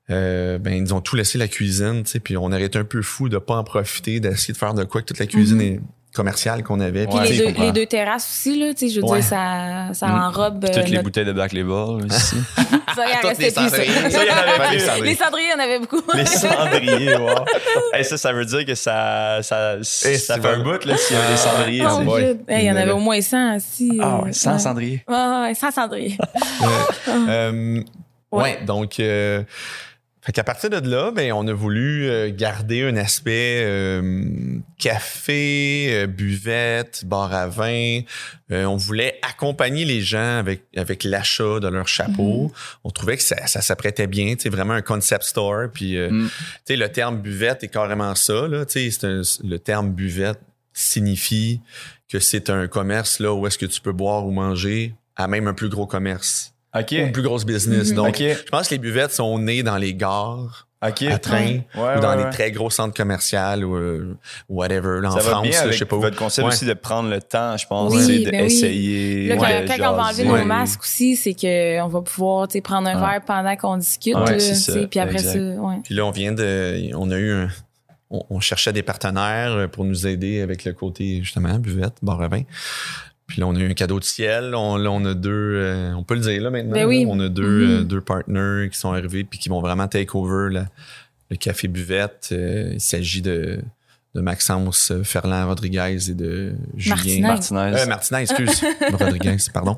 euh, 0.09 0.57
ben, 0.57 0.73
ils 0.73 0.93
ont 0.93 0.99
tout 1.01 1.15
laissé 1.15 1.37
la 1.37 1.47
cuisine, 1.47 2.03
tu 2.03 2.11
sais, 2.11 2.19
puis 2.19 2.35
on 2.35 2.45
aurait 2.45 2.63
été 2.63 2.77
un 2.79 2.83
peu 2.83 3.01
fou 3.01 3.29
de 3.29 3.37
pas 3.37 3.55
en 3.55 3.63
profiter, 3.63 4.19
d'essayer 4.19 4.53
de 4.53 4.57
faire 4.57 4.73
de 4.73 4.83
quoi 4.83 5.01
que 5.01 5.05
toute 5.07 5.19
la 5.19 5.25
cuisine 5.25 5.57
Mhm. 5.57 5.61
est 5.63 5.79
commerciale 6.13 6.63
qu'on 6.63 6.79
avait. 6.79 7.05
Puis 7.05 7.15
Ouais, 7.17 7.29
les, 7.29 7.37
deux, 7.37 7.61
les 7.61 7.71
deux 7.71 7.85
terrasses 7.85 8.27
aussi 8.27 8.57
là, 8.57 8.73
tu 8.73 8.87
sais, 8.87 8.93
je 8.95 8.99
veux 9.01 9.05
Ouais. 9.07 9.19
dire 9.19 9.27
ça 9.29 9.89
ça 9.93 10.07
enrobe 10.07 10.61
Puis 10.61 10.71
euh, 10.71 10.73
toutes 10.73 10.85
les 10.85 10.91
notre- 10.93 11.03
bouteilles 11.03 11.25
de 11.25 11.33
Black 11.33 11.53
Label 11.53 12.05
ici. 12.09 12.35
ça 12.55 12.63
il 12.65 13.17
en 13.17 13.19
Toutes 13.21 13.29
restait 13.37 13.43
les 13.45 13.51
plus. 13.51 13.69
ça. 13.69 13.83
il 13.83 13.91
y 13.91 13.93
en 13.93 14.03
avait 14.03 14.71
les 14.71 14.77
plus. 14.77 14.79
cendriers. 14.85 15.03
Les 15.11 15.15
cendriers, 15.15 15.45
il 15.47 15.51
y 15.51 15.53
en 15.53 15.63
avait 15.63 15.79
beaucoup. 15.79 16.01
Les 16.15 16.25
cendriers, 16.25 17.15
wow. 17.17 17.45
Hey, 17.93 18.03
ça, 18.03 18.17
ça 18.17 18.33
veut 18.33 18.45
dire 18.45 18.65
que 18.65 18.73
ça, 18.75 19.39
ça, 19.43 19.75
Eh, 20.05 20.17
ça 20.17 20.39
fait 20.41 20.47
un 20.47 20.59
bout, 20.63 20.83
là, 20.85 20.97
s'il 20.97 21.15
y 21.15 21.19
a 21.19 21.29
des 21.29 21.37
cendriers. 21.37 21.85
Oh, 21.87 22.11
ouais. 22.11 22.27
shit. 22.29 22.39
Hey, 22.49 22.63
il 22.63 22.67
y 22.67 22.71
en 22.71 22.75
Il 22.75 22.77
avait 22.79 22.91
au 22.91 22.99
moins 22.99 23.21
100 23.21 23.57
si. 23.59 23.99
Ah 24.01 24.17
euh, 24.21 24.25
ouais, 24.25 24.33
sans 24.33 24.53
ouais. 24.53 24.59
cendriers. 24.59 25.03
Ouais, 25.07 25.15
ouais, 25.15 25.41
ouais, 25.49 25.53
100 25.53 25.71
cendriers. 25.71 26.17
Euh, 27.29 27.81
ouais. 28.31 28.59
donc, 28.65 28.99
euh, 28.99 29.43
fait 30.27 30.33
qu'à 30.33 30.43
partir 30.43 30.69
de 30.69 30.89
là, 30.89 31.11
ben, 31.11 31.31
on 31.31 31.47
a 31.47 31.53
voulu 31.53 32.09
euh, 32.09 32.29
garder 32.35 32.81
un 32.83 32.97
aspect 32.97 33.61
euh, 33.63 34.59
café, 34.77 35.87
euh, 35.91 36.05
buvette, 36.07 37.03
bar 37.05 37.33
à 37.33 37.47
vin. 37.47 38.01
Euh, 38.51 38.65
on 38.65 38.75
voulait 38.75 39.19
accompagner 39.21 39.85
les 39.85 40.01
gens 40.01 40.37
avec, 40.39 40.63
avec 40.75 41.05
l'achat 41.05 41.61
de 41.61 41.67
leur 41.69 41.87
chapeau. 41.87 42.51
On 42.83 42.89
trouvait 42.89 43.15
que 43.15 43.23
ça, 43.23 43.47
ça 43.47 43.61
s'apprêtait 43.61 44.07
bien, 44.07 44.35
c'est 44.37 44.49
vraiment 44.49 44.73
un 44.73 44.81
concept 44.81 45.23
store. 45.23 45.69
Puis, 45.73 45.97
euh, 45.97 46.09
tu 46.09 46.29
sais, 46.65 46.75
le 46.75 46.89
terme 46.91 47.21
buvette 47.21 47.63
est 47.63 47.69
carrément 47.69 48.13
ça. 48.15 48.47
Là, 48.49 48.65
un- 49.03 49.21
le 49.43 49.57
terme 49.57 49.91
buvette 49.93 50.39
signifie 50.73 51.61
que 52.09 52.19
c'est 52.19 52.49
un 52.49 52.67
commerce 52.67 53.19
là 53.19 53.33
où 53.33 53.47
est-ce 53.47 53.57
que 53.57 53.65
tu 53.65 53.79
peux 53.81 53.91
boire 53.93 54.25
ou 54.25 54.31
manger 54.31 54.93
à 55.15 55.27
même 55.27 55.47
un 55.47 55.53
plus 55.53 55.69
gros 55.69 55.87
commerce 55.87 56.53
OK. 56.79 56.91
ou 56.91 56.95
une 56.95 57.11
plus 57.11 57.21
grosse 57.23 57.45
business. 57.45 57.89
Mhm. 57.89 57.95
Donc, 57.95 58.17
je 58.17 58.49
pense 58.51 58.67
que 58.67 58.75
les 58.75 58.79
buvettes 58.79 59.11
sont 59.11 59.37
nées 59.39 59.63
dans 59.63 59.77
les 59.77 59.93
gares, 59.93 60.67
à 60.79 60.91
train, 60.91 61.61
Ouais, 61.75 61.97
ou 61.97 61.99
dans 62.01 62.09
ouais, 62.11 62.17
les 62.17 62.23
ouais. 62.25 62.29
très 62.29 62.51
gros 62.51 62.69
centres 62.69 62.93
commerciaux 62.93 63.39
ou 63.65 63.75
euh, 63.75 64.15
whatever. 64.47 64.99
Là, 65.01 65.09
en 65.09 65.11
Ça 65.17 65.23
va 65.23 65.29
France, 65.31 65.41
bien 65.43 65.51
là, 65.51 65.59
avec 65.61 65.73
je 65.73 65.79
sais 65.79 65.85
pas 65.85 65.95
où. 65.95 66.01
votre 66.01 66.15
concept 66.17 66.47
Ouais. 66.47 66.53
aussi 66.53 66.65
de 66.65 66.73
prendre 66.73 67.09
le 67.09 67.19
temps, 67.19 67.57
je 67.57 67.65
pense, 67.65 67.93
Oui, 67.95 68.25
ben 68.25 68.31
oui. 68.35 68.41
d'essayer. 68.43 69.27
Là, 69.29 69.37
quand, 69.37 69.93
on 69.93 69.95
va 69.95 70.03
enlever 70.09 70.25
nos 70.25 70.45
masques 70.45 70.81
aussi, 70.81 71.15
c'est 71.15 71.33
que 71.33 71.81
on 71.81 71.87
va 71.87 72.01
pouvoir 72.01 72.47
prendre 72.63 72.87
un 72.89 72.99
verre 72.99 73.21
pendant 73.25 73.55
qu'on 73.55 73.77
discute. 73.77 74.15
Puis 74.89 74.99
après 74.99 75.15
exact. 75.15 75.33
ça, 75.33 75.39
ouais. 75.39 75.75
Puis 75.83 75.95
là, 75.95 76.05
on 76.05 76.11
vient 76.11 76.31
de. 76.31 76.91
On 76.95 77.09
a 77.09 77.17
eu 77.17 77.31
un. 77.31 77.47
On, 78.09 78.23
on 78.29 78.39
cherchait 78.39 78.71
des 78.71 78.83
partenaires 78.83 79.67
pour 79.71 79.83
nous 79.83 80.05
aider 80.07 80.41
avec 80.41 80.63
le 80.63 80.71
côté, 80.73 81.21
justement, 81.23 81.57
buvette, 81.59 81.95
bar 82.03 82.21
à 82.21 82.27
vin. 82.29 82.43
Puis 83.27 83.41
là, 83.41 83.47
on 83.47 83.55
a 83.55 83.59
eu 83.59 83.69
un 83.69 83.73
cadeau 83.73 83.99
de 83.99 84.05
ciel. 84.05 84.55
On, 84.55 84.77
là, 84.77 84.89
on 84.89 85.03
a 85.05 85.13
deux. 85.13 85.31
euh, 85.57 85.91
on 85.93 86.03
peut 86.03 86.15
le 86.15 86.21
dire 86.21 86.41
là 86.41 86.49
maintenant. 86.49 86.71
Ben 86.73 86.85
oui. 86.85 87.03
là. 87.03 87.09
On 87.11 87.19
a 87.19 87.27
deux, 87.29 87.43
Mhm. 87.65 87.71
euh, 87.71 87.83
deux 87.83 88.01
partners 88.01 88.69
qui 88.71 88.79
sont 88.79 88.93
arrivés 88.93 89.23
puis 89.25 89.37
qui 89.37 89.49
vont 89.49 89.59
vraiment 89.61 89.87
take 89.87 90.09
over 90.13 90.47
la- 90.53 90.65
le 91.29 91.35
café 91.35 91.67
buvette. 91.67 92.29
Euh, 92.31 92.69
il 92.73 92.79
s'agit 92.79 93.21
de, 93.21 93.59
de 94.15 94.21
Maxence 94.21 94.93
Ferland 95.03 95.45
Rodriguez 95.47 95.97
et 96.09 96.13
de 96.13 96.53
Julien 96.77 96.95
Martinez. 96.95 97.21
Martinez. 97.21 97.81
Euh, 97.81 97.85
Martinez, 97.85 98.21
excuse. 98.21 98.63
Rodriguez, 98.93 99.35
pardon. 99.53 99.77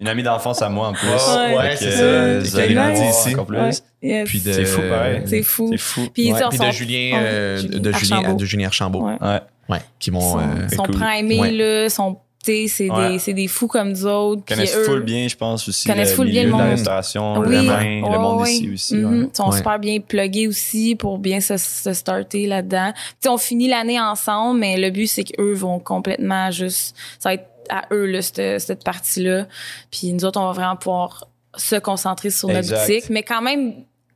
Une 0.00 0.08
amie 0.08 0.22
d'enfance 0.24 0.60
à 0.60 0.68
moi, 0.68 0.88
en 0.88 0.92
plus. 0.94 1.08
Ouais, 1.08 1.16
Fait 1.16 1.56
ouais, 1.56 1.70
que, 1.74 1.76
c'est 1.78 1.90
ça. 1.92 2.02
euh, 2.02 2.40
vous 2.44 2.56
allez 2.58 2.74
grandi 2.74 3.00
ici. 3.00 3.32
encore 3.34 3.46
plus. 3.46 3.56
Ouais. 3.56 3.70
Yes. 4.02 4.28
Puis 4.28 4.40
de, 4.40 4.52
C'est 4.52 4.64
fou, 4.64 4.80
pareil. 4.90 5.22
C'est 5.26 5.42
fou. 5.42 5.68
C'est 5.70 5.78
fou. 5.78 6.08
Puis, 6.12 6.32
Ouais, 6.32 6.40
de 6.40 6.72
Julien, 6.72 7.12
Ouais, 7.12 7.18
euh, 7.24 7.56
Julien 7.58 7.78
de 7.78 7.92
Julien, 7.92 8.16
Archambault. 8.16 8.36
de 8.36 8.44
Julien 8.44 8.66
Archambault. 8.66 9.06
Ouais. 9.06 9.16
Ouais. 9.20 9.40
Ouais, 9.68 9.78
qui 10.00 10.10
m'ont. 10.10 10.20
Son, 10.20 10.38
euh, 10.40 10.68
son 10.74 10.82
cool. 10.82 10.96
primé, 10.96 11.38
Ouais. 11.40 11.52
là, 11.52 11.88
son 11.88 12.18
c'est 12.44 12.90
Ouais. 12.90 13.08
des, 13.12 13.18
c'est 13.18 13.32
des 13.32 13.46
fous 13.48 13.68
comme 13.68 13.90
nous 13.90 14.06
autres. 14.06 14.42
Ils 14.48 14.54
connaissent 14.54 14.76
eux, 14.76 14.84
full 14.84 15.02
bien, 15.02 15.28
je 15.28 15.36
pense, 15.36 15.68
aussi. 15.68 15.86
connaissent 15.86 16.14
full 16.14 16.28
bien 16.28 16.42
le 16.42 16.48
de 16.50 16.56
la 16.56 16.62
monde. 16.62 16.70
restauration, 16.72 17.38
Oui, 17.38 17.48
le 17.56 17.62
vin, 17.62 17.78
ouais, 17.78 18.00
le 18.00 18.18
monde 18.18 18.40
ouais. 18.42 18.52
ici 18.52 18.70
aussi. 18.72 18.96
Mhm. 18.96 19.20
ouais. 19.22 19.28
Ils 19.32 19.36
sont 19.36 19.50
Ouais. 19.50 19.56
super 19.56 19.78
bien 19.78 20.00
pluggés 20.00 20.48
aussi 20.48 20.94
pour 20.96 21.18
bien 21.18 21.40
se, 21.40 21.56
se 21.56 21.92
starter 21.92 22.46
là-dedans. 22.46 22.92
Tu 22.94 23.00
sais, 23.20 23.28
on 23.28 23.38
finit 23.38 23.68
l'année 23.68 24.00
ensemble, 24.00 24.58
mais 24.60 24.76
le 24.76 24.90
but, 24.90 25.06
c'est 25.06 25.24
qu'eux 25.24 25.54
vont 25.54 25.78
complètement 25.78 26.50
juste... 26.50 26.96
Ça 27.18 27.28
va 27.30 27.34
être 27.34 27.46
à 27.70 27.84
eux, 27.92 28.06
là, 28.06 28.20
cette, 28.22 28.60
cette 28.60 28.82
partie-là. 28.84 29.46
Puis 29.90 30.12
nous 30.12 30.24
autres, 30.24 30.40
on 30.40 30.46
va 30.46 30.52
vraiment 30.52 30.76
pouvoir 30.76 31.28
se 31.56 31.76
concentrer 31.76 32.30
sur 32.30 32.48
notre 32.48 32.60
Exact. 32.60 32.86
boutique, 32.88 33.10
mais 33.10 33.22
quand 33.22 33.40
même 33.42 33.74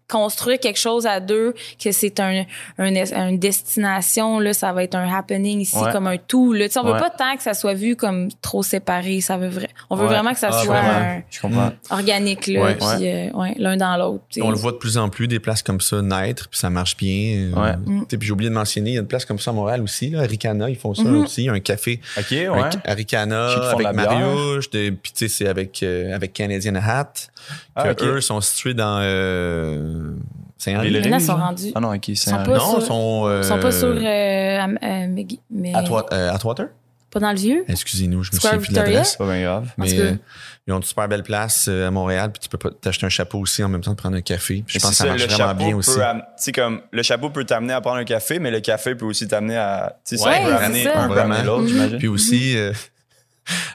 construire 0.09 0.61
quelque 0.61 0.79
chose 0.79 1.07
à 1.07 1.19
deux, 1.21 1.55
que 1.83 1.91
c'est 1.93 2.21
un, 2.21 2.45
un, 2.79 3.29
une 3.29 3.39
destination, 3.39 4.39
là, 4.39 4.53
ça 4.53 4.73
va 4.73 4.85
être 4.85 4.95
un 4.95 5.13
happening 5.13 5.61
ici, 5.61 5.77
Ouais. 5.77 5.91
comme 5.93 6.07
un 6.07 6.17
tout. 6.17 6.53
Là. 6.53 6.67
Tu 6.69 6.75
sais, 6.75 6.79
on 6.81 6.85
Ouais. 6.87 6.93
veut 6.93 6.99
pas 6.99 7.11
tant 7.11 7.37
que 7.37 7.43
ça 7.43 7.55
soit 7.55 7.75
vu 7.75 7.97
comme 7.97 8.29
trop 8.41 8.63
séparé. 8.63 9.21
Ça 9.21 9.37
veut 9.37 9.49
vrai, 9.49 9.69
on 9.91 9.97
veut 9.97 10.03
Ouais. 10.03 10.09
vraiment 10.15 10.33
que 10.33 10.39
ça 10.39 10.49
Ah, 10.53 10.63
soit 10.65 10.81
vraiment. 10.81 10.99
un- 11.19 11.23
Je 11.31 11.41
comprends. 11.41 11.73
organique, 11.91 12.47
là, 12.47 12.75
puis 12.75 13.09
euh, 13.09 13.31
ouais, 13.33 13.55
l'un 13.59 13.77
dans 13.77 13.97
l'autre. 13.97 14.23
On 14.41 14.51
le 14.51 14.57
voit 14.57 14.73
de 14.73 14.77
plus 14.77 14.97
en 14.99 15.09
plus, 15.09 15.27
des 15.29 15.41
places 15.41 15.63
comme 15.63 15.81
ça 15.81 16.01
naître, 16.03 16.49
puis 16.49 16.59
ça 16.59 16.71
marche 16.71 16.97
bien. 16.97 17.51
Euh. 17.57 17.77
Mm. 17.85 18.01
tu 18.03 18.07
sais, 18.11 18.17
Puis 18.19 18.27
j'ai 18.29 18.33
oublié 18.33 18.49
de 18.51 18.55
mentionner, 18.55 18.91
il 18.91 18.95
y 18.95 18.99
a 18.99 19.01
une 19.01 19.07
place 19.09 19.25
comme 19.25 19.39
ça 19.39 19.51
à 19.51 19.55
Montréal 19.55 19.83
aussi, 19.83 20.11
là, 20.11 20.23
Ricana, 20.23 20.71
ils 20.71 20.77
font 20.77 20.95
ça 20.95 21.03
Mhm. 21.03 21.23
aussi, 21.25 21.49
un 21.49 21.61
café 21.61 22.01
OK, 22.17 22.27
ouais. 22.31 22.49
un- 22.49 22.71
à 22.85 22.95
Ricana 22.95 23.49
avec. 23.73 23.93
Mariouche, 23.93 24.71
puis 24.71 24.91
tu 25.03 25.11
sais, 25.15 25.29
c'est 25.29 25.49
avec, 25.49 25.83
euh, 25.83 26.15
avec 26.15 26.33
Canadian 26.33 26.77
Hat, 26.77 27.13
Ah, 27.77 27.95
que 27.95 28.05
eux 28.05 28.21
sont 28.21 28.41
situés 28.41 28.75
dans 28.75 28.99
euh, 29.03 29.96
Saint-Henri. 30.59 30.91
Les 30.91 31.03
sont 31.21 31.35
Rives, 31.35 31.43
rendus. 31.45 31.73
Ah 31.75 31.81
non, 31.81 31.95
OK, 31.95 32.09
Non, 32.09 32.15
sur- 32.15 32.79
ils 32.81 32.83
sont... 32.87 33.23
euh, 33.27 33.41
Ils 33.43 33.45
sont 33.45 33.59
pas 33.61 33.73
sur. 33.73 33.89
Euh, 33.89 34.59
à- 34.59 34.67
euh, 34.69 35.07
mais, 35.11 35.27
mais- 35.51 35.73
Atwa- 35.73 36.07
euh, 36.13 36.33
Atwater? 36.33 36.67
Pas 37.11 37.21
dans 37.21 37.31
le 37.31 37.39
vieux? 37.39 37.65
Excusez-nous, 37.69 38.23
je 38.25 38.33
me 38.33 38.39
souviens 38.41 38.59
plus 38.59 38.71
de 38.73 38.77
l'adresse. 38.77 39.13
C'est 39.13 39.19
pas 39.19 39.27
bien 39.33 39.43
grave. 39.43 39.69
Mais 39.79 39.99
euh, 39.99 40.13
ils 40.67 40.73
ont 40.73 40.79
une 40.79 40.83
super 40.83 41.09
belle 41.09 41.23
place 41.23 41.69
à 41.69 41.91
Montréal, 41.91 42.31
puis 42.33 42.41
tu 42.41 42.49
peux 42.49 42.59
pas 42.59 42.71
t'acheter 42.79 43.07
un 43.07 43.11
chapeau 43.11 43.39
aussi 43.39 43.63
en 43.63 43.69
même 43.69 43.81
temps 43.81 43.93
de 43.93 43.97
prendre 43.97 44.17
un 44.17 44.21
café. 44.23 44.65
Puis 44.67 44.75
je 44.79 44.81
pense 44.81 44.91
que 44.91 44.97
ça 44.97 45.07
marche 45.07 45.27
vraiment 45.27 45.55
bien 45.55 45.71
peut 45.71 45.75
aussi. 45.77 46.53
comme, 46.53 46.81
le 46.91 47.03
chapeau 47.03 47.31
peut 47.31 47.45
t'amener 47.45 47.73
à 47.75 47.81
prendre 47.81 47.99
un 47.99 48.05
café, 48.05 48.39
mais 48.39 48.51
le 48.51 48.61
café 48.61 48.95
peut 48.97 49.07
aussi 49.07 49.29
t'amener 49.29 49.57
à... 49.57 49.97
Tu 50.05 50.17
sais, 50.17 50.23
ça 50.23 50.29
Ouais, 50.31 50.45
peut 50.45 50.57
amener 50.57 50.89
un 50.89 51.07
Vraiment. 51.09 51.43
l'autre, 51.45 51.69
j'imagine. 51.69 51.99
Puis 51.99 52.09
aussi, 52.09 52.57
euh, 52.57 52.73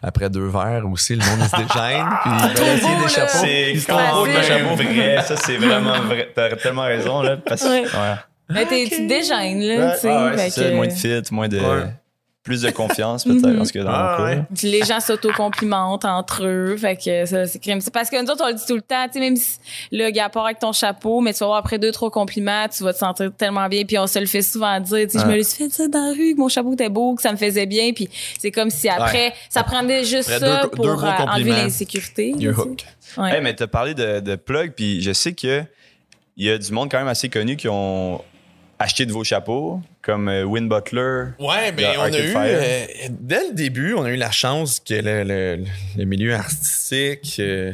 après 0.03 0.29
deux 0.29 0.47
verres 0.47 0.83
aussi, 0.91 1.15
le 1.15 1.23
monde 1.25 1.39
il 1.41 1.45
se 1.49 1.55
déchaîne. 1.55 2.07
Puis 2.23 2.31
il 2.31 2.61
va 2.65 2.73
essayer 2.73 2.95
des 3.01 3.07
chapeaux. 3.07 3.29
C'est 3.33 3.73
C'est 3.77 3.85
quand 3.91 3.97
facile. 3.97 4.53
même 4.53 4.75
vrai. 4.75 5.21
Ça, 5.23 5.35
c'est 5.37 5.57
vraiment 5.57 5.99
vrai. 6.01 6.29
T'as 6.35 6.55
tellement 6.55 6.83
raison, 6.83 7.21
là. 7.21 7.37
Parce 7.37 7.61
que... 7.63 7.67
Ouais. 7.69 7.81
Ouais. 7.83 8.15
Mais 8.49 8.65
t'es- 8.65 8.83
tu 8.89 8.97
te 8.97 9.07
dégênes, 9.07 9.61
là, 9.61 9.85
Ouais, 9.87 9.93
tu 9.93 9.99
sais. 10.01 10.09
ah 10.11 10.25
ouais, 10.35 10.49
c'est 10.49 10.69
que- 10.71 10.75
moins 10.75 10.87
de 10.87 10.91
fit, 10.91 11.21
moins 11.31 11.47
de... 11.47 11.57
Ouais. 11.59 11.93
Plus 12.43 12.61
de 12.63 12.71
confiance, 12.71 13.23
peut-être, 13.25 13.45
Mhm. 13.47 13.57
parce 13.57 13.71
que 13.71 13.79
dans 13.79 13.91
Ah, 13.91 14.11
mon 14.11 14.17
cas. 14.17 14.23
ouais. 14.31 14.35
là. 14.37 14.45
Puis 14.57 14.71
les 14.71 14.83
gens 14.83 14.99
s'auto-complimentent 14.99 16.05
entre 16.05 16.43
eux. 16.45 16.75
Fait 16.77 16.95
que 16.95 17.25
ça, 17.25 17.45
c'est 17.45 17.59
crime. 17.59 17.81
C'est 17.81 17.93
parce 17.93 18.09
que 18.09 18.19
nous 18.21 18.29
autres, 18.31 18.43
on 18.43 18.47
le 18.47 18.55
dit 18.55 18.63
tout 18.67 18.75
le 18.75 18.81
temps. 18.81 19.05
Tu 19.07 19.13
sais, 19.13 19.19
même 19.19 19.35
si 19.35 19.59
le 19.91 20.09
gars 20.09 20.29
part 20.29 20.45
avec 20.45 20.57
ton 20.59 20.71
chapeau, 20.71 21.21
mais 21.21 21.33
tu 21.33 21.39
vas 21.41 21.45
voir 21.47 21.57
après 21.59 21.77
deux, 21.77 21.91
trois 21.91 22.09
compliments, 22.09 22.67
tu 22.67 22.83
vas 22.83 22.93
te 22.93 22.97
sentir 22.97 23.31
tellement 23.37 23.67
bien. 23.67 23.83
Puis 23.85 23.97
on 23.99 24.07
se 24.07 24.17
le 24.19 24.25
fait 24.25 24.41
souvent 24.41 24.79
dire. 24.79 25.07
Tu 25.07 25.17
sais, 25.17 25.19
je 25.19 25.25
me 25.31 25.41
suis 25.43 25.63
fait 25.65 25.69
ça 25.69 25.87
dans 25.87 26.07
la 26.07 26.13
rue, 26.13 26.33
que 26.33 26.39
mon 26.39 26.49
chapeau 26.49 26.73
était 26.73 26.89
beau, 26.89 27.13
que 27.15 27.21
ça 27.21 27.31
me 27.31 27.37
faisait 27.37 27.67
bien. 27.67 27.91
Puis 27.93 28.09
c'est 28.39 28.51
comme 28.51 28.69
si 28.71 28.89
après, 28.89 29.33
ça 29.49 29.63
prenait 29.63 30.03
juste 30.03 30.29
Après 30.31 30.39
ça 30.47 30.61
deux- 30.63 30.69
pour 30.69 30.85
deux 30.85 30.91
euh, 30.91 31.25
enlever 31.27 31.51
l'insécurité. 31.51 32.33
Tu. 32.39 32.49
Ouais. 33.19 33.35
Hey, 33.35 33.41
mais 33.41 33.53
t'as 33.55 33.67
parlé 33.67 33.93
de, 33.93 34.19
de 34.19 34.35
plug, 34.35 34.71
puis 34.73 35.01
je 35.01 35.11
sais 35.13 35.33
que 35.33 35.63
il 36.37 36.45
y 36.45 36.49
a 36.49 36.57
du 36.57 36.71
monde 36.71 36.89
quand 36.89 36.97
même 36.97 37.07
assez 37.09 37.29
connu 37.29 37.55
qui 37.57 37.67
ont 37.67 38.21
acheté 38.79 39.05
de 39.05 39.11
vos 39.11 39.23
chapeaux, 39.23 39.79
comme 40.01 40.27
euh, 40.29 40.43
Win 40.43 40.67
Butler. 40.67 41.25
Ouais, 41.39 41.71
ben 41.71 41.93
de 41.93 41.97
on 41.99 42.01
a 42.03 42.09
eu 42.19 42.33
euh, 42.35 42.85
dès 43.09 43.47
le 43.49 43.53
début, 43.53 43.93
on 43.93 44.03
a 44.03 44.09
eu 44.11 44.15
la 44.15 44.31
chance 44.31 44.79
que 44.79 44.93
le, 44.95 45.23
le- 45.23 45.63
le 45.97 46.05
milieu 46.05 46.33
artistique, 46.33 47.35
euh, 47.39 47.71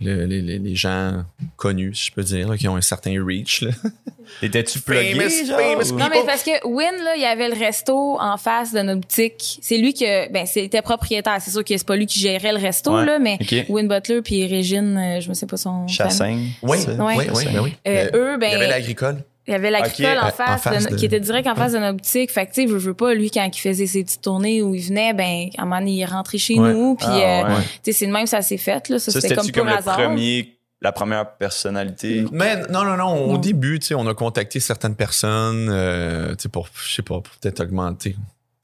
le- 0.00 0.24
les, 0.26 0.42
les- 0.42 0.58
les 0.58 0.74
gens 0.76 1.24
connus, 1.56 1.94
si 1.94 2.06
je 2.06 2.12
peux 2.12 2.22
dire, 2.22 2.48
là, 2.48 2.56
qui 2.56 2.68
ont 2.68 2.76
un 2.76 2.80
certain 2.80 3.12
reach. 3.24 3.64
Étais-tu 4.42 4.78
plugué, 4.80 5.14
Famous, 5.14 5.46
genre, 5.46 5.58
famous 5.58 5.92
ou- 5.92 5.98
Non, 5.98 6.06
mais 6.08 6.22
parce 6.24 6.44
que 6.44 6.64
Win, 6.66 7.02
là, 7.04 7.16
il 7.16 7.22
y 7.22 7.24
avait 7.24 7.48
le 7.48 7.54
resto 7.58 8.16
en 8.20 8.36
face 8.36 8.72
de 8.72 8.80
notre 8.80 9.00
boutique. 9.00 9.58
C'est 9.60 9.76
lui 9.78 9.92
que, 9.92 10.30
ben, 10.32 10.46
c'était 10.46 10.82
propriétaire. 10.82 11.38
C'est 11.40 11.50
sûr 11.50 11.64
que 11.64 11.76
c'est 11.76 11.86
pas 11.86 11.96
lui 11.96 12.06
qui 12.06 12.20
gérait 12.20 12.52
le 12.52 12.58
resto, 12.58 12.94
Ouais. 12.96 13.04
là, 13.04 13.18
mais 13.18 13.38
Ok. 13.40 13.66
Win 13.68 13.88
Butler 13.88 14.22
puis 14.22 14.46
Régine, 14.46 14.96
euh, 14.96 15.20
je 15.20 15.28
me 15.28 15.34
sais 15.34 15.46
pas 15.46 15.56
son. 15.56 15.86
famille. 15.88 15.94
Chassin. 15.94 16.38
Oui, 16.62 16.78
oui, 16.86 17.24
oui, 17.34 17.44
ben 17.52 17.60
oui. 17.60 17.74
Euh, 17.88 18.10
eux, 18.14 18.36
ben, 18.38 18.46
il 18.48 18.52
y 18.52 18.54
avait 18.54 18.68
l'agricole. 18.68 19.24
Il 19.50 19.52
y 19.52 19.56
avait 19.56 19.70
l'agricole 19.70 20.16
Ok, 20.18 20.24
en, 20.24 20.30
face 20.30 20.50
en 20.50 20.58
face 20.58 20.84
de- 20.86 20.90
de- 20.90 20.96
qui 20.96 21.04
était 21.06 21.20
direct 21.20 21.46
en 21.48 21.54
face 21.54 21.72
de 21.72 21.78
notre 21.78 21.96
boutique. 21.98 22.30
Fait 22.30 22.46
que, 22.46 22.52
tu 22.52 22.62
sais, 22.62 22.68
je 22.68 22.74
veux 22.76 22.94
pas, 22.94 23.12
lui, 23.14 23.30
quand 23.30 23.44
il 23.52 23.60
faisait 23.60 23.86
ses 23.86 24.04
petites 24.04 24.22
tournées 24.22 24.62
où 24.62 24.74
il 24.74 24.82
venait, 24.82 25.12
ben, 25.12 25.48
à 25.58 25.62
un 25.62 25.64
moment 25.64 25.78
donné, 25.80 25.92
il 25.92 26.00
est 26.00 26.04
rentré 26.06 26.38
chez 26.38 26.58
Ouais. 26.58 26.72
nous, 26.72 26.94
puis, 26.94 27.06
Ah, 27.08 27.44
euh, 27.44 27.48
ouais. 27.56 27.62
tu 27.82 27.90
sais, 27.90 27.92
c'est 27.92 28.06
de 28.06 28.12
même, 28.12 28.26
ça 28.26 28.40
s'est 28.42 28.56
fait, 28.56 28.88
là. 28.88 28.98
Ça, 28.98 29.10
Ça, 29.12 29.20
c'était 29.20 29.34
comme 29.34 29.50
comme 29.50 29.66
le 29.66 29.74
hasard. 29.74 29.96
premier, 29.96 30.56
la 30.80 30.92
première 30.92 31.36
personnalité? 31.36 32.24
Mais 32.32 32.56
non, 32.70 32.84
non, 32.84 32.96
non. 32.96 33.24
Au 33.24 33.32
Non. 33.32 33.38
début, 33.38 33.78
tu 33.80 33.88
sais, 33.88 33.94
on 33.94 34.06
a 34.06 34.14
contacté 34.14 34.60
certaines 34.60 34.94
personnes, 34.94 35.68
euh, 35.70 36.30
tu 36.36 36.42
sais, 36.44 36.48
pour, 36.48 36.68
je 36.86 36.94
sais 36.94 37.02
pas, 37.02 37.20
peut-être 37.20 37.60
augmenter 37.64 38.16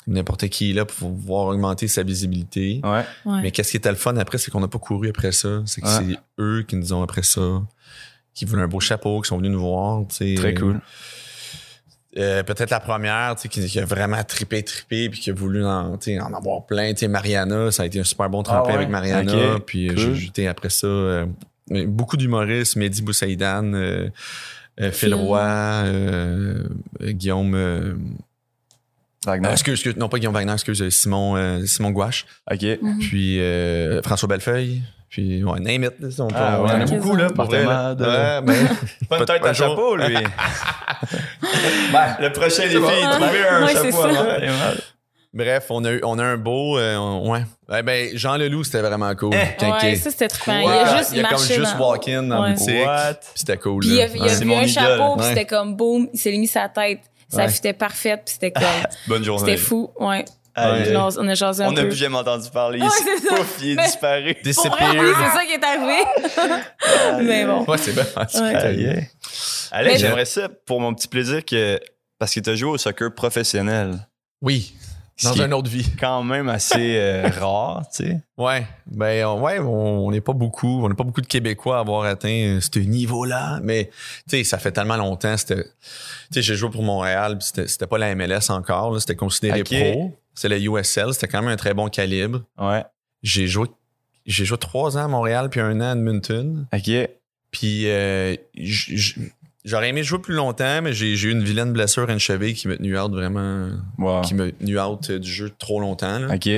n'importe 0.09 0.47
qui 0.51 0.73
là 0.73 0.85
pour 0.85 1.11
pouvoir 1.11 1.47
augmenter 1.49 1.89
sa 1.89 2.05
visibilité. 2.05 2.81
Ouais. 2.85 3.03
Ouais. 3.25 3.41
Mais 3.43 3.51
qu'est-ce 3.51 3.73
qui 3.73 3.77
était 3.77 3.89
le 3.91 3.97
fun 3.97 4.17
après, 4.19 4.39
c'est 4.39 4.53
qu'on 4.53 4.61
n'a 4.61 4.69
pas 4.69 4.79
couru 4.79 5.09
après 5.09 5.33
ça. 5.33 5.63
C'est 5.67 5.81
que 5.81 5.87
Ouais. 5.89 6.15
c'est 6.15 6.19
eux 6.41 6.65
qui 6.67 6.77
nous 6.77 6.93
ont 6.93 7.03
après 7.03 7.25
ça, 7.25 7.41
qui 8.37 8.45
voulaient 8.45 8.63
un 8.63 8.69
beau 8.69 8.79
chapeau, 8.81 9.21
qui 9.21 9.29
sont 9.29 9.39
venus 9.39 9.51
nous 9.51 9.61
voir. 9.61 10.05
tu 10.09 10.15
sais. 10.15 10.35
Très 10.37 10.55
cool. 10.55 10.81
Euh, 12.19 12.43
peut-être 12.43 12.71
la 12.71 12.81
première, 12.81 13.35
tu 13.37 13.43
sais, 13.43 13.49
qui, 13.49 13.67
qui 13.67 13.79
a 13.81 13.85
vraiment 13.85 14.23
trippé, 14.25 14.63
trippé, 14.63 15.11
puis 15.11 15.21
qui 15.21 15.31
a 15.31 15.35
voulu 15.35 15.65
en, 15.67 15.99
tu 15.99 16.13
sais, 16.13 16.21
en 16.21 16.33
avoir 16.33 16.65
plein. 16.65 16.93
Tu 16.95 17.01
sais, 17.01 17.09
Mariana, 17.09 17.71
ça 17.71 17.83
a 17.83 17.87
été 17.87 17.99
un 18.01 18.05
super 18.05 18.31
bon 18.31 18.43
tremplin 18.43 18.63
Ah 18.65 18.69
ouais? 18.69 18.75
avec 18.77 18.89
Mariana. 18.89 19.57
Ok, 19.57 19.65
Puis 19.67 19.91
euh, 19.91 19.95
cool. 19.95 20.15
j'ai 20.35 20.49
après 20.49 20.71
ça, 20.71 20.87
euh, 20.87 21.27
beaucoup 21.69 22.17
d'humoristes, 22.17 22.77
Mehdi 22.77 23.03
Boussaïdan, 23.03 23.75
euh, 23.75 24.09
euh, 24.81 24.93
Phil. 24.93 25.13
Roy, 25.15 25.85
Guillaume... 27.03 27.55
euh, 27.55 27.95
Wagner. 29.27 29.49
euh, 29.49 29.53
excuse, 29.53 29.73
excuse, 29.75 29.97
non 29.97 30.09
pas 30.09 30.19
Guillaume 30.19 30.35
Wagner, 30.35 30.53
excuse, 30.53 30.89
Simon, 30.89 31.37
euh, 31.37 31.67
Simon 31.67 31.91
Gouache. 31.91 32.25
OK. 32.51 32.63
Mhm. 32.81 32.99
Puis 33.01 33.41
euh, 33.41 34.01
François 34.03 34.29
Bellefeuille. 34.29 34.83
Puis, 35.09 35.43
ouais, 35.45 35.61
name 35.61 35.85
it. 35.85 35.93
là, 36.01 36.09
on 36.19 36.29
peut- 36.29 36.35
Ah, 36.37 36.59
on 36.61 36.65
en 36.65 36.69
a 36.69 36.85
beaucoup, 36.85 37.15
là, 37.17 37.29
pour 37.31 37.45
vrai. 37.45 37.65
là. 37.65 37.95
Martemade. 37.97 38.01
Ouais, 38.03 38.55
mais- 39.01 39.07
Pas 39.09 39.19
une 39.19 39.25
tête 39.25 39.45
à 39.45 39.49
de 39.51 39.55
chapeau, 39.55 39.97
lui. 39.97 40.17
Ben, 41.93 42.17
le 42.21 42.33
prochain 42.33 42.65
défi, 42.65 42.77
bon. 42.79 42.89
trouver 42.89 43.49
un 43.49 43.65
Ouais, 43.67 43.73
chapeau 43.73 44.03
avant. 44.03 44.75
Bref, 45.35 45.67
on 45.71 45.85
a, 45.85 45.91
eu, 45.93 46.01
on 46.03 46.19
a 46.19 46.25
un 46.25 46.37
beau. 46.39 46.79
euh, 46.79 46.97
on- 46.97 47.31
ouais. 47.33 47.43
Ouais, 47.69 47.83
ben, 47.83 48.09
Jean 48.17 48.37
Leloup, 48.37 48.65
c'était 48.65 48.81
vraiment 48.81 49.15
cool. 49.15 49.35
Eh. 49.35 49.65
Ouais, 49.65 49.93
il- 49.93 49.99
ça, 49.99 50.11
c'était 50.11 50.29
trippant. 50.29 50.57
Ouais, 50.59 50.65
Il 50.65 50.71
a 50.89 50.97
juste 50.99 51.11
il 51.15 51.25
a 51.25 51.29
comme 51.29 51.39
juste 51.39 51.77
dans- 51.77 51.89
walk-in 51.91 52.23
dans 52.23 52.43
Ouais. 52.43 52.49
la 52.51 52.55
boutique. 52.55 52.87
What? 52.87 53.15
Puis 53.15 53.31
c'était 53.35 53.57
cool. 53.59 53.81
Puis 53.81 53.89
il 53.91 54.01
a, 54.01 54.07
il 54.07 54.23
a 54.23 54.35
vu 54.35 54.53
un 54.53 54.63
idole. 54.63 54.69
chapeau, 54.69 55.17
puis 55.17 55.27
c'était 55.27 55.45
comme 55.45 55.77
boum, 55.77 56.09
il 56.13 56.19
s'est 56.19 56.33
mis 56.33 56.47
sa 56.47 56.69
tête. 56.69 57.01
Ça 57.29 57.39
Ouais. 57.39 57.49
fitait 57.49 57.73
parfait, 57.75 58.17
puis 58.25 58.33
c'était 58.35 58.51
comme. 58.53 58.63
Bonne 59.09 59.25
journée. 59.25 59.45
C'était 59.45 59.57
fou, 59.59 59.91
ouais. 60.01 60.25
Ouais. 60.57 60.97
on 60.97 61.29
a 61.29 61.35
jasé 61.35 61.65
un 61.65 61.69
On 61.69 61.73
n'a 61.73 61.83
peu. 61.83 61.89
plus 61.89 61.97
jamais 61.99 62.17
entendu 62.17 62.49
parler. 62.51 62.81
Ouais, 62.81 62.89
c'est. 62.91 63.29
Pouf, 63.29 63.57
il 63.63 63.71
est 63.73 63.75
Mais- 63.77 63.85
disparu. 63.87 64.37
Disappeared. 64.45 64.97
oui, 64.99 65.13
c'est 65.23 65.39
ça 65.39 65.45
qui 65.45 65.53
est 65.53 65.65
arrivé. 65.65 67.25
Mais 67.25 67.45
bon. 67.45 67.65
Ouais, 67.65 67.79
c'est 67.79 67.93
bien. 67.93 68.07
Aïe, 68.17 68.87
aïe. 68.89 69.09
Alex, 69.73 70.01
j'aimerais 70.01 70.25
ça 70.25 70.49
pour 70.67 70.81
mon 70.81 70.95
petit 70.95 71.09
plaisir 71.09 71.45
que. 71.45 71.79
Parce 72.19 72.33
que 72.33 72.41
tu 72.41 72.49
as 72.49 72.55
joué 72.55 72.71
au 72.71 72.79
soccer 72.79 73.15
professionnel. 73.15 73.99
Oui. 74.41 74.73
Dans 75.25 75.33
une 75.35 75.55
autre 75.55 75.71
vie. 75.71 75.87
quand 75.99 76.23
même 76.23 76.49
assez 76.49 76.97
euh, 76.99 77.29
rare, 77.41 77.85
tu 77.95 78.05
sais. 78.05 78.21
Ouais. 78.37 78.67
Ben, 78.87 79.25
on- 79.27 79.41
ouais, 79.41 79.59
on 79.59 80.11
n'est 80.11 80.21
pas 80.21 80.35
beaucoup. 80.35 80.85
On 80.85 80.89
n'est 80.89 80.95
pas 80.95 81.05
beaucoup 81.05 81.23
de 81.23 81.27
Québécois 81.27 81.79
à 81.79 81.81
avoir 81.81 82.05
atteint 82.05 82.29
euh, 82.29 82.61
ce 82.61 82.79
niveau-là. 82.79 83.61
Mais, 83.63 83.91
tu 84.29 84.37
sais, 84.39 84.45
ça 84.45 84.59
fait 84.59 84.73
tellement 84.73 84.97
longtemps. 84.97 85.37
C'était. 85.37 85.65
Tu 85.65 85.71
sais, 86.33 86.43
j'ai 86.43 86.55
joué 86.57 86.69
pour 86.71 86.83
Montréal, 86.83 87.39
c'était 87.41 87.67
c'était 87.67 87.87
pas 87.87 87.99
la 87.99 88.15
MLS 88.15 88.51
encore. 88.51 88.93
là, 88.93 89.01
C'était 89.01 89.17
considéré 89.17 89.63
pro. 89.65 90.19
C'est 90.35 90.49
la 90.51 90.59
USL. 90.59 91.15
C'était 91.15 91.29
quand 91.29 91.41
même 91.41 91.51
un 91.53 91.57
très 91.57 91.73
bon 91.73 91.89
calibre. 91.89 92.43
Ouais. 92.59 92.85
J'ai 93.23 93.47
joué. 93.47 93.69
J'ai 94.27 94.45
joué 94.45 94.59
trois 94.59 94.99
ans 94.99 95.05
à 95.05 95.09
Montréal, 95.09 95.49
puis 95.51 95.61
un 95.61 95.81
an 95.81 95.85
à 95.85 95.93
Edmonton. 95.93 96.67
OK. 96.75 96.91
Puis 97.53 97.89
euh, 97.89 98.35
j'aurais 99.67 99.91
aimé 99.91 100.03
jouer 100.03 100.19
plus 100.21 100.35
longtemps, 100.35 100.81
mais 100.81 100.95
j'ai 100.95 101.13
eu 101.13 101.31
une 101.31 101.45
vilaine 101.45 101.73
blessure 101.75 102.09
à 102.09 102.13
une 102.15 102.19
cheville 102.19 102.55
qui 102.55 102.69
m'a 102.69 102.77
tenu 102.77 102.99
out 102.99 103.13
vraiment. 103.13 103.69
Wow. 103.99 104.23
qui 104.23 104.33
m'a 104.35 104.51
tenu 104.51 104.79
out 104.81 105.11
euh, 105.11 105.19
du 105.19 105.31
jeu 105.31 105.51
trop 105.59 105.81
longtemps. 105.81 106.19
là. 106.21 106.35
OK. 106.35 106.49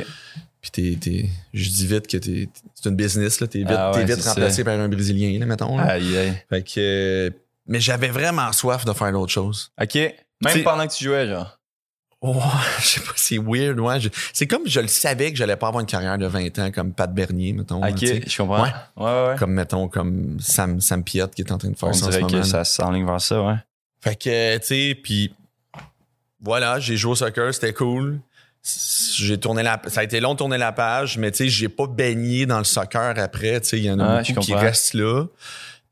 Puis 0.60 0.98
t'es, 1.00 1.30
je 1.54 1.70
dis 1.70 1.86
vite 1.86 2.06
que 2.08 2.16
t'es, 2.16 2.48
c'est 2.74 2.88
une 2.88 2.96
business, 2.96 3.40
là. 3.40 3.46
T'es 3.46 3.58
vite, 3.60 3.68
Ah 3.70 3.92
ouais, 3.92 4.04
vite 4.04 4.22
remplacé 4.22 4.56
ça. 4.56 4.64
par 4.64 4.78
un 4.78 4.88
Brésilien, 4.88 5.38
là, 5.38 5.46
mettons. 5.46 5.76
là. 5.76 5.84
Aïe, 5.84 6.16
aïe. 6.16 6.32
Fait 6.50 6.62
que, 6.62 6.70
euh, 6.78 7.30
mais 7.66 7.80
j'avais 7.80 8.08
vraiment 8.08 8.52
soif 8.52 8.84
de 8.84 8.92
faire 8.92 9.12
d'autres 9.12 9.32
choses. 9.32 9.70
OK. 9.80 9.94
Même 9.94 10.14
T'sais- 10.46 10.62
pendant 10.62 10.86
que 10.86 10.92
tu 10.92 11.04
jouais, 11.04 11.26
genre. 11.28 11.57
Oh, 12.20 12.34
je 12.80 12.84
sais 12.86 13.00
pas, 13.00 13.12
c'est 13.14 13.38
weird, 13.38 13.78
ouais. 13.78 13.98
C'est 14.32 14.46
comme 14.48 14.66
je 14.66 14.80
le 14.80 14.88
savais 14.88 15.30
que 15.30 15.38
j'allais 15.38 15.54
pas 15.56 15.68
avoir 15.68 15.80
une 15.80 15.86
carrière 15.86 16.18
de 16.18 16.26
20 16.26 16.58
ans 16.58 16.70
comme 16.72 16.92
Pat 16.92 17.12
Bernier, 17.12 17.52
mettons. 17.52 17.80
OK, 17.80 17.96
je 18.00 18.36
comprends. 18.36 18.62
Ouais. 18.64 18.70
Ouais, 18.96 19.28
ouais. 19.28 19.36
Comme, 19.38 19.52
mettons, 19.52 19.88
comme 19.88 20.36
Sam, 20.40 20.80
Sam 20.80 21.04
qui 21.04 21.18
est 21.20 21.52
en 21.52 21.58
train 21.58 21.70
de 21.70 21.76
faire 21.76 21.90
On 21.90 21.92
ça 21.92 22.06
en 22.06 22.10
ce 22.10 22.16
dirait 22.16 22.22
moment. 22.22 22.40
que 22.42 22.46
ça 22.46 22.64
s'enligne 22.64 23.06
vers 23.06 23.20
ça, 23.20 23.40
ouais. 23.42 23.54
Fait 24.00 24.16
que, 24.16 24.58
tu 24.58 24.66
sais, 24.66 24.98
puis 25.00 25.32
voilà, 26.40 26.78
j'ai 26.80 26.96
joué 26.96 27.12
au 27.12 27.16
soccer, 27.16 27.52
c'était 27.54 27.72
cool. 27.72 28.18
j'ai 29.16 29.38
tourné 29.38 29.62
la, 29.62 29.80
ça 29.86 30.00
a 30.00 30.04
été 30.04 30.18
long 30.20 30.32
de 30.32 30.38
tourner 30.38 30.58
la 30.58 30.72
page, 30.72 31.18
mais 31.18 31.30
tu 31.30 31.38
sais, 31.38 31.48
j'ai 31.48 31.68
pas 31.68 31.86
baigné 31.86 32.46
dans 32.46 32.58
le 32.58 32.64
soccer 32.64 33.18
après. 33.18 33.60
Tu 33.60 33.68
sais, 33.68 33.78
il 33.78 33.84
y 33.84 33.90
en 33.90 33.98
a 34.00 34.18
Ah, 34.18 34.22
beaucoup 34.26 34.40
qui 34.40 34.54
restent 34.54 34.94
là. 34.94 35.24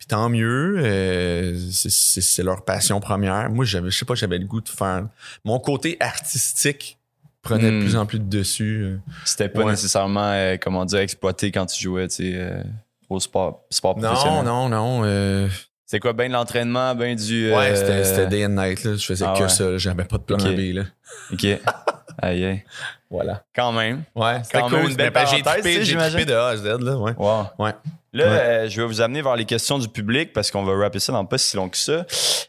Puis 0.07 0.16
tant 0.16 0.28
mieux, 0.28 0.76
euh, 0.78 1.59
c'est- 1.70 2.42
leur 2.42 2.64
passion 2.64 3.00
première. 3.00 3.50
Moi, 3.50 3.64
je 3.64 3.90
sais 3.90 4.04
pas, 4.04 4.14
j'avais 4.14 4.38
le 4.38 4.46
goût 4.46 4.61
de 4.61 4.68
faire. 4.68 5.07
Mon 5.44 5.59
côté 5.59 5.96
artistique 6.00 6.98
prenait 7.42 7.70
Hmm. 7.70 7.78
de 7.80 7.84
plus 7.84 7.96
en 7.96 8.07
plus 8.07 8.18
de 8.18 8.24
dessus. 8.24 8.82
euh. 8.84 8.98
C'était 9.24 9.48
pas 9.48 9.62
Ouais. 9.64 9.70
nécessairement, 9.72 10.30
euh, 10.32 10.57
comment 10.61 10.84
dire, 10.84 11.00
exploité 11.00 11.50
quand 11.50 11.66
tu 11.66 11.82
jouais, 11.82 12.09
tu 12.09 12.14
sais, 12.16 12.32
euh, 12.34 12.62
au 13.09 13.18
sport, 13.20 13.62
sport 13.70 13.96
Non, 13.98 14.09
professionnel. 14.12 14.44
non, 14.44 14.68
non. 14.68 15.02
euh, 15.04 15.48
C'est 15.88 16.00
quoi, 16.00 16.12
ben 16.12 16.26
de 16.28 16.32
l'entraînement, 16.32 16.94
ben 16.96 17.14
du. 17.14 17.52
ouais, 17.52 17.76
c'était, 17.76 18.26
day 18.26 18.44
and 18.44 18.48
night. 18.50 18.82
Là. 18.82 18.96
Je 18.96 19.04
faisais 19.07 19.24
ah 19.24 19.34
que 19.36 19.42
ouais. 19.44 19.48
ça. 19.48 19.78
J'avais 19.78 20.02
pas 20.04 20.18
de 20.18 20.22
plan 20.24 20.36
Ok. 20.36 20.57
B. 20.57 20.72
Là. 20.74 20.82
Ok. 21.32 21.46
aïe. 22.22 22.64
Voilà. 23.09 23.44
Quand 23.54 23.70
même. 23.70 24.02
Ouais, 24.16 24.40
c'était 24.42 24.59
Quand 24.59 24.68
même 24.70 24.80
cool. 24.82 24.90
une 24.90 24.96
belle 24.96 25.12
ben, 25.12 25.24
j'ai 25.26 25.42
trippé 25.42 26.24
de 26.24 26.32
A 26.34 26.48
à 26.48 26.57
Z. 26.57 26.64
Là, 26.80 26.96
ouais. 26.98 27.12
Wow. 27.16 27.46
Ouais. 27.61 27.72
Là, 28.17 28.25
Ouais. 28.25 28.39
euh, 28.39 28.69
je 28.69 28.81
vais 28.81 28.87
vous 28.87 29.01
amener 29.01 29.21
vers 29.23 29.37
les 29.37 29.45
questions 29.45 29.79
du 29.79 29.89
public 29.89 30.33
parce 30.33 30.51
qu'on 30.51 30.64
va 30.64 30.75
rapper 30.77 30.99
ça 30.99 31.12
dans 31.12 31.25
pas 31.27 31.39
si 31.39 31.57
long 31.57 31.69
que 31.69 31.77
ça. 31.77 32.07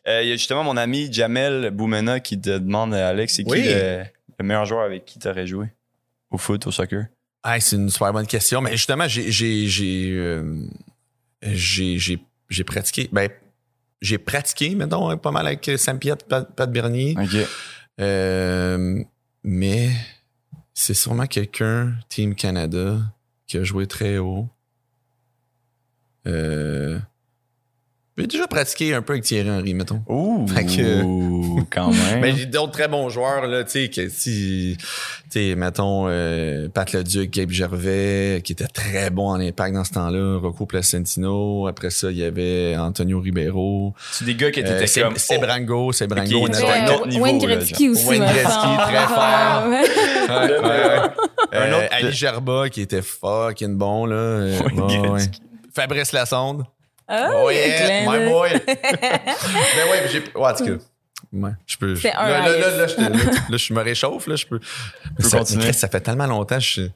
Euh, 0.07 0.21
Il 0.23 0.29
y 0.29 0.31
a 0.31 0.35
justement 0.35 0.63
mon 0.63 0.77
ami 0.77 1.11
Jamel 1.11 1.71
Boumena 1.71 2.19
qui 2.19 2.39
te 2.39 2.57
demande, 2.57 2.93
Alex, 2.93 3.35
c'est 3.35 3.43
qui 3.43 3.51
Oui. 3.51 3.63
le, 3.65 4.03
le 4.39 4.45
meilleur 4.45 4.65
joueur 4.65 4.83
avec 4.85 5.03
qui 5.05 5.19
tu 5.19 5.27
aurais 5.27 5.45
joué 5.45 5.67
au 6.31 6.37
foot, 6.37 6.65
au 6.67 6.71
soccer? 6.71 7.05
Ah, 7.43 7.59
c'est 7.59 7.75
une 7.75 7.89
super 7.89 8.11
bonne 8.13 8.27
question. 8.27 8.61
Mais 8.61 8.71
justement, 8.71 9.07
j'ai 9.07 10.07
euh, 10.11 10.65
pratiqué. 12.65 13.09
Ben, 13.11 13.29
j'ai 14.01 14.17
pratiqué, 14.17 14.75
mettons, 14.75 15.17
pas 15.17 15.31
mal 15.31 15.47
avec 15.47 15.61
Piet, 15.61 16.15
Pat, 16.27 16.53
Pat 16.55 16.71
Bernier. 16.71 17.15
Euh, 17.99 19.03
mais 19.43 19.89
c'est 20.73 20.93
sûrement 20.93 21.25
quelqu'un, 21.25 21.93
Team 22.09 22.35
Canada, 22.35 22.97
qui 23.47 23.57
a 23.57 23.63
joué 23.63 23.87
très 23.87 24.17
haut. 24.17 24.47
Euh, 26.27 26.97
j'ai 28.19 28.25
déjà 28.25 28.47
pratiqué 28.47 28.95
un 28.95 29.03
peu 29.03 29.13
avec 29.13 29.25
Thierry 29.25 29.47
Henry, 29.51 29.75
mettons. 29.75 30.01
Ouh, 30.07 30.47
Fait 30.47 30.65
que- 30.65 31.61
quand 31.69 31.91
même. 31.91 32.19
Mais 32.19 32.35
j'ai 32.35 32.47
d'autres 32.47 32.71
très 32.71 32.87
bons 32.87 33.09
joueurs, 33.09 33.45
là, 33.45 33.63
tu 33.63 33.69
sais, 33.69 33.89
que 33.89 34.09
si, 34.09 34.75
tu 34.79 34.85
sais, 35.29 35.53
mettons, 35.55 36.05
euh, 36.07 36.67
Pat 36.67 36.91
Leduc, 36.93 37.29
Gabe 37.31 37.51
Gervais, 37.51 38.41
qui 38.43 38.53
était 38.53 38.65
très 38.65 39.11
bon 39.11 39.27
en 39.29 39.39
impact 39.39 39.75
dans 39.75 39.83
ce 39.83 39.91
temps-là, 39.93 40.39
Rocco 40.39 40.65
Placentino, 40.65 41.67
après 41.67 41.91
ça, 41.91 42.09
il 42.09 42.17
y 42.17 42.23
avait 42.23 42.75
Antonio 42.75 43.19
Ribeiro, 43.19 43.93
c'est 44.11 44.25
des 44.25 44.33
gars 44.33 44.49
qui 44.49 44.61
étaient 44.61 44.71
euh, 44.71 44.79
comme. 45.03 45.13
C'est 45.15 45.35
avait 46.63 46.71
un 46.71 46.79
un 46.81 46.87
autre 46.87 46.95
autre 47.01 47.07
niveau, 47.09 47.23
Wayne 47.23 47.37
Gretzky 47.37 47.89
aussi. 47.89 48.07
Wayne 48.07 48.23
me 48.23 48.27
Gretzky, 48.33 48.77
très 48.79 49.05
fort. 49.05 49.67
Ouais. 49.67 49.81
Ouais, 50.27 50.59
ouais, 50.59 50.67
ouais. 50.87 51.09
Un 51.51 51.61
Euh, 51.71 51.77
autre- 51.77 51.87
Ali 51.91 52.11
Gerba 52.11 52.69
qui 52.69 52.81
était 52.81 53.03
fucking 53.03 53.77
bon 53.77 54.07
là. 54.07 54.15
Euh, 54.15 54.59
Wayne 54.65 54.81
ouais, 54.81 54.97
ouais. 54.97 55.09
Gretzky. 55.11 55.41
Fabrice 55.81 56.11
Lassonde. 56.11 56.63
Oh 57.09 57.47
a 57.47 57.53
yeah, 57.53 58.01
my 58.11 58.17
de- 58.19 58.29
boy. 58.29 58.49
ben 58.65 59.89
ouais, 59.89 60.07
j'ai 60.11 60.19
ouais, 60.19 60.51
en 60.51 60.53
tout. 60.53 60.79
Ouais, 61.33 61.51
je 61.65 61.77
peux. 61.77 61.95
C'est 61.95 62.11
je- 62.11 62.17
un 62.17 62.27
là, 62.29 62.39
là, 62.49 62.57
là, 62.57 62.77
là, 62.77 62.87
je, 62.87 62.95
te- 62.95 63.01
là, 63.01 63.31
là, 63.49 63.57
je 63.57 63.73
me 63.73 63.81
réchauffe 63.81 64.27
là, 64.27 64.35
je 64.35 64.45
peux. 64.45 64.59
peux 65.17 65.23
ça, 65.23 65.39
continuer. 65.39 65.71
fait 65.71 66.01
tellement 66.01 66.25
longtemps. 66.27 66.59
Je, 66.59 66.89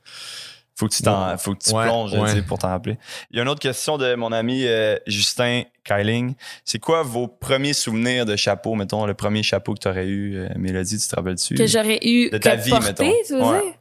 Faut 0.75 0.87
que 0.87 0.93
tu 0.95 1.03
t'en, 1.03 1.37
faut 1.37 1.53
que 1.53 1.63
tu 1.63 1.73
Ouais, 1.73 1.83
plonges, 1.85 2.13
ouais. 2.13 2.41
pour 2.41 2.57
t'en 2.57 2.69
rappeler. 2.69 2.97
Il 3.29 3.37
y 3.37 3.39
a 3.39 3.43
une 3.43 3.49
autre 3.49 3.59
question 3.61 3.97
de 3.97 4.15
mon 4.15 4.31
ami 4.31 4.65
euh, 4.65 4.95
Justin 5.07 5.63
Kyling. 5.83 6.33
C'est 6.65 6.79
quoi 6.79 7.03
vos 7.03 7.27
premiers 7.27 7.73
souvenirs 7.73 8.25
de 8.25 8.35
chapeau, 8.35 8.73
mettons, 8.75 9.05
le 9.05 9.13
premier 9.13 9.43
chapeau 9.43 9.73
que 9.75 9.79
tu 9.79 9.87
aurais 9.87 10.07
eu, 10.07 10.37
euh, 10.37 10.47
Mélodie, 10.57 10.97
tu 10.97 11.07
te 11.07 11.15
rappelles-tu? 11.15 11.55
Que 11.55 11.67
j'aurais 11.67 11.99
eu. 12.03 12.29
De 12.31 12.37
ta 12.37 12.57
que 12.57 12.61
vie, 12.63 12.69
porté, 12.71 12.87
mettons. 12.87 13.11
tu 13.27 13.33
veux 13.33 13.41
Ouais. 13.41 13.61
dire? 13.61 13.73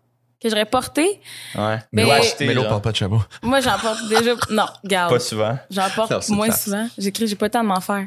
Que 0.43 0.49
j'aurais 0.49 0.65
porté. 0.65 1.21
Ouais. 1.55 1.77
Mais- 1.93 2.11
acheté, 2.11 2.47
mais 2.47 2.55
genre. 2.55 2.67
parle 2.69 2.81
pas 2.81 2.93
de 2.93 2.97
chapeau. 2.97 3.23
Moi, 3.43 3.61
j'en 3.61 3.79
porte 3.79 4.09
déjà. 4.09 4.33
Non, 4.51 4.65
garde. 4.85 5.13
Pas 5.13 5.19
souvent. 5.21 5.59
J'en 5.71 5.91
porte 5.91 6.29
moins 6.31 6.47
classe. 6.47 6.65
souvent. 6.65 6.89
J'écris, 6.97 7.27
j'ai 7.27 7.37
pas 7.37 7.47
le 7.47 7.51
temps 7.51 7.63
de 7.63 7.69
m'en 7.69 7.81
faire. 7.81 8.07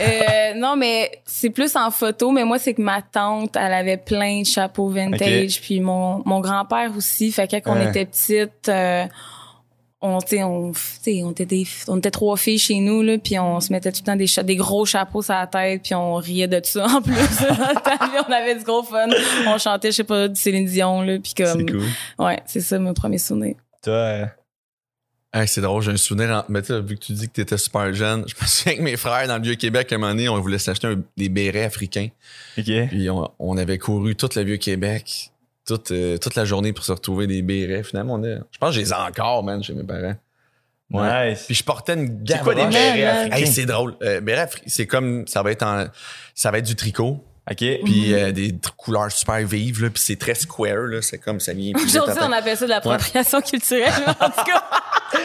Euh, 0.00 0.54
non, 0.56 0.76
mais 0.76 1.20
c'est 1.26 1.50
plus 1.50 1.76
en 1.76 1.90
photo. 1.90 2.30
Mais 2.30 2.44
moi, 2.44 2.58
c'est 2.58 2.72
que 2.74 2.80
ma 2.82 3.02
tante, 3.02 3.56
elle 3.56 3.72
avait 3.74 3.98
plein 3.98 4.40
de 4.40 4.46
chapeaux 4.46 4.88
vintage. 4.88 5.60
Puis 5.60 5.80
mon, 5.80 6.22
mon 6.24 6.40
grand-père 6.40 6.90
aussi. 6.96 7.30
Fait 7.30 7.46
que 7.46 7.56
quand 7.56 7.76
on 7.76 7.88
était 7.88 8.06
petite, 8.06 8.68
euh, 8.68 9.04
on, 10.06 10.18
t'sais, 10.18 10.42
on, 10.42 10.72
t'sais, 10.72 11.22
on, 11.24 11.32
était 11.32 11.46
des, 11.46 11.66
on 11.88 11.98
était 11.98 12.10
trois 12.10 12.36
filles 12.36 12.58
chez 12.58 12.80
nous, 12.80 13.02
là, 13.02 13.18
puis 13.18 13.38
on 13.38 13.60
se 13.60 13.72
mettait 13.72 13.92
tout 13.92 14.02
le 14.06 14.26
temps 14.26 14.44
des, 14.44 14.56
gros 14.56 14.84
chapeaux 14.84 15.22
sur 15.22 15.34
la 15.34 15.46
tête, 15.46 15.82
puis 15.82 15.94
on 15.94 16.14
riait 16.14 16.48
de 16.48 16.60
ça. 16.64 16.86
En 16.86 17.02
plus, 17.02 17.14
on 18.28 18.32
avait 18.32 18.56
du 18.56 18.64
gros 18.64 18.82
fun. 18.82 19.08
On 19.46 19.58
chantait, 19.58 19.90
je 19.90 19.96
sais 19.96 20.04
pas, 20.04 20.28
du 20.28 20.40
Céline 20.40 20.66
Dion, 20.66 21.02
là, 21.02 21.18
puis 21.18 21.34
comme... 21.34 21.60
C'est 21.60 21.72
cool. 21.72 21.84
Ouais, 22.18 22.40
c'est 22.46 22.60
ça, 22.60 22.78
mon 22.78 22.94
premier 22.94 23.18
souvenir. 23.18 23.56
Toi, 23.82 23.92
euh, 23.92 24.26
Hey, 25.36 25.46
c'est 25.46 25.60
drôle, 25.60 25.82
j'ai 25.82 25.90
un 25.90 25.98
souvenir. 25.98 26.30
En... 26.30 26.44
Mais 26.48 26.62
tu 26.62 26.68
sais, 26.68 26.80
vu 26.80 26.94
que 26.94 27.04
tu 27.04 27.12
dis 27.12 27.26
que 27.28 27.32
t'étais 27.32 27.58
super 27.58 27.92
jeune, 27.92 28.24
je 28.26 28.34
me 28.40 28.46
souviens 28.46 28.76
que 28.76 28.82
mes 28.82 28.96
frères 28.96 29.28
dans 29.28 29.36
le 29.36 29.42
Vieux-Québec, 29.42 29.92
à 29.92 29.96
un 29.96 29.98
moment 29.98 30.12
donné, 30.12 30.30
on 30.30 30.40
voulait 30.40 30.58
s'acheter 30.58 30.86
un- 30.86 31.02
des 31.14 31.28
bérets 31.28 31.64
africains. 31.64 32.08
OK. 32.56 32.70
Puis 32.88 33.10
on, 33.10 33.30
on 33.38 33.58
avait 33.58 33.76
couru 33.76 34.16
tout 34.16 34.30
le 34.34 34.42
Vieux-Québec, 34.42 35.32
toute, 35.66 35.90
euh, 35.90 36.16
toute 36.18 36.34
la 36.36 36.44
journée 36.44 36.72
pour 36.72 36.84
se 36.84 36.92
retrouver 36.92 37.26
des 37.26 37.42
bérets. 37.42 37.82
Finalement, 37.82 38.14
on 38.14 38.24
est, 38.24 38.38
je 38.52 38.58
pense 38.58 38.70
que 38.70 38.76
je 38.76 38.80
les 38.80 38.90
ai 38.90 38.94
encore, 38.94 39.42
man, 39.42 39.62
chez 39.62 39.74
mes 39.74 39.82
parents. 39.84 40.14
Ouais. 40.92 41.30
Nice. 41.30 41.42
Puis 41.46 41.54
je 41.56 41.64
portais 41.64 41.94
une 41.94 42.24
C'est 42.26 42.40
quoi 42.42 42.54
des 42.54 42.64
bérets 42.66 43.04
africains? 43.04 43.36
Hey, 43.36 43.46
c'est 43.48 43.66
drôle. 43.66 43.96
Euh, 44.02 44.20
béret 44.20 44.44
afri- 44.44 44.62
c'est 44.66 44.86
comme 44.86 45.26
ça 45.26 45.42
va 45.42 45.50
être 45.50 45.64
en 45.64 45.86
ça 46.34 46.52
va 46.52 46.58
être 46.58 46.66
du 46.66 46.76
tricot 46.76 47.24
OK. 47.50 47.56
puis 47.84 48.14
euh, 48.14 48.30
des 48.32 48.54
couleurs 48.76 49.10
super 49.10 49.38
vives 49.46 49.82
là 49.82 49.90
puis 49.90 50.00
c'est 50.02 50.16
très 50.16 50.34
square 50.34 50.82
là, 50.86 51.02
c'est 51.02 51.18
comme 51.18 51.40
ça 51.40 51.52
vient 51.52 51.72
Aujourd'hui, 51.74 52.14
on 52.22 52.30
appelle 52.32 52.56
ça 52.56 52.64
de 52.66 52.70
l'appropriation 52.70 53.40
culturelle, 53.40 53.92
en 54.20 54.30
tout 54.30 54.44
cas. 54.44 54.64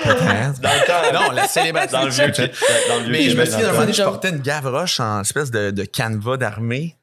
Dans 0.05 0.69
le 0.69 0.85
temps, 0.87 1.19
non, 1.19 1.31
la 1.31 1.47
célébration. 1.47 1.99
Dans 1.99 2.05
le 2.05 2.11
vieux. 2.11 2.27
Dans 2.89 2.97
le 2.97 3.03
vieux 3.03 3.11
Mais 3.11 3.29
je 3.29 3.37
me 3.37 3.45
souviens, 3.45 3.59
d'un 3.61 3.67
moment 3.67 3.79
donné, 3.81 3.93
je 3.93 4.03
portais 4.03 4.29
une 4.29 4.39
gavroche 4.41 4.99
en 4.99 5.21
espèce 5.21 5.51
de, 5.51 5.71
de 5.71 5.83
canevas 5.83 6.37
d'armée. 6.37 6.95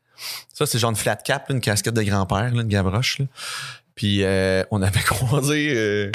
Ça, 0.53 0.67
c'est 0.67 0.79
genre 0.79 0.91
une 0.91 0.97
flat 0.97 1.17
cap, 1.17 1.51
une 1.51 1.61
casquette 1.61 1.95
de 1.95 2.03
grand-père, 2.03 2.47
une 2.47 2.63
gavroche. 2.65 3.19
Là. 3.19 3.27
Puis 3.95 4.23
euh, 4.23 4.63
on 4.71 4.83
avait 4.83 5.01
croisé 5.05 5.73
euh, 5.75 6.11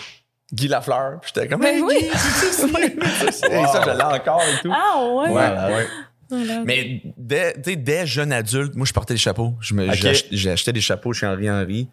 Guy 0.53 0.67
Lafleur. 0.67 1.19
Puis 1.21 1.31
j'étais 1.35 1.47
comme, 1.47 1.61
Ben 1.61 1.75
hey, 1.75 1.81
oui. 1.81 1.95
Guy, 2.01 2.09
c'est 2.17 2.51
ça, 2.51 2.67
je 2.67 3.97
l'ai 3.97 4.03
encore 4.03 4.41
et 4.41 4.61
tout. 4.61 4.71
Ah 4.73 5.03
ouais. 5.03 5.29
Ouais, 5.29 5.75
ouais. 5.75 5.87
Voilà. 6.29 6.63
Mais 6.65 7.01
dès, 7.17 7.53
tu 7.53 7.71
sais, 7.71 7.75
dès 7.75 8.07
jeune 8.07 8.31
adulte, 8.31 8.75
moi, 8.75 8.85
je 8.85 8.93
portais 8.93 9.13
des 9.13 9.19
chapeaux. 9.19 9.53
Je 9.59 9.73
me, 9.73 10.71
des 10.71 10.81
chapeaux 10.81 11.13
chez 11.13 11.27
Henri 11.27 11.49
Henry. 11.49 11.89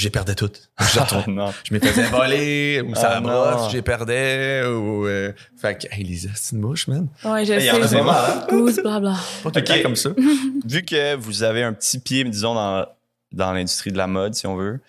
J'ai 0.00 0.10
perdais 0.10 0.36
toutes. 0.36 0.70
Je, 0.80 0.98
les 1.00 1.04
Ah, 1.10 1.24
non. 1.26 1.52
je 1.64 1.74
me 1.74 1.80
faisais 1.80 2.04
voler, 2.06 2.82
ou 2.86 2.94
ça 2.94 3.16
Ah, 3.16 3.20
brosse, 3.20 3.72
j'ai 3.72 3.82
perdais, 3.82 4.62
ou... 4.64 5.06
euh, 5.08 5.32
fait 5.60 5.76
que, 5.76 5.92
hey, 5.92 6.04
Lisa, 6.04 6.28
c'est 6.36 6.54
une 6.54 6.60
mouche, 6.62 6.86
man. 6.86 7.08
Ouais, 7.24 7.44
je 7.44 7.54
Il 7.54 7.64
y 7.64 7.70
en 7.72 7.82
a 7.82 7.88
sais. 7.88 7.96
pas 7.96 8.04
mal, 8.04 8.24
hein? 8.30 8.46
Goose, 8.48 8.76
blabla. 8.80 9.16
Pas 9.42 9.50
tout 9.50 9.58
le 9.58 9.62
Ok. 9.62 9.66
temps 9.66 9.82
comme 9.82 9.96
ça. 9.96 10.10
Vu 10.64 10.84
que 10.84 11.16
vous 11.16 11.42
avez 11.42 11.64
un 11.64 11.72
petit 11.72 11.98
pied, 11.98 12.22
disons, 12.22 12.54
dans, 12.54 12.86
dans 13.32 13.52
l'industrie 13.52 13.90
de 13.90 13.98
la 13.98 14.06
mode, 14.06 14.34
si 14.34 14.46
on 14.46 14.54
veut, 14.54 14.80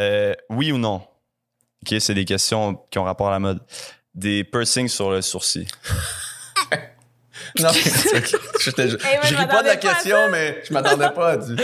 euh, 0.00 0.32
oui 0.48 0.72
ou 0.72 0.78
non? 0.78 1.02
OK, 1.82 1.94
c'est 2.00 2.14
des 2.14 2.24
questions 2.24 2.80
qui 2.90 2.98
ont 2.98 3.04
rapport 3.04 3.28
à 3.28 3.32
la 3.32 3.40
mode. 3.40 3.60
Des 4.14 4.42
piercings 4.44 4.88
sur 4.88 5.10
le 5.10 5.20
sourcil. 5.20 5.66
Non, 7.58 7.68
ok. 7.68 8.36
Je 8.60 8.70
Hey, 8.70 9.18
je 9.24 9.34
ris 9.34 9.46
pas 9.46 9.62
de 9.62 9.68
la 9.68 9.76
pas 9.76 9.76
question, 9.76 10.16
mais 10.30 10.62
je 10.68 10.72
m'attendais 10.72 11.10
pas 11.10 11.30
à 11.30 11.36
du. 11.36 11.56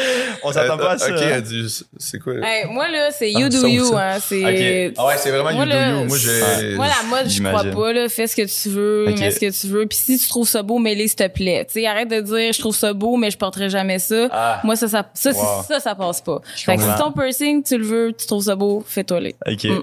On 0.42 0.52
s'attend 0.52 0.76
pas 0.78 0.92
à 0.92 0.98
ça. 0.98 1.08
Ok, 1.14 1.20
hein? 1.22 1.32
à 1.34 1.40
du. 1.40 1.66
C'est 1.98 2.18
quoi? 2.18 2.34
Hey, 2.42 2.66
moi, 2.70 2.88
là, 2.88 3.10
c'est 3.10 3.32
Ah, 3.34 3.40
you 3.40 3.48
do 3.48 3.66
you. 3.66 3.94
Hein, 3.96 4.18
c'est... 4.20 4.42
Ok. 4.90 4.94
Ah 4.98 5.06
ouais, 5.06 5.14
c'est 5.18 5.30
vraiment 5.30 5.52
Moi, 5.52 5.64
you 5.64 5.70
do 5.70 5.78
you. 6.00 6.04
Moi, 6.06 6.18
j'ai. 6.18 6.74
Moi, 6.74 6.86
la 6.86 7.08
mode, 7.08 7.28
je 7.28 7.42
crois 7.42 7.64
pas, 7.64 7.92
là. 7.92 8.08
Fais 8.08 8.26
ce 8.26 8.36
que 8.36 8.42
tu 8.42 8.68
veux, 8.70 9.06
Ok. 9.08 9.18
mets 9.18 9.30
ce 9.30 9.40
que 9.40 9.60
tu 9.60 9.66
veux. 9.68 9.86
Puis 9.86 9.98
si 9.98 10.18
tu 10.18 10.28
trouves 10.28 10.48
ça 10.48 10.62
beau, 10.62 10.78
mets-les, 10.78 11.08
s'il 11.08 11.16
te 11.16 11.28
plaît. 11.28 11.64
Tu 11.66 11.80
sais, 11.80 11.86
arrête 11.86 12.08
de 12.08 12.20
dire, 12.20 12.52
je 12.52 12.58
trouve 12.58 12.74
ça 12.76 12.92
beau, 12.92 13.16
mais 13.16 13.30
je 13.30 13.38
porterai 13.38 13.68
jamais 13.70 13.98
ça. 13.98 14.28
Ah, 14.30 14.60
Moi, 14.64 14.76
ça, 14.76 14.88
ça, 14.88 15.08
ça, 15.14 15.30
Wow. 15.32 15.62
ça, 15.68 15.80
ça 15.80 15.94
passe 15.94 16.20
pas. 16.20 16.40
Je 16.56 16.64
Fait 16.64 16.76
que 16.76 16.82
si 16.82 16.88
ton 16.98 17.12
piercing, 17.12 17.62
tu 17.62 17.78
le 17.78 17.84
veux, 17.84 18.12
tu 18.12 18.26
trouves 18.26 18.44
ça 18.44 18.56
beau, 18.56 18.82
fais-toi-les. 18.86 19.36
OK. 19.46 19.64
Mm. 19.64 19.82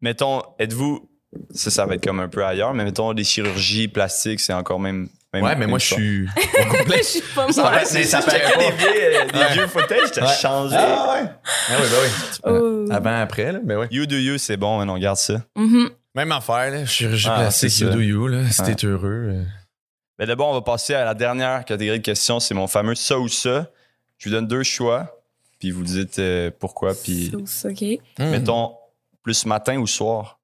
Mettons, 0.00 0.42
êtes-vous... 0.58 1.08
Ça, 1.52 1.70
ça 1.70 1.84
va 1.84 1.96
être 1.96 2.04
comme 2.04 2.20
un 2.20 2.28
peu 2.28 2.44
ailleurs, 2.44 2.72
mais 2.72 2.84
mettons, 2.84 3.12
des 3.12 3.24
chirurgies 3.24 3.88
plastiques, 3.88 4.40
c'est 4.40 4.54
encore 4.54 4.80
même... 4.80 5.08
même 5.36 5.44
Ouais, 5.44 5.54
mais 5.54 5.60
même 5.60 5.70
moi, 5.70 5.78
je 5.78 5.86
suis. 5.94 6.22
au 6.24 6.68
complet. 6.76 6.98
Je 7.02 7.02
suis 7.02 7.20
pas 7.34 7.52
Ça 7.52 7.62
moi. 7.62 7.70
va, 7.70 7.76
Ouais, 7.76 7.82
mais 7.82 7.86
c'est 7.86 8.04
ça 8.04 8.20
ça, 8.22 8.30
pas. 8.30 8.38
des 8.38 8.70
vieux, 8.72 9.26
des 9.32 9.38
Ouais. 9.38 9.52
vieux 9.52 9.66
footage, 9.66 10.10
t'as 10.12 10.26
Ouais. 10.26 10.34
changé. 10.34 10.76
Ah 10.78 11.12
ouais. 11.22 11.28
Ah 11.68 11.74
oui, 11.80 11.86
ben 11.90 11.98
oui. 12.02 12.08
Oh. 12.44 12.92
Avant, 12.92 13.20
après, 13.20 13.52
là. 13.52 13.58
Ben 13.62 13.78
oui. 13.78 13.86
You 13.90 14.06
do 14.06 14.16
you, 14.16 14.38
c'est 14.38 14.56
bon, 14.56 14.80
on 14.88 14.98
garde 14.98 15.16
ça. 15.18 15.42
Mhm. 15.56 15.90
Même 16.14 16.32
affaire, 16.32 16.70
là. 16.70 16.86
Chirurgie 16.86 17.28
Ah, 17.30 17.40
plastique, 17.40 17.70
c'est 17.70 17.84
you 17.84 17.90
ça. 17.90 17.94
do 17.94 18.00
you, 18.00 18.26
là. 18.28 18.50
Si 18.50 18.62
Ouais. 18.62 18.74
t'es 18.74 18.86
heureux. 18.86 19.28
euh. 19.32 19.44
Mais 20.18 20.26
d'abord, 20.26 20.48
on 20.48 20.54
va 20.54 20.62
passer 20.62 20.94
à 20.94 21.04
la 21.04 21.14
dernière 21.14 21.64
catégorie 21.64 21.98
de 21.98 22.04
questions. 22.04 22.40
C'est 22.40 22.54
mon 22.54 22.66
fameux 22.66 22.94
ça 22.94 23.18
ou 23.18 23.28
ça. 23.28 23.66
Je 24.18 24.28
vous 24.28 24.34
donne 24.34 24.46
deux 24.46 24.62
choix, 24.62 25.20
puis 25.58 25.70
vous 25.70 25.82
dites 25.82 26.18
euh, 26.18 26.50
pourquoi. 26.58 26.94
Puis, 26.94 27.30
Sauce, 27.30 27.66
OK. 27.70 27.82
Hmm. 28.18 28.30
mettons, 28.30 28.74
plus 29.22 29.44
matin 29.44 29.76
ou 29.76 29.86
soir? 29.86 30.38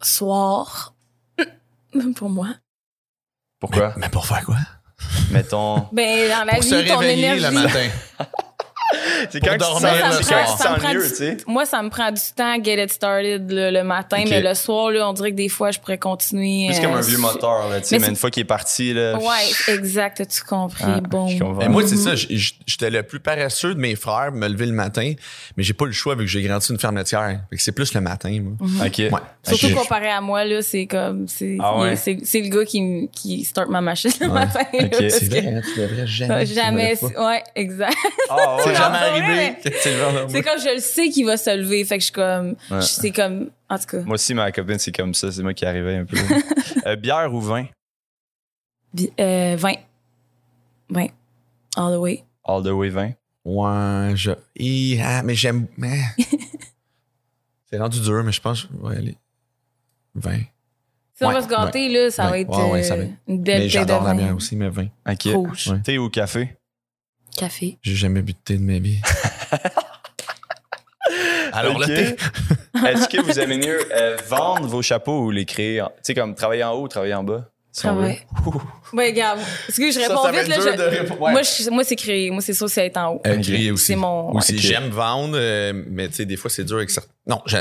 Soir. 0.00 0.94
Pour 2.16 2.28
moi. 2.30 2.48
Pourquoi? 3.60 3.94
Mais 3.96 4.08
pour 4.08 4.26
faire 4.26 4.44
quoi? 4.44 4.56
mettons. 5.30 5.88
Ben, 5.92 6.28
dans 6.30 6.44
la 6.44 6.52
Pour 6.54 6.62
vie, 6.62 6.68
se 6.68 6.88
ton 6.88 6.98
réveiller 6.98 7.26
énergie. 7.36 7.44
le 7.44 7.50
matin. 7.62 7.88
C'est 9.30 9.40
quand 9.40 9.52
tu 9.52 9.58
te 9.58 9.58
dormir 9.58 9.88
sens- 9.90 9.98
Ça, 9.98 10.10
ça 10.12 10.18
me 10.18 10.22
c'est 10.22 10.34
prend- 10.34 10.44
quand 10.44 10.52
tu 10.52 10.56
te 10.56 10.62
ça 10.62 10.68
me 10.68 10.74
sens 10.74 10.78
prend 10.84 10.94
mieux, 10.94 11.08
tu 11.08 11.14
sais. 11.16 11.36
Moi, 11.46 11.66
ça 11.66 11.82
me 11.82 11.88
prend 11.90 12.10
du 12.10 12.20
temps 12.34 12.52
à 12.58 12.62
get 12.62 12.82
it 12.82 12.92
started 12.92 13.50
le, 13.50 13.70
le 13.70 13.82
matin, 13.84 14.22
mais 14.28 14.40
le 14.40 14.54
soir, 14.54 14.90
là, 14.90 15.08
on 15.08 15.12
dirait 15.12 15.30
que 15.32 15.36
des 15.36 15.48
fois, 15.48 15.70
je 15.70 15.78
pourrais 15.78 15.98
continuer. 15.98 16.66
Plus 16.68 16.80
comme 16.80 16.94
euh, 16.94 16.98
un 16.98 17.00
vieux 17.00 17.16
sur- 17.18 17.20
moteur, 17.32 17.68
là, 17.68 17.80
tu 17.80 17.88
sais, 17.88 17.98
Mais 17.98 18.08
une 18.08 18.16
fois 18.16 18.30
qu'il 18.30 18.42
est 18.42 18.44
parti, 18.44 18.92
là. 18.92 19.16
Ouais, 19.18 19.74
exact, 19.74 20.20
as-tu 20.20 20.42
compris? 20.42 20.84
Ah, 20.86 21.00
bon. 21.00 21.28
Mais 21.58 21.68
moi, 21.68 21.82
c'est 21.86 21.96
ça, 21.96 22.14
j'étais 22.14 22.90
le 22.90 23.02
plus 23.02 23.20
paresseux 23.20 23.74
de 23.74 23.80
mes 23.80 23.94
frères, 23.96 24.32
me 24.32 24.48
lever 24.48 24.66
le 24.66 24.72
matin, 24.72 25.12
mais 25.56 25.62
j'ai 25.62 25.72
pas 25.74 25.86
le 25.86 25.92
choix 25.92 26.14
vu 26.14 26.24
que 26.24 26.30
j'ai 26.30 26.42
grandi 26.42 26.66
une 26.70 26.78
ferme 26.78 26.96
laitière. 26.96 27.40
C'est 27.56 27.72
plus 27.72 27.94
le 27.94 28.00
matin, 28.00 28.38
moi. 28.42 28.68
Ouais. 28.80 29.10
Surtout 29.42 29.74
comparé 29.74 30.08
à 30.10 30.20
moi, 30.20 30.44
là, 30.44 30.62
c'est 30.62 30.86
comme, 30.86 31.26
c'est, 31.28 31.56
Ah 31.60 31.78
ouais? 31.78 31.96
c'est, 31.96 32.18
c'est 32.24 32.40
le 32.40 32.48
gars 32.48 32.64
qui, 32.64 33.44
start 33.44 33.68
ma 33.68 33.80
machine 33.80 34.10
le 34.20 34.28
matin. 34.28 34.60
C'est 34.72 35.28
vrai, 35.28 35.44
hein, 35.46 35.60
tu 35.74 35.80
devrais 35.80 36.06
jamais. 36.06 36.46
jamais, 36.46 36.96
tu 36.96 37.04
ouais, 37.06 37.42
exact. 37.54 37.94
Ah, 38.30 38.56
C'est 38.64 38.74
jamais 38.74 38.98
arrivé. 39.08 39.26
vrai, 39.26 39.58
que 39.62 39.78
C'est 40.28 40.42
comme 40.42 40.58
je 40.60 40.74
le 40.74 40.80
sais 40.80 41.08
qu'il 41.08 41.26
va 41.26 41.36
se 41.36 41.56
lever, 41.56 41.84
fait 41.84 41.96
que 41.98 42.00
je 42.02 42.06
suis 42.06 42.12
comme, 42.12 42.56
Ouais. 42.70 42.80
c'est 42.82 43.10
comme, 43.10 43.50
en 43.68 43.78
tout 43.78 43.86
cas, 43.86 44.00
Moi 44.02 44.14
aussi, 44.14 44.34
ma 44.34 44.50
copine, 44.52 44.78
c'est 44.78 44.92
comme 44.92 45.14
ça. 45.14 45.30
C'est 45.32 45.42
moi 45.42 45.54
qui 45.54 45.64
arrivais 45.66 45.96
un 45.96 46.04
peu. 46.04 46.16
Euh, 46.86 46.94
bière 46.96 47.32
ou 47.34 47.40
vin? 47.40 47.66
bi- 48.94 49.10
euh, 49.18 49.56
20. 49.58 49.74
20. 50.90 51.06
All 51.76 51.92
the 51.94 51.98
way. 51.98 52.24
All 52.44 52.62
the 52.62 52.68
way 52.68 52.88
vin. 52.90 53.10
Ouais, 53.44 54.12
je. 54.16 54.30
Hi, 54.56 55.00
ah, 55.02 55.22
mais 55.24 55.34
j'aime. 55.34 55.66
mais- 55.76 55.98
c'est 57.70 57.78
rendu 57.78 58.00
dur, 58.00 58.22
mais 58.24 58.32
je 58.32 58.40
pense 58.40 58.62
que 58.64 58.68
je 58.72 58.88
vais 58.88 58.96
aller. 58.96 59.16
20. 60.14 60.38
Si 61.14 61.24
on 61.24 61.28
Ouais, 61.28 61.34
va 61.34 61.42
se 61.42 61.48
gâter, 61.48 61.88
là, 61.88 62.10
ça 62.10 62.24
ouais. 62.26 62.30
va 62.30 62.38
être 62.40 62.48
Ouais, 62.50 62.70
ouais, 62.72 62.80
euh, 62.80 62.82
ça 62.82 62.96
va. 62.96 63.02
une 63.02 63.08
belle 63.08 63.16
Mais 63.26 63.38
bouteille 63.42 63.62
de 63.64 63.68
j'adore 63.68 64.02
la 64.04 64.10
vin. 64.12 64.16
bière 64.16 64.36
aussi, 64.36 64.54
mais 64.56 64.68
20. 64.68 64.86
OK. 65.08 65.22
Rouge. 65.34 65.68
Ouais. 65.68 65.80
Thé 65.82 65.98
ou 65.98 66.08
café? 66.10 66.55
Café. 67.36 67.78
J'ai 67.82 67.94
jamais 67.94 68.22
bu 68.22 68.32
de 68.32 68.38
thé 68.44 68.56
de 68.56 68.62
ma 68.62 68.78
vie. 68.78 68.98
Alors, 71.52 71.78
le 71.78 71.86
thé. 71.86 72.16
Est-ce 72.86 73.08
que 73.08 73.20
vous 73.20 73.38
aimez 73.38 73.58
mieux 73.58 73.78
euh, 73.92 74.16
vendre 74.28 74.66
vos 74.66 74.82
chapeaux 74.82 75.22
ou 75.26 75.30
les 75.30 75.44
créer? 75.44 75.80
en- 75.80 75.88
Tu 75.88 75.92
sais, 76.02 76.14
comme 76.14 76.34
travailler 76.34 76.64
en 76.64 76.72
haut 76.72 76.82
ou 76.82 76.88
travailler 76.88 77.14
en 77.14 77.24
bas? 77.24 77.48
si 77.72 77.82
Travail. 77.82 78.20
veut? 78.44 78.52
Ouais, 78.94 79.06
regarde. 79.10 79.38
Est-ce 79.68 79.76
que 79.76 79.90
je 79.90 79.98
réponds 80.00 80.22
ça 80.22 80.32
vite, 80.32 80.48
là? 80.48 80.56
je- 80.58 80.76
de. 80.76 81.12
Ouais. 81.20 81.32
Moi, 81.32 81.42
je- 81.42 81.70
moi, 81.70 81.84
c'est 81.84 81.96
créé. 81.96 82.30
Moi, 82.30 82.40
c'est 82.40 82.54
ça, 82.54 82.66
c'est 82.68 82.86
être 82.86 82.96
en 82.96 83.14
haut. 83.14 83.22
Euh, 83.26 83.36
griller 83.36 83.70
aussi. 83.70 83.86
C'est 83.86 83.96
mon- 83.96 84.32
Aussi, 84.34 84.54
ok. 84.54 84.60
j'aime 84.60 84.88
vendre, 84.88 85.36
euh, 85.38 85.72
mais 85.88 86.08
tu 86.08 86.14
sais, 86.16 86.24
des 86.26 86.36
fois, 86.36 86.50
c'est 86.50 86.64
dur 86.64 86.76
avec 86.76 86.90
certains. 86.90 87.12
Non, 87.26 87.40
j'ai. 87.46 87.58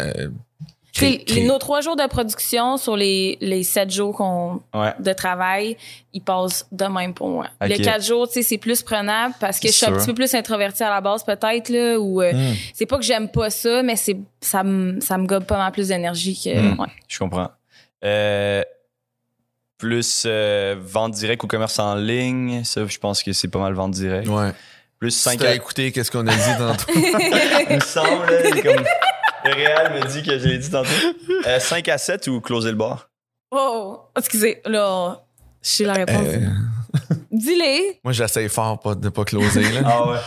Nos 1.46 1.58
trois 1.58 1.82
jours 1.82 1.96
de 1.96 2.08
production 2.08 2.78
sur 2.78 2.96
les, 2.96 3.38
les 3.42 3.64
sept 3.64 3.92
jours 3.92 4.16
qu'on, 4.16 4.62
Ouais. 4.74 4.94
de 5.00 5.14
travail, 5.14 5.76
ils 6.14 6.22
passent 6.22 6.68
de 6.72 6.86
même 6.86 7.14
pour 7.14 7.28
moi. 7.30 7.48
Ok. 7.62 7.70
Le 7.70 7.84
quatre 7.84 8.04
jours, 8.06 8.28
tu 8.28 8.36
sais, 8.36 8.44
c'est 8.44 8.58
plus 8.58 8.82
prenable 8.82 9.34
parce 9.40 9.60
que 9.60 9.68
je 9.68 9.74
suis 9.74 9.86
un 9.86 9.92
petit 9.92 10.06
peu 10.08 10.14
plus 10.14 10.34
introvertie 10.34 10.84
à 10.84 10.90
la 10.90 11.02
base, 11.02 11.24
peut-être, 11.24 11.70
là, 11.70 12.00
ou 12.00 12.22
euh, 12.22 12.32
Hmm. 12.34 12.54
c'est 12.74 12.86
pas 12.86 12.98
que 12.98 13.04
j'aime 13.04 13.30
pas 13.30 13.50
ça, 13.50 13.84
mais 13.84 13.96
c'est, 13.96 14.18
ça 14.42 14.64
me, 14.64 15.00
ça 15.02 15.18
me 15.18 15.26
gobe 15.26 15.46
pas 15.46 15.58
mal 15.58 15.72
plus 15.72 15.90
d'énergie 15.90 16.40
que, 16.42 16.58
Hmm. 16.60 16.80
ouais. 16.80 16.88
Je 17.08 17.20
comprends. 17.20 17.50
Euh, 18.04 18.62
plus 19.78 20.24
euh, 20.26 20.76
vente 20.80 21.12
directe 21.14 21.44
ou 21.44 21.48
commerce 21.48 21.78
en 21.80 21.96
ligne. 21.96 22.64
Ça, 22.64 22.86
je 22.88 22.98
pense 22.98 23.22
que 23.22 23.34
c'est 23.34 23.50
pas 23.50 23.60
mal 23.60 23.74
vente 23.74 23.92
directe. 23.92 24.28
Ouais. 24.30 24.52
Plus 25.00 25.12
Si 25.12 25.20
5 25.20 25.40
t'as 25.40 25.50
à... 25.50 25.54
écouté, 25.54 25.92
qu'est-ce 25.92 26.10
qu'on 26.10 26.26
a 26.28 26.34
dit 26.34 26.58
tantôt? 26.58 26.86
Il 27.70 27.76
me 27.76 27.80
semble, 27.82 28.62
comme... 28.64 28.86
Le 29.46 29.54
Réal 29.54 29.94
me 29.94 30.08
dit 30.12 30.24
que 30.24 30.38
je 30.40 30.48
l'ai 30.48 30.58
dit 30.58 30.70
tantôt. 30.70 30.90
Euh, 31.46 31.60
5 31.60 31.88
à 31.90 31.98
7 31.98 32.28
ou 32.28 32.42
closer 32.42 32.72
le 32.72 32.78
bar? 32.78 33.10
Oh, 33.52 34.00
excusez, 34.18 34.62
là, 34.66 35.24
je 35.62 35.70
sais 35.70 35.84
la 35.86 35.94
réponse. 35.94 36.28
Euh, 36.28 36.50
Dis-les. 37.32 38.00
moi, 38.04 38.14
j'essaye 38.14 38.50
fort 38.50 38.80
pas, 38.80 38.96
de 38.96 39.10
pas 39.10 39.24
closer. 39.26 39.62
Là. 39.72 39.82
Ah 39.86 40.10
ouais. 40.10 40.18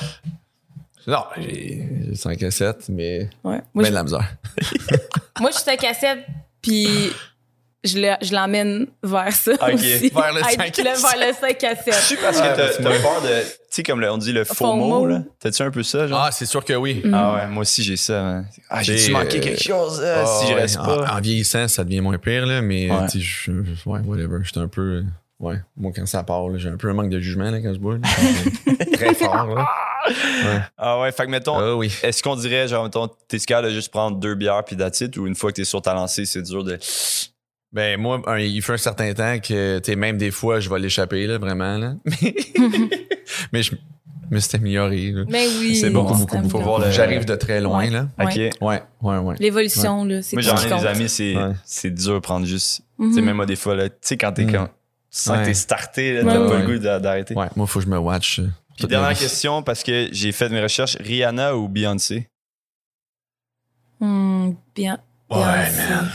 Non, 1.07 1.25
j'ai 1.39 1.89
j'ai 2.09 2.15
5 2.15 2.43
à 2.43 2.51
7, 2.51 2.89
mais 2.91 3.31
Ouais. 3.43 3.63
Moi, 3.73 3.85
ben 3.85 3.89
de 3.91 3.95
la 3.95 4.03
misère. 4.05 4.37
moi, 5.41 5.51
je 5.51 5.59
suis 5.59 5.71
à 5.71 5.77
cassette, 5.79 6.19
puis 6.61 7.11
je 7.85 7.99
le- 7.99 8.17
je 8.27 8.33
l'emmène 8.33 8.87
vers 9.03 9.33
ça 9.33 9.53
Ok, 9.53 9.75
aussi. 9.75 10.09
vers 10.11 10.33
le 10.33 10.41
Être 10.41 10.51
5 10.57 10.79
à 10.79 10.83
là, 10.83 10.95
vers 10.95 11.29
le 11.29 11.35
5 11.35 11.65
à 11.65 11.77
7. 11.77 11.85
Tu 12.09 12.17
parce 12.17 12.37
que 12.41 12.43
Ouais, 12.43 12.55
t'as 12.55 12.57
parce 12.65 12.77
que 12.79 12.83
t'as 12.83 12.89
moi- 12.89 12.99
peur 12.99 13.23
de. 13.23 13.29
Tu 13.43 13.47
sais, 13.71 13.83
comme 13.83 14.01
le- 14.01 14.11
on 14.11 14.19
dit 14.19 14.33
le 14.33 14.45
faux 14.45 14.55
FOMO. 14.55 14.87
mot, 14.89 15.07
là. 15.07 15.23
T'as-tu 15.41 15.63
un 15.63 15.71
peu 15.71 15.83
ça, 15.83 16.07
genre? 16.07 16.21
Ah, 16.25 16.31
c'est 16.33 16.47
sûr 16.47 16.65
que 16.65 16.73
oui. 16.73 17.03
Mm. 17.05 17.15
Ah 17.15 17.35
ouais, 17.35 17.47
moi 17.49 17.61
aussi 17.63 17.83
j'ai 17.83 17.97
ça. 17.97 18.23
man. 18.23 18.47
Ah, 18.71 18.83
j'ai-tu 18.83 19.13
manqué 19.13 19.39
euh, 19.39 19.41
quelque 19.41 19.63
chose 19.63 20.01
là, 20.01 20.23
Ah, 20.25 20.41
si 20.41 20.49
je 20.49 20.55
reste 20.55 20.79
en- 20.79 20.85
pas? 20.85 21.15
En, 21.17 21.21
vieillissant, 21.21 21.69
ça 21.69 21.85
devient 21.85 22.01
moins 22.01 22.19
pire, 22.19 22.47
là, 22.47 22.63
mais 22.63 22.91
Ouais. 22.91 22.97
euh, 22.97 23.07
tu 23.07 23.21
sais, 23.21 23.25
je, 23.25 23.53
je- 23.53 23.89
ouais, 23.89 24.01
whatever. 24.01 24.39
J'étais 24.43 24.59
un 24.61 24.69
peu. 24.69 24.81
euh, 24.81 25.03
Ouais, 25.41 25.61
moi, 25.77 25.93
quand 25.95 26.05
ça 26.05 26.25
part, 26.25 26.49
là, 26.49 26.59
j'ai 26.59 26.69
un 26.69 26.77
peu 26.77 26.91
un 26.91 26.95
manque 26.95 27.11
de 27.11 27.21
jugement 27.21 27.49
là, 27.49 27.61
quand 27.61 27.73
je 27.73 27.79
bois. 27.79 27.99
Très 28.93 29.15
fort, 29.15 29.47
là. 29.55 29.67
Ouais. 30.09 30.61
Ah 30.77 30.99
ouais, 31.01 31.13
fait 31.13 31.27
que 31.27 31.31
mettons, 31.31 31.57
Ah 31.59 31.77
oui. 31.77 31.93
est-ce 32.03 32.25
qu'on 32.25 32.35
dirait, 32.35 32.67
genre, 32.67 32.83
mettons, 32.85 33.09
t'es 33.29 33.39
capable 33.39 33.69
de 33.69 33.73
juste 33.75 33.91
prendre 33.93 34.17
deux 34.19 34.35
bières 34.35 34.65
puis 34.65 34.77
it, 35.01 35.17
ou 35.17 35.29
une 35.29 35.37
fois 35.37 35.53
que 35.53 35.57
t'es 35.57 35.65
sur 35.65 35.81
ta 35.81 35.95
lancée, 35.95 36.25
c'est 36.25 36.43
dur 36.43 36.65
de. 36.65 36.77
Ben, 37.73 38.01
moi, 38.01 38.23
un- 38.27 38.39
il 38.39 38.63
fait 38.63 38.73
un 38.73 38.77
certain 38.79 39.13
temps 39.13 39.39
que, 39.41 39.79
tu 39.79 39.91
sais, 39.93 39.97
même 39.97 40.17
des 40.17 40.31
fois, 40.31 40.59
je 40.61 40.71
vais 40.71 40.79
l'échapper, 40.79 41.27
là, 41.27 41.37
vraiment, 41.39 41.77
là. 41.77 41.95
mais 43.53 43.63
je 43.63 43.73
me 44.31 44.41
suis 44.41 44.57
amélioré, 44.57 45.11
là. 45.13 45.25
Mais 45.29 45.47
oui. 45.61 45.77
C'est 45.77 45.91
beaucoup, 45.91 46.15
un 46.15 46.19
beaucoup 46.19 46.49
peu- 46.49 46.59
voir 46.59 46.81
le- 46.81 46.91
J'arrive 46.91 47.25
de 47.27 47.35
très 47.35 47.61
loin, 47.61 47.81
Ouais. 47.81 47.91
là. 47.91 48.09
Ouais. 48.19 48.51
Ok. 48.53 48.63
Ouais, 48.63 48.83
ouais, 49.03 49.19
ouais. 49.19 49.35
L'évolution, 49.39 50.05
là, 50.05 50.23
c'est 50.23 50.37
Moi, 50.37 50.43
j'en 50.43 50.57
ai 50.57 50.69
des 50.81 50.87
amis, 50.87 51.09
c'est 51.11 51.37
Ouais. 51.37 51.53
c'est 51.65 51.91
dur 51.91 52.15
de 52.15 52.19
prendre 52.21 52.47
juste. 52.47 52.81
Mhm. 52.99 53.09
Tu 53.11 53.15
sais, 53.17 53.21
même 53.23 53.37
moi, 53.37 53.47
des 53.47 53.57
fois, 53.57 53.75
là, 53.75 53.89
tu 53.91 53.97
sais, 54.01 54.17
quand 54.17 54.33
t'es 54.33 54.45
Mm. 54.45 54.53
comme. 54.53 54.69
Tu 55.11 55.21
sens 55.21 55.37
Ouais. 55.37 55.43
que 55.43 55.49
t'es 55.49 55.55
starté, 55.55 56.13
là, 56.15 56.23
Ouais, 56.23 56.33
t'as 56.33 56.41
ouais, 56.41 56.49
pas 56.49 56.55
ouais. 56.57 56.63
le 56.63 56.67
goût 56.67 56.79
d'a- 56.83 57.01
d'arrêter. 57.01 57.35
Ouais, 57.35 57.47
moi, 57.57 57.67
faut 57.67 57.79
que 57.81 57.85
je 57.87 57.91
me 57.91 57.99
watch. 57.99 58.41
euh, 58.41 58.49
Puis 58.79 58.87
dernière 58.89 59.17
question, 59.19 59.63
parce 59.63 59.83
que 59.83 60.09
j'ai 60.13 60.33
fait 60.33 60.49
mes 60.51 60.61
recherches, 60.63 60.97
Rihanna 61.01 61.57
ou 61.57 61.69
Beyoncé? 61.69 62.29
Hmm, 64.01 64.53
bien. 64.75 64.99
Ouais, 65.31 65.39
Beyoncé. 65.39 65.79
man. 65.91 66.11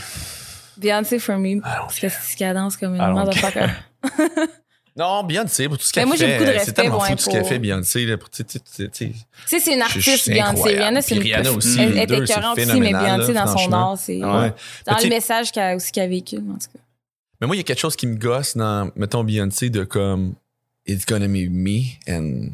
Beyoncé 0.76 1.18
for 1.18 1.38
me. 1.38 1.60
Parce 1.60 1.98
que 2.00 2.08
c'est 2.08 2.36
qu'elle 2.36 2.54
danse 2.54 2.76
comme 2.76 2.94
une 2.94 3.12
motherfucker. 3.12 3.66
Non, 4.96 5.24
Beyoncé, 5.24 5.66
pour 5.68 5.76
tout 5.76 5.82
ce 5.84 5.90
Mais 5.90 6.02
qu'elle 6.02 6.06
moi, 6.06 6.16
j'ai 6.16 6.26
fait. 6.26 6.32
beaucoup 6.34 6.44
de 6.44 6.50
C'est 6.52 6.58
respect 6.58 6.72
tellement 6.72 6.98
pour 6.98 7.06
fou 7.06 7.12
un 7.12 7.16
tout 7.16 7.24
ce 7.24 7.30
qu'elle 7.30 7.44
fait, 7.44 7.58
Beyoncé, 7.58 8.06
tu 8.30 8.44
sais, 8.44 9.58
c'est 9.58 9.74
une 9.74 9.82
artiste, 9.82 10.24
c'est 10.24 10.32
Beyoncé. 10.32 10.62
Rihanna, 10.62 11.02
c'est 11.02 11.16
une 11.16 11.22
Rihanna 11.22 11.52
aussi, 11.52 11.76
Elle 11.80 11.94
c'est 11.94 12.02
écœurante 12.04 12.58
aussi, 12.58 12.80
mais 12.80 12.92
Beyoncé, 12.92 13.32
dans 13.32 13.56
son 13.56 13.72
art, 13.72 13.98
c'est. 13.98 14.18
Dans 14.18 14.52
le 14.86 15.08
message 15.08 15.50
qu'elle 15.50 15.76
aussi 15.76 15.90
qu'elle 15.90 16.10
véhicule, 16.10 16.44
en 16.48 16.52
tout 16.54 16.68
cas. 16.72 16.78
Mais 17.40 17.48
moi, 17.48 17.56
il 17.56 17.58
y 17.58 17.60
a 17.60 17.64
quelque 17.64 17.80
chose 17.80 17.96
qui 17.96 18.06
me 18.06 18.14
gosse 18.14 18.56
dans, 18.56 18.88
mettons, 18.94 19.24
Beyoncé, 19.24 19.68
de 19.68 19.82
comme, 19.82 20.34
It's 20.86 21.06
gonna 21.06 21.26
be 21.26 21.48
me 21.50 21.80
and. 22.08 22.50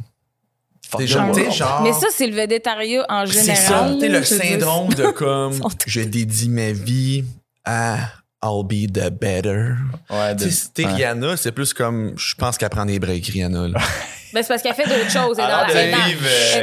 T'es 0.97 1.07
genre, 1.07 1.33
genre- 1.53 1.83
Mais 1.83 1.93
ça, 1.93 2.07
c'est 2.11 2.27
le 2.27 2.35
védétariat 2.35 3.05
en 3.09 3.27
c'est 3.27 3.33
général. 3.55 3.91
ça, 3.91 3.97
t'sais, 3.99 4.09
le 4.09 4.25
syndrome 4.25 4.95
de 4.95 5.07
comme, 5.13 5.61
je 5.87 6.01
dédie 6.01 6.49
ma 6.49 6.73
vie 6.73 7.25
à 7.65 7.97
I'll 8.43 8.65
be 8.65 8.91
the 8.91 9.11
better. 9.11 9.75
Ouais, 10.09 10.35
de- 10.35 10.45
Tu 10.45 10.51
sais, 10.51 10.69
t'sais, 10.73 10.87
ouais. 10.87 10.93
Rihanna, 10.95 11.37
c'est 11.37 11.53
plus 11.53 11.75
comme, 11.75 12.15
je 12.17 12.35
pense 12.37 12.57
qu'elle 12.57 12.71
prend 12.71 12.87
des 12.87 12.99
breaks, 12.99 13.27
Rihanna. 13.27 13.69
Là. 13.69 13.79
Ben, 14.33 14.45
c'est 14.45 14.49
parce 14.49 14.63
qu'elle 14.63 14.75
fait 14.77 14.87
d'autres 14.87 15.11
choses. 15.11 15.37
Elle 15.41 15.45
est 15.45 15.49
dans 15.49 15.55
Alors, 15.57 15.75
la, 15.75 15.83
elle 15.83 15.89
est 15.89 15.93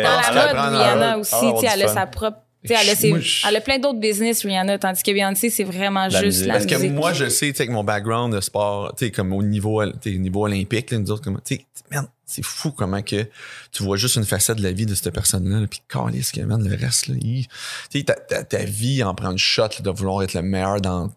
dans- 0.02 0.10
euh, 0.10 0.34
la 0.34 0.54
mode, 0.54 0.74
Rihanna 0.80 1.12
ah, 1.12 1.18
aussi. 1.18 1.54
du 1.54 1.66
elle 1.66 1.84
a 1.84 1.88
sa 1.90 2.06
propre. 2.06 2.38
Tu 2.68 2.76
sais, 2.76 2.82
Elle 2.84 2.90
a, 2.90 2.96
ses- 2.96 3.10
Moi, 3.10 3.20
je- 3.20 3.48
elle 3.48 3.56
a 3.56 3.62
plein 3.62 3.80
d'autres 3.80 4.00
business, 4.00 4.44
Rihanna, 4.44 4.78
tandis 4.78 5.02
que 5.04 5.12
Beyoncé, 5.12 5.50
c'est 5.50 5.64
vraiment 5.64 6.08
La 6.08 6.10
juste 6.10 6.24
musique. 6.26 6.46
la 6.48 6.54
Parce 6.54 6.66
que 6.66 6.76
musique. 6.76 6.92
moi, 6.94 7.14
je 7.14 7.30
sais, 7.30 7.48
tu 7.52 7.56
sais, 7.56 7.62
avec 7.64 7.72
mon 7.72 7.84
background 7.84 8.34
de 8.34 8.42
sport, 8.42 8.94
tu 8.98 9.06
sais, 9.06 9.12
comme 9.12 9.34
au 9.34 9.42
niveau, 9.44 9.84
tu 9.86 9.92
sais, 10.12 10.16
au 10.16 10.20
niveau 10.20 10.46
olympique, 10.46 10.92
là, 10.92 11.00
nous 11.00 11.12
autres, 11.12 11.24
comme, 11.24 11.40
tu 11.44 11.56
sais, 11.56 11.66
man, 11.92 12.08
c'est 12.26 12.44
fou 12.44 12.72
comment 12.72 13.02
que 13.02 13.26
tu 13.72 13.84
vois 13.84 13.96
juste 13.98 14.16
une 14.18 14.26
facette 14.26 14.58
de 14.58 14.64
la 14.64 14.72
vie 14.74 14.86
de 14.86 14.94
cette 14.96 15.14
personne-là, 15.14 15.62
là, 15.62 15.68
puis 15.68 15.82
calisse 15.88 16.32
que, 16.32 16.42
man, 16.42 16.62
le 16.68 16.76
reste, 16.76 17.08
là, 17.08 17.16
il- 17.22 17.48
tu 17.90 18.00
sais, 18.00 18.04
ta, 18.04 18.14
ta, 18.16 18.44
ta 18.44 18.64
vie 18.66 19.02
en 19.04 19.16
prend 19.16 19.32
une 19.32 19.38
shot, 19.38 19.62
là, 19.64 19.70
de 19.82 19.90
vouloir 19.90 20.24
être 20.24 20.34
le 20.34 20.42
meilleur 20.42 20.82
dans, 20.82 21.08
tu 21.10 21.16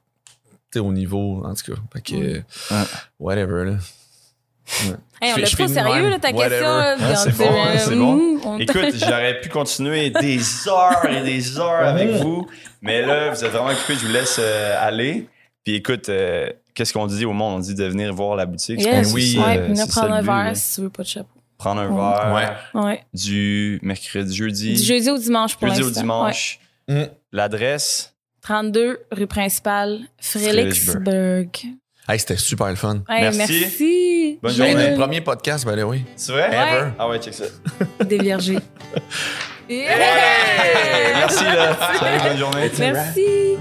sais, 0.74 0.78
au 0.78 0.92
niveau, 0.92 1.42
en 1.44 1.54
tout 1.54 1.72
cas. 1.74 1.80
Fait 1.92 2.00
que, 2.02 2.42
whatever, 3.18 3.64
là. 3.64 3.76
Hey, 5.22 5.32
on 5.34 5.36
l'a 5.36 5.48
pris 5.50 5.64
au 5.64 5.68
sérieux, 5.68 6.08
là, 6.08 6.18
ta 6.18 6.32
question. 6.32 6.66
Ah, 6.66 7.16
c'est 7.16 7.36
bon, 7.36 7.44
hein, 7.50 7.66
euh, 7.74 7.78
c'est 7.78 7.94
bon. 7.96 8.38
on- 8.44 8.58
Écoute, 8.58 8.94
j'aurais 8.94 9.40
pu 9.40 9.48
continuer 9.50 10.10
des 10.10 10.38
heures 10.68 11.04
et 11.10 11.22
des 11.22 11.58
heures 11.58 11.86
avec 11.86 12.10
vous, 12.12 12.46
mais 12.80 13.02
là, 13.02 13.30
vous 13.30 13.44
êtes 13.44 13.50
vraiment 13.50 13.68
occupé, 13.70 13.94
je 13.94 14.06
vous 14.06 14.12
laisse 14.12 14.36
euh, 14.38 14.76
aller. 14.80 15.28
Puis 15.64 15.74
écoute, 15.74 16.08
euh, 16.08 16.48
qu'est-ce 16.74 16.92
qu'on 16.94 17.06
dit 17.06 17.26
au 17.26 17.32
monde? 17.34 17.56
On 17.56 17.58
dit 17.60 17.74
de 17.74 17.84
venir 17.84 18.14
voir 18.14 18.34
la 18.36 18.46
boutique. 18.46 18.80
Yes, 18.80 19.08
C'est 19.08 19.14
oui, 19.14 19.36
ouais, 19.38 19.58
euh, 19.58 19.62
venir 19.66 19.84
c'est 19.84 19.92
ça 19.92 20.00
prendre 20.00 20.14
un 20.14 20.22
verre 20.22 20.56
si 20.56 20.74
tu 20.76 20.80
veux 20.80 20.90
pas 20.90 21.02
de 21.02 21.08
chapeau. 21.08 21.28
Prendre 21.58 21.82
un 21.82 22.32
Ouais. 22.32 22.40
verre 22.40 22.70
Ouais. 22.72 23.04
du 23.12 23.78
mercredi, 23.82 24.34
jeudi, 24.34 24.72
Du 24.74 24.82
jeudi 24.82 25.10
au 25.10 25.18
dimanche 25.18 25.56
pour 25.56 25.68
jeudi 25.68 25.82
au 25.82 25.86
l'instant. 25.86 26.00
dimanche. 26.00 26.60
Mm. 26.88 27.02
L'adresse, 27.32 28.14
32 28.40 29.00
rue 29.12 29.26
principale, 29.26 30.00
Frédéricsburg. 30.18 31.48
Hey, 32.10 32.18
c'était 32.18 32.36
super 32.36 32.66
le 32.68 32.74
fun. 32.74 33.02
Hey, 33.08 33.22
Merci. 33.22 33.60
merci. 33.60 34.38
Bonne 34.42 34.52
journée. 34.52 34.94
premier 34.96 35.20
podcast, 35.20 35.64
ben 35.64 35.76
là, 35.76 35.86
oui. 35.86 36.02
c'est 36.16 36.32
vrai? 36.32 36.48
Ouais. 36.48 36.92
Ah 36.98 37.08
ouais, 37.08 37.20
check 37.20 37.34
ça. 37.34 37.44
Déviergé. 38.04 38.58
Hey! 39.72 39.86
Merci 41.14 41.44
là. 41.44 41.76
Salut, 42.00 42.18
bonne 42.24 42.38
journée. 42.38 42.70
Merci. 42.76 43.56